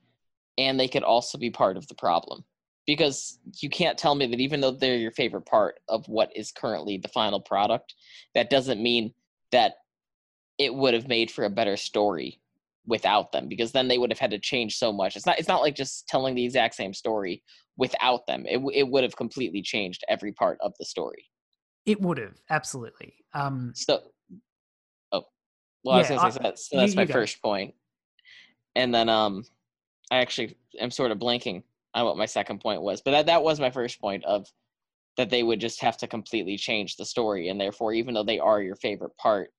and 0.58 0.80
they 0.80 0.88
could 0.88 1.04
also 1.04 1.38
be 1.38 1.50
part 1.50 1.78
of 1.78 1.88
the 1.88 1.96
problem. 1.96 2.46
Because 2.88 3.40
you 3.62 3.70
can't 3.70 3.98
tell 3.98 4.14
me 4.14 4.28
that 4.28 4.40
even 4.40 4.62
though 4.62 4.72
they're 4.72 4.96
your 4.96 5.12
favorite 5.12 5.46
part 5.46 5.80
of 5.90 6.08
what 6.08 6.30
is 6.36 6.52
currently 6.52 6.98
the 6.98 7.08
final 7.10 7.42
product, 7.42 7.96
that 8.36 8.52
doesn't 8.52 8.82
mean 8.82 9.14
that 9.52 9.74
it 10.60 10.74
would 10.74 10.94
have 10.94 11.08
made 11.08 11.32
for 11.32 11.46
a 11.46 11.50
better 11.50 11.78
story 11.78 12.40
without 12.88 13.32
them 13.32 13.48
because 13.48 13.72
then 13.72 13.88
they 13.88 13.98
would 13.98 14.12
have 14.12 14.20
had 14.20 14.32
to 14.32 14.40
change 14.40 14.78
so 14.78 14.92
much. 14.94 15.16
It's 15.16 15.26
not 15.26 15.40
it's 15.40 15.48
not 15.48 15.62
like 15.62 15.76
just 15.76 16.08
telling 16.08 16.36
the 16.36 16.46
exact 16.46 16.76
same 16.76 16.94
story 16.94 17.44
without 17.78 18.26
them. 18.28 18.46
It 18.48 18.62
it 18.74 18.88
would 18.88 19.04
have 19.04 19.16
completely 19.16 19.62
changed 19.62 20.04
every 20.08 20.32
part 20.32 20.58
of 20.62 20.74
the 20.80 20.86
story. 20.86 21.26
It 21.86 22.02
would 22.02 22.18
have 22.18 22.36
absolutely. 22.50 23.14
Um, 23.34 23.72
So, 23.76 24.02
oh, 25.12 25.24
well, 25.84 25.96
I 25.96 26.00
was 26.00 26.10
Yeah, 26.10 26.18
gonna 26.18 26.32
say 26.32 26.38
so 26.38 26.40
that's, 26.44 26.70
so 26.70 26.78
that's 26.78 26.92
you 26.92 26.98
my 26.98 27.06
go. 27.06 27.14
first 27.14 27.42
point. 27.42 27.76
and 28.76 28.94
then 28.94 29.10
um, 29.10 29.44
I 30.12 30.18
actually 30.18 30.58
am 30.80 30.92
sort 30.92 31.12
of 31.12 31.20
blanking 31.20 31.64
on 31.94 32.06
what 32.06 32.18
my 32.18 32.26
second 32.26 32.60
point 32.62 32.82
was, 32.82 33.02
but 33.02 33.12
that 33.12 33.26
that 33.28 33.44
was 33.44 33.60
my 33.60 33.70
first 33.72 34.00
point 34.02 34.24
of 34.26 34.48
that 35.18 35.30
they 35.30 35.44
would 35.44 35.62
just 35.62 35.82
have 35.82 35.98
to 35.98 36.08
completely 36.08 36.58
change 36.58 36.98
the 36.98 37.06
story, 37.06 37.50
and 37.50 37.60
therefore, 37.60 37.94
even 37.94 38.14
though 38.14 38.24
they 38.24 38.40
are 38.40 38.62
your 38.62 38.76
favorite 38.76 39.16
part 39.18 39.52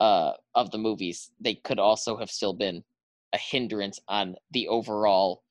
uh, 0.00 0.32
of 0.54 0.70
the 0.70 0.78
movies, 0.78 1.30
they 1.40 1.54
could 1.54 1.78
also 1.78 2.16
have 2.16 2.30
still 2.30 2.52
been 2.54 2.82
a 3.32 3.38
hindrance 3.38 4.00
on 4.08 4.36
the 4.52 4.68
overall 4.68 5.42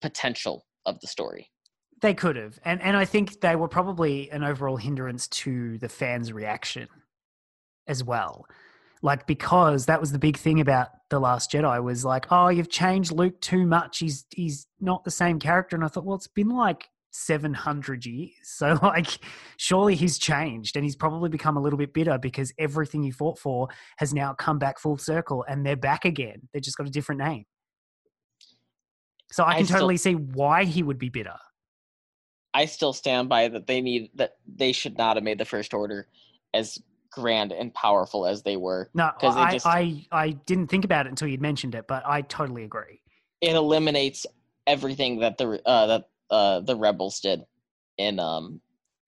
potential 0.00 0.66
of 0.86 0.98
the 1.00 1.06
story. 1.06 1.50
They 2.00 2.14
could 2.14 2.36
have, 2.36 2.58
and 2.64 2.80
and 2.80 2.96
I 2.96 3.04
think 3.04 3.40
they 3.40 3.56
were 3.56 3.68
probably 3.68 4.30
an 4.30 4.44
overall 4.44 4.76
hindrance 4.76 5.26
to 5.28 5.78
the 5.78 5.88
fans' 5.88 6.32
reaction 6.32 6.88
as 7.88 8.04
well. 8.04 8.46
Like 9.02 9.26
because 9.26 9.86
that 9.86 10.00
was 10.00 10.12
the 10.12 10.18
big 10.18 10.36
thing 10.36 10.60
about 10.60 10.88
the 11.10 11.18
Last 11.18 11.52
Jedi 11.52 11.82
was 11.82 12.04
like, 12.04 12.26
oh, 12.30 12.48
you've 12.48 12.70
changed 12.70 13.12
Luke 13.12 13.40
too 13.40 13.66
much. 13.66 13.98
He's 13.98 14.26
he's 14.30 14.66
not 14.80 15.04
the 15.04 15.10
same 15.10 15.38
character. 15.40 15.74
And 15.76 15.84
I 15.84 15.88
thought, 15.88 16.04
well, 16.04 16.16
it's 16.16 16.26
been 16.28 16.50
like 16.50 16.88
700 17.10 18.06
years. 18.06 18.32
So, 18.42 18.78
like, 18.82 19.18
surely 19.56 19.94
he's 19.94 20.18
changed 20.18 20.76
and 20.76 20.84
he's 20.84 20.96
probably 20.96 21.28
become 21.28 21.56
a 21.56 21.60
little 21.60 21.78
bit 21.78 21.94
bitter 21.94 22.18
because 22.18 22.52
everything 22.58 23.02
he 23.02 23.10
fought 23.10 23.38
for 23.38 23.68
has 23.98 24.14
now 24.14 24.34
come 24.34 24.58
back 24.58 24.78
full 24.78 24.98
circle 24.98 25.44
and 25.48 25.64
they're 25.64 25.76
back 25.76 26.04
again. 26.04 26.48
They 26.52 26.60
just 26.60 26.76
got 26.76 26.86
a 26.86 26.90
different 26.90 27.20
name. 27.20 27.44
So, 29.30 29.44
I 29.44 29.56
can 29.56 29.64
I 29.64 29.66
totally 29.66 29.96
see 29.96 30.14
why 30.14 30.64
he 30.64 30.82
would 30.82 30.98
be 30.98 31.08
bitter. 31.08 31.36
I 32.54 32.64
still 32.64 32.92
stand 32.92 33.28
by 33.28 33.48
that 33.48 33.66
they 33.66 33.80
need 33.80 34.10
that 34.14 34.36
they 34.46 34.72
should 34.72 34.96
not 34.96 35.16
have 35.16 35.24
made 35.24 35.38
the 35.38 35.44
First 35.44 35.74
Order 35.74 36.08
as 36.54 36.78
grand 37.10 37.52
and 37.52 37.72
powerful 37.74 38.26
as 38.26 38.42
they 38.42 38.56
were. 38.56 38.90
No, 38.94 39.10
I, 39.22 39.52
just, 39.52 39.66
I, 39.66 40.06
I 40.10 40.30
didn't 40.30 40.68
think 40.68 40.84
about 40.84 41.06
it 41.06 41.10
until 41.10 41.28
you'd 41.28 41.42
mentioned 41.42 41.74
it, 41.74 41.86
but 41.86 42.02
I 42.06 42.22
totally 42.22 42.64
agree. 42.64 43.00
It 43.40 43.54
eliminates 43.54 44.26
everything 44.66 45.20
that 45.20 45.38
the 45.38 45.60
uh, 45.66 45.86
that 45.86 46.08
uh, 46.30 46.60
the 46.60 46.76
rebels 46.76 47.20
did 47.20 47.44
in 47.96 48.18
um 48.20 48.60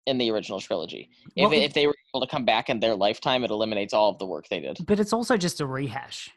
in 0.05 0.17
the 0.17 0.29
original 0.31 0.59
trilogy. 0.59 1.09
If 1.35 1.49
well, 1.49 1.59
if 1.59 1.73
they 1.73 1.87
were 1.87 1.95
able 2.13 2.25
to 2.25 2.29
come 2.29 2.45
back 2.45 2.69
in 2.69 2.79
their 2.79 2.95
lifetime, 2.95 3.43
it 3.43 3.51
eliminates 3.51 3.93
all 3.93 4.09
of 4.09 4.19
the 4.19 4.25
work 4.25 4.47
they 4.49 4.59
did. 4.59 4.77
But 4.85 4.99
it's 4.99 5.13
also 5.13 5.35
just 5.37 5.61
a 5.61 5.65
rehash. 5.65 6.29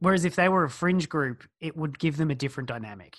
Whereas 0.00 0.24
if 0.24 0.34
they 0.34 0.48
were 0.48 0.64
a 0.64 0.70
fringe 0.70 1.08
group, 1.08 1.44
it 1.60 1.76
would 1.76 1.98
give 1.98 2.16
them 2.16 2.30
a 2.30 2.34
different 2.34 2.68
dynamic. 2.68 3.16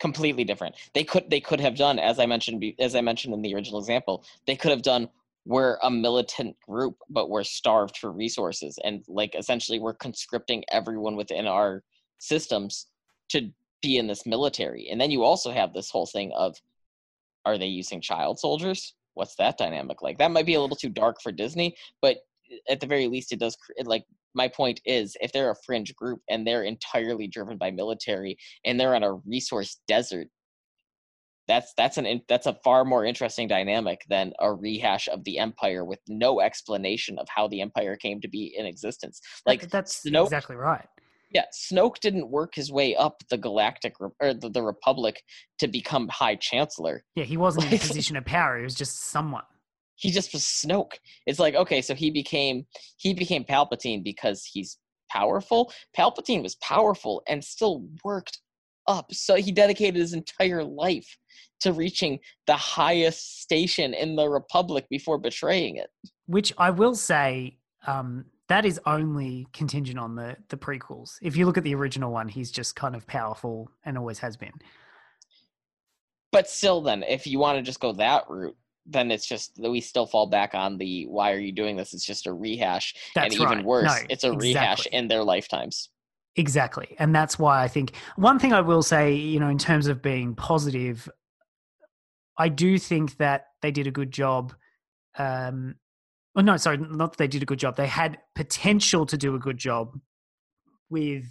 Completely 0.00 0.44
different. 0.44 0.74
They 0.94 1.04
could 1.04 1.30
they 1.30 1.40
could 1.40 1.60
have 1.60 1.76
done 1.76 1.98
as 1.98 2.18
I 2.18 2.26
mentioned 2.26 2.64
as 2.78 2.96
I 2.96 3.02
mentioned 3.02 3.34
in 3.34 3.42
the 3.42 3.54
original 3.54 3.78
example. 3.78 4.24
They 4.46 4.56
could 4.56 4.70
have 4.70 4.82
done 4.82 5.08
we're 5.44 5.76
a 5.82 5.90
militant 5.90 6.56
group, 6.60 6.96
but 7.10 7.28
we're 7.28 7.42
starved 7.42 7.96
for 7.98 8.12
resources, 8.12 8.78
and 8.84 9.04
like 9.08 9.34
essentially 9.34 9.78
we're 9.78 9.94
conscripting 9.94 10.64
everyone 10.70 11.16
within 11.16 11.46
our 11.46 11.82
systems 12.18 12.86
to 13.30 13.50
be 13.82 13.98
in 13.98 14.06
this 14.06 14.26
military. 14.26 14.88
And 14.90 15.00
then 15.00 15.10
you 15.10 15.22
also 15.22 15.50
have 15.50 15.72
this 15.72 15.90
whole 15.90 16.06
thing 16.06 16.32
of 16.34 16.56
are 17.44 17.58
they 17.58 17.66
using 17.66 18.00
child 18.00 18.38
soldiers? 18.38 18.94
What's 19.14 19.34
that 19.36 19.58
dynamic 19.58 20.00
like? 20.00 20.18
That 20.18 20.30
might 20.30 20.46
be 20.46 20.54
a 20.54 20.60
little 20.60 20.76
too 20.76 20.88
dark 20.88 21.20
for 21.20 21.32
Disney, 21.32 21.76
but 22.00 22.18
eh, 22.50 22.56
at 22.70 22.80
the 22.80 22.86
very 22.86 23.08
least, 23.08 23.32
it 23.32 23.40
does 23.40 23.56
like 23.84 24.04
my 24.34 24.48
point 24.48 24.80
is 24.84 25.16
if 25.20 25.32
they're 25.32 25.50
a 25.50 25.56
fringe 25.66 25.94
group 25.94 26.20
and 26.30 26.46
they're 26.46 26.62
entirely 26.62 27.26
driven 27.26 27.58
by 27.58 27.70
military 27.70 28.38
and 28.64 28.78
they're 28.78 28.94
on 28.94 29.02
a 29.02 29.14
resource 29.26 29.80
desert 29.86 30.28
that's 31.48 31.72
that's 31.76 31.98
an 31.98 32.20
that's 32.28 32.46
a 32.46 32.54
far 32.64 32.84
more 32.84 33.04
interesting 33.04 33.48
dynamic 33.48 34.02
than 34.08 34.32
a 34.40 34.52
rehash 34.52 35.08
of 35.08 35.24
the 35.24 35.38
empire 35.38 35.84
with 35.84 35.98
no 36.08 36.40
explanation 36.40 37.18
of 37.18 37.26
how 37.28 37.48
the 37.48 37.60
empire 37.60 37.96
came 37.96 38.20
to 38.20 38.28
be 38.28 38.54
in 38.56 38.64
existence 38.64 39.20
like 39.44 39.68
that's 39.68 40.04
Snoke, 40.04 40.24
exactly 40.24 40.56
right 40.56 40.86
yeah, 41.32 41.44
Snoke 41.52 41.98
didn't 42.00 42.30
work 42.30 42.54
his 42.54 42.70
way 42.70 42.94
up 42.94 43.22
the 43.30 43.38
galactic 43.38 43.94
or 44.00 44.34
the, 44.34 44.50
the 44.50 44.62
Republic 44.62 45.22
to 45.58 45.68
become 45.68 46.08
High 46.08 46.36
Chancellor. 46.36 47.04
Yeah, 47.14 47.24
he 47.24 47.36
wasn't 47.36 47.66
in 47.66 47.74
a 47.74 47.78
position 47.80 48.16
of 48.16 48.24
power. 48.24 48.58
He 48.58 48.64
was 48.64 48.74
just 48.74 49.10
someone. 49.10 49.44
He 49.96 50.10
just 50.10 50.32
was 50.32 50.42
Snoke. 50.42 50.94
It's 51.26 51.38
like 51.38 51.54
okay, 51.54 51.80
so 51.80 51.94
he 51.94 52.10
became 52.10 52.66
he 52.96 53.14
became 53.14 53.44
Palpatine 53.44 54.02
because 54.02 54.44
he's 54.44 54.78
powerful. 55.10 55.72
Palpatine 55.96 56.42
was 56.42 56.56
powerful 56.56 57.22
and 57.28 57.44
still 57.44 57.86
worked 58.04 58.40
up. 58.88 59.12
So 59.12 59.36
he 59.36 59.52
dedicated 59.52 59.96
his 59.96 60.12
entire 60.12 60.64
life 60.64 61.16
to 61.60 61.72
reaching 61.72 62.18
the 62.46 62.56
highest 62.56 63.40
station 63.40 63.94
in 63.94 64.16
the 64.16 64.28
Republic 64.28 64.86
before 64.90 65.18
betraying 65.18 65.76
it. 65.76 65.90
Which 66.26 66.52
I 66.58 66.70
will 66.70 66.94
say, 66.94 67.58
um, 67.86 68.24
that 68.52 68.66
is 68.66 68.78
only 68.84 69.46
contingent 69.54 69.98
on 69.98 70.14
the 70.14 70.36
the 70.50 70.58
prequels. 70.58 71.16
If 71.22 71.36
you 71.38 71.46
look 71.46 71.56
at 71.56 71.64
the 71.64 71.74
original 71.74 72.12
one, 72.12 72.28
he's 72.28 72.50
just 72.50 72.76
kind 72.76 72.94
of 72.94 73.06
powerful 73.06 73.70
and 73.86 73.96
always 73.96 74.18
has 74.18 74.36
been. 74.36 74.52
But 76.32 76.50
still, 76.50 76.82
then, 76.82 77.02
if 77.02 77.26
you 77.26 77.38
want 77.38 77.56
to 77.56 77.62
just 77.62 77.80
go 77.80 77.92
that 77.92 78.24
route, 78.28 78.56
then 78.84 79.10
it's 79.10 79.26
just 79.26 79.56
that 79.56 79.70
we 79.70 79.80
still 79.80 80.04
fall 80.04 80.26
back 80.26 80.54
on 80.54 80.76
the 80.76 81.06
why 81.06 81.32
are 81.32 81.38
you 81.38 81.52
doing 81.52 81.76
this? 81.76 81.94
It's 81.94 82.04
just 82.04 82.26
a 82.26 82.32
rehash, 82.32 82.94
that's 83.14 83.34
and 83.34 83.44
right. 83.44 83.52
even 83.52 83.64
worse, 83.64 83.84
no, 83.84 84.06
it's 84.10 84.24
a 84.24 84.32
exactly. 84.32 84.48
rehash 84.48 84.86
in 84.86 85.08
their 85.08 85.24
lifetimes. 85.24 85.88
Exactly, 86.36 86.94
and 86.98 87.14
that's 87.14 87.38
why 87.38 87.62
I 87.62 87.68
think 87.68 87.92
one 88.16 88.38
thing 88.38 88.52
I 88.52 88.60
will 88.60 88.82
say, 88.82 89.14
you 89.14 89.40
know, 89.40 89.48
in 89.48 89.58
terms 89.58 89.86
of 89.86 90.02
being 90.02 90.34
positive, 90.34 91.08
I 92.36 92.50
do 92.50 92.76
think 92.76 93.16
that 93.16 93.46
they 93.62 93.70
did 93.70 93.86
a 93.86 93.90
good 93.90 94.10
job 94.10 94.54
um, 95.16 95.76
Oh, 96.34 96.40
no, 96.40 96.56
sorry, 96.56 96.78
not 96.78 97.12
that 97.12 97.18
they 97.18 97.28
did 97.28 97.42
a 97.42 97.46
good 97.46 97.58
job. 97.58 97.76
They 97.76 97.86
had 97.86 98.18
potential 98.34 99.04
to 99.06 99.16
do 99.18 99.34
a 99.34 99.38
good 99.38 99.58
job 99.58 99.98
with 100.88 101.24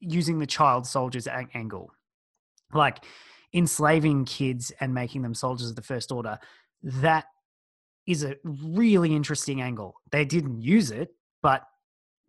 using 0.00 0.38
the 0.38 0.46
child 0.46 0.86
soldiers 0.86 1.28
angle, 1.54 1.92
like 2.72 3.04
enslaving 3.54 4.24
kids 4.24 4.72
and 4.80 4.94
making 4.94 5.22
them 5.22 5.34
soldiers 5.34 5.70
of 5.70 5.76
the 5.76 5.82
First 5.82 6.10
Order. 6.10 6.38
That 6.82 7.26
is 8.06 8.24
a 8.24 8.36
really 8.44 9.14
interesting 9.14 9.60
angle. 9.60 10.00
They 10.10 10.24
didn't 10.24 10.60
use 10.60 10.90
it, 10.90 11.10
but 11.42 11.62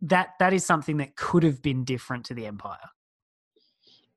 that 0.01 0.29
that 0.39 0.53
is 0.53 0.65
something 0.65 0.97
that 0.97 1.15
could 1.15 1.43
have 1.43 1.61
been 1.61 1.83
different 1.83 2.25
to 2.25 2.33
the 2.33 2.45
Empire. 2.45 2.77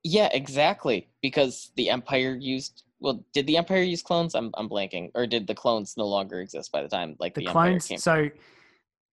Yeah, 0.02 0.28
exactly. 0.32 1.08
Because 1.22 1.70
the 1.76 1.90
Empire 1.90 2.36
used 2.38 2.83
well, 3.00 3.24
did 3.32 3.46
the 3.46 3.56
Empire 3.56 3.82
use 3.82 4.02
clones? 4.02 4.34
I'm 4.34 4.50
I'm 4.54 4.68
blanking. 4.68 5.10
Or 5.14 5.26
did 5.26 5.46
the 5.46 5.54
clones 5.54 5.94
no 5.96 6.06
longer 6.06 6.40
exist 6.40 6.72
by 6.72 6.82
the 6.82 6.88
time 6.88 7.16
like 7.18 7.34
the, 7.34 7.44
the 7.44 7.50
clones? 7.50 7.84
Empire 7.84 7.88
came? 7.88 7.98
So 7.98 8.30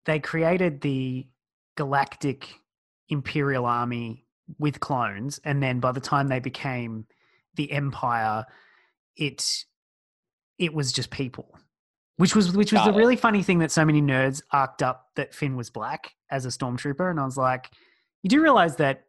they 0.04 0.18
created 0.20 0.80
the 0.80 1.26
Galactic 1.76 2.48
Imperial 3.08 3.64
Army 3.64 4.26
with 4.58 4.80
clones, 4.80 5.40
and 5.44 5.62
then 5.62 5.80
by 5.80 5.92
the 5.92 6.00
time 6.00 6.28
they 6.28 6.40
became 6.40 7.06
the 7.54 7.70
Empire, 7.72 8.44
it 9.16 9.64
it 10.58 10.74
was 10.74 10.92
just 10.92 11.10
people. 11.10 11.58
Which 12.16 12.34
was 12.34 12.56
which 12.56 12.72
was 12.72 12.80
Got 12.80 12.92
the 12.92 12.98
really 12.98 13.16
funny 13.16 13.42
thing 13.42 13.60
that 13.60 13.70
so 13.70 13.84
many 13.84 14.02
nerds 14.02 14.42
arced 14.52 14.82
up 14.82 15.10
that 15.14 15.34
Finn 15.34 15.56
was 15.56 15.70
black 15.70 16.14
as 16.30 16.44
a 16.46 16.48
stormtrooper, 16.48 17.10
and 17.10 17.20
I 17.20 17.24
was 17.24 17.36
like, 17.36 17.70
you 18.22 18.28
do 18.28 18.42
realize 18.42 18.76
that 18.76 19.04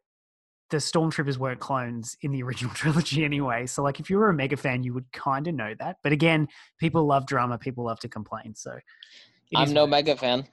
the 0.69 0.77
stormtroopers 0.77 1.37
weren't 1.37 1.59
clones 1.59 2.17
in 2.21 2.31
the 2.31 2.43
original 2.43 2.73
trilogy 2.73 3.23
anyway. 3.23 3.65
So 3.65 3.83
like 3.83 3.99
if 3.99 4.09
you 4.09 4.17
were 4.17 4.29
a 4.29 4.33
mega 4.33 4.57
fan, 4.57 4.83
you 4.83 4.93
would 4.93 5.11
kind 5.11 5.47
of 5.47 5.55
know 5.55 5.73
that. 5.79 5.97
But 6.03 6.11
again, 6.11 6.47
people 6.79 7.05
love 7.05 7.25
drama, 7.25 7.57
people 7.57 7.85
love 7.85 7.99
to 8.01 8.09
complain. 8.09 8.55
So 8.55 8.71
I'm 9.55 9.73
no 9.73 9.87
mega 9.87 10.15
fan. 10.15 10.45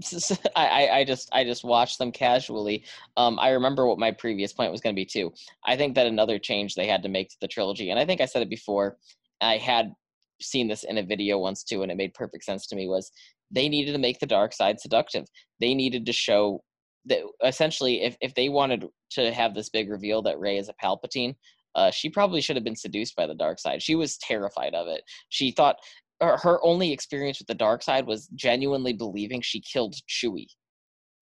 I, 0.56 0.88
I 0.88 1.04
just 1.04 1.28
I 1.32 1.44
just 1.44 1.64
watched 1.64 1.98
them 1.98 2.12
casually. 2.12 2.84
Um, 3.16 3.38
I 3.38 3.50
remember 3.50 3.86
what 3.86 3.98
my 3.98 4.10
previous 4.10 4.52
point 4.52 4.72
was 4.72 4.80
going 4.80 4.94
to 4.94 5.00
be 5.00 5.06
too. 5.06 5.32
I 5.64 5.76
think 5.76 5.94
that 5.94 6.06
another 6.06 6.38
change 6.38 6.74
they 6.74 6.86
had 6.86 7.02
to 7.02 7.08
make 7.08 7.30
to 7.30 7.36
the 7.40 7.48
trilogy, 7.48 7.90
and 7.90 7.98
I 7.98 8.04
think 8.04 8.20
I 8.20 8.26
said 8.26 8.42
it 8.42 8.50
before. 8.50 8.96
I 9.40 9.56
had 9.56 9.92
seen 10.40 10.68
this 10.68 10.84
in 10.84 10.98
a 10.98 11.02
video 11.02 11.38
once 11.38 11.62
too, 11.62 11.82
and 11.82 11.90
it 11.90 11.96
made 11.96 12.14
perfect 12.14 12.44
sense 12.44 12.66
to 12.68 12.76
me. 12.76 12.88
Was 12.88 13.10
they 13.50 13.68
needed 13.68 13.92
to 13.92 13.98
make 13.98 14.18
the 14.18 14.26
dark 14.26 14.52
side 14.52 14.80
seductive. 14.80 15.26
They 15.60 15.74
needed 15.74 16.06
to 16.06 16.12
show 16.12 16.62
that 17.06 17.20
essentially 17.44 18.02
if, 18.02 18.16
if 18.20 18.34
they 18.34 18.48
wanted 18.48 18.86
to 19.10 19.32
have 19.32 19.54
this 19.54 19.68
big 19.68 19.90
reveal 19.90 20.22
that 20.22 20.38
Rey 20.38 20.58
is 20.58 20.68
a 20.68 20.74
Palpatine, 20.84 21.34
uh, 21.74 21.90
she 21.90 22.08
probably 22.08 22.40
should 22.40 22.56
have 22.56 22.64
been 22.64 22.76
seduced 22.76 23.16
by 23.16 23.26
the 23.26 23.34
dark 23.34 23.58
side. 23.58 23.82
She 23.82 23.94
was 23.94 24.18
terrified 24.18 24.74
of 24.74 24.88
it. 24.88 25.02
She 25.30 25.50
thought 25.50 25.76
her, 26.20 26.36
her 26.36 26.64
only 26.64 26.92
experience 26.92 27.38
with 27.38 27.48
the 27.48 27.54
dark 27.54 27.82
side 27.82 28.06
was 28.06 28.28
genuinely 28.34 28.92
believing 28.92 29.40
she 29.40 29.60
killed 29.60 29.94
Chewie. 30.08 30.46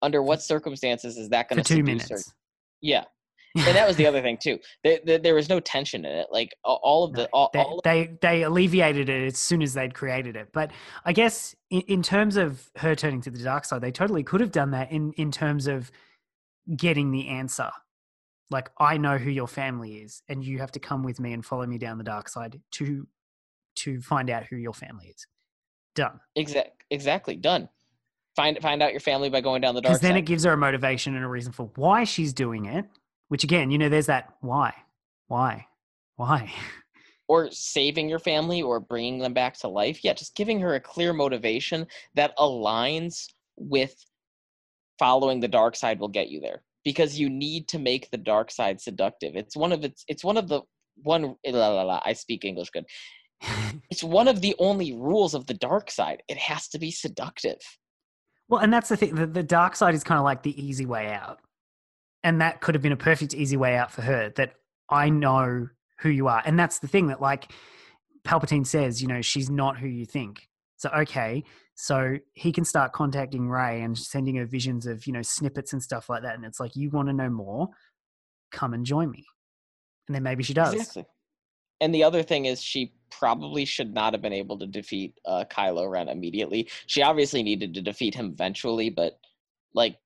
Under 0.02 0.22
what 0.22 0.42
circumstances 0.42 1.16
is 1.16 1.28
that 1.30 1.48
going 1.48 1.62
to 1.62 1.68
seduce 1.68 1.86
minutes. 1.86 2.10
her? 2.10 2.18
Yeah, 2.80 3.04
and 3.54 3.76
that 3.76 3.86
was 3.86 3.96
the 3.96 4.06
other 4.08 4.22
thing 4.22 4.38
too. 4.40 4.58
There, 4.84 4.98
there, 5.04 5.18
there, 5.18 5.34
was 5.34 5.48
no 5.48 5.60
tension 5.60 6.04
in 6.04 6.12
it. 6.12 6.28
Like 6.30 6.54
all 6.64 7.04
of 7.04 7.12
the, 7.12 7.26
all, 7.32 7.50
they, 7.52 7.60
all 7.60 7.80
they, 7.84 8.10
they 8.20 8.42
alleviated 8.42 9.08
it 9.08 9.26
as 9.26 9.38
soon 9.38 9.62
as 9.62 9.74
they'd 9.74 9.94
created 9.94 10.36
it. 10.36 10.50
But 10.52 10.70
I 11.04 11.12
guess 11.12 11.54
in, 11.70 11.82
in 11.82 12.02
terms 12.02 12.36
of 12.36 12.70
her 12.76 12.94
turning 12.94 13.20
to 13.22 13.30
the 13.30 13.42
dark 13.42 13.64
side, 13.64 13.80
they 13.80 13.92
totally 13.92 14.22
could 14.22 14.40
have 14.40 14.52
done 14.52 14.70
that 14.72 14.92
in 14.92 15.12
in 15.12 15.30
terms 15.30 15.66
of 15.66 15.90
getting 16.76 17.10
the 17.10 17.28
answer. 17.28 17.70
Like 18.50 18.70
I 18.78 18.96
know 18.96 19.18
who 19.18 19.30
your 19.30 19.48
family 19.48 19.98
is, 19.98 20.22
and 20.28 20.44
you 20.44 20.58
have 20.58 20.72
to 20.72 20.80
come 20.80 21.02
with 21.02 21.20
me 21.20 21.32
and 21.32 21.44
follow 21.44 21.66
me 21.66 21.78
down 21.78 21.98
the 21.98 22.04
dark 22.04 22.28
side 22.28 22.60
to 22.72 23.06
to 23.76 24.00
find 24.00 24.30
out 24.30 24.44
who 24.46 24.56
your 24.56 24.74
family 24.74 25.08
is. 25.08 25.26
Done. 25.94 26.20
Exact. 26.36 26.84
Exactly. 26.90 27.36
Done. 27.36 27.68
Find 28.36 28.58
find 28.60 28.82
out 28.82 28.92
your 28.92 29.00
family 29.00 29.28
by 29.28 29.40
going 29.40 29.60
down 29.60 29.74
the 29.74 29.80
dark. 29.80 29.90
Side. 29.90 30.00
Because 30.00 30.08
then 30.08 30.16
it 30.16 30.22
gives 30.22 30.44
her 30.44 30.52
a 30.52 30.56
motivation 30.56 31.14
and 31.16 31.24
a 31.24 31.28
reason 31.28 31.52
for 31.52 31.70
why 31.76 32.04
she's 32.04 32.32
doing 32.32 32.66
it 32.66 32.86
Which 33.30 33.44
again, 33.44 33.70
you 33.70 33.78
know, 33.78 33.88
there's 33.88 34.06
that 34.06 34.34
why, 34.40 34.74
why, 35.28 35.68
why. 36.16 36.52
or 37.28 37.48
saving 37.52 38.08
your 38.08 38.18
family 38.18 38.60
or 38.60 38.80
bringing 38.80 39.20
them 39.20 39.32
back 39.32 39.56
to 39.58 39.68
life. 39.68 40.02
Yeah, 40.02 40.14
just 40.14 40.34
giving 40.34 40.58
her 40.60 40.74
a 40.74 40.80
clear 40.80 41.12
motivation 41.12 41.86
that 42.16 42.36
aligns 42.38 43.26
with 43.56 43.94
following 44.98 45.38
the 45.38 45.46
dark 45.46 45.76
side 45.76 46.00
will 46.00 46.08
get 46.08 46.28
you 46.28 46.40
there 46.40 46.64
because 46.84 47.20
you 47.20 47.30
need 47.30 47.68
to 47.68 47.78
make 47.78 48.10
the 48.10 48.18
dark 48.18 48.50
side 48.50 48.80
seductive. 48.80 49.36
It's 49.36 49.56
one 49.56 49.70
of 49.70 49.84
its 49.84 50.04
it's 50.08 50.24
one 50.24 50.36
of 50.36 50.48
the 50.48 50.62
one 50.96 51.36
eh, 51.44 51.52
la, 51.52 51.68
la, 51.68 51.82
la, 51.82 52.02
I 52.04 52.14
speak 52.14 52.44
English 52.44 52.70
good. 52.70 52.84
it's 53.90 54.02
one 54.02 54.26
of 54.26 54.40
the 54.40 54.56
only 54.58 54.92
rules 54.92 55.34
of 55.34 55.46
the 55.46 55.54
dark 55.54 55.88
side. 55.92 56.24
It 56.28 56.36
has 56.36 56.66
to 56.70 56.80
be 56.80 56.90
seductive. 56.90 57.60
Well, 58.48 58.60
and 58.60 58.72
that's 58.72 58.88
the 58.88 58.96
thing. 58.96 59.14
The, 59.14 59.28
the 59.28 59.44
dark 59.44 59.76
side 59.76 59.94
is 59.94 60.02
kind 60.02 60.18
of 60.18 60.24
like 60.24 60.42
the 60.42 60.60
easy 60.60 60.84
way 60.84 61.12
out. 61.12 61.38
And 62.22 62.40
that 62.40 62.60
could 62.60 62.74
have 62.74 62.82
been 62.82 62.92
a 62.92 62.96
perfect 62.96 63.34
easy 63.34 63.56
way 63.56 63.76
out 63.76 63.90
for 63.90 64.02
her 64.02 64.30
that 64.36 64.54
I 64.90 65.08
know 65.08 65.68
who 66.00 66.08
you 66.10 66.28
are. 66.28 66.42
And 66.44 66.58
that's 66.58 66.78
the 66.78 66.88
thing 66.88 67.08
that 67.08 67.20
like 67.20 67.52
Palpatine 68.24 68.66
says, 68.66 69.00
you 69.00 69.08
know, 69.08 69.22
she's 69.22 69.48
not 69.50 69.78
who 69.78 69.86
you 69.86 70.04
think. 70.04 70.48
So 70.76 70.90
okay, 70.90 71.44
so 71.74 72.18
he 72.34 72.52
can 72.52 72.64
start 72.64 72.92
contacting 72.92 73.48
Rey 73.48 73.80
and 73.80 73.96
sending 73.96 74.36
her 74.36 74.44
visions 74.44 74.86
of, 74.86 75.06
you 75.06 75.12
know, 75.12 75.22
snippets 75.22 75.72
and 75.72 75.82
stuff 75.82 76.10
like 76.10 76.22
that. 76.22 76.34
And 76.34 76.44
it's 76.44 76.60
like, 76.60 76.76
you 76.76 76.90
want 76.90 77.08
to 77.08 77.14
know 77.14 77.30
more? 77.30 77.68
Come 78.52 78.74
and 78.74 78.84
join 78.84 79.10
me. 79.10 79.24
And 80.06 80.14
then 80.14 80.22
maybe 80.22 80.42
she 80.42 80.52
does. 80.52 80.74
Exactly. 80.74 81.06
And 81.80 81.94
the 81.94 82.04
other 82.04 82.22
thing 82.22 82.44
is 82.44 82.62
she 82.62 82.92
probably 83.10 83.64
should 83.64 83.94
not 83.94 84.12
have 84.12 84.20
been 84.20 84.32
able 84.32 84.58
to 84.58 84.66
defeat 84.66 85.18
uh, 85.24 85.44
Kylo 85.50 85.90
Ren 85.90 86.08
immediately. 86.08 86.68
She 86.86 87.02
obviously 87.02 87.42
needed 87.42 87.72
to 87.74 87.82
defeat 87.82 88.14
him 88.14 88.26
eventually, 88.32 88.90
but 88.90 89.18
like 89.72 89.96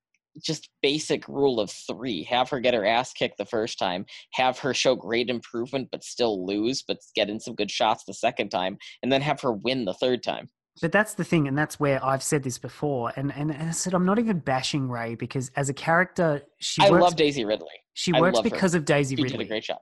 just 0.43 0.69
basic 0.83 1.29
rule 1.29 1.61
of 1.61 1.71
three 1.71 2.25
have 2.25 2.49
her 2.51 2.61
get 2.61 2.75
her 2.75 2.85
ass 2.85 3.13
kicked 3.13 3.39
the 3.39 3.45
first 3.45 3.79
time 3.79 4.05
have 4.33 4.59
her 4.59 4.75
show 4.75 4.95
great 4.95 5.31
improvement 5.31 5.89
but 5.93 6.03
still 6.03 6.47
lose 6.47 6.83
but 6.87 6.99
get 7.15 7.31
in 7.31 7.39
some 7.39 7.55
good 7.55 7.71
shots 7.71 8.05
the 8.05 8.15
second 8.15 8.49
time 8.49 8.77
and 9.03 9.13
then 9.13 9.21
have 9.21 9.41
her 9.41 9.53
win 9.53 9.85
the 9.85 9.95
third 9.95 10.23
time. 10.23 10.49
But 10.83 10.91
that's 10.91 11.15
the 11.15 11.25
thing 11.25 11.47
and 11.47 11.57
that's 11.57 11.79
where 11.79 12.05
i've 12.05 12.23
said 12.23 12.43
this 12.43 12.59
before 12.59 13.13
and 13.15 13.33
and, 13.37 13.53
and 13.53 13.69
i 13.69 13.71
said 13.71 13.95
i'm 13.95 14.05
not 14.05 14.19
even 14.19 14.41
bashing 14.41 14.89
rey 14.89 15.15
because 15.15 15.51
as 15.55 15.69
a 15.69 15.75
character 15.75 16.43
she 16.59 16.83
i 16.83 16.91
works, 16.91 17.03
love 17.03 17.17
daisy 17.17 17.45
ridley. 17.45 17.69
she 17.93 18.13
works 18.13 18.41
because 18.41 18.73
her. 18.73 18.79
of 18.79 18.85
daisy 18.85 19.15
she 19.15 19.23
ridley 19.23 19.39
did 19.39 19.47
a 19.47 19.49
great 19.49 19.63
job. 19.63 19.79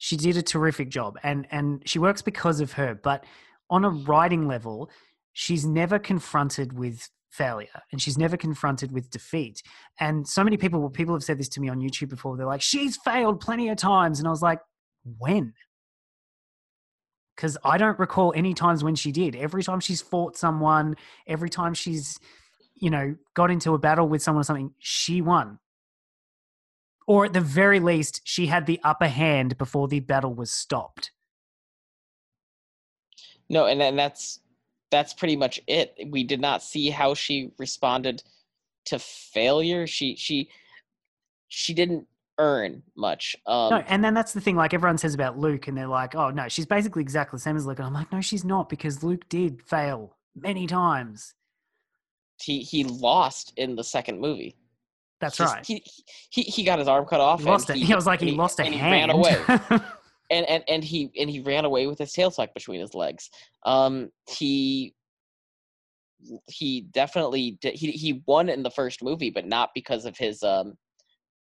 She 0.00 0.16
did 0.16 0.36
a 0.36 0.42
terrific 0.42 0.90
job 0.90 1.18
and 1.24 1.48
and 1.50 1.82
she 1.84 1.98
works 1.98 2.22
because 2.22 2.60
of 2.60 2.72
her 2.74 2.94
but 2.94 3.24
on 3.68 3.84
a 3.84 3.90
writing 3.90 4.46
level 4.46 4.90
she's 5.32 5.66
never 5.66 5.98
confronted 5.98 6.72
with 6.72 7.10
failure 7.30 7.82
and 7.92 8.00
she's 8.00 8.18
never 8.18 8.36
confronted 8.36 8.92
with 8.92 9.10
defeat. 9.10 9.62
And 10.00 10.26
so 10.26 10.42
many 10.42 10.56
people 10.56 10.88
people 10.90 11.14
have 11.14 11.24
said 11.24 11.38
this 11.38 11.48
to 11.50 11.60
me 11.60 11.68
on 11.68 11.80
youtube 11.80 12.08
before. 12.08 12.36
They're 12.36 12.46
like 12.46 12.62
she's 12.62 12.96
failed 12.96 13.40
plenty 13.40 13.68
of 13.68 13.76
times 13.76 14.18
and 14.18 14.26
i 14.26 14.30
was 14.30 14.42
like 14.42 14.60
when? 15.18 15.54
Because 17.36 17.56
i 17.64 17.78
don't 17.78 17.98
recall 17.98 18.32
any 18.36 18.54
times 18.54 18.82
when 18.82 18.94
she 18.94 19.12
did. 19.12 19.36
Every 19.36 19.62
time 19.62 19.80
she's 19.80 20.02
fought 20.02 20.36
someone 20.36 20.96
every 21.26 21.50
time 21.50 21.74
she's 21.74 22.18
you 22.74 22.90
know 22.90 23.16
got 23.34 23.50
into 23.50 23.74
a 23.74 23.78
battle 23.78 24.08
with 24.08 24.22
someone 24.22 24.40
or 24.40 24.44
something 24.44 24.72
she 24.78 25.20
won. 25.20 25.58
Or 27.06 27.24
at 27.24 27.32
the 27.32 27.40
very 27.40 27.80
least 27.80 28.20
she 28.24 28.46
had 28.46 28.66
the 28.66 28.80
upper 28.84 29.08
hand 29.08 29.56
before 29.56 29.88
the 29.88 30.00
battle 30.00 30.34
was 30.34 30.50
stopped. 30.50 31.10
No 33.48 33.66
and, 33.66 33.80
and 33.80 33.98
that's 33.98 34.40
that's 34.90 35.14
pretty 35.14 35.36
much 35.36 35.60
it. 35.66 35.96
We 36.06 36.24
did 36.24 36.40
not 36.40 36.62
see 36.62 36.90
how 36.90 37.14
she 37.14 37.52
responded 37.58 38.22
to 38.86 38.98
failure. 38.98 39.86
She 39.86 40.16
she 40.16 40.48
she 41.48 41.74
didn't 41.74 42.06
earn 42.38 42.82
much. 42.96 43.36
Um, 43.46 43.70
no, 43.70 43.84
and 43.88 44.02
then 44.02 44.14
that's 44.14 44.32
the 44.32 44.40
thing. 44.40 44.56
Like 44.56 44.74
everyone 44.74 44.98
says 44.98 45.14
about 45.14 45.38
Luke, 45.38 45.68
and 45.68 45.76
they're 45.76 45.86
like, 45.86 46.14
"Oh 46.14 46.30
no, 46.30 46.48
she's 46.48 46.66
basically 46.66 47.02
exactly 47.02 47.36
the 47.36 47.42
same 47.42 47.56
as 47.56 47.66
Luke." 47.66 47.78
And 47.78 47.86
I'm 47.86 47.94
like, 47.94 48.10
"No, 48.12 48.20
she's 48.20 48.44
not," 48.44 48.68
because 48.68 49.02
Luke 49.02 49.28
did 49.28 49.62
fail 49.62 50.16
many 50.34 50.66
times. 50.66 51.34
He 52.40 52.60
he 52.60 52.84
lost 52.84 53.52
in 53.56 53.76
the 53.76 53.84
second 53.84 54.20
movie. 54.20 54.56
That's 55.20 55.36
He's, 55.36 55.46
right. 55.46 55.66
He, 55.66 55.82
he 56.30 56.42
he 56.42 56.62
got 56.62 56.78
his 56.78 56.86
arm 56.86 57.04
cut 57.04 57.20
off. 57.20 57.40
He 57.40 57.46
lost 57.46 57.70
it. 57.70 57.76
He, 57.76 57.84
He 57.86 57.94
was 57.94 58.06
like 58.06 58.20
he, 58.20 58.28
and 58.28 58.36
lost 58.38 58.60
a 58.60 58.64
and 58.64 58.74
hand. 58.74 58.94
He 58.94 59.00
ran 59.00 59.10
away. 59.10 59.80
and 60.30 60.46
and 60.48 60.64
and 60.68 60.84
he 60.84 61.10
and 61.18 61.30
he 61.30 61.40
ran 61.40 61.64
away 61.64 61.86
with 61.86 61.98
his 61.98 62.12
tail 62.12 62.30
tucked 62.30 62.54
between 62.54 62.80
his 62.80 62.94
legs. 62.94 63.30
Um, 63.64 64.10
he 64.28 64.94
he 66.48 66.82
definitely 66.92 67.58
did, 67.60 67.74
he 67.74 67.92
he 67.92 68.22
won 68.26 68.48
in 68.48 68.62
the 68.62 68.70
first 68.70 69.02
movie, 69.02 69.30
but 69.30 69.46
not 69.46 69.70
because 69.74 70.04
of 70.04 70.16
his 70.16 70.42
um 70.42 70.74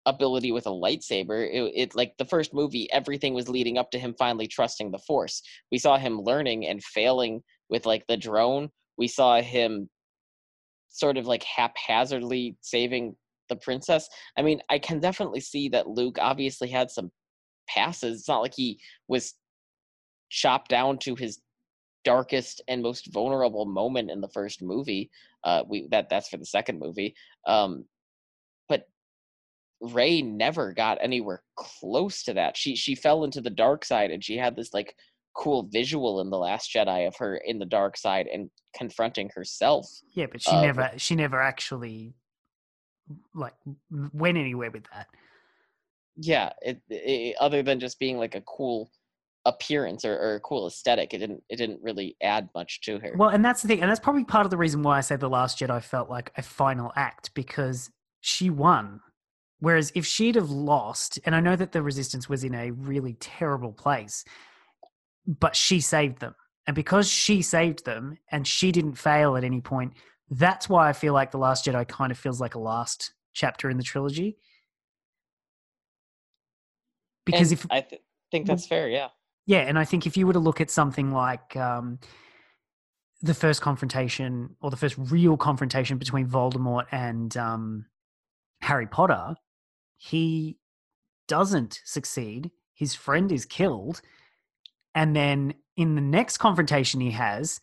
ability 0.05 0.51
with 0.51 0.65
a 0.65 0.69
lightsaber. 0.69 1.47
It, 1.49 1.71
it 1.75 1.95
like 1.95 2.13
the 2.17 2.25
first 2.25 2.53
movie, 2.53 2.91
everything 2.91 3.33
was 3.33 3.49
leading 3.49 3.77
up 3.77 3.91
to 3.91 3.99
him 3.99 4.15
finally 4.17 4.47
trusting 4.47 4.91
the 4.91 4.99
Force. 4.99 5.41
We 5.71 5.77
saw 5.77 5.97
him 5.97 6.21
learning 6.21 6.67
and 6.67 6.83
failing 6.83 7.41
with 7.69 7.85
like 7.85 8.05
the 8.07 8.17
drone. 8.17 8.69
We 8.97 9.07
saw 9.07 9.41
him 9.41 9.89
sort 10.89 11.17
of 11.17 11.25
like 11.25 11.43
haphazardly 11.43 12.57
saving 12.61 13.15
the 13.49 13.55
princess. 13.55 14.07
I 14.37 14.41
mean, 14.41 14.61
I 14.69 14.79
can 14.79 14.99
definitely 14.99 15.41
see 15.41 15.69
that 15.69 15.87
Luke 15.87 16.17
obviously 16.19 16.69
had 16.69 16.91
some 16.91 17.11
passes. 17.73 18.19
It's 18.19 18.27
not 18.27 18.41
like 18.41 18.53
he 18.55 18.79
was 19.07 19.33
chopped 20.29 20.69
down 20.69 20.97
to 20.99 21.15
his 21.15 21.39
darkest 22.03 22.61
and 22.67 22.81
most 22.81 23.11
vulnerable 23.13 23.65
moment 23.65 24.11
in 24.11 24.19
the 24.21 24.27
first 24.29 24.61
movie. 24.61 25.09
Uh, 25.43 25.63
we 25.67 25.87
that 25.91 26.09
that's 26.09 26.29
for 26.29 26.37
the 26.37 26.45
second 26.45 26.79
movie. 26.79 27.15
Um, 27.47 27.85
but 28.69 28.87
Rey 29.81 30.21
never 30.21 30.73
got 30.73 30.97
anywhere 31.01 31.43
close 31.55 32.23
to 32.23 32.33
that. 32.33 32.57
She 32.57 32.75
she 32.75 32.95
fell 32.95 33.23
into 33.23 33.41
the 33.41 33.49
dark 33.49 33.85
side, 33.85 34.11
and 34.11 34.23
she 34.23 34.37
had 34.37 34.55
this 34.55 34.73
like 34.73 34.95
cool 35.35 35.63
visual 35.71 36.21
in 36.21 36.29
the 36.29 36.37
Last 36.37 36.71
Jedi 36.73 37.07
of 37.07 37.15
her 37.17 37.37
in 37.37 37.57
the 37.59 37.65
dark 37.65 37.97
side 37.97 38.27
and 38.27 38.49
confronting 38.75 39.29
herself. 39.35 39.87
yeah, 40.13 40.27
but 40.31 40.41
she 40.41 40.51
Uh, 40.51 40.61
never 40.61 40.91
she 40.97 41.15
never 41.15 41.41
actually 41.41 42.13
like 43.33 43.53
went 44.13 44.37
anywhere 44.37 44.71
with 44.71 44.85
that. 44.93 45.07
Yeah, 46.15 46.51
it, 46.61 46.81
it 46.89 47.35
other 47.39 47.63
than 47.63 47.79
just 47.79 47.99
being 47.99 48.17
like 48.17 48.35
a 48.35 48.41
cool 48.41 48.91
appearance 49.45 50.05
or, 50.05 50.17
or 50.17 50.35
a 50.35 50.39
cool 50.39 50.67
aesthetic, 50.67 51.13
it 51.13 51.19
didn't 51.19 51.43
it 51.49 51.57
didn't 51.57 51.81
really 51.81 52.15
add 52.21 52.49
much 52.55 52.81
to 52.81 52.99
her. 52.99 53.13
Well, 53.17 53.29
and 53.29 53.43
that's 53.43 53.61
the 53.61 53.67
thing, 53.67 53.81
and 53.81 53.89
that's 53.89 53.99
probably 53.99 54.23
part 54.23 54.45
of 54.45 54.51
the 54.51 54.57
reason 54.57 54.83
why 54.83 54.97
I 54.97 55.01
say 55.01 55.15
the 55.15 55.29
Last 55.29 55.59
Jedi 55.59 55.83
felt 55.83 56.09
like 56.09 56.31
a 56.37 56.41
final 56.41 56.91
act 56.95 57.33
because 57.33 57.91
she 58.21 58.49
won. 58.49 59.01
Whereas 59.59 59.91
if 59.95 60.05
she'd 60.05 60.35
have 60.35 60.49
lost, 60.49 61.19
and 61.25 61.33
I 61.33 61.39
know 61.39 61.55
that 61.55 61.71
the 61.71 61.81
Resistance 61.81 62.27
was 62.27 62.43
in 62.43 62.53
a 62.53 62.71
really 62.71 63.13
terrible 63.19 63.71
place, 63.71 64.25
but 65.25 65.55
she 65.55 65.79
saved 65.79 66.19
them, 66.19 66.35
and 66.67 66.75
because 66.75 67.09
she 67.09 67.41
saved 67.41 67.85
them 67.85 68.17
and 68.31 68.47
she 68.47 68.71
didn't 68.71 68.95
fail 68.95 69.35
at 69.35 69.43
any 69.43 69.61
point, 69.61 69.93
that's 70.29 70.69
why 70.69 70.89
I 70.89 70.93
feel 70.93 71.13
like 71.13 71.31
the 71.31 71.37
Last 71.37 71.65
Jedi 71.65 71.87
kind 71.87 72.11
of 72.11 72.17
feels 72.17 72.41
like 72.41 72.55
a 72.55 72.59
last 72.59 73.13
chapter 73.33 73.69
in 73.69 73.77
the 73.77 73.83
trilogy. 73.83 74.37
Because 77.25 77.51
And 77.51 77.59
if 77.59 77.67
I 77.71 77.81
th- 77.81 78.01
think 78.31 78.47
that's 78.47 78.65
fair, 78.65 78.89
yeah. 78.89 79.09
yeah, 79.45 79.59
and 79.59 79.77
I 79.79 79.85
think 79.85 80.05
if 80.05 80.17
you 80.17 80.27
were 80.27 80.33
to 80.33 80.39
look 80.39 80.59
at 80.61 80.69
something 80.69 81.11
like 81.11 81.55
um, 81.55 81.99
the 83.21 83.33
first 83.33 83.61
confrontation 83.61 84.55
or 84.61 84.69
the 84.69 84.77
first 84.77 84.95
real 84.97 85.37
confrontation 85.37 85.97
between 85.97 86.27
Voldemort 86.27 86.85
and 86.91 87.35
um, 87.37 87.85
Harry 88.61 88.87
Potter, 88.87 89.35
he 89.97 90.57
doesn't 91.27 91.79
succeed. 91.85 92.51
His 92.73 92.95
friend 92.95 93.31
is 93.31 93.45
killed. 93.45 94.01
And 94.95 95.15
then 95.15 95.53
in 95.77 95.95
the 95.95 96.01
next 96.01 96.37
confrontation 96.37 96.99
he 96.99 97.11
has, 97.11 97.61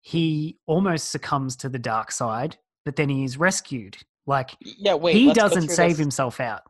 he 0.00 0.58
almost 0.66 1.10
succumbs 1.10 1.56
to 1.56 1.68
the 1.68 1.78
dark 1.78 2.12
side, 2.12 2.56
but 2.84 2.96
then 2.96 3.08
he 3.08 3.24
is 3.24 3.36
rescued. 3.36 3.98
Like 4.26 4.52
Yeah, 4.60 4.94
wait. 4.94 5.14
he 5.16 5.32
doesn't 5.32 5.68
save 5.70 5.90
this. 5.92 5.98
himself 5.98 6.38
out. 6.40 6.62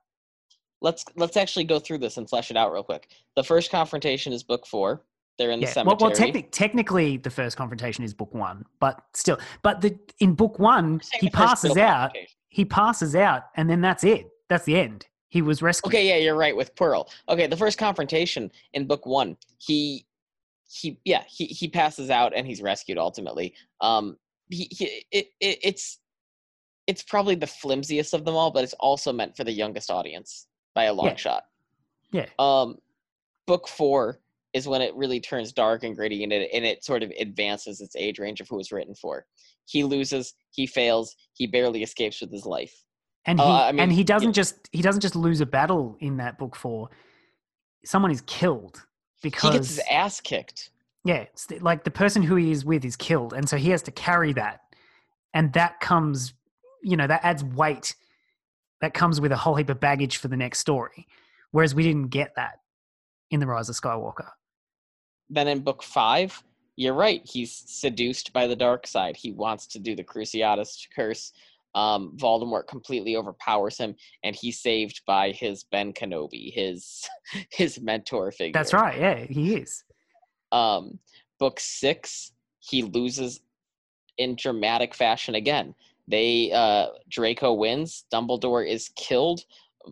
Let's 0.82 1.04
let's 1.16 1.36
actually 1.36 1.64
go 1.64 1.78
through 1.78 1.98
this 1.98 2.16
and 2.16 2.28
flesh 2.28 2.50
it 2.50 2.56
out 2.56 2.72
real 2.72 2.82
quick. 2.82 3.08
The 3.36 3.44
first 3.44 3.70
confrontation 3.70 4.32
is 4.32 4.42
book 4.42 4.66
four. 4.66 5.02
They're 5.38 5.50
in 5.50 5.60
the 5.60 5.66
Yeah. 5.66 5.72
cemetery. 5.72 5.96
Well, 6.00 6.10
well 6.10 6.16
technic- 6.16 6.52
technically, 6.52 7.16
the 7.16 7.30
first 7.30 7.56
confrontation 7.56 8.04
is 8.04 8.12
book 8.12 8.34
one, 8.34 8.66
but 8.80 9.02
still, 9.14 9.38
but 9.62 9.80
the 9.80 9.98
in 10.18 10.34
book 10.34 10.58
one, 10.58 11.00
he 11.20 11.30
passes 11.30 11.76
out. 11.76 12.14
He 12.48 12.64
passes 12.64 13.14
out, 13.16 13.44
and 13.56 13.70
then 13.70 13.80
that's 13.80 14.04
it. 14.04 14.30
That's 14.48 14.64
the 14.64 14.76
end. 14.76 15.06
He 15.28 15.40
was 15.40 15.62
rescued. 15.62 15.94
Okay, 15.94 16.06
yeah, 16.06 16.16
you're 16.16 16.36
right 16.36 16.54
with 16.54 16.74
Pearl. 16.76 17.08
Okay, 17.28 17.46
the 17.46 17.56
first 17.56 17.78
confrontation 17.78 18.52
in 18.74 18.86
book 18.86 19.06
one, 19.06 19.38
he 19.58 20.04
he 20.68 20.98
yeah 21.04 21.22
he 21.28 21.46
he 21.46 21.68
passes 21.68 22.10
out 22.10 22.32
and 22.34 22.46
he's 22.46 22.60
rescued 22.60 22.98
ultimately. 22.98 23.54
Um, 23.80 24.18
he, 24.50 24.68
he 24.70 25.04
it, 25.10 25.28
it 25.40 25.58
it's 25.62 25.98
it's 26.86 27.02
probably 27.02 27.36
the 27.36 27.46
flimsiest 27.46 28.12
of 28.12 28.24
them 28.24 28.34
all, 28.34 28.50
but 28.50 28.64
it's 28.64 28.74
also 28.74 29.12
meant 29.12 29.36
for 29.36 29.44
the 29.44 29.52
youngest 29.52 29.90
audience 29.90 30.46
by 30.74 30.84
a 30.84 30.92
long 30.92 31.06
Yeah. 31.08 31.16
shot. 31.16 31.44
Yeah. 32.10 32.26
Um, 32.38 32.78
book 33.46 33.68
four 33.68 34.20
is 34.52 34.68
when 34.68 34.82
it 34.82 34.94
really 34.94 35.20
turns 35.20 35.52
dark 35.52 35.82
and 35.82 35.96
gritty, 35.96 36.22
and 36.24 36.32
it 36.32 36.50
and 36.52 36.64
it 36.64 36.84
sort 36.84 37.02
of 37.02 37.10
advances 37.18 37.80
its 37.80 37.96
age 37.96 38.18
range 38.18 38.40
of 38.40 38.48
who 38.48 38.58
it's 38.60 38.72
written 38.72 38.94
for. 38.94 39.26
He 39.64 39.84
loses, 39.84 40.34
he 40.50 40.66
fails, 40.66 41.16
he 41.34 41.46
barely 41.46 41.82
escapes 41.82 42.20
with 42.20 42.30
his 42.30 42.44
life. 42.44 42.74
and 43.24 43.38
he 43.38 43.44
Uh, 43.44 43.48
I 43.68 43.72
mean, 43.72 43.80
and 43.80 43.92
he 43.92 44.02
doesn't 44.04 44.30
yeah. 44.30 44.32
just 44.42 44.68
he 44.72 44.82
doesn't 44.82 45.00
just 45.00 45.16
lose 45.16 45.40
a 45.40 45.46
battle 45.46 45.96
in 46.00 46.16
that 46.18 46.38
book 46.38 46.54
four. 46.56 46.90
Someone 47.84 48.10
is 48.10 48.20
killed 48.22 48.84
because 49.22 49.52
He 49.52 49.58
gets 49.58 49.68
his 49.68 49.80
ass 49.90 50.20
kicked. 50.20 50.70
yeah, 51.04 51.24
like 51.60 51.84
the 51.84 51.90
person 51.90 52.22
who 52.22 52.36
he 52.36 52.50
is 52.50 52.64
with 52.64 52.84
is 52.84 52.96
killed, 52.96 53.32
and 53.32 53.48
so 53.48 53.56
he 53.56 53.70
has 53.70 53.82
to 53.84 53.90
carry 53.92 54.32
that, 54.34 54.60
and 55.34 55.52
that 55.54 55.80
comes, 55.80 56.34
you 56.82 56.96
know, 56.96 57.06
that 57.06 57.20
adds 57.24 57.42
weight. 57.44 57.94
That 58.82 58.92
comes 58.92 59.20
with 59.20 59.32
a 59.32 59.36
whole 59.36 59.54
heap 59.54 59.70
of 59.70 59.80
baggage 59.80 60.18
for 60.18 60.28
the 60.28 60.36
next 60.36 60.58
story, 60.58 61.06
whereas 61.52 61.74
we 61.74 61.82
didn't 61.82 62.08
get 62.08 62.32
that 62.36 62.56
in 63.30 63.40
the 63.40 63.46
Rise 63.46 63.70
of 63.70 63.76
Skywalker. 63.76 64.28
Then 65.30 65.48
in 65.48 65.60
book 65.60 65.82
five, 65.82 66.42
you're 66.76 66.92
right. 66.92 67.22
He's 67.24 67.64
seduced 67.66 68.32
by 68.34 68.46
the 68.46 68.56
dark 68.56 68.86
side. 68.86 69.16
He 69.16 69.32
wants 69.32 69.66
to 69.68 69.78
do 69.78 69.96
the 69.96 70.04
Cruciatus 70.04 70.86
curse. 70.94 71.32
Um, 71.74 72.14
Voldemort 72.16 72.66
completely 72.66 73.16
overpowers 73.16 73.78
him, 73.78 73.94
and 74.24 74.36
he's 74.36 74.60
saved 74.60 75.00
by 75.06 75.30
his 75.30 75.64
Ben 75.64 75.94
Kenobi, 75.94 76.52
his 76.52 77.08
his 77.50 77.80
mentor 77.80 78.30
figure. 78.30 78.52
That's 78.52 78.74
right. 78.74 79.00
Yeah, 79.00 79.24
he 79.24 79.56
is. 79.56 79.82
um, 80.50 80.98
book 81.38 81.58
six, 81.58 82.32
he 82.60 82.82
loses 82.82 83.40
in 84.18 84.36
dramatic 84.36 84.94
fashion 84.94 85.34
again. 85.34 85.74
They 86.08 86.50
uh, 86.52 86.88
Draco 87.08 87.52
wins. 87.52 88.04
Dumbledore 88.12 88.68
is 88.68 88.90
killed. 88.96 89.40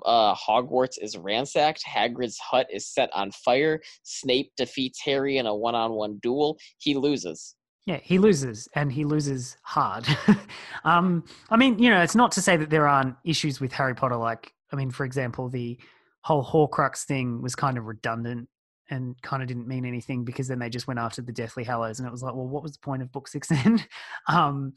Uh, 0.05 0.35
Hogwarts 0.35 0.99
is 1.01 1.17
ransacked. 1.17 1.83
Hagrid's 1.85 2.39
hut 2.39 2.67
is 2.71 2.87
set 2.87 3.11
on 3.13 3.31
fire. 3.33 3.81
Snape 4.03 4.53
defeats 4.57 5.01
Harry 5.05 5.39
in 5.39 5.47
a 5.47 5.55
one-on-one 5.55 6.19
duel. 6.23 6.59
He 6.79 6.95
loses. 6.95 7.57
Yeah, 7.87 7.99
he 8.03 8.19
loses, 8.19 8.69
and 8.75 8.93
he 8.93 9.05
loses 9.05 9.57
hard. 9.63 10.07
um, 10.85 11.25
I 11.49 11.57
mean, 11.57 11.79
you 11.79 11.91
know, 11.91 12.03
it's 12.03 12.15
not 12.15 12.31
to 12.33 12.43
say 12.43 12.57
that 12.57 12.71
there 12.71 12.87
aren't 12.87 13.17
issues 13.25 13.61
with 13.61 13.73
Harry 13.73 13.95
Potter. 13.95 14.17
Like, 14.17 14.53
I 14.73 14.77
mean, 14.77 14.91
for 14.91 15.05
example, 15.05 15.49
the 15.49 15.79
whole 16.23 16.45
Horcrux 16.45 17.05
thing 17.05 17.43
was 17.43 17.57
kind 17.57 17.79
of 17.79 17.87
redundant 17.87 18.49
and 18.91 19.21
kind 19.23 19.43
of 19.43 19.49
didn't 19.49 19.69
mean 19.69 19.87
anything 19.87 20.25
because 20.25 20.49
then 20.49 20.59
they 20.59 20.69
just 20.69 20.87
went 20.87 21.01
after 21.01 21.23
the 21.23 21.33
Deathly 21.33 21.65
Hallows, 21.65 21.99
and 21.99 22.07
it 22.07 22.13
was 22.13 22.23
like, 22.23 22.35
well, 22.35 22.47
what 22.47 22.63
was 22.63 22.73
the 22.73 22.81
point 22.81 23.03
of 23.03 23.13
Book 23.13 23.29
Six 23.29 23.49
then? 23.49 23.83
um, 24.29 24.75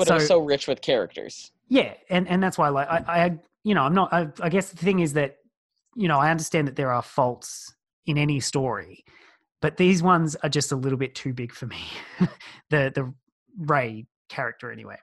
But 0.00 0.08
so, 0.08 0.14
it 0.14 0.18
was 0.18 0.26
so 0.26 0.38
rich 0.40 0.66
with 0.66 0.80
characters. 0.80 1.52
yeah, 1.68 1.94
and 2.08 2.26
and 2.28 2.42
that's 2.42 2.58
why, 2.58 2.68
like, 2.68 2.88
I, 2.88 3.02
I 3.06 3.38
you 3.64 3.74
know, 3.74 3.82
I'm 3.82 3.94
not. 3.94 4.12
I, 4.12 4.28
I 4.40 4.48
guess 4.48 4.70
the 4.70 4.76
thing 4.76 5.00
is 5.00 5.12
that, 5.12 5.36
you 5.94 6.08
know, 6.08 6.18
I 6.18 6.30
understand 6.30 6.68
that 6.68 6.76
there 6.76 6.92
are 6.92 7.02
faults 7.02 7.74
in 8.06 8.18
any 8.18 8.40
story, 8.40 9.04
but 9.60 9.76
these 9.76 10.02
ones 10.02 10.36
are 10.36 10.48
just 10.48 10.72
a 10.72 10.76
little 10.76 10.98
bit 10.98 11.14
too 11.14 11.32
big 11.32 11.52
for 11.52 11.66
me. 11.66 11.82
the 12.70 12.90
the 12.94 13.12
Rey 13.58 14.06
character, 14.28 14.72
anyway. 14.72 14.96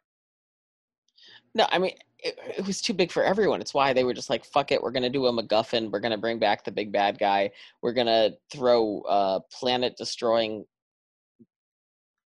No, 1.53 1.67
I 1.71 1.79
mean 1.79 1.93
it, 2.19 2.37
it 2.57 2.67
was 2.67 2.81
too 2.81 2.93
big 2.93 3.11
for 3.11 3.23
everyone. 3.23 3.61
It's 3.61 3.73
why 3.73 3.93
they 3.93 4.03
were 4.03 4.13
just 4.13 4.29
like, 4.29 4.45
"Fuck 4.45 4.71
it, 4.71 4.81
we're 4.81 4.91
gonna 4.91 5.09
do 5.09 5.27
a 5.27 5.31
MacGuffin. 5.31 5.91
We're 5.91 5.99
gonna 5.99 6.17
bring 6.17 6.39
back 6.39 6.63
the 6.63 6.71
big 6.71 6.91
bad 6.91 7.19
guy. 7.19 7.51
We're 7.81 7.93
gonna 7.93 8.31
throw 8.51 9.01
uh, 9.01 9.39
planet-destroying 9.51 10.65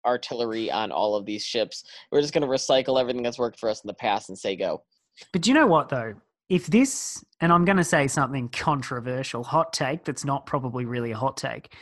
artillery 0.05 0.71
on 0.71 0.93
all 0.93 1.15
of 1.15 1.27
these 1.27 1.45
ships. 1.45 1.85
We're 2.11 2.21
just 2.21 2.35
gonna 2.35 2.47
recycle 2.47 3.01
everything 3.01 3.23
that's 3.23 3.39
worked 3.39 3.59
for 3.59 3.69
us 3.69 3.83
in 3.83 3.89
the 3.89 3.95
past 3.95 4.29
and 4.29 4.39
say 4.39 4.57
go." 4.57 4.83
But 5.33 5.43
do 5.43 5.51
you 5.51 5.55
know 5.55 5.67
what 5.67 5.89
though? 5.89 6.15
If 6.49 6.67
this, 6.67 7.25
and 7.41 7.51
I'm 7.51 7.65
going 7.65 7.79
to 7.79 7.85
say 7.85 8.07
something 8.09 8.51
controversial, 8.51 9.43
hot 9.43 9.73
take 9.73 10.05
that's 10.05 10.25
not 10.25 10.45
probably 10.45 10.85
really 10.85 11.13
a 11.13 11.17
hot 11.17 11.39
take, 11.39 11.75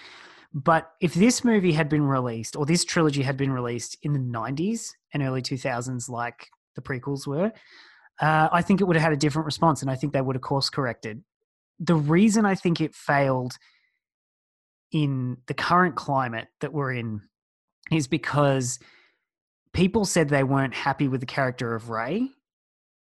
but 0.52 0.92
if 1.00 1.14
this 1.14 1.44
movie 1.44 1.72
had 1.72 1.88
been 1.88 2.02
released 2.02 2.56
or 2.56 2.66
this 2.66 2.84
trilogy 2.84 3.22
had 3.22 3.36
been 3.36 3.52
released 3.52 3.96
in 4.02 4.12
the 4.12 4.18
90s 4.18 4.90
and 5.12 5.22
early 5.22 5.42
2000s, 5.42 6.08
like 6.08 6.48
the 6.74 6.82
prequels 6.82 7.26
were, 7.26 7.52
uh, 8.20 8.48
I 8.52 8.62
think 8.62 8.80
it 8.80 8.84
would 8.84 8.96
have 8.96 9.04
had 9.04 9.12
a 9.12 9.16
different 9.16 9.46
response, 9.46 9.82
and 9.82 9.90
I 9.90 9.94
think 9.94 10.12
they 10.12 10.20
would 10.20 10.36
have 10.36 10.42
course 10.42 10.68
corrected. 10.68 11.22
The 11.78 11.94
reason 11.94 12.44
I 12.44 12.54
think 12.54 12.80
it 12.80 12.94
failed 12.94 13.56
in 14.92 15.38
the 15.46 15.54
current 15.54 15.94
climate 15.94 16.48
that 16.60 16.72
we're 16.72 16.92
in 16.92 17.22
is 17.90 18.06
because 18.06 18.78
people 19.72 20.04
said 20.04 20.28
they 20.28 20.44
weren't 20.44 20.74
happy 20.74 21.08
with 21.08 21.20
the 21.20 21.26
character 21.26 21.74
of 21.74 21.90
Rey 21.90 22.30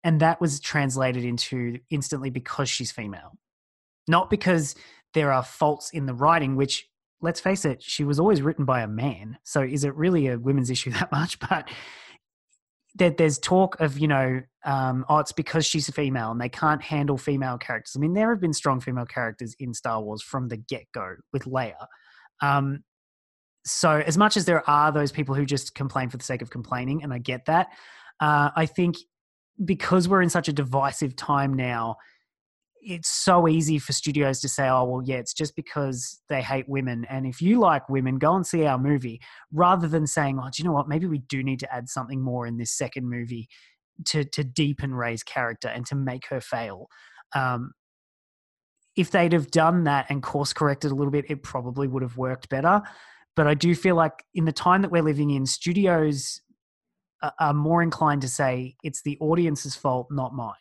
and 0.03 0.19
that 0.21 0.39
was 0.39 0.59
translated 0.59 1.25
into 1.25 1.79
instantly 1.89 2.29
because 2.29 2.69
she's 2.69 2.91
female. 2.91 3.33
Not 4.07 4.29
because 4.29 4.75
there 5.13 5.33
are 5.33 5.43
faults 5.43 5.89
in 5.91 6.05
the 6.05 6.13
writing 6.13 6.55
which 6.55 6.87
let's 7.19 7.39
face 7.39 7.65
it 7.65 7.81
she 7.81 8.03
was 8.03 8.19
always 8.19 8.41
written 8.41 8.63
by 8.63 8.81
a 8.81 8.87
man 8.87 9.39
so 9.43 9.61
is 9.61 9.83
it 9.83 9.95
really 9.95 10.27
a 10.27 10.37
women's 10.37 10.69
issue 10.75 10.91
that 10.91 11.11
much? 11.11 11.39
But 11.39 11.69
there, 12.95 13.09
there's 13.11 13.37
talk 13.37 13.79
of 13.79 13.99
you 13.99 14.07
know 14.07 14.41
um, 14.63 15.05
oh 15.09 15.19
it's 15.19 15.31
because 15.31 15.65
she's 15.65 15.89
a 15.89 15.93
female 15.93 16.31
and 16.31 16.39
they 16.41 16.49
can't 16.49 16.81
handle 16.81 17.17
female 17.17 17.57
characters. 17.57 17.93
I 17.95 17.99
mean 17.99 18.13
there 18.13 18.29
have 18.29 18.41
been 18.41 18.53
strong 18.53 18.79
female 18.79 19.05
characters 19.05 19.55
in 19.59 19.73
star 19.73 20.01
wars 20.01 20.21
from 20.21 20.47
the 20.47 20.57
get-go 20.57 21.15
with 21.33 21.43
leia. 21.43 21.87
Um, 22.41 22.83
so 23.67 24.01
as 24.05 24.17
much 24.17 24.37
as 24.37 24.45
there 24.45 24.67
are 24.69 24.91
those 24.91 25.11
people 25.11 25.35
who 25.35 25.45
just 25.45 25.75
complain 25.75 26.09
for 26.09 26.17
the 26.17 26.23
sake 26.23 26.41
of 26.41 26.49
complaining 26.49 27.03
and 27.03 27.13
i 27.13 27.17
get 27.17 27.45
that 27.45 27.67
uh, 28.21 28.49
i 28.55 28.65
think 28.65 28.97
because 29.63 30.07
we're 30.07 30.21
in 30.21 30.29
such 30.29 30.47
a 30.47 30.53
divisive 30.53 31.15
time 31.15 31.53
now, 31.53 31.97
it's 32.81 33.09
so 33.09 33.47
easy 33.47 33.79
for 33.79 33.91
studios 33.91 34.39
to 34.39 34.47
say, 34.47 34.69
oh, 34.69 34.85
well, 34.85 35.01
yeah, 35.03 35.17
it's 35.17 35.33
just 35.33 35.55
because 35.55 36.21
they 36.29 36.41
hate 36.41 36.69
women. 36.69 37.05
And 37.09 37.25
if 37.25 37.41
you 37.41 37.59
like 37.59 37.89
women, 37.89 38.17
go 38.17 38.35
and 38.35 38.45
see 38.45 38.65
our 38.65 38.77
movie, 38.77 39.19
rather 39.51 39.87
than 39.87 40.07
saying, 40.07 40.39
oh, 40.41 40.47
do 40.51 40.61
you 40.61 40.67
know 40.67 40.73
what? 40.73 40.87
Maybe 40.87 41.07
we 41.07 41.19
do 41.19 41.43
need 41.43 41.59
to 41.61 41.73
add 41.73 41.89
something 41.89 42.21
more 42.21 42.45
in 42.45 42.57
this 42.57 42.71
second 42.71 43.09
movie 43.09 43.49
to, 44.05 44.23
to 44.23 44.43
deepen 44.43 44.93
Rey's 44.93 45.23
character 45.23 45.67
and 45.67 45.85
to 45.87 45.95
make 45.95 46.27
her 46.27 46.39
fail. 46.39 46.87
Um, 47.35 47.71
if 48.95 49.11
they'd 49.11 49.33
have 49.33 49.51
done 49.51 49.83
that 49.83 50.05
and 50.09 50.23
course 50.23 50.53
corrected 50.53 50.91
a 50.91 50.95
little 50.95 51.11
bit, 51.11 51.25
it 51.29 51.43
probably 51.43 51.87
would 51.87 52.03
have 52.03 52.17
worked 52.17 52.47
better. 52.47 52.81
But 53.37 53.45
I 53.47 53.53
do 53.53 53.75
feel 53.75 53.95
like 53.95 54.25
in 54.33 54.45
the 54.45 54.51
time 54.51 54.81
that 54.81 54.91
we're 54.91 55.03
living 55.03 55.29
in, 55.29 55.45
studios 55.45 56.41
are- 57.21 57.53
more 57.53 57.83
inclined 57.83 58.23
to 58.23 58.27
say 58.27 58.75
it's 58.83 59.03
the 59.03 59.17
audience's 59.19 59.75
fault, 59.75 60.07
not 60.09 60.33
mine. 60.33 60.55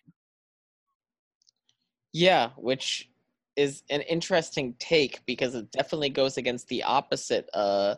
Yeah, 2.12 2.51
which 2.57 3.11
is 3.57 3.82
an 3.89 4.03
interesting 4.03 4.74
take 4.78 5.24
because 5.24 5.55
it 5.55 5.73
definitely 5.73 6.11
goes 6.11 6.36
against 6.36 6.69
the 6.69 6.82
opposite 6.82 7.48
uh, 7.55 7.97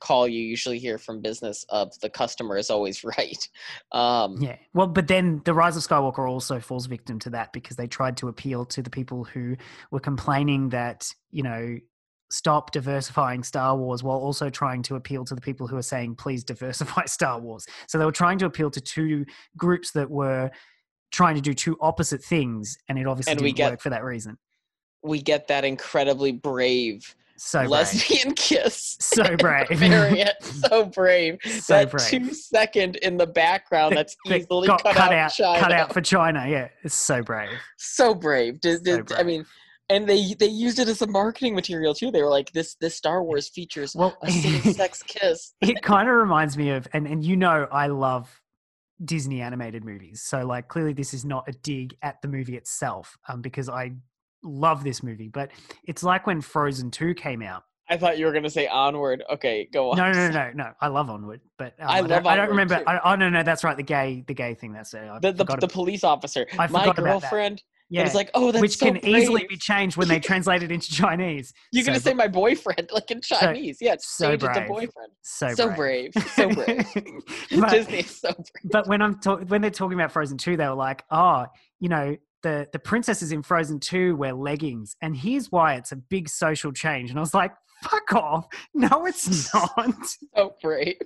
call 0.00 0.26
you 0.26 0.40
usually 0.40 0.78
hear 0.78 0.96
from 0.96 1.20
business 1.20 1.64
of 1.68 1.98
the 2.00 2.08
customer 2.08 2.56
is 2.56 2.70
always 2.70 3.04
right. 3.18 3.48
Um, 3.92 4.36
Yeah. 4.40 4.56
Well, 4.72 4.86
but 4.86 5.06
then 5.06 5.42
the 5.44 5.52
Rise 5.52 5.76
of 5.76 5.82
Skywalker 5.82 6.28
also 6.28 6.60
falls 6.60 6.86
victim 6.86 7.18
to 7.20 7.30
that 7.30 7.52
because 7.52 7.76
they 7.76 7.86
tried 7.86 8.16
to 8.18 8.28
appeal 8.28 8.64
to 8.66 8.80
the 8.80 8.90
people 8.90 9.24
who 9.24 9.56
were 9.90 10.00
complaining 10.00 10.70
that, 10.70 11.12
you 11.30 11.42
know, 11.42 11.78
stop 12.34 12.72
diversifying 12.72 13.42
Star 13.44 13.76
Wars 13.76 14.02
while 14.02 14.18
also 14.18 14.50
trying 14.50 14.82
to 14.82 14.96
appeal 14.96 15.24
to 15.24 15.34
the 15.34 15.40
people 15.40 15.66
who 15.68 15.76
are 15.76 15.82
saying, 15.82 16.16
please 16.16 16.42
diversify 16.42 17.04
Star 17.06 17.38
Wars. 17.38 17.64
So 17.86 17.96
they 17.98 18.04
were 18.04 18.12
trying 18.12 18.38
to 18.38 18.46
appeal 18.46 18.70
to 18.72 18.80
two 18.80 19.24
groups 19.56 19.92
that 19.92 20.10
were 20.10 20.50
trying 21.12 21.36
to 21.36 21.40
do 21.40 21.54
two 21.54 21.76
opposite 21.80 22.22
things. 22.24 22.76
And 22.88 22.98
it 22.98 23.06
obviously 23.06 23.32
And 23.32 23.40
didn't 23.40 23.56
get- 23.56 23.70
work 23.70 23.80
for 23.80 23.90
that 23.90 24.02
reason. 24.04 24.36
we 25.02 25.22
get 25.22 25.46
that 25.48 25.64
incredibly 25.64 26.32
brave 26.32 27.14
So 27.36 27.60
brave. 27.60 27.70
lesbian 27.70 28.34
kiss. 28.48 28.96
So 29.00 29.36
brave. 29.36 29.68
variant. 29.70 30.42
So 30.42 30.86
brave. 30.86 31.38
So 31.44 31.74
that 31.74 31.90
brave. 31.92 32.06
two 32.08 32.34
second 32.34 32.96
in 32.96 33.16
the 33.16 33.26
background 33.28 33.96
that's 33.96 34.16
That 34.24 34.38
easily 34.40 34.66
got 34.66 34.82
cut, 34.82 35.12
out, 35.12 35.32
cut 35.36 35.70
out 35.72 35.92
for 35.92 36.00
China. 36.00 36.46
Yeah, 36.48 36.68
it's 36.82 36.94
so 36.96 37.22
brave. 37.22 37.50
so 37.76 38.12
brave. 38.12 38.60
Did, 38.60 38.84
So 38.84 38.96
did- 39.02 39.12
I 39.12 39.22
mean, 39.22 39.46
and 39.88 40.08
they 40.08 40.34
they 40.34 40.46
used 40.46 40.78
it 40.78 40.88
as 40.88 41.02
a 41.02 41.06
marketing 41.06 41.54
material 41.54 41.94
too. 41.94 42.10
They 42.10 42.22
were 42.22 42.30
like, 42.30 42.52
"This 42.52 42.74
this 42.76 42.96
Star 42.96 43.22
Wars 43.22 43.48
features 43.48 43.94
Well, 43.94 44.16
a 44.22 44.30
same-sex 44.30 45.02
kiss." 45.06 45.54
it 45.60 45.82
kind 45.82 46.08
of 46.08 46.14
reminds 46.14 46.56
me 46.56 46.70
of, 46.70 46.88
and 46.92 47.06
and 47.06 47.24
you 47.24 47.36
know, 47.36 47.66
I 47.70 47.88
love 47.88 48.40
Disney 49.04 49.40
animated 49.42 49.84
movies. 49.84 50.22
So 50.22 50.46
like, 50.46 50.68
clearly, 50.68 50.92
this 50.92 51.12
is 51.14 51.24
not 51.24 51.48
a 51.48 51.52
dig 51.52 51.96
at 52.02 52.20
the 52.22 52.28
movie 52.28 52.56
itself, 52.56 53.16
um, 53.28 53.42
because 53.42 53.68
I 53.68 53.92
love 54.42 54.84
this 54.84 55.02
movie. 55.02 55.28
But 55.28 55.50
it's 55.84 56.02
like 56.02 56.26
when 56.26 56.40
Frozen 56.40 56.90
Two 56.90 57.14
came 57.14 57.42
out. 57.42 57.64
I 57.86 57.98
thought 57.98 58.16
you 58.16 58.24
were 58.24 58.32
gonna 58.32 58.48
say 58.48 58.66
onward. 58.66 59.22
Okay, 59.30 59.68
go 59.70 59.90
on. 59.90 59.98
No, 59.98 60.10
no, 60.10 60.30
no, 60.30 60.32
no, 60.32 60.50
no. 60.54 60.72
I 60.80 60.88
love 60.88 61.10
Onward, 61.10 61.42
but 61.58 61.74
um, 61.78 61.88
I 61.88 61.98
I, 61.98 62.00
love 62.00 62.08
don't, 62.08 62.26
I 62.26 62.36
don't 62.36 62.48
Onward, 62.50 62.70
remember. 62.70 62.82
I, 62.88 63.12
oh 63.12 63.14
no, 63.16 63.28
no, 63.28 63.42
that's 63.42 63.62
right. 63.62 63.76
The 63.76 63.82
gay, 63.82 64.24
the 64.26 64.32
gay 64.32 64.54
thing. 64.54 64.72
That's 64.72 64.94
it. 64.94 65.02
I 65.02 65.18
The 65.18 65.32
the, 65.32 65.44
the 65.44 65.68
police 65.68 66.02
officer, 66.02 66.46
I 66.58 66.66
my 66.68 66.80
forgot 66.80 66.84
about 66.84 66.94
that. 66.96 67.02
girlfriend. 67.02 67.62
Yeah, 67.90 68.04
it's 68.04 68.14
like, 68.14 68.30
oh, 68.34 68.50
that's 68.50 68.60
which 68.62 68.78
so 68.78 68.86
can 68.86 69.06
easily 69.06 69.46
be 69.48 69.56
changed 69.56 69.96
when 69.96 70.08
they 70.08 70.18
translate 70.30 70.62
it 70.62 70.72
into 70.72 70.90
Chinese. 70.90 71.52
You're 71.72 71.84
So 71.84 71.90
gonna 71.90 72.00
say 72.00 72.14
my 72.14 72.28
boyfriend, 72.28 72.90
like 72.94 73.10
in 73.10 73.20
Chinese. 73.20 73.78
yeah, 73.80 73.92
it's 73.92 74.08
so 74.16 74.32
it 74.32 74.40
to 74.40 74.46
brave. 74.48 74.68
boyfriend. 74.68 75.12
so 75.22 75.48
So 75.54 75.70
brave. 75.70 76.12
brave, 76.12 76.28
so 76.30 76.48
brave. 76.48 76.86
But- 77.60 77.70
Disney 77.70 77.98
is 78.00 78.20
so 78.20 78.32
brave. 78.32 78.46
but 78.72 78.88
when 78.88 79.02
I'm 79.02 79.18
talk- 79.20 79.42
when 79.48 79.60
they're 79.60 79.70
talking 79.70 79.98
about 79.98 80.12
Frozen 80.12 80.38
2, 80.38 80.56
they 80.56 80.66
were 80.66 80.74
like, 80.74 81.04
oh, 81.10 81.46
you 81.80 81.88
know, 81.88 82.16
the 82.42 82.66
the 82.72 82.78
princesses 82.78 83.32
in 83.32 83.42
Frozen 83.42 83.80
2 83.80 84.16
wear 84.16 84.32
leggings, 84.34 84.96
and 85.02 85.16
here's 85.16 85.52
why 85.52 85.74
it's 85.74 85.92
a 85.92 85.96
big 85.96 86.28
social 86.28 86.72
change. 86.72 87.10
And 87.10 87.18
I 87.18 87.20
was 87.20 87.34
like, 87.34 87.52
fuck 87.82 88.12
off. 88.14 88.46
No, 88.74 89.06
it's 89.06 89.52
not. 89.54 89.94
So 90.34 90.54
brave. 90.62 90.96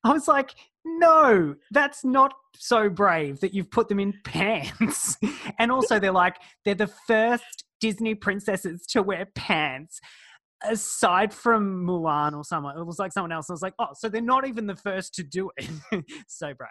I 0.04 0.12
was 0.12 0.28
like, 0.28 0.54
no, 0.84 1.54
that's 1.70 2.04
not 2.04 2.32
so 2.56 2.88
brave 2.88 3.40
that 3.40 3.52
you've 3.54 3.70
put 3.70 3.88
them 3.88 4.00
in 4.00 4.14
pants. 4.24 5.16
and 5.58 5.70
also, 5.70 5.98
they're 5.98 6.12
like, 6.12 6.36
they're 6.64 6.74
the 6.74 6.86
first 7.06 7.64
Disney 7.80 8.14
princesses 8.14 8.86
to 8.90 9.02
wear 9.02 9.26
pants. 9.34 10.00
Aside 10.62 11.32
from 11.32 11.86
Mulan 11.86 12.34
or 12.36 12.44
someone, 12.44 12.76
it 12.78 12.84
was 12.84 12.98
like 12.98 13.12
someone 13.12 13.32
else. 13.32 13.48
I 13.48 13.54
was 13.54 13.62
like, 13.62 13.72
oh, 13.78 13.88
so 13.94 14.08
they're 14.10 14.20
not 14.20 14.46
even 14.46 14.66
the 14.66 14.76
first 14.76 15.14
to 15.14 15.22
do 15.22 15.50
it. 15.56 15.70
so 16.28 16.52
brave. 16.52 16.68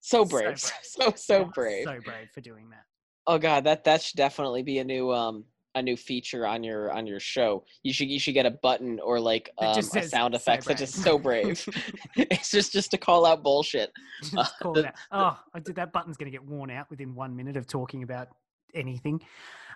So 0.00 0.24
So 0.24 0.24
brave. 0.24 0.44
brave. 0.44 0.58
So 0.58 1.12
so 1.16 1.44
brave. 1.44 1.84
So 1.84 1.98
brave 2.04 2.28
for 2.32 2.40
doing 2.40 2.70
that. 2.70 2.84
Oh 3.26 3.38
god, 3.38 3.64
that 3.64 3.84
that 3.84 4.02
should 4.02 4.16
definitely 4.16 4.62
be 4.62 4.78
a 4.78 4.84
new 4.84 5.12
um 5.12 5.44
a 5.74 5.82
new 5.82 5.96
feature 5.96 6.46
on 6.46 6.62
your 6.62 6.92
on 6.92 7.06
your 7.06 7.20
show. 7.20 7.64
You 7.82 7.92
should 7.92 8.08
you 8.08 8.18
should 8.18 8.34
get 8.34 8.46
a 8.46 8.50
button 8.50 9.00
or 9.00 9.18
like 9.20 9.50
um, 9.58 9.78
a 9.78 9.82
sound 9.82 10.34
"So 10.34 10.36
effect 10.36 10.64
that 10.66 10.78
just 10.78 11.02
brave." 11.02 11.58
so 11.58 11.68
brave. 11.76 11.96
it's 12.16 12.50
just 12.50 12.72
just 12.72 12.90
to 12.92 12.98
call 12.98 13.26
out 13.26 13.42
bullshit. 13.42 13.92
Just 14.22 14.58
call 14.60 14.74
the- 14.74 14.88
out. 14.88 14.94
Oh, 15.10 15.40
I 15.54 15.60
did 15.60 15.76
that 15.76 15.92
button's 15.92 16.16
going 16.16 16.30
to 16.30 16.36
get 16.36 16.44
worn 16.44 16.70
out 16.70 16.88
within 16.90 17.14
one 17.14 17.34
minute 17.34 17.56
of 17.56 17.66
talking 17.66 18.02
about 18.02 18.28
anything. 18.74 19.20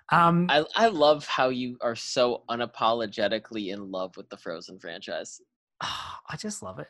Um, 0.09 0.47
I 0.49 0.63
I 0.75 0.87
love 0.87 1.25
how 1.27 1.49
you 1.49 1.77
are 1.81 1.95
so 1.95 2.43
unapologetically 2.49 3.73
in 3.73 3.91
love 3.91 4.15
with 4.15 4.29
the 4.29 4.37
Frozen 4.37 4.79
franchise. 4.79 5.41
I 5.81 6.35
just 6.37 6.63
love 6.63 6.79
it. 6.79 6.87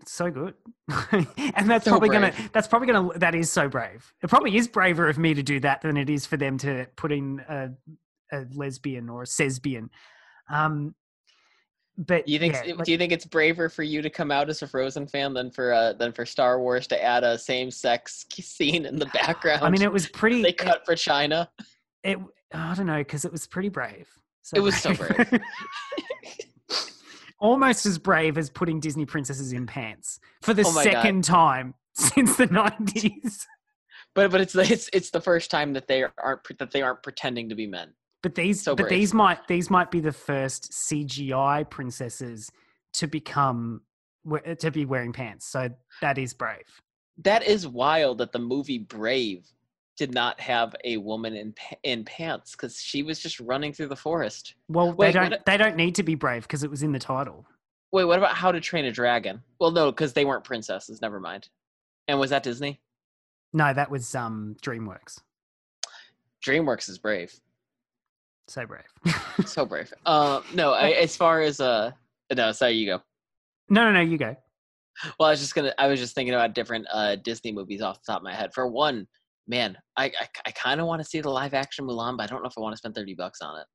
It's 0.00 0.12
so 0.12 0.30
good, 0.30 0.54
and 1.08 1.70
that's 1.70 1.84
So 1.84 1.92
probably 1.92 2.10
gonna. 2.10 2.32
That's 2.52 2.68
probably 2.68 2.88
gonna. 2.88 3.18
That 3.18 3.34
is 3.34 3.50
so 3.50 3.68
brave. 3.68 4.12
It 4.22 4.28
probably 4.28 4.56
is 4.56 4.68
braver 4.68 5.08
of 5.08 5.18
me 5.18 5.32
to 5.34 5.42
do 5.42 5.60
that 5.60 5.80
than 5.80 5.96
it 5.96 6.10
is 6.10 6.26
for 6.26 6.36
them 6.36 6.58
to 6.58 6.86
put 6.96 7.12
in 7.12 7.40
a, 7.48 7.70
a 8.32 8.44
lesbian 8.54 9.08
or 9.08 9.22
a 9.22 9.26
lesbian. 9.42 9.90
Um, 10.50 10.94
but 11.96 12.26
You 12.26 12.38
think 12.40 12.54
yeah, 12.54 12.74
like- 12.74 12.84
do 12.86 12.92
you 12.92 12.98
think 12.98 13.12
it's 13.12 13.24
braver 13.24 13.68
for 13.68 13.82
you 13.84 14.02
to 14.02 14.10
come 14.10 14.30
out 14.32 14.50
as 14.50 14.62
a 14.62 14.66
Frozen 14.66 15.06
fan 15.06 15.32
than 15.32 15.50
for 15.50 15.72
uh, 15.72 15.92
than 15.92 16.12
for 16.12 16.26
Star 16.26 16.58
Wars 16.58 16.86
to 16.88 17.00
add 17.02 17.22
a 17.22 17.38
same 17.38 17.70
sex 17.70 18.26
scene 18.40 18.84
in 18.86 18.98
the 18.98 19.06
background? 19.06 19.62
I 19.62 19.70
mean, 19.70 19.82
it 19.82 19.92
was 19.92 20.08
pretty. 20.08 20.42
they 20.42 20.48
it- 20.48 20.58
cut 20.58 20.84
for 20.84 20.96
China. 20.96 21.48
It, 22.02 22.18
I 22.52 22.74
don't 22.74 22.86
know 22.86 22.98
because 22.98 23.24
it 23.24 23.32
was 23.32 23.46
pretty 23.46 23.68
brave. 23.68 24.08
It 24.54 24.60
was 24.60 24.76
so 24.76 24.92
brave. 24.94 25.40
Almost 27.40 27.84
as 27.86 27.98
brave 27.98 28.38
as 28.38 28.48
putting 28.48 28.80
Disney 28.80 29.04
princesses 29.04 29.52
in 29.52 29.66
pants 29.66 30.18
for 30.42 30.54
the 30.54 30.62
Oh 30.66 30.72
my 30.72 30.84
God. 30.84 30.92
second 30.92 31.24
time 31.24 31.74
since 31.94 32.36
the 32.36 32.46
nineties. 32.46 33.46
But 34.14 34.30
but 34.30 34.40
it's 34.40 34.52
the- 34.52 34.70
it's 34.70 34.88
it's 34.92 35.10
the 35.10 35.20
first 35.20 35.50
time 35.50 35.72
that 35.74 35.86
they 35.88 36.04
aren't 36.18 36.40
that 36.58 36.70
they 36.70 36.82
aren't 36.82 37.02
pretending 37.02 37.48
to 37.50 37.54
be 37.54 37.66
men. 37.66 37.92
But 38.24 38.34
these, 38.34 38.62
So 38.62 38.74
but 38.74 38.88
these 38.88 39.12
might 39.12 39.46
these 39.48 39.68
might 39.68 39.90
be 39.90 40.00
the 40.00 40.10
first 40.10 40.72
CGI 40.72 41.68
princesses 41.68 42.50
to 42.94 43.06
become 43.06 43.82
to 44.60 44.70
be 44.70 44.86
wearing 44.86 45.12
pants. 45.12 45.46
So 45.46 45.68
that 46.00 46.16
is 46.16 46.32
brave. 46.32 46.64
That 47.18 47.46
is 47.46 47.68
wild 47.68 48.16
that 48.18 48.32
the 48.32 48.38
movie 48.38 48.78
Brave 48.78 49.44
did 49.98 50.14
not 50.14 50.40
have 50.40 50.74
a 50.84 50.96
woman 50.96 51.36
in 51.36 51.54
in 51.82 52.06
pants 52.06 52.52
because 52.52 52.80
she 52.80 53.02
was 53.02 53.20
just 53.20 53.40
running 53.40 53.74
through 53.74 53.88
the 53.88 53.96
forest. 53.96 54.54
Well, 54.68 54.94
Wait, 54.94 55.08
they 55.08 55.12
don't 55.12 55.34
a- 55.34 55.42
they 55.44 55.58
don't 55.58 55.76
need 55.76 55.94
to 55.96 56.02
be 56.02 56.14
brave 56.14 56.44
because 56.44 56.64
it 56.64 56.70
was 56.70 56.82
in 56.82 56.92
the 56.92 56.98
title. 56.98 57.44
Wait, 57.92 58.04
what 58.06 58.16
about 58.16 58.34
How 58.34 58.50
to 58.50 58.58
Train 58.58 58.86
a 58.86 58.90
Dragon? 58.90 59.42
Well, 59.60 59.70
no, 59.70 59.92
because 59.92 60.14
they 60.14 60.24
weren't 60.24 60.44
princesses. 60.44 61.02
Never 61.02 61.20
mind. 61.20 61.50
And 62.08 62.18
was 62.18 62.30
that 62.30 62.42
Disney? 62.42 62.80
No, 63.52 63.74
that 63.74 63.90
was 63.90 64.14
um 64.14 64.56
DreamWorks. 64.62 65.18
DreamWorks 66.42 66.88
is 66.88 66.98
brave. 66.98 67.38
So 68.48 68.66
brave. 68.66 68.84
So 69.46 69.66
brave. 69.66 69.92
Uh, 70.06 70.40
no, 70.54 70.72
I, 70.72 70.90
as 70.90 71.16
far 71.16 71.40
as 71.40 71.60
uh, 71.60 71.90
no, 72.34 72.52
sorry, 72.52 72.72
you 72.72 72.86
go. 72.86 73.00
no, 73.68 73.84
no, 73.84 73.92
no. 73.92 74.00
You 74.00 74.16
go. 74.16 74.36
Well, 75.18 75.28
I 75.28 75.32
was 75.32 75.40
just 75.40 75.54
gonna. 75.54 75.74
I 75.78 75.86
was 75.88 75.98
just 75.98 76.14
thinking 76.14 76.34
about 76.34 76.54
different 76.54 76.86
uh 76.92 77.16
Disney 77.16 77.50
movies 77.52 77.82
off 77.82 77.96
the 78.00 78.12
top 78.12 78.20
of 78.20 78.24
my 78.24 78.34
head. 78.34 78.54
For 78.54 78.68
one, 78.68 79.06
man, 79.48 79.76
I 79.96 80.06
I, 80.06 80.28
I 80.46 80.50
kind 80.52 80.80
of 80.80 80.86
want 80.86 81.02
to 81.02 81.08
see 81.08 81.20
the 81.20 81.30
live 81.30 81.52
action 81.52 81.84
Mulan, 81.86 82.16
but 82.16 82.22
I 82.24 82.26
don't 82.26 82.42
know 82.42 82.48
if 82.48 82.54
I 82.56 82.60
want 82.60 82.74
to 82.74 82.76
spend 82.78 82.94
thirty 82.94 83.14
bucks 83.14 83.40
on 83.42 83.58
it. 83.60 83.66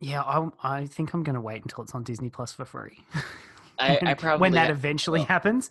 Yeah, 0.00 0.22
I, 0.22 0.48
I 0.62 0.86
think 0.86 1.12
I'm 1.12 1.22
going 1.24 1.34
to 1.34 1.40
wait 1.40 1.62
until 1.62 1.82
it's 1.82 1.94
on 1.94 2.04
Disney 2.04 2.28
Plus 2.30 2.52
for 2.52 2.64
free. 2.64 2.98
I, 3.80 4.14
I 4.24 4.36
when 4.36 4.52
that 4.52 4.66
ha- 4.66 4.72
eventually 4.72 5.20
will. 5.20 5.26
happens. 5.26 5.70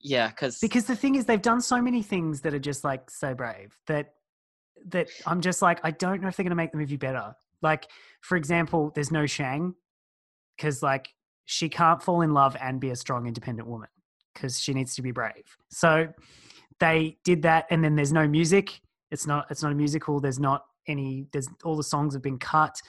yeah, 0.00 0.28
because 0.28 0.58
Because 0.58 0.84
the 0.86 0.96
thing 0.96 1.14
is, 1.16 1.26
they've 1.26 1.40
done 1.40 1.60
so 1.60 1.80
many 1.82 2.02
things 2.02 2.40
that 2.42 2.54
are 2.54 2.58
just 2.58 2.82
like 2.84 3.10
so 3.10 3.34
brave 3.34 3.76
that 3.88 4.14
that 4.88 5.08
I'm 5.26 5.40
just 5.40 5.62
like, 5.62 5.80
I 5.84 5.90
don't 5.90 6.22
know 6.22 6.28
if 6.28 6.36
they're 6.36 6.44
going 6.44 6.50
to 6.50 6.56
make 6.56 6.72
the 6.72 6.78
movie 6.78 6.96
better. 6.96 7.34
Like, 7.62 7.88
for 8.20 8.36
example, 8.36 8.90
there's 8.94 9.10
no 9.10 9.26
Shang 9.26 9.74
because 10.56 10.82
like 10.82 11.08
she 11.44 11.68
can't 11.68 12.02
fall 12.02 12.22
in 12.22 12.32
love 12.32 12.56
and 12.60 12.80
be 12.80 12.90
a 12.90 12.96
strong, 12.96 13.26
independent 13.26 13.68
woman 13.68 13.88
because 14.34 14.60
she 14.60 14.72
needs 14.72 14.94
to 14.94 15.02
be 15.02 15.10
brave. 15.10 15.56
So 15.70 16.08
they 16.78 17.18
did 17.24 17.42
that, 17.42 17.66
and 17.70 17.84
then 17.84 17.96
there's 17.96 18.12
no 18.12 18.26
music. 18.26 18.80
It's 19.10 19.26
not. 19.26 19.46
It's 19.50 19.62
not 19.62 19.72
a 19.72 19.74
musical. 19.74 20.20
There's 20.20 20.38
not 20.38 20.64
any. 20.86 21.26
There's 21.32 21.48
all 21.64 21.76
the 21.76 21.82
songs 21.82 22.14
have 22.14 22.22
been 22.22 22.38
cut. 22.38 22.80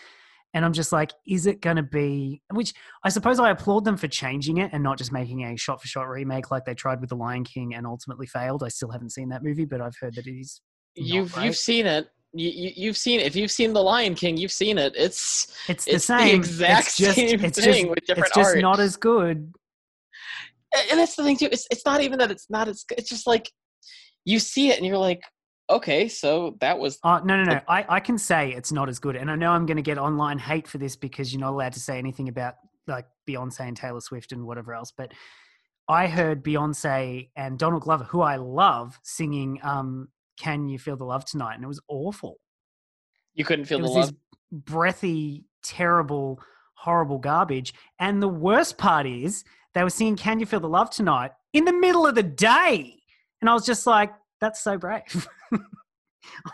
And 0.54 0.66
I'm 0.66 0.74
just 0.74 0.92
like, 0.92 1.14
is 1.26 1.46
it 1.46 1.62
going 1.62 1.78
to 1.78 1.84
be? 1.84 2.42
Which 2.52 2.74
I 3.04 3.10
suppose 3.10 3.40
I 3.40 3.52
applaud 3.52 3.86
them 3.86 3.96
for 3.96 4.08
changing 4.08 4.58
it 4.58 4.72
and 4.74 4.84
not 4.84 4.98
just 4.98 5.12
making 5.12 5.46
a 5.46 5.56
shot 5.56 5.82
for 5.82 5.88
shot 5.88 6.10
remake 6.10 6.52
like 6.52 6.66
they 6.66 6.74
tried 6.74 7.00
with 7.00 7.10
The 7.10 7.16
Lion 7.16 7.46
King 7.46 7.74
and 7.74 7.88
ultimately 7.88 8.28
failed. 8.28 8.62
I 8.62 8.68
still 8.68 8.92
haven't 8.92 9.12
seen 9.12 9.30
that 9.30 9.44
movie, 9.44 9.66
but 9.66 9.80
I've 9.80 9.96
heard 10.00 10.16
that 10.16 10.28
it 10.28 10.40
is. 10.40 10.62
You've 10.96 11.34
great. 11.34 11.46
you've 11.46 11.56
seen 11.58 11.86
it. 11.86 12.10
You, 12.34 12.50
you 12.50 12.72
you've 12.76 12.98
seen 12.98 13.20
if 13.20 13.36
you've 13.36 13.52
seen 13.52 13.74
The 13.74 13.82
Lion 13.84 14.16
King, 14.16 14.38
you've 14.38 14.52
seen 14.52 14.78
it. 14.78 14.94
It's 14.96 15.56
It's 15.68 15.86
the 15.86 15.96
It's 15.96 16.08
the 16.08 16.18
same. 16.20 16.36
exact 16.36 16.88
it's 16.88 16.98
just, 16.98 17.16
same 17.18 17.44
it's 17.44 17.60
thing 17.60 17.74
just, 17.74 17.90
with 17.90 18.00
different 18.06 18.28
It's 18.28 18.36
just 18.38 18.50
art. 18.56 18.60
not 18.62 18.80
as 18.80 18.96
good. 18.96 19.54
and 20.90 21.00
that's 21.00 21.16
the 21.16 21.24
thing 21.24 21.38
too. 21.38 21.50
It's 21.52 21.68
it's 21.70 21.86
not 21.86 22.02
even 22.02 22.20
that 22.20 22.32
it's 22.32 22.50
not 22.50 22.68
as. 22.68 22.84
Good. 22.84 23.00
It's 23.00 23.10
just 23.10 23.28
like 23.28 23.52
you 24.24 24.40
see 24.40 24.70
it 24.70 24.78
and 24.78 24.86
you're 24.86 24.98
like, 24.98 25.22
okay, 25.70 26.08
so 26.08 26.56
that 26.62 26.80
was 26.80 27.00
Oh 27.04 27.20
no, 27.26 27.36
no, 27.36 27.44
no! 27.44 27.54
Like- 27.68 27.90
I, 27.90 27.96
I 27.96 28.00
can 28.00 28.18
say 28.18 28.52
it's 28.54 28.72
not 28.72 28.88
as 28.88 29.00
good, 29.00 29.16
and 29.18 29.30
I 29.30 29.36
know 29.36 29.52
I'm 29.52 29.66
going 29.66 29.78
to 29.78 29.84
get 29.84 29.98
online 29.98 30.40
hate 30.40 30.68
for 30.68 30.78
this 30.78 30.96
because 30.96 31.34
you're 31.34 31.42
not 31.42 31.52
allowed 31.52 31.74
to 31.74 31.80
say 31.82 31.98
anything 31.98 32.30
about 32.30 32.56
like 32.88 33.06
Beyonce 33.30 33.62
and 33.62 33.76
Taylor 33.76 34.00
Swift 34.02 34.32
and 34.32 34.46
whatever 34.46 34.74
else. 34.74 34.94
But 34.96 35.12
I 35.90 36.08
heard 36.08 36.44
Beyonce 36.44 37.30
and 37.36 37.60
Donald 37.60 37.82
Glover, 37.82 38.06
who 38.06 38.22
I 38.22 38.38
love, 38.38 38.98
singing 39.04 39.60
um, 39.64 40.08
"Can 40.38 40.68
You 40.68 40.78
Feel 40.80 40.98
the 40.98 41.06
Love 41.06 41.26
Tonight," 41.26 41.56
and 41.56 41.64
it 41.64 41.68
was 41.68 41.82
awful. 41.88 42.40
you 43.34 43.46
couldn't 43.46 43.66
feel 43.66 43.80
it 43.80 43.84
the 43.84 43.88
was 43.88 43.96
love. 43.96 44.06
this 44.10 44.16
breathy, 44.52 45.46
terrible, 45.64 46.42
horrible 46.76 47.18
garbage. 47.18 47.74
And 48.00 48.22
the 48.22 48.28
worst 48.28 48.78
part 48.78 49.06
is 49.08 49.44
they 49.74 49.84
were 49.84 49.90
singing 49.90 50.16
"Can 50.16 50.40
You 50.40 50.46
Feel 50.46 50.60
the 50.60 50.68
Love 50.70 50.90
Tonight" 50.90 51.32
in 51.54 51.66
the 51.66 51.74
middle 51.74 52.06
of 52.06 52.16
the 52.16 52.24
day, 52.24 53.02
and 53.42 53.50
I 53.50 53.54
was 53.54 53.66
just 53.66 53.86
like, 53.88 54.12
"That's 54.40 54.62
so 54.64 54.78
brave." 54.78 55.28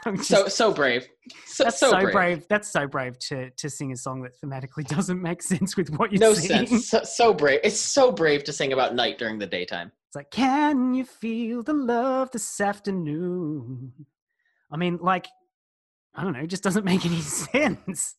I'm 0.05 0.17
just- 0.17 0.29
So 0.29 0.47
so 0.47 0.73
brave. 0.73 1.07
So, 1.45 1.65
that's 1.65 1.79
so, 1.79 1.91
so, 1.91 1.99
brave. 1.99 2.13
brave. 2.13 2.45
That's 2.49 2.71
so 2.71 2.87
brave 2.87 3.19
to 3.27 3.49
to 3.51 3.69
sing 3.69 3.91
a 3.91 3.97
song 3.97 4.21
that 4.23 4.31
thematically 4.43 4.87
doesn't 4.95 5.21
make 5.21 5.41
sense 5.41 5.75
with 5.75 5.89
what 5.97 6.11
you're 6.11 6.21
No 6.21 6.33
singing. 6.33 6.67
sense. 6.67 6.89
So, 6.89 7.03
so 7.03 7.33
brave. 7.33 7.59
It's 7.63 7.79
so 7.79 8.11
brave 8.11 8.43
to 8.45 8.53
sing 8.53 8.71
about 8.73 8.95
night 8.95 9.17
during 9.17 9.37
the 9.39 9.45
daytime. 9.47 9.91
Like, 10.17 10.31
can 10.31 10.95
you 10.95 11.05
feel 11.05 11.61
the 11.61 11.73
love 11.73 12.31
this 12.31 12.59
afternoon? 12.59 13.93
I 14.71 14.75
mean, 14.75 14.97
like, 14.99 15.27
I 16.15 16.23
don't 16.23 16.33
know, 16.33 16.39
it 16.39 16.47
just 16.47 16.63
doesn't 16.63 16.85
make 16.85 17.05
any 17.05 17.21
sense. 17.21 18.15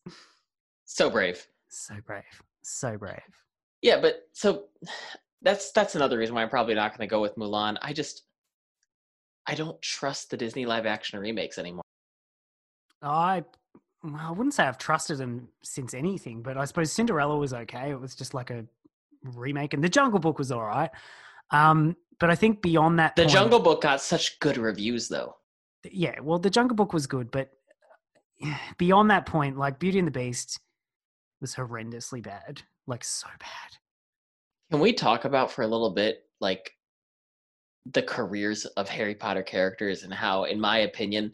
So 0.85 1.09
brave. 1.09 1.45
So 1.67 1.95
brave. 2.05 2.23
So 2.61 2.97
brave. 2.97 3.19
Yeah, 3.81 3.99
but 3.99 4.29
so 4.31 4.67
that's 5.41 5.73
that's 5.73 5.95
another 5.95 6.17
reason 6.17 6.35
why 6.35 6.41
I'm 6.41 6.49
probably 6.49 6.73
not 6.73 6.97
going 6.97 7.05
to 7.05 7.11
go 7.11 7.19
with 7.19 7.35
Mulan. 7.35 7.75
I 7.81 7.91
just 7.91 8.23
I 9.45 9.55
don't 9.55 9.81
trust 9.81 10.29
the 10.29 10.37
Disney 10.37 10.65
live 10.65 10.85
action 10.85 11.19
remakes 11.19 11.57
anymore. 11.57 11.83
I 13.01 13.43
I 14.05 14.31
wouldn't 14.31 14.53
say 14.53 14.63
I've 14.63 14.77
trusted 14.77 15.17
them 15.17 15.49
since 15.63 15.93
anything, 15.93 16.43
but 16.43 16.55
I 16.55 16.63
suppose 16.63 16.93
Cinderella 16.93 17.35
was 17.35 17.53
okay. 17.53 17.91
It 17.91 17.99
was 17.99 18.15
just 18.15 18.33
like 18.33 18.51
a 18.51 18.63
remake, 19.21 19.73
and 19.73 19.83
The 19.83 19.89
Jungle 19.89 20.21
Book 20.21 20.39
was 20.39 20.49
all 20.49 20.63
right. 20.63 20.91
Um, 21.51 21.95
but 22.19 22.29
I 22.29 22.35
think 22.35 22.61
beyond 22.61 22.99
that, 22.99 23.15
The 23.15 23.23
point- 23.23 23.33
Jungle 23.33 23.59
Book 23.59 23.81
got 23.81 24.01
such 24.01 24.39
good 24.39 24.57
reviews 24.57 25.07
though. 25.07 25.35
yeah, 25.83 26.19
well, 26.19 26.39
the 26.39 26.49
Jungle 26.49 26.75
Book 26.75 26.93
was 26.93 27.07
good, 27.07 27.31
but 27.31 27.49
beyond 28.77 29.09
that 29.11 29.25
point, 29.25 29.57
like 29.57 29.79
Beauty 29.79 29.99
and 29.99 30.07
the 30.07 30.11
Beast 30.11 30.59
was 31.41 31.55
horrendously 31.55 32.21
bad, 32.21 32.61
like 32.87 33.03
so 33.03 33.27
bad. 33.39 33.77
Can 34.71 34.79
we 34.81 34.93
talk 34.93 35.25
about 35.25 35.51
for 35.51 35.63
a 35.63 35.67
little 35.67 35.89
bit 35.91 36.25
like 36.39 36.71
the 37.85 38.03
careers 38.03 38.65
of 38.65 38.87
Harry 38.89 39.15
Potter 39.15 39.41
characters 39.41 40.03
and 40.03 40.13
how 40.13 40.43
in 40.43 40.59
my 40.59 40.79
opinion 40.79 41.33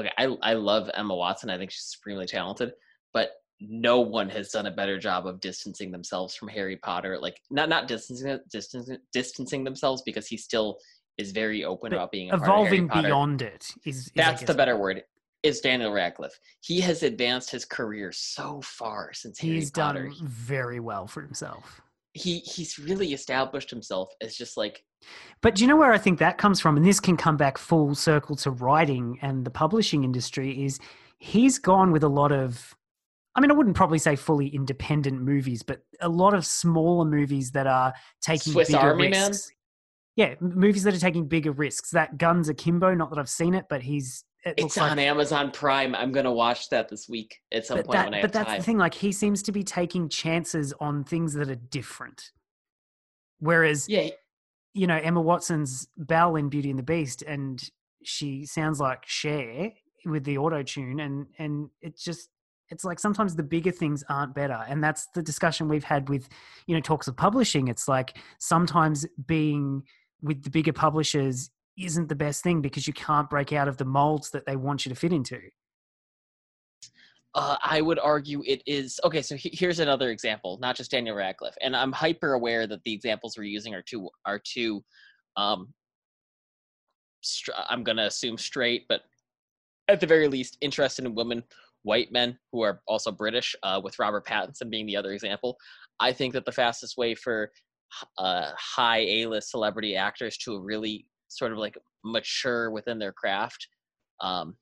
okay, 0.00 0.10
I 0.18 0.24
I 0.42 0.54
love 0.54 0.90
Emma 0.94 1.14
Watson. 1.14 1.50
I 1.50 1.58
think 1.58 1.70
she's 1.70 1.84
supremely 1.84 2.26
talented, 2.26 2.72
but 3.12 3.30
no 3.60 4.00
one 4.00 4.28
has 4.28 4.50
done 4.50 4.66
a 4.66 4.70
better 4.70 4.98
job 4.98 5.26
of 5.26 5.40
distancing 5.40 5.90
themselves 5.90 6.34
from 6.34 6.48
Harry 6.48 6.76
Potter. 6.76 7.18
Like 7.20 7.40
not 7.50 7.68
not 7.68 7.88
distancing 7.88 8.30
uh, 8.30 8.38
distancing 8.50 8.98
distancing 9.12 9.64
themselves 9.64 10.02
because 10.02 10.26
he 10.26 10.36
still 10.36 10.78
is 11.18 11.32
very 11.32 11.64
open 11.64 11.90
But 11.90 11.96
about 11.96 12.12
being 12.12 12.30
a 12.30 12.38
part 12.38 12.42
of 12.42 12.66
Harry 12.66 12.78
Evolving 12.78 13.02
beyond 13.02 13.42
it 13.42 13.68
is, 13.84 14.06
is 14.06 14.12
That's 14.16 14.42
the 14.42 14.54
better 14.54 14.76
word. 14.76 15.02
Is 15.42 15.60
Daniel 15.60 15.92
Radcliffe. 15.92 16.38
He 16.62 16.80
has 16.80 17.02
advanced 17.02 17.50
his 17.50 17.66
career 17.66 18.12
so 18.12 18.62
far 18.62 19.12
since 19.12 19.38
Harry 19.38 19.56
He's 19.56 19.70
Potter. 19.70 20.08
done 20.08 20.14
very 20.26 20.80
well 20.80 21.06
for 21.06 21.20
himself. 21.20 21.82
He 22.14 22.38
he's 22.38 22.78
really 22.78 23.12
established 23.12 23.70
himself 23.70 24.10
as 24.20 24.34
just 24.36 24.56
like 24.56 24.84
But 25.42 25.56
do 25.56 25.62
you 25.62 25.68
know 25.68 25.76
where 25.76 25.92
I 25.92 25.98
think 25.98 26.18
that 26.20 26.38
comes 26.38 26.60
from? 26.60 26.76
And 26.76 26.86
this 26.86 26.98
can 26.98 27.16
come 27.16 27.36
back 27.36 27.58
full 27.58 27.94
circle 27.94 28.36
to 28.36 28.50
writing 28.50 29.18
and 29.20 29.44
the 29.44 29.50
publishing 29.50 30.02
industry 30.02 30.64
is 30.64 30.78
he's 31.18 31.58
gone 31.58 31.92
with 31.92 32.04
a 32.04 32.08
lot 32.08 32.32
of 32.32 32.74
I 33.34 33.40
mean, 33.40 33.50
I 33.50 33.54
wouldn't 33.54 33.76
probably 33.76 33.98
say 33.98 34.14
fully 34.16 34.48
independent 34.48 35.20
movies, 35.20 35.62
but 35.62 35.80
a 36.00 36.08
lot 36.08 36.34
of 36.34 36.46
smaller 36.46 37.04
movies 37.04 37.50
that 37.52 37.66
are 37.66 37.92
taking 38.20 38.52
Swiss 38.52 38.68
bigger 38.68 38.78
Army 38.78 39.08
Man? 39.08 39.30
risks. 39.30 39.50
Yeah, 40.16 40.34
movies 40.40 40.84
that 40.84 40.94
are 40.94 41.00
taking 41.00 41.26
bigger 41.26 41.50
risks. 41.50 41.90
That 41.90 42.18
Guns 42.18 42.48
Akimbo, 42.48 42.94
not 42.94 43.10
that 43.10 43.18
I've 43.18 43.28
seen 43.28 43.54
it, 43.54 43.66
but 43.68 43.82
he's 43.82 44.24
it 44.44 44.54
it's 44.58 44.78
on 44.78 44.90
like 44.90 44.98
Amazon 44.98 45.50
Prime. 45.50 45.94
I'm 45.94 46.12
gonna 46.12 46.32
watch 46.32 46.68
that 46.68 46.88
this 46.88 47.08
week 47.08 47.40
at 47.50 47.66
some 47.66 47.78
point 47.78 47.92
that, 47.92 48.04
when 48.06 48.14
I 48.14 48.20
but 48.20 48.32
that's 48.32 48.48
time. 48.48 48.58
the 48.58 48.64
thing. 48.64 48.78
Like 48.78 48.94
he 48.94 49.10
seems 49.10 49.42
to 49.42 49.52
be 49.52 49.64
taking 49.64 50.08
chances 50.08 50.72
on 50.80 51.02
things 51.02 51.34
that 51.34 51.48
are 51.48 51.56
different. 51.56 52.30
Whereas 53.40 53.88
Yeah, 53.88 54.10
you 54.74 54.86
know 54.86 54.96
Emma 54.96 55.20
Watson's 55.20 55.88
Belle 55.96 56.36
in 56.36 56.48
Beauty 56.48 56.70
and 56.70 56.78
the 56.78 56.84
Beast, 56.84 57.22
and 57.22 57.60
she 58.04 58.46
sounds 58.46 58.78
like 58.78 59.04
Cher 59.06 59.72
with 60.04 60.22
the 60.22 60.38
auto 60.38 60.62
tune, 60.62 61.00
and 61.00 61.26
and 61.38 61.70
it 61.80 61.98
just 61.98 62.28
it's 62.70 62.84
like 62.84 62.98
sometimes 62.98 63.36
the 63.36 63.42
bigger 63.42 63.70
things 63.70 64.02
aren't 64.08 64.34
better, 64.34 64.64
and 64.68 64.82
that's 64.82 65.06
the 65.14 65.22
discussion 65.22 65.68
we've 65.68 65.84
had 65.84 66.08
with 66.08 66.28
you 66.66 66.74
know 66.74 66.80
talks 66.80 67.08
of 67.08 67.16
publishing. 67.16 67.68
It's 67.68 67.88
like 67.88 68.16
sometimes 68.40 69.06
being 69.26 69.82
with 70.22 70.42
the 70.42 70.50
bigger 70.50 70.72
publishers 70.72 71.50
isn't 71.78 72.08
the 72.08 72.14
best 72.14 72.42
thing 72.42 72.60
because 72.62 72.86
you 72.86 72.92
can't 72.92 73.28
break 73.28 73.52
out 73.52 73.68
of 73.68 73.76
the 73.76 73.84
molds 73.84 74.30
that 74.30 74.46
they 74.46 74.56
want 74.56 74.86
you 74.86 74.90
to 74.90 74.94
fit 74.94 75.12
into. 75.12 75.40
uh, 77.34 77.56
I 77.62 77.80
would 77.80 77.98
argue 77.98 78.42
it 78.46 78.62
is 78.64 79.00
okay. 79.04 79.20
So 79.20 79.34
he- 79.36 79.50
here's 79.52 79.80
another 79.80 80.10
example, 80.10 80.56
not 80.60 80.76
just 80.76 80.92
Daniel 80.92 81.16
Radcliffe, 81.16 81.56
and 81.60 81.76
I'm 81.76 81.90
hyper 81.92 82.34
aware 82.34 82.66
that 82.68 82.82
the 82.84 82.92
examples 82.92 83.36
we're 83.36 83.44
using 83.44 83.74
are 83.74 83.82
two 83.82 84.08
are 84.24 84.38
two. 84.38 84.84
Um, 85.36 85.74
str- 87.22 87.50
I'm 87.68 87.82
gonna 87.82 88.04
assume 88.06 88.38
straight, 88.38 88.86
but 88.88 89.02
at 89.88 90.00
the 90.00 90.06
very 90.06 90.28
least, 90.28 90.56
interested 90.60 91.04
in 91.04 91.14
women, 91.14 91.42
white 91.84 92.10
men 92.10 92.36
who 92.50 92.62
are 92.62 92.80
also 92.88 93.12
British, 93.12 93.54
uh, 93.62 93.80
with 93.82 93.98
Robert 93.98 94.26
Pattinson 94.26 94.70
being 94.70 94.86
the 94.86 94.96
other 94.96 95.12
example. 95.12 95.56
I 96.00 96.12
think 96.12 96.32
that 96.34 96.44
the 96.44 96.52
fastest 96.52 96.96
way 96.96 97.14
for 97.14 97.52
uh, 98.18 98.50
high 98.56 99.00
A-list 99.00 99.50
celebrity 99.50 99.94
actors 99.94 100.36
to 100.38 100.60
really 100.60 101.06
sort 101.28 101.52
of 101.52 101.58
like 101.58 101.78
mature 102.04 102.70
within 102.70 102.98
their 102.98 103.12
craft. 103.12 103.68
Um, 104.20 104.56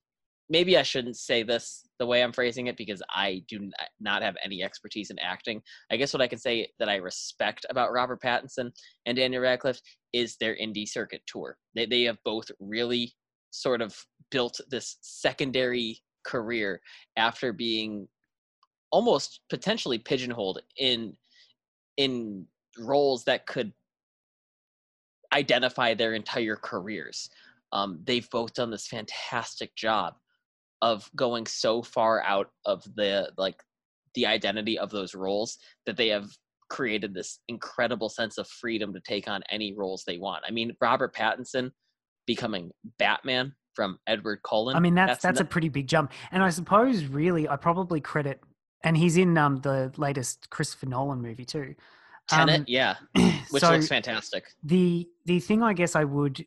maybe 0.51 0.77
I 0.77 0.83
shouldn't 0.83 1.17
say 1.17 1.43
this 1.43 1.87
the 1.99 2.07
way 2.07 2.23
I'm 2.23 2.33
phrasing 2.33 2.67
it 2.67 2.77
because 2.77 3.03
I 3.11 3.43
do 3.49 3.71
not 4.01 4.23
have 4.23 4.37
any 4.45 4.63
expertise 4.63 5.11
in 5.11 5.19
acting. 5.19 5.63
I 5.91 5.97
guess 5.97 6.13
what 6.13 6.21
I 6.21 6.29
can 6.29 6.39
say 6.39 6.69
that 6.79 6.89
I 6.89 6.97
respect 6.97 7.65
about 7.71 7.93
Robert 7.93 8.21
Pattinson 8.21 8.71
and 9.07 9.17
Daniel 9.17 9.43
Radcliffe 9.43 9.81
is 10.13 10.37
their 10.37 10.57
indie 10.57 10.89
circuit 10.89 11.23
tour. 11.27 11.57
They 11.75 11.87
they 11.87 12.03
have 12.03 12.19
both 12.25 12.51
really 12.61 13.15
sort 13.51 13.81
of 13.81 13.97
built 14.31 14.61
this 14.71 14.97
secondary 15.03 15.99
career 16.25 16.81
after 17.17 17.53
being 17.53 18.09
almost 18.91 19.41
potentially 19.49 19.99
pigeonholed 19.99 20.61
in 20.79 21.17
in 21.97 22.47
roles 22.79 23.25
that 23.25 23.47
could 23.47 23.73
identify 25.33 25.95
their 25.95 26.15
entire 26.15 26.57
careers. 26.57 27.29
Um, 27.73 28.01
they've 28.05 28.29
both 28.31 28.53
done 28.55 28.71
this 28.71 28.87
fantastic 28.87 29.75
job 29.75 30.15
of 30.83 31.11
going 31.17 31.47
so 31.47 31.83
far 31.83 32.23
out 32.23 32.51
of 32.67 32.83
the 32.97 33.31
like 33.39 33.63
the 34.15 34.27
identity 34.27 34.79
of 34.79 34.91
those 34.91 35.15
roles 35.15 35.57
that 35.87 35.97
they 35.97 36.09
have 36.09 36.29
created 36.69 37.15
this 37.15 37.39
incredible 37.49 38.09
sense 38.09 38.39
of 38.39 38.49
freedom 38.49 38.93
to 38.93 39.01
take 39.01 39.29
on 39.29 39.43
any 39.51 39.75
roles 39.75 40.05
they 40.05 40.19
want. 40.19 40.45
I 40.47 40.51
mean, 40.51 40.75
Robert 40.81 41.15
Pattinson 41.15 41.71
becoming 42.27 42.71
Batman 42.99 43.55
from 43.75 43.99
Edward 44.07 44.41
Cullen. 44.43 44.77
I 44.77 44.81
mean, 44.81 44.95
that's 44.95 45.23
that's, 45.23 45.41
no- 45.41 45.45
a 45.45 45.47
pretty 45.47 45.69
big 45.69 45.87
jump. 45.87 46.13
And 46.31 46.43
I 46.43 46.51
suppose, 46.51 47.05
really, 47.05 47.49
I 47.49 47.57
probably 47.57 48.01
credit, 48.01 48.41
and 48.85 48.97
he's 48.97 49.17
in 49.17 49.37
um, 49.39 49.57
the 49.59 49.93
latest 49.97 50.51
Christopher 50.51 50.87
Nolan 50.87 51.21
movie 51.23 51.45
too. 51.45 51.75
Tenet, 52.29 52.61
Um, 52.61 52.65
yeah, 52.69 52.97
which 53.51 53.63
so 53.63 53.71
looks 53.73 53.89
fantastic. 53.89 54.45
the 54.63 55.09
the 55.27 55.41
thing 55.41 55.63
I 55.63 55.73
guess 55.73 55.97
I 55.97 56.05
would 56.05 56.47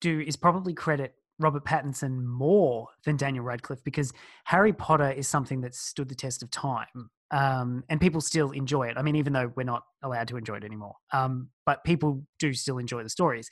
do 0.00 0.20
is 0.20 0.36
probably 0.36 0.74
credit 0.74 1.14
Robert 1.38 1.64
Pattinson 1.64 2.24
more 2.24 2.88
than 3.04 3.16
Daniel 3.16 3.44
Radcliffe 3.44 3.82
because 3.84 4.12
Harry 4.44 4.72
Potter 4.72 5.10
is 5.10 5.28
something 5.28 5.60
that's 5.60 5.78
stood 5.78 6.08
the 6.08 6.14
test 6.14 6.42
of 6.42 6.50
time. 6.50 7.10
Um, 7.30 7.82
and 7.88 8.00
people 8.00 8.20
still 8.20 8.52
enjoy 8.52 8.84
it. 8.88 8.96
I 8.96 9.02
mean, 9.02 9.16
even 9.16 9.32
though 9.32 9.50
we're 9.56 9.64
not 9.64 9.82
allowed 10.02 10.28
to 10.28 10.36
enjoy 10.36 10.56
it 10.56 10.64
anymore, 10.64 10.94
um, 11.12 11.48
but 11.66 11.82
people 11.82 12.24
do 12.38 12.52
still 12.54 12.78
enjoy 12.78 13.02
the 13.02 13.08
stories. 13.08 13.50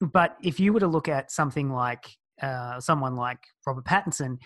But 0.00 0.36
if 0.42 0.60
you 0.60 0.72
were 0.72 0.80
to 0.80 0.86
look 0.86 1.08
at 1.08 1.30
something 1.30 1.70
like 1.70 2.06
uh, 2.42 2.80
someone 2.80 3.16
like 3.16 3.38
Robert 3.66 3.84
Pattinson, 3.84 4.38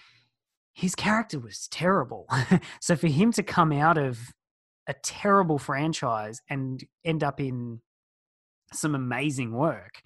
his 0.72 0.94
character 0.94 1.39
was 1.39 1.66
terrible. 1.68 2.27
so 2.81 2.94
for 2.97 3.09
him 3.09 3.32
to 3.32 3.43
come 3.43 3.72
out 3.72 3.98
of 3.98 4.18
a 4.86 4.94
terrible 5.02 5.59
franchise 5.59 6.40
and 6.48 6.85
end 7.05 7.22
up 7.24 7.40
in 7.40 7.81
some 8.72 8.94
amazing 8.94 9.52
work, 9.52 10.01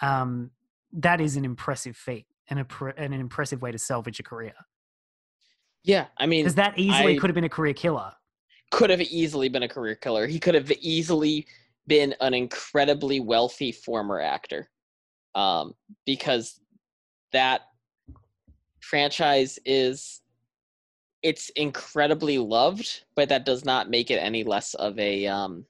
um, 0.00 0.50
that 0.92 1.20
is 1.20 1.36
an 1.36 1.44
impressive 1.44 1.96
feat 1.96 2.26
and, 2.48 2.60
a, 2.60 2.64
pr- 2.64 2.90
and 2.90 3.12
an 3.12 3.20
impressive 3.20 3.62
way 3.62 3.72
to 3.72 3.78
salvage 3.78 4.20
a 4.20 4.22
career. 4.22 4.54
Yeah, 5.82 6.06
I 6.18 6.26
mean, 6.26 6.44
Because 6.44 6.54
that 6.54 6.78
easily 6.78 7.16
I- 7.16 7.18
could 7.18 7.30
have 7.30 7.34
been 7.34 7.44
a 7.44 7.48
career 7.48 7.74
killer. 7.74 8.12
could 8.70 8.90
have 8.90 9.00
easily 9.02 9.48
been 9.48 9.64
a 9.64 9.68
career 9.68 9.96
killer. 9.96 10.26
He 10.26 10.38
could 10.38 10.54
have 10.54 10.70
easily 10.80 11.46
been 11.86 12.14
an 12.20 12.32
incredibly 12.32 13.20
wealthy 13.20 13.70
former 13.72 14.20
actor, 14.20 14.70
um, 15.34 15.74
because 16.06 16.60
that 17.32 17.62
franchise 18.80 19.58
is 19.64 20.20
it's 21.22 21.48
incredibly 21.56 22.36
loved, 22.36 23.04
but 23.16 23.30
that 23.30 23.46
does 23.46 23.64
not 23.64 23.88
make 23.88 24.10
it 24.10 24.16
any 24.16 24.44
less 24.44 24.74
of 24.74 24.98
a. 24.98 25.26
Um, 25.26 25.64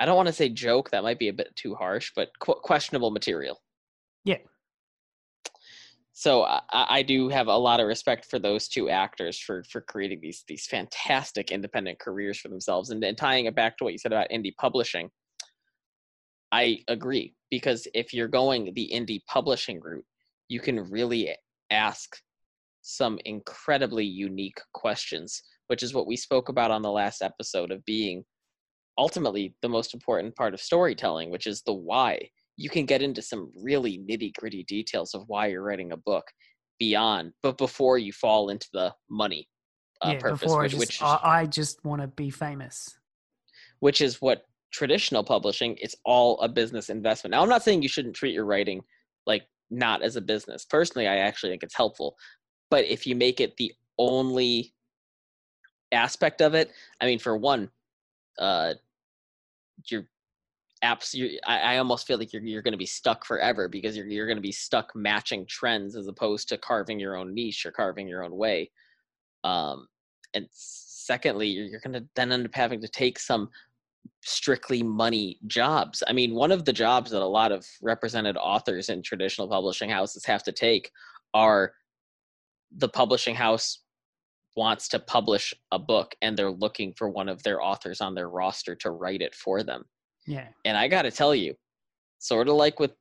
I 0.00 0.06
don't 0.06 0.16
want 0.16 0.28
to 0.28 0.32
say 0.32 0.48
joke. 0.48 0.90
That 0.90 1.02
might 1.02 1.18
be 1.18 1.28
a 1.28 1.32
bit 1.32 1.54
too 1.56 1.74
harsh, 1.74 2.12
but 2.14 2.30
qu- 2.38 2.60
questionable 2.62 3.10
material. 3.10 3.60
Yeah. 4.24 4.38
So 6.12 6.44
I, 6.44 6.60
I 6.70 7.02
do 7.02 7.28
have 7.28 7.48
a 7.48 7.56
lot 7.56 7.80
of 7.80 7.88
respect 7.88 8.24
for 8.24 8.38
those 8.38 8.68
two 8.68 8.88
actors 8.88 9.38
for 9.38 9.64
for 9.64 9.80
creating 9.80 10.20
these 10.20 10.44
these 10.46 10.66
fantastic 10.66 11.50
independent 11.50 11.98
careers 11.98 12.38
for 12.38 12.48
themselves, 12.48 12.90
and, 12.90 13.02
and 13.02 13.18
tying 13.18 13.46
it 13.46 13.56
back 13.56 13.76
to 13.78 13.84
what 13.84 13.92
you 13.92 13.98
said 13.98 14.12
about 14.12 14.30
indie 14.30 14.54
publishing. 14.56 15.10
I 16.52 16.78
agree 16.88 17.34
because 17.50 17.86
if 17.94 18.12
you're 18.12 18.28
going 18.28 18.72
the 18.74 18.90
indie 18.92 19.24
publishing 19.26 19.80
route, 19.80 20.04
you 20.48 20.60
can 20.60 20.90
really 20.90 21.34
ask 21.70 22.16
some 22.82 23.18
incredibly 23.24 24.04
unique 24.04 24.58
questions, 24.72 25.42
which 25.66 25.82
is 25.82 25.92
what 25.92 26.06
we 26.06 26.16
spoke 26.16 26.48
about 26.48 26.70
on 26.70 26.82
the 26.82 26.90
last 26.90 27.22
episode 27.22 27.70
of 27.70 27.84
being 27.84 28.24
ultimately 28.96 29.54
the 29.62 29.68
most 29.68 29.94
important 29.94 30.34
part 30.36 30.54
of 30.54 30.60
storytelling, 30.60 31.30
which 31.30 31.46
is 31.46 31.62
the 31.62 31.72
why. 31.72 32.28
You 32.56 32.70
can 32.70 32.86
get 32.86 33.02
into 33.02 33.22
some 33.22 33.52
really 33.54 33.98
nitty 33.98 34.34
gritty 34.34 34.64
details 34.64 35.14
of 35.14 35.24
why 35.26 35.46
you're 35.46 35.62
writing 35.62 35.92
a 35.92 35.96
book 35.96 36.24
beyond, 36.78 37.32
but 37.42 37.58
before 37.58 37.98
you 37.98 38.12
fall 38.12 38.48
into 38.48 38.68
the 38.72 38.92
money 39.10 39.48
uh, 40.02 40.10
yeah, 40.12 40.18
purpose, 40.18 40.40
before 40.40 40.60
I 40.60 40.62
which, 40.62 40.70
just, 40.72 40.80
which, 40.80 40.94
is, 40.96 41.02
I 41.02 41.46
just 41.46 41.84
want 41.84 42.02
to 42.02 42.08
be 42.08 42.30
famous. 42.30 42.98
which 43.80 44.00
is 44.00 44.20
what 44.20 44.42
traditional 44.72 45.24
publishing 45.24 45.76
it's 45.80 45.96
all 46.04 46.38
a 46.40 46.48
business 46.48 46.90
investment. 46.90 47.32
Now 47.32 47.42
i'm 47.42 47.48
not 47.48 47.62
saying 47.62 47.82
you 47.82 47.88
shouldn't 47.88 48.16
treat 48.16 48.34
your 48.34 48.44
writing 48.44 48.82
like 49.26 49.44
not 49.70 50.02
as 50.02 50.16
a 50.16 50.20
business. 50.20 50.64
Personally 50.64 51.08
i 51.08 51.16
actually 51.16 51.50
think 51.50 51.62
it's 51.62 51.76
helpful. 51.76 52.16
But 52.70 52.84
if 52.84 53.06
you 53.06 53.16
make 53.16 53.40
it 53.40 53.56
the 53.56 53.72
only 53.98 54.74
aspect 55.92 56.42
of 56.42 56.54
it 56.54 56.70
i 57.00 57.06
mean 57.06 57.18
for 57.18 57.36
one 57.36 57.70
uh 58.38 58.74
you're 59.86 60.04
apps 60.84 61.14
you 61.14 61.38
I, 61.46 61.58
I 61.74 61.78
almost 61.78 62.06
feel 62.06 62.18
like 62.18 62.32
you're 62.32 62.42
you're 62.42 62.62
going 62.62 62.72
to 62.72 62.78
be 62.78 62.86
stuck 62.86 63.24
forever 63.24 63.68
because 63.68 63.96
you're 63.96 64.06
you're 64.06 64.26
going 64.26 64.36
to 64.36 64.42
be 64.42 64.52
stuck 64.52 64.94
matching 64.94 65.46
trends 65.48 65.96
as 65.96 66.06
opposed 66.08 66.48
to 66.48 66.58
carving 66.58 67.00
your 67.00 67.16
own 67.16 67.34
niche 67.34 67.66
or 67.66 67.72
carving 67.72 68.06
your 68.06 68.24
own 68.24 68.36
way. 68.36 68.70
Um 69.44 69.86
and 70.34 70.46
secondly 70.50 71.48
you're, 71.48 71.66
you're 71.66 71.80
going 71.80 71.94
to 71.94 72.06
then 72.14 72.32
end 72.32 72.46
up 72.46 72.54
having 72.54 72.80
to 72.80 72.88
take 72.88 73.18
some 73.18 73.48
strictly 74.22 74.82
money 74.82 75.38
jobs. 75.46 76.02
I 76.06 76.12
mean, 76.12 76.34
one 76.34 76.52
of 76.52 76.64
the 76.64 76.72
jobs 76.72 77.10
that 77.10 77.22
a 77.22 77.26
lot 77.26 77.52
of 77.52 77.66
represented 77.82 78.36
authors 78.36 78.88
in 78.88 79.02
traditional 79.02 79.48
publishing 79.48 79.90
houses 79.90 80.24
have 80.24 80.42
to 80.44 80.52
take 80.52 80.90
are 81.34 81.72
the 82.76 82.88
publishing 82.88 83.34
house 83.34 83.80
wants 84.56 84.88
to 84.88 84.98
publish 84.98 85.54
a 85.72 85.78
book 85.78 86.14
and 86.20 86.36
they're 86.36 86.50
looking 86.50 86.92
for 86.94 87.08
one 87.08 87.28
of 87.28 87.42
their 87.42 87.62
authors 87.62 88.00
on 88.00 88.14
their 88.14 88.28
roster 88.28 88.74
to 88.74 88.90
write 88.90 89.22
it 89.22 89.34
for 89.34 89.62
them. 89.62 89.84
Yeah. 90.26 90.48
And 90.64 90.76
I 90.76 90.88
got 90.88 91.02
to 91.02 91.10
tell 91.10 91.34
you, 91.34 91.54
sort 92.18 92.48
of 92.48 92.54
like 92.54 92.80
with 92.80 92.92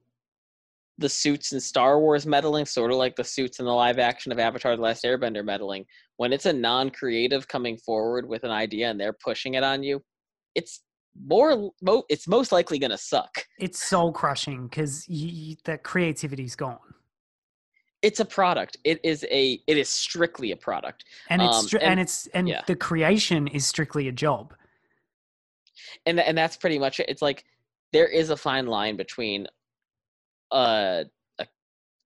the 0.98 1.10
suits 1.10 1.52
in 1.52 1.60
Star 1.60 2.00
Wars 2.00 2.26
meddling, 2.26 2.66
sort 2.66 2.92
of 2.92 2.98
like 2.98 3.16
the 3.16 3.24
suits 3.24 3.60
in 3.60 3.66
the 3.66 3.72
live 3.72 4.00
action 4.00 4.32
of 4.32 4.40
Avatar: 4.40 4.76
The 4.76 4.82
Last 4.82 5.04
Airbender 5.04 5.44
meddling. 5.44 5.86
When 6.18 6.34
it's 6.34 6.46
a 6.46 6.54
non-creative 6.54 7.48
coming 7.48 7.78
forward 7.78 8.28
with 8.28 8.44
an 8.44 8.52
idea 8.52 8.90
and 8.90 9.00
they're 9.00 9.14
pushing 9.14 9.54
it 9.56 9.64
on 9.64 9.84
you, 9.84 10.02
it's 10.56 10.82
more 11.26 11.72
mo- 11.81 12.03
it's 12.10 12.27
most 12.27 12.52
likely 12.52 12.80
going 12.80 12.91
to 12.91 12.98
suck. 12.98 13.45
It's 13.60 13.84
soul 13.84 14.11
crushing 14.11 14.68
because 14.68 15.06
that 15.65 15.81
creativity's 15.84 16.56
gone. 16.56 16.80
It's 18.03 18.19
a 18.19 18.26
product. 18.26 18.77
It 18.84 18.99
is 19.03 19.26
a. 19.31 19.60
It 19.65 19.77
is 19.77 19.89
strictly 19.89 20.52
a 20.52 20.56
product, 20.56 21.06
and 21.30 21.41
it's 21.41 21.65
stri- 21.65 21.76
Um, 21.76 21.81
and- 21.81 21.91
and, 21.91 21.99
it's 21.99 22.27
and 22.27 22.48
yeah. 22.48 22.61
the 22.68 22.76
creation 22.76 23.48
is 23.48 23.65
strictly 23.65 24.07
a 24.07 24.11
job. 24.11 24.53
and 26.06 26.19
and 26.19 26.38
that's 26.38 26.57
pretty 26.57 26.77
much 26.80 26.99
it. 26.99 27.10
It's 27.10 27.22
like 27.23 27.44
there 27.94 28.07
is 28.07 28.30
a 28.30 28.38
fine 28.38 28.68
line 28.68 28.98
between, 28.98 29.48
uh, 30.52 31.06
a, 31.39 31.45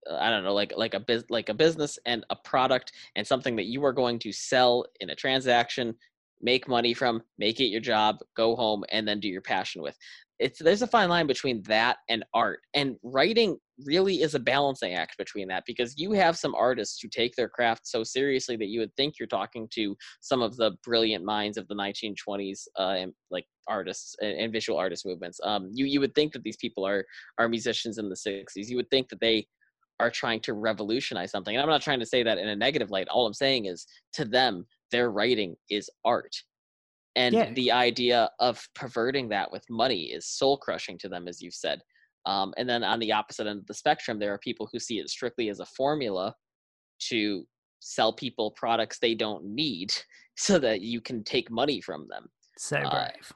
I 0.10 0.30
don't 0.30 0.44
know, 0.46 0.54
like 0.54 0.72
like 0.78 0.94
a 0.94 1.00
biz, 1.02 1.26
like 1.30 1.50
a 1.50 1.54
business 1.54 2.00
and 2.06 2.24
a 2.30 2.36
product 2.38 2.94
and 3.16 3.28
something 3.28 3.56
that 3.58 3.66
you 3.66 3.84
are 3.84 3.94
going 3.94 4.18
to 4.20 4.32
sell 4.32 4.86
in 5.02 5.10
a 5.10 5.16
transaction, 5.16 5.96
make 6.42 6.68
money 6.68 6.94
from, 6.94 7.22
make 7.38 7.60
it 7.60 7.66
your 7.66 7.82
job, 7.82 8.18
go 8.36 8.56
home, 8.56 8.84
and 8.92 9.08
then 9.08 9.20
do 9.20 9.28
your 9.28 9.42
passion 9.42 9.82
with. 9.82 9.98
It's 10.40 10.58
there's 10.58 10.82
a 10.82 10.88
fine 10.88 11.10
line 11.10 11.28
between 11.28 11.62
that 11.64 11.98
and 12.10 12.26
art, 12.34 12.62
and 12.74 12.96
writing 13.04 13.58
really 13.86 14.22
is 14.22 14.34
a 14.34 14.40
balancing 14.40 14.94
act 14.94 15.18
between 15.18 15.48
that 15.48 15.64
because 15.68 15.98
you 15.98 16.12
have 16.14 16.38
some 16.38 16.56
artists 16.56 17.00
who 17.02 17.08
take 17.10 17.36
their 17.36 17.50
craft 17.50 17.88
so 17.88 18.04
seriously 18.04 18.56
that 18.56 18.68
you 18.68 18.80
would 18.80 18.96
think 18.96 19.16
you're 19.20 19.28
talking 19.28 19.68
to 19.72 19.96
some 20.20 20.42
of 20.42 20.56
the 20.58 20.72
brilliant 20.84 21.24
minds 21.24 21.58
of 21.58 21.68
the 21.68 21.76
1920s 21.76 22.68
uh, 22.80 22.96
and 22.98 23.14
like 23.30 23.46
artists 23.68 24.16
and, 24.22 24.38
and 24.38 24.52
visual 24.52 24.80
artist 24.80 25.06
movements. 25.06 25.40
Um, 25.44 25.70
you 25.72 25.86
you 25.86 26.00
would 26.00 26.16
think 26.16 26.34
that 26.34 26.44
these 26.44 26.58
people 26.58 26.86
are 26.88 27.06
are 27.38 27.48
musicians 27.48 28.00
in 28.00 28.10
the 28.10 28.16
60s. 28.16 28.68
You 28.68 28.78
would 28.78 28.90
think 28.90 29.10
that 29.10 29.20
they 29.20 29.46
are 30.02 30.10
trying 30.10 30.40
to 30.42 30.54
revolutionize 30.54 31.32
something. 31.32 31.56
And 31.56 31.62
I'm 31.62 31.70
not 31.70 31.82
trying 31.82 32.00
to 32.00 32.06
say 32.06 32.24
that 32.24 32.40
in 32.40 32.50
a 32.50 32.56
negative 32.56 32.90
light. 32.90 33.08
All 33.08 33.28
I'm 33.28 33.34
saying 33.34 33.66
is 33.66 33.86
to 34.14 34.26
them, 34.26 34.66
their 34.92 35.12
writing 35.12 35.56
is 35.70 35.90
art. 36.06 36.36
And 37.16 37.36
Yeah. 37.36 37.52
the 37.54 37.72
idea 37.72 38.30
of 38.40 38.62
perverting 38.76 39.30
that 39.30 39.52
with 39.52 39.64
money 39.70 40.12
is 40.12 40.28
soul 40.28 40.58
crushing 40.58 40.98
to 41.00 41.10
them, 41.10 41.28
as 41.28 41.42
you've 41.42 41.54
said. 41.54 41.82
Um, 42.26 42.54
and 42.58 42.70
then 42.70 42.84
on 42.84 43.00
the 43.00 43.12
opposite 43.12 43.48
end 43.48 43.60
of 43.60 43.68
the 43.68 43.74
spectrum, 43.74 44.20
there 44.20 44.34
are 44.34 44.38
people 44.40 44.70
who 44.72 44.80
see 44.80 45.00
it 45.00 45.10
strictly 45.10 45.50
as 45.50 45.60
a 45.60 45.66
formula 45.66 46.34
to 47.10 47.46
sell 47.80 48.14
people 48.14 48.52
products 48.52 49.00
they 49.00 49.16
don't 49.16 49.44
need 49.44 49.92
so 50.38 50.60
that 50.60 50.82
you 50.82 51.02
can 51.02 51.24
take 51.24 51.50
money 51.52 51.82
from 51.82 52.08
them 52.10 52.28
So 52.58 52.78
Uh, 52.78 52.90
brave. 52.90 53.34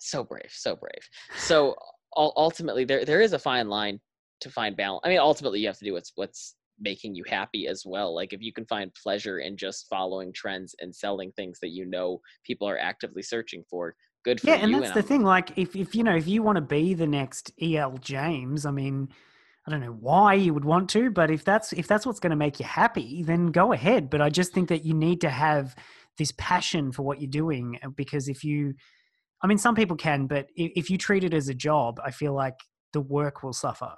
so 0.00 0.22
brave 0.24 0.50
so 0.52 0.76
brave 0.76 1.02
so 1.36 1.74
ultimately 2.16 2.84
there 2.84 3.04
there 3.04 3.20
is 3.20 3.32
a 3.32 3.38
fine 3.38 3.68
line 3.68 4.00
to 4.40 4.50
find 4.50 4.76
balance 4.76 5.02
i 5.04 5.08
mean 5.08 5.18
ultimately 5.18 5.58
you 5.60 5.66
have 5.66 5.78
to 5.78 5.84
do 5.84 5.92
what's 5.92 6.12
what's 6.14 6.54
making 6.80 7.14
you 7.14 7.24
happy 7.28 7.66
as 7.66 7.82
well 7.84 8.14
like 8.14 8.32
if 8.32 8.40
you 8.40 8.52
can 8.52 8.66
find 8.66 8.94
pleasure 8.94 9.38
in 9.38 9.56
just 9.56 9.86
following 9.88 10.32
trends 10.32 10.74
and 10.80 10.94
selling 10.94 11.32
things 11.32 11.58
that 11.60 11.70
you 11.70 11.84
know 11.84 12.20
people 12.44 12.68
are 12.68 12.78
actively 12.78 13.22
searching 13.22 13.64
for 13.68 13.94
good 14.24 14.40
for 14.40 14.48
yeah, 14.48 14.56
you 14.56 14.62
and 14.62 14.74
that's 14.74 14.92
the 14.92 15.00
I'm- 15.00 15.06
thing. 15.06 15.22
Like, 15.22 15.56
if 15.56 15.74
if 15.74 15.94
you 15.94 16.04
know, 16.04 16.16
if 16.16 16.26
you 16.26 16.42
want 16.42 16.56
to 16.56 16.62
be 16.62 16.94
the 16.94 17.06
next 17.06 17.52
E.L. 17.60 17.98
James, 17.98 18.66
I 18.66 18.70
mean, 18.70 19.08
I 19.66 19.70
don't 19.70 19.80
know 19.80 19.96
why 20.00 20.34
you 20.34 20.54
would 20.54 20.64
want 20.64 20.90
to, 20.90 21.10
but 21.10 21.30
if 21.30 21.44
that's 21.44 21.72
if 21.72 21.86
that's 21.86 22.06
what's 22.06 22.20
going 22.20 22.30
to 22.30 22.36
make 22.36 22.58
you 22.60 22.66
happy, 22.66 23.22
then 23.22 23.46
go 23.46 23.72
ahead. 23.72 24.10
But 24.10 24.20
I 24.20 24.30
just 24.30 24.52
think 24.52 24.68
that 24.68 24.84
you 24.84 24.94
need 24.94 25.20
to 25.22 25.30
have 25.30 25.74
this 26.16 26.32
passion 26.36 26.92
for 26.92 27.02
what 27.02 27.20
you're 27.20 27.30
doing 27.30 27.78
uh, 27.82 27.90
because 27.90 28.28
if 28.28 28.42
you, 28.42 28.74
I 29.42 29.46
mean, 29.46 29.58
some 29.58 29.74
people 29.74 29.96
can, 29.96 30.26
but 30.26 30.46
if 30.56 30.90
you 30.90 30.98
treat 30.98 31.22
it 31.22 31.32
as 31.32 31.48
a 31.48 31.54
job, 31.54 32.00
I 32.04 32.10
feel 32.10 32.34
like 32.34 32.56
the 32.92 33.00
work 33.00 33.42
will 33.42 33.52
suffer. 33.52 33.94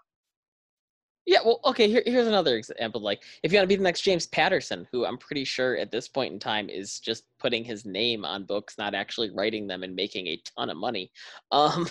Yeah 1.31 1.39
well 1.45 1.61
okay 1.65 1.89
here, 1.89 2.03
here's 2.05 2.27
another 2.27 2.57
example 2.57 3.01
like 3.01 3.23
if 3.45 3.53
you 3.53 3.59
want 3.59 3.63
to 3.63 3.69
be 3.69 3.77
the 3.77 3.83
next 3.83 4.03
james 4.03 4.27
patterson 4.27 4.87
who 4.91 5.07
i'm 5.07 5.17
pretty 5.17 5.45
sure 5.45 5.77
at 5.77 5.93
this 5.93 6.09
point 6.09 6.33
in 6.33 6.41
time 6.41 6.69
is 6.69 6.99
just 6.99 7.25
putting 7.39 7.65
his 7.65 7.87
name 7.87 8.25
on 8.25 8.45
books 8.45 8.77
not 8.77 8.95
actually 8.95 9.31
writing 9.31 9.69
them 9.69 9.85
and 9.85 9.95
making 9.95 10.27
a 10.27 10.43
ton 10.57 10.69
of 10.69 10.77
money 10.77 11.11
um 11.53 11.89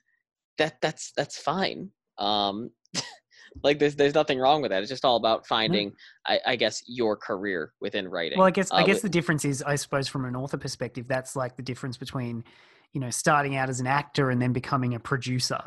that 0.58 0.80
that's 0.80 1.12
that's 1.16 1.38
fine 1.38 1.90
um 2.16 2.70
like 3.62 3.78
there's 3.78 3.94
there's 3.94 4.14
nothing 4.14 4.38
wrong 4.38 4.62
with 4.62 4.70
that 4.70 4.80
it's 4.80 4.90
just 4.90 5.04
all 5.04 5.16
about 5.16 5.46
finding 5.46 5.92
I, 6.26 6.40
I 6.46 6.56
guess 6.56 6.82
your 6.86 7.14
career 7.14 7.74
within 7.80 8.08
writing 8.08 8.38
Well, 8.38 8.48
I 8.48 8.50
guess 8.50 8.70
I 8.72 8.82
Uh, 8.82 8.86
guess 8.86 9.02
the 9.02 9.08
difference 9.08 9.44
is, 9.44 9.62
I 9.62 9.76
suppose, 9.76 10.08
from 10.08 10.24
an 10.24 10.34
author 10.36 10.58
perspective, 10.58 11.06
that's 11.08 11.36
like 11.36 11.56
the 11.56 11.62
difference 11.62 11.96
between, 11.96 12.44
you 12.92 13.00
know, 13.00 13.10
starting 13.10 13.56
out 13.56 13.68
as 13.68 13.80
an 13.80 13.86
actor 13.86 14.30
and 14.30 14.40
then 14.40 14.52
becoming 14.52 14.94
a 14.94 15.00
producer. 15.00 15.60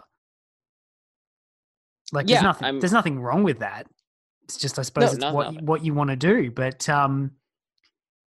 Like, 2.12 2.28
Yeah, 2.28 2.36
there's 2.36 2.44
nothing, 2.44 2.66
I'm- 2.66 2.80
there's 2.80 2.92
nothing 2.94 3.20
wrong 3.20 3.44
with 3.44 3.60
that. 3.60 3.88
It's 4.44 4.58
just, 4.58 4.78
I 4.78 4.82
suppose, 4.82 5.14
it's 5.14 5.22
no, 5.22 5.34
what 5.34 5.54
no. 5.54 5.60
you- 5.60 5.66
what 5.66 5.86
you 5.86 5.94
want 5.94 6.10
to 6.10 6.16
do. 6.16 6.52
But 6.52 6.88
um, 6.90 7.32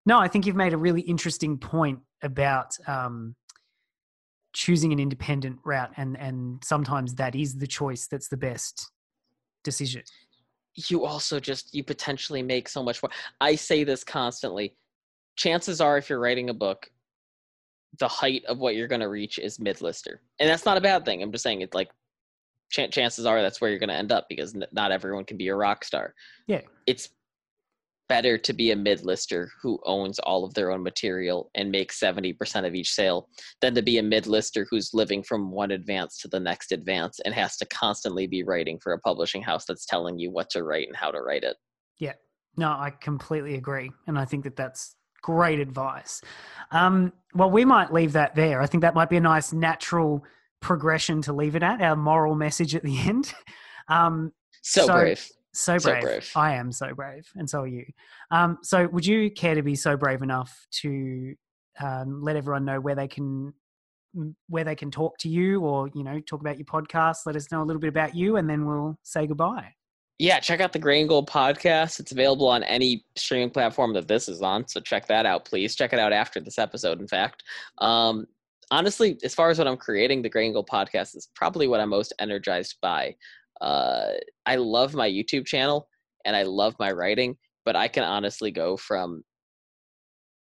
no, 0.06 0.18
I 0.20 0.28
think 0.28 0.46
you've 0.46 0.56
made 0.56 0.74
a 0.74 0.78
really 0.78 1.02
interesting 1.02 1.58
point 1.58 2.00
about 2.24 2.76
um, 2.88 3.36
choosing 4.54 4.92
an 4.94 5.00
independent 5.00 5.60
route, 5.64 5.92
and 5.98 6.18
and 6.18 6.64
sometimes 6.64 7.16
that 7.16 7.36
is 7.36 7.56
the 7.58 7.68
choice 7.68 8.08
that's 8.08 8.30
the 8.30 8.38
best 8.38 8.90
decision. 9.64 10.02
you 10.90 11.06
also 11.06 11.40
just 11.40 11.74
you 11.76 11.84
potentially 11.84 12.42
make 12.44 12.70
so 12.70 12.82
much 12.84 13.02
more 13.04 13.10
i 13.42 13.56
say 13.56 13.84
this 13.84 14.04
constantly 14.04 14.76
chances 15.36 15.82
are 15.82 15.98
if 15.98 16.08
you're 16.10 16.20
writing 16.20 16.50
a 16.52 16.54
book 16.54 16.90
the 18.00 18.08
height 18.08 18.46
of 18.46 18.60
what 18.60 18.76
you're 18.76 18.88
going 18.88 19.02
to 19.02 19.10
reach 19.10 19.40
is 19.40 19.60
mid-lister 19.60 20.22
and 20.40 20.48
that's 20.48 20.66
not 20.66 20.78
a 20.78 20.82
bad 20.82 21.04
thing 21.04 21.22
i'm 21.24 21.32
just 21.32 21.44
saying 21.44 21.62
it's 21.62 21.74
like 21.74 21.90
ch- 22.72 22.92
chances 22.92 23.26
are 23.26 23.42
that's 23.42 23.62
where 23.62 23.70
you're 23.70 23.80
going 23.80 23.90
to 23.90 23.96
end 23.96 24.12
up 24.12 24.26
because 24.30 24.56
n- 24.56 24.66
not 24.72 24.92
everyone 24.92 25.26
can 25.26 25.38
be 25.38 25.48
a 25.48 25.56
rock 25.56 25.84
star 25.84 26.14
Yeah. 26.48 26.62
it's 26.86 27.10
better 28.10 28.38
to 28.38 28.54
be 28.54 28.72
a 28.72 28.76
mid-lister 28.76 29.52
who 29.62 29.80
owns 29.86 30.18
all 30.20 30.46
of 30.46 30.54
their 30.54 30.72
own 30.72 30.82
material 30.82 31.52
and 31.56 31.70
makes 31.70 32.00
70% 32.00 32.66
of 32.66 32.74
each 32.74 32.94
sale 32.94 33.28
than 33.62 33.76
to 33.76 33.82
be 33.82 33.98
a 33.98 34.04
mid-lister 34.04 34.66
who's 34.70 34.94
living 34.94 35.22
from 35.22 35.52
one 35.52 35.72
advance 35.72 36.18
to 36.20 36.30
the 36.30 36.40
next 36.40 36.72
advance 36.72 37.20
and 37.26 37.34
has 37.34 37.58
to 37.58 37.66
constantly 37.66 38.26
be 38.26 38.44
writing 38.44 38.80
for 38.80 38.94
a 38.94 39.00
publishing 39.00 39.42
house 39.42 39.66
that's 39.66 39.86
telling 39.86 40.18
you 40.18 40.32
what 40.32 40.50
to 40.52 40.64
write 40.64 40.88
and 40.88 40.96
how 40.96 41.12
to 41.12 41.22
write 41.22 41.44
it 41.44 41.58
Yeah, 41.98 42.14
no, 42.56 42.70
I 42.70 42.92
completely 43.02 43.56
agree, 43.56 43.92
and 44.08 44.18
I 44.18 44.24
think 44.26 44.46
that 44.46 44.56
that's 44.56 44.96
great 45.22 45.60
advice. 45.60 46.22
Um, 46.72 47.12
well, 47.34 47.52
we 47.52 47.66
might 47.66 47.92
leave 47.92 48.14
that 48.14 48.36
there. 48.36 48.62
I 48.62 48.68
think 48.68 48.82
that 48.82 48.96
might 48.96 49.10
be 49.10 49.18
a 49.18 49.22
nice 49.22 49.52
natural 49.52 50.24
progression 50.62 51.22
to 51.24 51.34
leave 51.34 51.56
it 51.56 51.64
at. 51.64 51.82
Our 51.82 51.96
moral 51.96 52.36
message 52.36 52.76
at 52.76 52.84
the 52.84 52.98
end. 53.08 53.34
Um, 53.88 54.32
so, 54.62 54.86
So- 54.86 54.94
brave 54.94 55.28
so 55.54 55.78
So 55.80 55.90
brave. 55.92 56.04
brave. 56.04 56.32
I 56.36 56.54
am 56.56 56.72
so 56.72 56.94
brave, 56.94 57.28
and 57.36 57.50
so 57.50 57.62
are 57.62 57.68
you. 57.68 57.86
Um, 58.30 58.60
so, 58.62 58.88
would 58.90 59.06
you 59.06 59.32
care 59.32 59.56
to 59.56 59.64
be 59.64 59.74
so 59.76 59.98
brave 59.98 60.22
enough 60.22 60.68
to 60.82 61.34
um, 61.80 62.22
let 62.22 62.36
everyone 62.36 62.64
know 62.66 62.80
where 62.80 62.94
they 62.96 63.08
can 63.08 63.54
where 64.50 64.64
they 64.64 64.76
can 64.76 64.92
talk 64.92 65.18
to 65.20 65.30
you, 65.30 65.62
or 65.62 65.90
you 65.96 66.04
know, 66.04 66.20
talk 66.20 66.42
about 66.42 66.58
your 66.60 66.66
podcast? 66.66 67.18
Let 67.26 67.36
us 67.36 67.52
know 67.52 67.64
a 67.64 67.66
little 67.66 67.80
bit 67.80 67.88
about 67.90 68.14
you, 68.16 68.36
and 68.38 68.48
then 68.48 68.66
we'll 68.68 69.00
say 69.04 69.26
goodbye. 69.26 69.74
yeah 70.20 70.40
check 70.40 70.60
out 70.62 70.74
the 70.74 70.80
gray 70.80 71.00
and 71.00 71.10
gold 71.10 71.30
podcast 71.30 72.00
it's 72.00 72.12
available 72.12 72.48
on 72.48 72.64
any 72.64 73.06
streaming 73.16 73.50
platform 73.52 73.94
that 73.94 74.08
this 74.08 74.28
is 74.28 74.42
on 74.42 74.68
so 74.68 74.80
check 74.80 75.06
that 75.08 75.26
out 75.28 75.46
please 75.46 75.76
check 75.76 75.94
it 75.94 76.00
out 76.00 76.12
after 76.12 76.40
this 76.40 76.58
episode 76.58 77.00
in 77.00 77.08
fact 77.08 77.44
um, 77.80 78.26
honestly 78.72 79.18
as 79.24 79.34
far 79.34 79.50
as 79.50 79.58
what 79.58 79.68
i'm 79.68 79.78
creating 79.78 80.22
the 80.22 80.30
gray 80.30 80.46
and 80.46 80.54
gold 80.54 80.70
podcast 80.72 81.16
is 81.16 81.30
probably 81.36 81.68
what 81.68 81.80
i'm 81.80 81.90
most 81.90 82.14
energized 82.20 82.76
by 82.82 83.16
uh, 83.62 84.12
i 84.46 84.56
love 84.56 84.94
my 84.94 85.10
youtube 85.10 85.46
channel 85.46 85.88
and 86.26 86.36
i 86.36 86.44
love 86.44 86.76
my 86.80 86.92
writing 86.92 87.36
but 87.66 87.76
i 87.76 87.88
can 87.88 88.04
honestly 88.04 88.52
go 88.52 88.78
from 88.78 89.24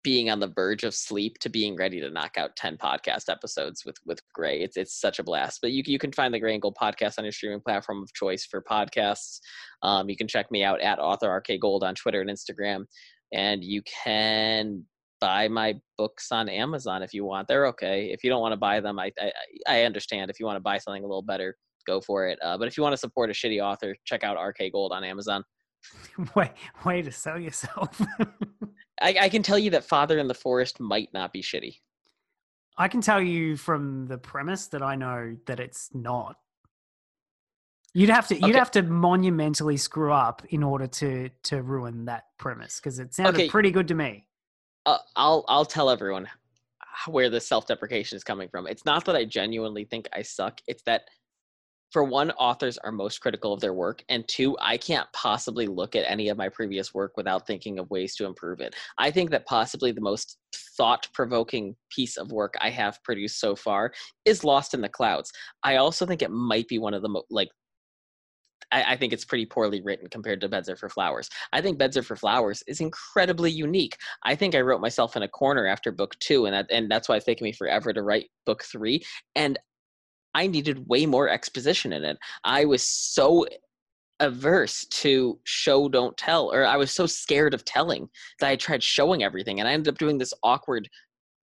being 0.03 0.29
on 0.29 0.39
the 0.39 0.51
verge 0.53 0.83
of 0.83 0.93
sleep 0.93 1.39
to 1.39 1.49
being 1.49 1.75
ready 1.75 1.99
to 2.01 2.09
knock 2.09 2.37
out 2.37 2.55
10 2.57 2.77
podcast 2.77 3.29
episodes 3.29 3.83
with 3.85 3.97
with 4.05 4.21
Gray. 4.33 4.59
It's 4.61 4.77
it's 4.77 4.99
such 4.99 5.19
a 5.19 5.23
blast. 5.23 5.59
But 5.61 5.71
you 5.71 5.81
you 5.85 5.97
can 5.97 6.11
find 6.11 6.33
the 6.33 6.39
Gray 6.39 6.53
and 6.53 6.61
Gold 6.61 6.77
podcast 6.79 7.17
on 7.17 7.25
your 7.25 7.31
streaming 7.31 7.61
platform 7.61 8.03
of 8.03 8.13
choice 8.13 8.45
for 8.45 8.61
podcasts. 8.61 9.39
Um, 9.81 10.09
you 10.09 10.17
can 10.17 10.27
check 10.27 10.51
me 10.51 10.63
out 10.63 10.81
at 10.81 10.99
author 10.99 11.33
RK 11.33 11.59
Gold 11.61 11.83
on 11.83 11.95
Twitter 11.95 12.21
and 12.21 12.29
Instagram, 12.29 12.85
and 13.31 13.63
you 13.63 13.81
can 13.83 14.85
buy 15.23 15.47
my 15.47 15.73
books 15.97 16.33
on 16.33 16.49
Amazon 16.49 17.01
if 17.01 17.13
you 17.13 17.23
want. 17.23 17.47
They're 17.47 17.67
okay. 17.67 18.11
If 18.11 18.25
you 18.25 18.29
don't 18.29 18.41
want 18.41 18.51
to 18.51 18.57
buy 18.57 18.81
them, 18.81 18.99
I 18.99 19.09
I, 19.19 19.31
I 19.67 19.81
understand. 19.83 20.29
If 20.29 20.37
you 20.39 20.45
want 20.45 20.57
to 20.57 20.61
buy 20.61 20.77
something 20.79 21.01
a 21.03 21.07
little 21.07 21.21
better, 21.21 21.55
go 21.87 22.01
for 22.01 22.27
it. 22.27 22.37
Uh, 22.43 22.57
but 22.57 22.67
if 22.67 22.75
you 22.75 22.83
want 22.83 22.91
to 22.93 22.97
support 22.97 23.29
a 23.29 23.33
shitty 23.33 23.63
author, 23.63 23.95
check 24.03 24.23
out 24.25 24.35
RK 24.35 24.73
Gold 24.73 24.91
on 24.91 25.03
Amazon. 25.05 25.43
way, 26.35 26.51
way 26.85 27.01
to 27.01 27.11
sell 27.11 27.39
yourself. 27.39 28.01
I, 29.01 29.15
I 29.21 29.29
can 29.29 29.43
tell 29.43 29.57
you 29.57 29.69
that 29.71 29.85
Father 29.85 30.17
in 30.19 30.27
the 30.27 30.33
Forest 30.33 30.79
might 30.81 31.09
not 31.13 31.31
be 31.31 31.41
shitty. 31.41 31.77
I 32.77 32.87
can 32.89 32.99
tell 33.01 33.21
you 33.21 33.55
from 33.55 34.07
the 34.07 34.17
premise 34.17 34.67
that 34.67 34.81
I 34.81 34.95
know 34.95 35.37
that 35.47 35.59
it's 35.61 35.89
not. 35.93 36.35
You'd 37.93 38.09
have 38.09 38.27
to 38.27 38.35
you'd 38.35 38.43
Okay. 38.49 38.57
have 38.59 38.71
to 38.71 38.81
monumentally 38.81 39.77
screw 39.77 40.11
up 40.11 40.41
in 40.49 40.63
order 40.63 40.87
to 40.87 41.29
to 41.43 41.61
ruin 41.61 42.05
that 42.05 42.23
premise 42.39 42.79
because 42.79 42.97
it 42.99 43.13
sounded 43.13 43.35
Okay. 43.35 43.49
pretty 43.49 43.71
good 43.71 43.87
to 43.89 43.93
me. 43.95 44.25
Uh, 44.85 44.97
I'll 45.15 45.45
I'll 45.47 45.65
tell 45.65 45.89
everyone 45.89 46.27
where 47.07 47.29
the 47.29 47.41
self 47.41 47.67
deprecation 47.67 48.15
is 48.15 48.23
coming 48.23 48.49
from. 48.49 48.67
It's 48.67 48.85
not 48.85 49.05
that 49.05 49.15
I 49.15 49.25
genuinely 49.25 49.85
think 49.85 50.07
I 50.13 50.21
suck. 50.21 50.59
It's 50.67 50.83
that 50.83 51.03
for 51.91 52.03
one, 52.03 52.31
authors 52.31 52.79
are 52.79 52.91
most 52.91 53.19
critical 53.19 53.53
of 53.53 53.59
their 53.59 53.73
work, 53.73 54.03
and 54.09 54.27
two, 54.27 54.57
I 54.59 54.77
can't 54.77 55.07
possibly 55.13 55.67
look 55.67 55.95
at 55.95 56.09
any 56.09 56.29
of 56.29 56.37
my 56.37 56.49
previous 56.49 56.91
work 56.91 57.15
without 57.15 57.45
thinking 57.45 57.77
of 57.77 57.89
ways 57.91 58.15
to 58.15 58.25
improve 58.25 58.61
it. 58.61 58.75
I 58.97 59.11
think 59.11 59.29
that 59.29 59.45
possibly 59.45 59.91
the 59.91 60.01
most 60.01 60.39
thought 60.75 61.07
provoking 61.13 61.75
piece 61.91 62.17
of 62.17 62.31
work 62.31 62.55
I 62.59 62.71
have 62.71 63.03
produced 63.03 63.39
so 63.39 63.55
far 63.55 63.93
is 64.25 64.43
Lost 64.43 64.73
in 64.73 64.81
the 64.81 64.89
Clouds. 64.89 65.31
I 65.61 65.75
also 65.75 66.07
think 66.07 66.23
it 66.23 66.31
might 66.31 66.67
be 66.67 66.79
one 66.79 66.95
of 66.95 67.03
the 67.03 67.09
mo- 67.09 67.25
like 67.29 67.49
I, 68.73 68.93
I, 68.93 68.97
think 68.97 69.13
it's 69.13 69.23
pretty 69.23 69.45
poorly 69.45 69.81
written 69.81 70.09
compared 70.09 70.41
to 70.41 70.49
Beds 70.49 70.67
Are 70.67 70.75
for 70.75 70.89
Flowers. 70.89 71.29
I 71.53 71.61
think 71.61 71.77
Beds 71.77 71.95
Are 71.95 72.03
for 72.03 72.15
Flowers 72.15 72.63
is 72.67 72.81
incredibly 72.81 73.51
unique. 73.51 73.97
I 74.23 74.35
think 74.35 74.55
I 74.55 74.61
wrote 74.61 74.81
myself 74.81 75.15
in 75.15 75.23
a 75.23 75.27
corner 75.27 75.67
after 75.67 75.91
book 75.91 76.17
two, 76.19 76.45
and 76.45 76.53
that, 76.53 76.65
and 76.71 76.89
that's 76.89 77.07
why 77.07 77.15
it's 77.15 77.25
taken 77.25 77.45
me 77.45 77.53
forever 77.53 77.93
to 77.93 78.01
write 78.01 78.29
book 78.45 78.63
three. 78.63 79.03
And 79.35 79.59
I 80.33 80.47
needed 80.47 80.87
way 80.87 81.05
more 81.05 81.29
exposition 81.29 81.93
in 81.93 82.03
it. 82.03 82.17
I 82.43 82.65
was 82.65 82.83
so 82.83 83.45
averse 84.19 84.85
to 84.85 85.39
show 85.43 85.89
don't 85.89 86.15
tell 86.17 86.53
or 86.53 86.65
i 86.65 86.77
was 86.77 86.93
so 86.93 87.05
scared 87.05 87.53
of 87.53 87.65
telling 87.65 88.07
that 88.39 88.47
i 88.47 88.55
tried 88.55 88.81
showing 88.81 89.23
everything 89.23 89.59
and 89.59 89.67
i 89.67 89.73
ended 89.73 89.91
up 89.91 89.97
doing 89.97 90.19
this 90.19 90.33
awkward 90.43 90.87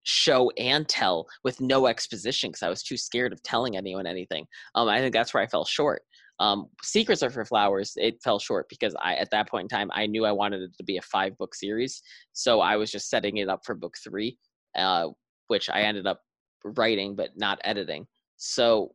show 0.03 0.49
and 0.51 0.87
tell 0.87 1.25
with 1.43 1.59
no 1.59 1.87
exposition 1.87 2.49
because 2.49 2.61
i 2.61 2.69
was 2.69 2.83
too 2.83 2.95
scared 2.95 3.33
of 3.33 3.41
telling 3.41 3.75
anyone 3.75 4.05
anything 4.05 4.45
um, 4.75 4.87
i 4.87 4.99
think 4.99 5.13
that's 5.13 5.33
where 5.33 5.41
i 5.41 5.47
fell 5.47 5.65
short 5.65 6.03
um, 6.39 6.67
secrets 6.81 7.21
are 7.21 7.29
for 7.29 7.45
flowers 7.45 7.93
it 7.97 8.21
fell 8.23 8.39
short 8.39 8.67
because 8.69 8.95
i 9.01 9.15
at 9.15 9.29
that 9.31 9.49
point 9.49 9.63
in 9.63 9.77
time 9.77 9.89
i 9.93 10.05
knew 10.05 10.25
i 10.25 10.31
wanted 10.31 10.61
it 10.61 10.71
to 10.77 10.83
be 10.83 10.97
a 10.97 11.01
five 11.01 11.37
book 11.37 11.53
series 11.53 12.01
so 12.33 12.61
i 12.61 12.75
was 12.75 12.91
just 12.91 13.09
setting 13.09 13.37
it 13.37 13.49
up 13.49 13.61
for 13.65 13.75
book 13.75 13.95
three 14.03 14.37
uh, 14.77 15.07
which 15.47 15.69
i 15.69 15.81
ended 15.81 16.07
up 16.07 16.21
writing 16.63 17.15
but 17.15 17.29
not 17.35 17.59
editing 17.63 18.05
so 18.37 18.93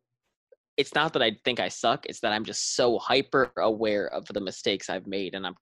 it's 0.76 0.94
not 0.94 1.12
that 1.12 1.22
I 1.22 1.36
think 1.44 1.60
I 1.60 1.68
suck, 1.68 2.06
it's 2.06 2.20
that 2.20 2.32
I'm 2.32 2.44
just 2.44 2.74
so 2.74 2.98
hyper 2.98 3.52
aware 3.58 4.08
of 4.08 4.26
the 4.26 4.40
mistakes 4.40 4.90
I've 4.90 5.06
made 5.06 5.34
and 5.34 5.46
I'm 5.46 5.54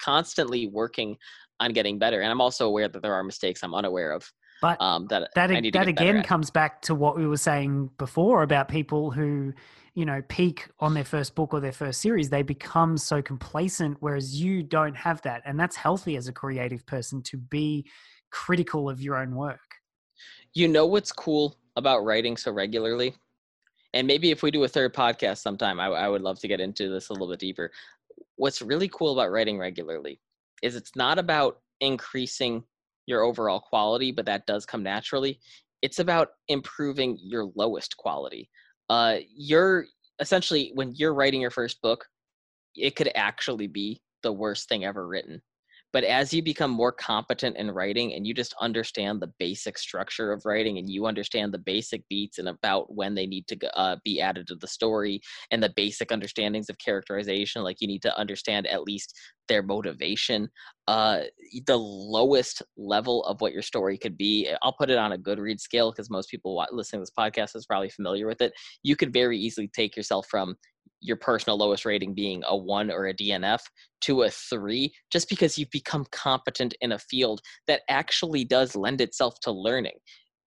constantly 0.00 0.66
working 0.66 1.16
on 1.60 1.72
getting 1.72 1.98
better. 1.98 2.20
And 2.20 2.30
I'm 2.30 2.40
also 2.40 2.66
aware 2.66 2.88
that 2.88 3.02
there 3.02 3.14
are 3.14 3.22
mistakes 3.22 3.62
I'm 3.62 3.74
unaware 3.74 4.12
of. 4.12 4.30
But 4.60 4.80
um, 4.80 5.06
that 5.08 5.30
that, 5.36 5.50
that 5.72 5.86
again 5.86 6.22
comes 6.24 6.50
back 6.50 6.82
to 6.82 6.94
what 6.94 7.16
we 7.16 7.26
were 7.28 7.36
saying 7.36 7.90
before 7.96 8.42
about 8.42 8.68
people 8.68 9.12
who, 9.12 9.52
you 9.98 10.06
know, 10.06 10.22
peak 10.28 10.68
on 10.78 10.94
their 10.94 11.04
first 11.04 11.34
book 11.34 11.52
or 11.52 11.58
their 11.58 11.72
first 11.72 12.00
series. 12.00 12.30
They 12.30 12.42
become 12.42 12.96
so 12.96 13.20
complacent, 13.20 13.96
whereas 13.98 14.40
you 14.40 14.62
don't 14.62 14.96
have 14.96 15.20
that, 15.22 15.42
and 15.44 15.58
that's 15.58 15.74
healthy 15.74 16.14
as 16.14 16.28
a 16.28 16.32
creative 16.32 16.86
person 16.86 17.20
to 17.22 17.36
be 17.36 17.84
critical 18.30 18.88
of 18.88 19.02
your 19.02 19.16
own 19.16 19.34
work. 19.34 19.58
You 20.54 20.68
know 20.68 20.86
what's 20.86 21.10
cool 21.10 21.56
about 21.74 22.04
writing 22.04 22.36
so 22.36 22.52
regularly? 22.52 23.16
And 23.92 24.06
maybe 24.06 24.30
if 24.30 24.44
we 24.44 24.52
do 24.52 24.62
a 24.62 24.68
third 24.68 24.94
podcast 24.94 25.38
sometime, 25.38 25.80
I, 25.80 25.86
I 25.86 26.08
would 26.08 26.22
love 26.22 26.38
to 26.40 26.48
get 26.48 26.60
into 26.60 26.88
this 26.88 27.08
a 27.08 27.12
little 27.12 27.28
bit 27.28 27.40
deeper. 27.40 27.72
What's 28.36 28.62
really 28.62 28.88
cool 28.88 29.18
about 29.18 29.32
writing 29.32 29.58
regularly 29.58 30.20
is 30.62 30.76
it's 30.76 30.94
not 30.94 31.18
about 31.18 31.58
increasing 31.80 32.62
your 33.06 33.22
overall 33.22 33.58
quality, 33.58 34.12
but 34.12 34.26
that 34.26 34.46
does 34.46 34.64
come 34.64 34.84
naturally. 34.84 35.40
It's 35.82 35.98
about 35.98 36.28
improving 36.46 37.18
your 37.20 37.50
lowest 37.56 37.96
quality. 37.96 38.48
Uh, 38.88 39.18
you're 39.34 39.86
essentially 40.20 40.72
when 40.74 40.94
you're 40.94 41.14
writing 41.14 41.40
your 41.40 41.50
first 41.50 41.80
book, 41.82 42.06
it 42.74 42.96
could 42.96 43.10
actually 43.14 43.66
be 43.66 44.00
the 44.22 44.32
worst 44.32 44.68
thing 44.68 44.84
ever 44.84 45.06
written. 45.06 45.40
But 45.92 46.04
as 46.04 46.34
you 46.34 46.42
become 46.42 46.70
more 46.70 46.92
competent 46.92 47.56
in 47.56 47.70
writing 47.70 48.14
and 48.14 48.26
you 48.26 48.34
just 48.34 48.54
understand 48.60 49.20
the 49.20 49.32
basic 49.38 49.78
structure 49.78 50.32
of 50.32 50.42
writing 50.44 50.78
and 50.78 50.88
you 50.88 51.06
understand 51.06 51.52
the 51.52 51.58
basic 51.58 52.06
beats 52.08 52.38
and 52.38 52.48
about 52.48 52.94
when 52.94 53.14
they 53.14 53.26
need 53.26 53.46
to 53.48 53.78
uh, 53.78 53.96
be 54.04 54.20
added 54.20 54.46
to 54.48 54.54
the 54.56 54.66
story 54.66 55.20
and 55.50 55.62
the 55.62 55.72
basic 55.76 56.12
understandings 56.12 56.68
of 56.68 56.78
characterization, 56.78 57.62
like 57.62 57.80
you 57.80 57.88
need 57.88 58.02
to 58.02 58.18
understand 58.18 58.66
at 58.66 58.82
least 58.82 59.14
their 59.48 59.62
motivation, 59.62 60.48
uh, 60.88 61.20
the 61.66 61.78
lowest 61.78 62.62
level 62.76 63.24
of 63.24 63.40
what 63.40 63.52
your 63.52 63.62
story 63.62 63.96
could 63.96 64.18
be. 64.18 64.48
I'll 64.62 64.74
put 64.74 64.90
it 64.90 64.98
on 64.98 65.12
a 65.12 65.18
Goodreads 65.18 65.60
scale 65.60 65.90
because 65.90 66.10
most 66.10 66.30
people 66.30 66.64
listening 66.70 67.00
to 67.00 67.02
this 67.02 67.12
podcast 67.18 67.56
is 67.56 67.64
probably 67.64 67.88
familiar 67.88 68.26
with 68.26 68.42
it. 68.42 68.52
You 68.82 68.94
could 68.94 69.12
very 69.12 69.38
easily 69.38 69.68
take 69.68 69.96
yourself 69.96 70.26
from 70.30 70.56
your 71.00 71.16
personal 71.16 71.58
lowest 71.58 71.84
rating 71.84 72.14
being 72.14 72.42
a 72.46 72.56
one 72.56 72.90
or 72.90 73.06
a 73.06 73.14
DNF 73.14 73.60
to 74.02 74.22
a 74.22 74.30
three, 74.30 74.92
just 75.10 75.28
because 75.28 75.58
you've 75.58 75.70
become 75.70 76.06
competent 76.10 76.74
in 76.80 76.92
a 76.92 76.98
field 76.98 77.40
that 77.66 77.82
actually 77.88 78.44
does 78.44 78.76
lend 78.76 79.00
itself 79.00 79.34
to 79.42 79.50
learning. 79.50 79.98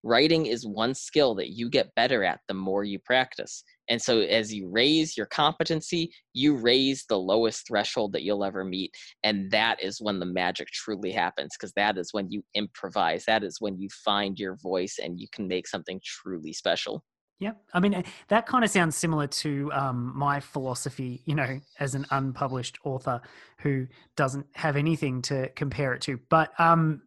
Writing 0.04 0.48
is 0.48 0.66
one 0.66 0.96
skill 0.96 1.36
that 1.36 1.52
you 1.52 1.70
get 1.70 1.94
better 1.96 2.24
at 2.24 2.40
the 2.48 2.56
more 2.56 2.84
you 2.84 2.98
practice. 2.98 3.64
And 3.88 4.02
so, 4.02 4.22
as 4.22 4.52
you 4.52 4.68
raise 4.68 5.16
your 5.16 5.28
competency, 5.28 6.12
you 6.34 6.56
raise 6.56 7.06
the 7.08 7.20
lowest 7.20 7.68
threshold 7.68 8.14
that 8.14 8.24
you'll 8.24 8.44
ever 8.44 8.64
meet. 8.64 8.96
And 9.24 9.52
that 9.52 9.84
is 9.84 10.02
when 10.02 10.20
the 10.20 10.26
magic 10.26 10.70
truly 10.70 11.12
happens, 11.12 11.56
because 11.56 11.74
that 11.74 12.00
is 12.00 12.14
when 12.14 12.32
you 12.32 12.44
improvise. 12.56 13.26
That 13.26 13.44
is 13.44 13.58
when 13.60 13.78
you 13.78 13.90
find 14.04 14.40
your 14.40 14.56
voice 14.56 14.98
and 15.02 15.20
you 15.20 15.28
can 15.32 15.48
make 15.48 15.68
something 15.68 16.02
truly 16.04 16.54
special. 16.54 17.04
Yeah, 17.42 17.54
I 17.74 17.80
mean 17.80 17.96
eh, 17.96 18.04
that 18.28 18.46
kind 18.46 18.64
of 18.64 18.70
sounds 18.70 18.96
similar 18.96 19.26
to 19.26 19.72
um, 19.74 20.14
my 20.16 20.40
philosophy. 20.40 21.24
You 21.26 21.34
know, 21.34 21.60
as 21.80 21.96
an 21.96 22.06
unpublished 22.12 22.78
author 22.86 23.20
who 23.58 23.88
doesn't 24.16 24.46
have 24.54 24.78
anything 24.78 25.24
to 25.24 25.50
compare 25.56 25.94
it 25.96 26.02
to, 26.02 26.20
but 26.30 26.52
um, 26.60 27.02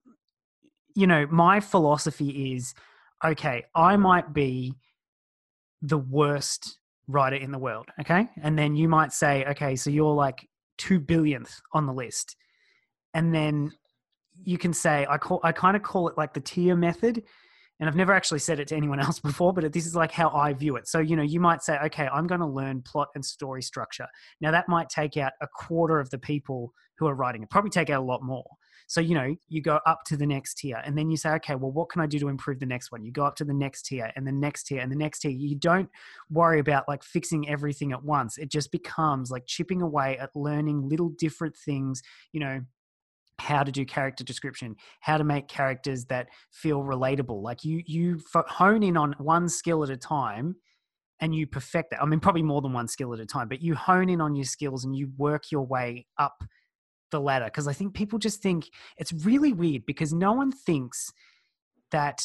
you 0.96 1.06
know, 1.06 1.28
my 1.30 1.60
philosophy 1.60 2.52
is 2.52 2.74
okay. 3.24 3.66
I 3.76 3.96
might 3.96 4.34
be 4.34 4.74
the 5.80 5.98
worst 5.98 6.78
writer 7.06 7.36
in 7.36 7.52
the 7.52 7.58
world, 7.58 7.86
okay, 8.00 8.28
and 8.42 8.58
then 8.58 8.74
you 8.74 8.88
might 8.88 9.12
say, 9.12 9.44
okay, 9.44 9.76
so 9.76 9.88
you're 9.88 10.14
like 10.14 10.48
two 10.78 10.98
billionth 10.98 11.60
on 11.72 11.86
the 11.86 11.92
list, 11.92 12.34
and 13.14 13.32
then 13.32 13.70
you 14.42 14.58
can 14.58 14.72
say, 14.72 15.06
I 15.08 15.16
call, 15.16 15.38
I 15.44 15.52
kind 15.52 15.76
of 15.76 15.84
call 15.84 16.08
it 16.08 16.18
like 16.18 16.34
the 16.34 16.40
tier 16.40 16.74
method 16.74 17.22
and 17.80 17.88
I've 17.88 17.96
never 17.96 18.12
actually 18.12 18.38
said 18.38 18.60
it 18.60 18.68
to 18.68 18.76
anyone 18.76 19.00
else 19.00 19.18
before, 19.18 19.52
but 19.52 19.72
this 19.72 19.86
is 19.86 19.96
like 19.96 20.12
how 20.12 20.30
I 20.30 20.52
view 20.52 20.76
it. 20.76 20.88
So, 20.88 21.00
you 21.00 21.16
know, 21.16 21.22
you 21.22 21.40
might 21.40 21.62
say, 21.62 21.78
okay, 21.86 22.08
I'm 22.12 22.26
going 22.26 22.40
to 22.40 22.46
learn 22.46 22.82
plot 22.82 23.08
and 23.14 23.24
story 23.24 23.62
structure. 23.62 24.06
Now, 24.40 24.50
that 24.50 24.68
might 24.68 24.88
take 24.88 25.16
out 25.16 25.32
a 25.40 25.48
quarter 25.48 26.00
of 26.00 26.10
the 26.10 26.18
people 26.18 26.72
who 26.98 27.06
are 27.06 27.14
writing 27.14 27.42
it, 27.42 27.50
probably 27.50 27.70
take 27.70 27.90
out 27.90 28.00
a 28.00 28.04
lot 28.04 28.22
more. 28.22 28.46
So, 28.86 29.00
you 29.00 29.14
know, 29.14 29.34
you 29.48 29.62
go 29.62 29.80
up 29.86 30.00
to 30.06 30.16
the 30.16 30.26
next 30.26 30.58
tier 30.58 30.80
and 30.84 30.96
then 30.96 31.10
you 31.10 31.16
say, 31.16 31.30
okay, 31.30 31.54
well, 31.54 31.72
what 31.72 31.88
can 31.88 32.02
I 32.02 32.06
do 32.06 32.18
to 32.18 32.28
improve 32.28 32.60
the 32.60 32.66
next 32.66 32.92
one? 32.92 33.02
You 33.02 33.12
go 33.12 33.24
up 33.24 33.36
to 33.36 33.44
the 33.44 33.54
next 33.54 33.84
tier 33.84 34.12
and 34.14 34.26
the 34.26 34.32
next 34.32 34.64
tier 34.64 34.80
and 34.80 34.92
the 34.92 34.96
next 34.96 35.20
tier. 35.20 35.30
You 35.30 35.56
don't 35.56 35.88
worry 36.30 36.60
about 36.60 36.86
like 36.86 37.02
fixing 37.02 37.48
everything 37.48 37.92
at 37.92 38.04
once. 38.04 38.36
It 38.36 38.50
just 38.50 38.70
becomes 38.70 39.30
like 39.30 39.46
chipping 39.46 39.80
away 39.80 40.18
at 40.18 40.36
learning 40.36 40.86
little 40.88 41.08
different 41.08 41.56
things, 41.56 42.02
you 42.32 42.40
know, 42.40 42.60
how 43.38 43.62
to 43.62 43.72
do 43.72 43.84
character 43.84 44.22
description 44.24 44.76
how 45.00 45.18
to 45.18 45.24
make 45.24 45.48
characters 45.48 46.04
that 46.06 46.28
feel 46.50 46.82
relatable. 46.82 47.42
Like 47.42 47.64
you 47.64 47.82
you 47.86 48.20
hone 48.34 48.82
in 48.82 48.96
on 48.96 49.14
one 49.18 49.48
skill 49.48 49.82
at 49.82 49.90
a 49.90 49.96
time 49.96 50.56
and 51.20 51.34
you 51.34 51.46
perfect 51.46 51.90
that. 51.90 52.02
I 52.02 52.06
mean 52.06 52.20
probably 52.20 52.42
more 52.42 52.62
than 52.62 52.72
one 52.72 52.88
skill 52.88 53.12
at 53.12 53.20
a 53.20 53.26
time 53.26 53.48
but 53.48 53.60
you 53.60 53.74
hone 53.74 54.08
in 54.08 54.20
on 54.20 54.34
your 54.34 54.44
skills 54.44 54.84
and 54.84 54.96
you 54.96 55.10
work 55.16 55.50
your 55.50 55.66
way 55.66 56.06
up 56.18 56.42
the 57.10 57.20
ladder. 57.20 57.46
Because 57.46 57.68
i 57.68 57.72
think 57.72 57.94
people 57.94 58.18
just 58.18 58.42
think 58.42 58.70
it's 58.96 59.12
really 59.12 59.52
weird 59.52 59.84
because 59.86 60.12
no 60.12 60.32
one 60.32 60.52
thinks 60.52 61.12
that 61.90 62.22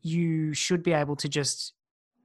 you 0.00 0.52
should 0.52 0.82
be 0.82 0.92
able 0.92 1.16
to 1.16 1.28
just 1.28 1.74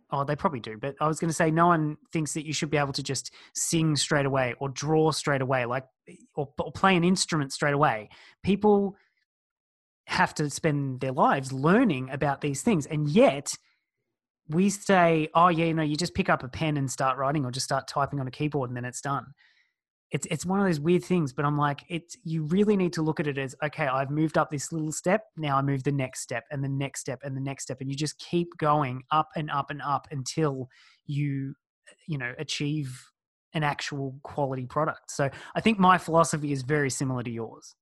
Oh, 0.09 0.23
they 0.23 0.37
probably 0.37 0.61
do, 0.61 0.77
but 0.77 0.95
I 1.01 1.07
was 1.07 1.19
going 1.19 1.29
to 1.29 1.33
say 1.33 1.51
no 1.51 1.67
one 1.67 1.97
thinks 2.13 2.33
that 2.33 2.45
you 2.45 2.53
should 2.53 2.69
be 2.69 2.77
able 2.77 2.93
to 2.93 3.03
just 3.03 3.33
sing 3.53 3.95
straight 3.97 4.25
away 4.25 4.55
or 4.59 4.69
draw 4.69 5.11
straight 5.11 5.41
away, 5.41 5.65
like 5.65 5.85
or, 6.35 6.49
or 6.59 6.71
play 6.71 6.95
an 6.95 7.03
instrument 7.03 7.51
straight 7.51 7.73
away. 7.73 8.09
People 8.41 8.95
have 10.05 10.33
to 10.35 10.49
spend 10.49 11.01
their 11.01 11.11
lives 11.11 11.51
learning 11.51 12.09
about 12.09 12.39
these 12.39 12.61
things, 12.61 12.85
and 12.85 13.09
yet 13.09 13.53
we 14.47 14.69
say, 14.69 15.27
"Oh, 15.33 15.49
yeah, 15.49 15.65
you 15.65 15.73
know, 15.73 15.83
you 15.83 15.97
just 15.97 16.15
pick 16.15 16.29
up 16.29 16.41
a 16.41 16.47
pen 16.47 16.77
and 16.77 16.89
start 16.89 17.17
writing, 17.17 17.43
or 17.43 17.51
just 17.51 17.65
start 17.65 17.87
typing 17.89 18.21
on 18.21 18.27
a 18.27 18.31
keyboard, 18.31 18.69
and 18.69 18.77
then 18.77 18.85
it's 18.85 19.01
done." 19.01 19.33
It's 20.11 20.25
it's 20.31 20.45
one 20.45 20.59
of 20.59 20.65
those 20.65 20.79
weird 20.79 21.03
things 21.03 21.33
but 21.33 21.43
i'm 21.43 21.57
like 21.57 21.83
it's 21.89 22.17
you 22.23 22.43
really 22.43 22.77
need 22.77 22.93
to 22.93 23.01
look 23.01 23.19
at 23.19 23.27
it 23.27 23.37
as 23.37 23.55
okay 23.63 23.87
i've 23.87 24.09
moved 24.09 24.37
up 24.37 24.49
this 24.49 24.71
little 24.71 24.91
step 24.91 25.25
now 25.35 25.57
i 25.57 25.61
move 25.61 25.83
the 25.83 25.91
next 25.91 26.21
step 26.21 26.45
and 26.51 26.63
the 26.63 26.69
next 26.69 27.01
step 27.01 27.19
and 27.23 27.35
the 27.35 27.41
next 27.41 27.63
step 27.63 27.81
and 27.81 27.89
you 27.89 27.95
just 27.95 28.17
keep 28.19 28.47
going 28.57 29.03
up 29.11 29.29
and 29.35 29.51
up 29.51 29.69
and 29.69 29.81
up 29.81 30.07
until 30.11 30.69
you 31.05 31.53
you 32.07 32.17
know 32.17 32.33
achieve 32.37 33.03
an 33.53 33.63
actual 33.63 34.13
quality 34.23 34.65
product. 34.65 35.09
So 35.09 35.29
i 35.55 35.61
think 35.61 35.79
my 35.79 35.97
philosophy 35.97 36.51
is 36.51 36.61
very 36.61 36.89
similar 36.89 37.23
to 37.23 37.31
yours. 37.31 37.75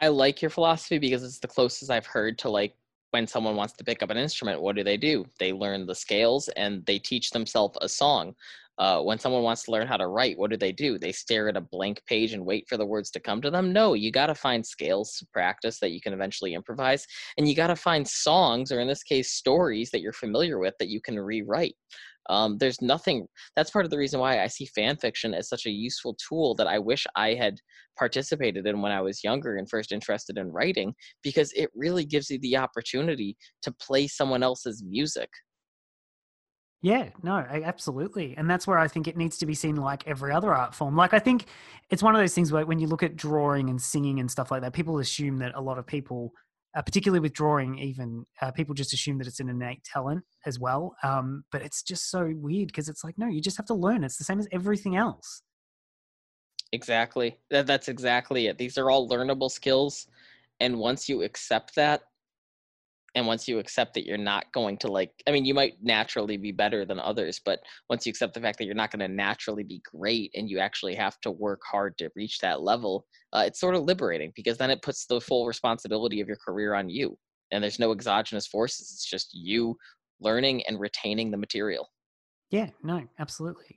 I 0.00 0.08
like 0.08 0.42
your 0.42 0.50
philosophy 0.50 0.98
because 0.98 1.22
it's 1.22 1.38
the 1.38 1.48
closest 1.48 1.90
i've 1.90 2.06
heard 2.06 2.38
to 2.38 2.48
like 2.48 2.74
when 3.14 3.28
someone 3.28 3.54
wants 3.54 3.74
to 3.74 3.84
pick 3.84 4.02
up 4.02 4.10
an 4.10 4.16
instrument 4.16 4.60
what 4.60 4.74
do 4.74 4.82
they 4.82 4.96
do 4.96 5.24
they 5.38 5.52
learn 5.52 5.86
the 5.86 5.94
scales 5.94 6.48
and 6.56 6.84
they 6.84 6.98
teach 6.98 7.30
themselves 7.30 7.78
a 7.80 7.88
song 7.88 8.34
uh, 8.78 9.00
when 9.00 9.18
someone 9.20 9.44
wants 9.44 9.62
to 9.62 9.70
learn 9.70 9.86
how 9.86 9.96
to 9.96 10.08
write, 10.08 10.36
what 10.36 10.50
do 10.50 10.56
they 10.56 10.72
do? 10.72 10.98
They 10.98 11.12
stare 11.12 11.48
at 11.48 11.56
a 11.56 11.60
blank 11.60 12.02
page 12.06 12.32
and 12.32 12.44
wait 12.44 12.66
for 12.68 12.76
the 12.76 12.84
words 12.84 13.08
to 13.12 13.20
come 13.20 13.40
to 13.42 13.50
them? 13.50 13.72
No, 13.72 13.94
you 13.94 14.10
got 14.10 14.26
to 14.26 14.34
find 14.34 14.66
scales 14.66 15.16
to 15.18 15.26
practice 15.32 15.78
that 15.78 15.92
you 15.92 16.00
can 16.00 16.12
eventually 16.12 16.54
improvise. 16.54 17.06
And 17.38 17.48
you 17.48 17.54
got 17.54 17.68
to 17.68 17.76
find 17.76 18.06
songs, 18.06 18.72
or 18.72 18.80
in 18.80 18.88
this 18.88 19.04
case, 19.04 19.30
stories 19.30 19.90
that 19.90 20.00
you're 20.00 20.12
familiar 20.12 20.58
with 20.58 20.74
that 20.80 20.88
you 20.88 21.00
can 21.00 21.18
rewrite. 21.18 21.76
Um, 22.30 22.58
there's 22.58 22.80
nothing. 22.80 23.26
That's 23.56 23.70
part 23.70 23.84
of 23.84 23.90
the 23.90 23.98
reason 23.98 24.20
why 24.20 24.42
I 24.42 24.46
see 24.46 24.66
fan 24.66 24.96
fiction 24.96 25.34
as 25.34 25.48
such 25.48 25.66
a 25.66 25.70
useful 25.70 26.16
tool 26.28 26.54
that 26.56 26.66
I 26.66 26.78
wish 26.78 27.06
I 27.16 27.34
had 27.34 27.58
participated 27.98 28.66
in 28.66 28.82
when 28.82 28.92
I 28.92 29.00
was 29.00 29.22
younger 29.22 29.56
and 29.56 29.68
first 29.68 29.92
interested 29.92 30.38
in 30.38 30.50
writing, 30.50 30.94
because 31.22 31.52
it 31.52 31.70
really 31.74 32.04
gives 32.04 32.30
you 32.30 32.38
the 32.40 32.56
opportunity 32.56 33.36
to 33.62 33.72
play 33.72 34.06
someone 34.06 34.42
else's 34.42 34.82
music. 34.86 35.28
Yeah, 36.82 37.08
no, 37.22 37.36
absolutely. 37.36 38.34
And 38.36 38.50
that's 38.50 38.66
where 38.66 38.78
I 38.78 38.88
think 38.88 39.08
it 39.08 39.16
needs 39.16 39.38
to 39.38 39.46
be 39.46 39.54
seen 39.54 39.76
like 39.76 40.06
every 40.06 40.32
other 40.32 40.52
art 40.52 40.74
form. 40.74 40.96
Like, 40.96 41.14
I 41.14 41.18
think 41.18 41.46
it's 41.88 42.02
one 42.02 42.14
of 42.14 42.20
those 42.20 42.34
things 42.34 42.52
where 42.52 42.66
when 42.66 42.78
you 42.78 42.86
look 42.86 43.02
at 43.02 43.16
drawing 43.16 43.70
and 43.70 43.80
singing 43.80 44.20
and 44.20 44.30
stuff 44.30 44.50
like 44.50 44.60
that, 44.60 44.74
people 44.74 44.98
assume 44.98 45.38
that 45.38 45.52
a 45.54 45.62
lot 45.62 45.78
of 45.78 45.86
people, 45.86 46.34
uh, 46.74 46.82
particularly 46.82 47.20
with 47.20 47.32
drawing, 47.32 47.78
even 47.78 48.26
uh, 48.42 48.50
people 48.50 48.74
just 48.74 48.92
assume 48.92 49.18
that 49.18 49.26
it's 49.26 49.40
an 49.40 49.48
innate 49.48 49.84
talent 49.84 50.24
as 50.46 50.58
well. 50.58 50.96
Um, 51.02 51.44
but 51.52 51.62
it's 51.62 51.82
just 51.82 52.10
so 52.10 52.32
weird 52.36 52.68
because 52.68 52.88
it's 52.88 53.04
like, 53.04 53.16
no, 53.16 53.28
you 53.28 53.40
just 53.40 53.56
have 53.56 53.66
to 53.66 53.74
learn. 53.74 54.02
It's 54.04 54.16
the 54.16 54.24
same 54.24 54.38
as 54.40 54.48
everything 54.52 54.96
else. 54.96 55.42
Exactly. 56.72 57.38
That, 57.50 57.66
that's 57.66 57.88
exactly 57.88 58.48
it. 58.48 58.58
These 58.58 58.76
are 58.78 58.90
all 58.90 59.08
learnable 59.08 59.50
skills. 59.50 60.08
And 60.60 60.78
once 60.78 61.08
you 61.08 61.22
accept 61.22 61.74
that, 61.76 62.02
and 63.14 63.26
once 63.26 63.46
you 63.46 63.58
accept 63.58 63.94
that 63.94 64.06
you're 64.06 64.18
not 64.18 64.44
going 64.52 64.76
to 64.76 64.88
like 64.88 65.10
i 65.26 65.30
mean 65.30 65.44
you 65.44 65.54
might 65.54 65.74
naturally 65.82 66.36
be 66.36 66.52
better 66.52 66.84
than 66.84 66.98
others 66.98 67.40
but 67.44 67.60
once 67.88 68.06
you 68.06 68.10
accept 68.10 68.34
the 68.34 68.40
fact 68.40 68.58
that 68.58 68.64
you're 68.64 68.74
not 68.74 68.90
going 68.90 69.00
to 69.00 69.14
naturally 69.14 69.64
be 69.64 69.80
great 69.90 70.30
and 70.34 70.48
you 70.48 70.58
actually 70.58 70.94
have 70.94 71.20
to 71.20 71.30
work 71.30 71.60
hard 71.70 71.96
to 71.98 72.10
reach 72.16 72.38
that 72.38 72.62
level 72.62 73.06
uh, 73.32 73.44
it's 73.46 73.60
sort 73.60 73.74
of 73.74 73.84
liberating 73.84 74.32
because 74.36 74.58
then 74.58 74.70
it 74.70 74.82
puts 74.82 75.06
the 75.06 75.20
full 75.20 75.46
responsibility 75.46 76.20
of 76.20 76.28
your 76.28 76.38
career 76.44 76.74
on 76.74 76.88
you 76.88 77.16
and 77.50 77.62
there's 77.62 77.78
no 77.78 77.92
exogenous 77.92 78.46
forces 78.46 78.90
it's 78.92 79.08
just 79.08 79.30
you 79.32 79.76
learning 80.20 80.62
and 80.66 80.80
retaining 80.80 81.30
the 81.30 81.36
material. 81.36 81.90
Yeah 82.50 82.70
no 82.82 83.02
absolutely. 83.18 83.76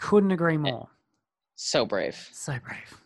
Couldn't 0.00 0.32
agree 0.32 0.56
more. 0.56 0.88
so 1.54 1.86
brave. 1.86 2.28
So 2.32 2.58
brave 2.64 3.01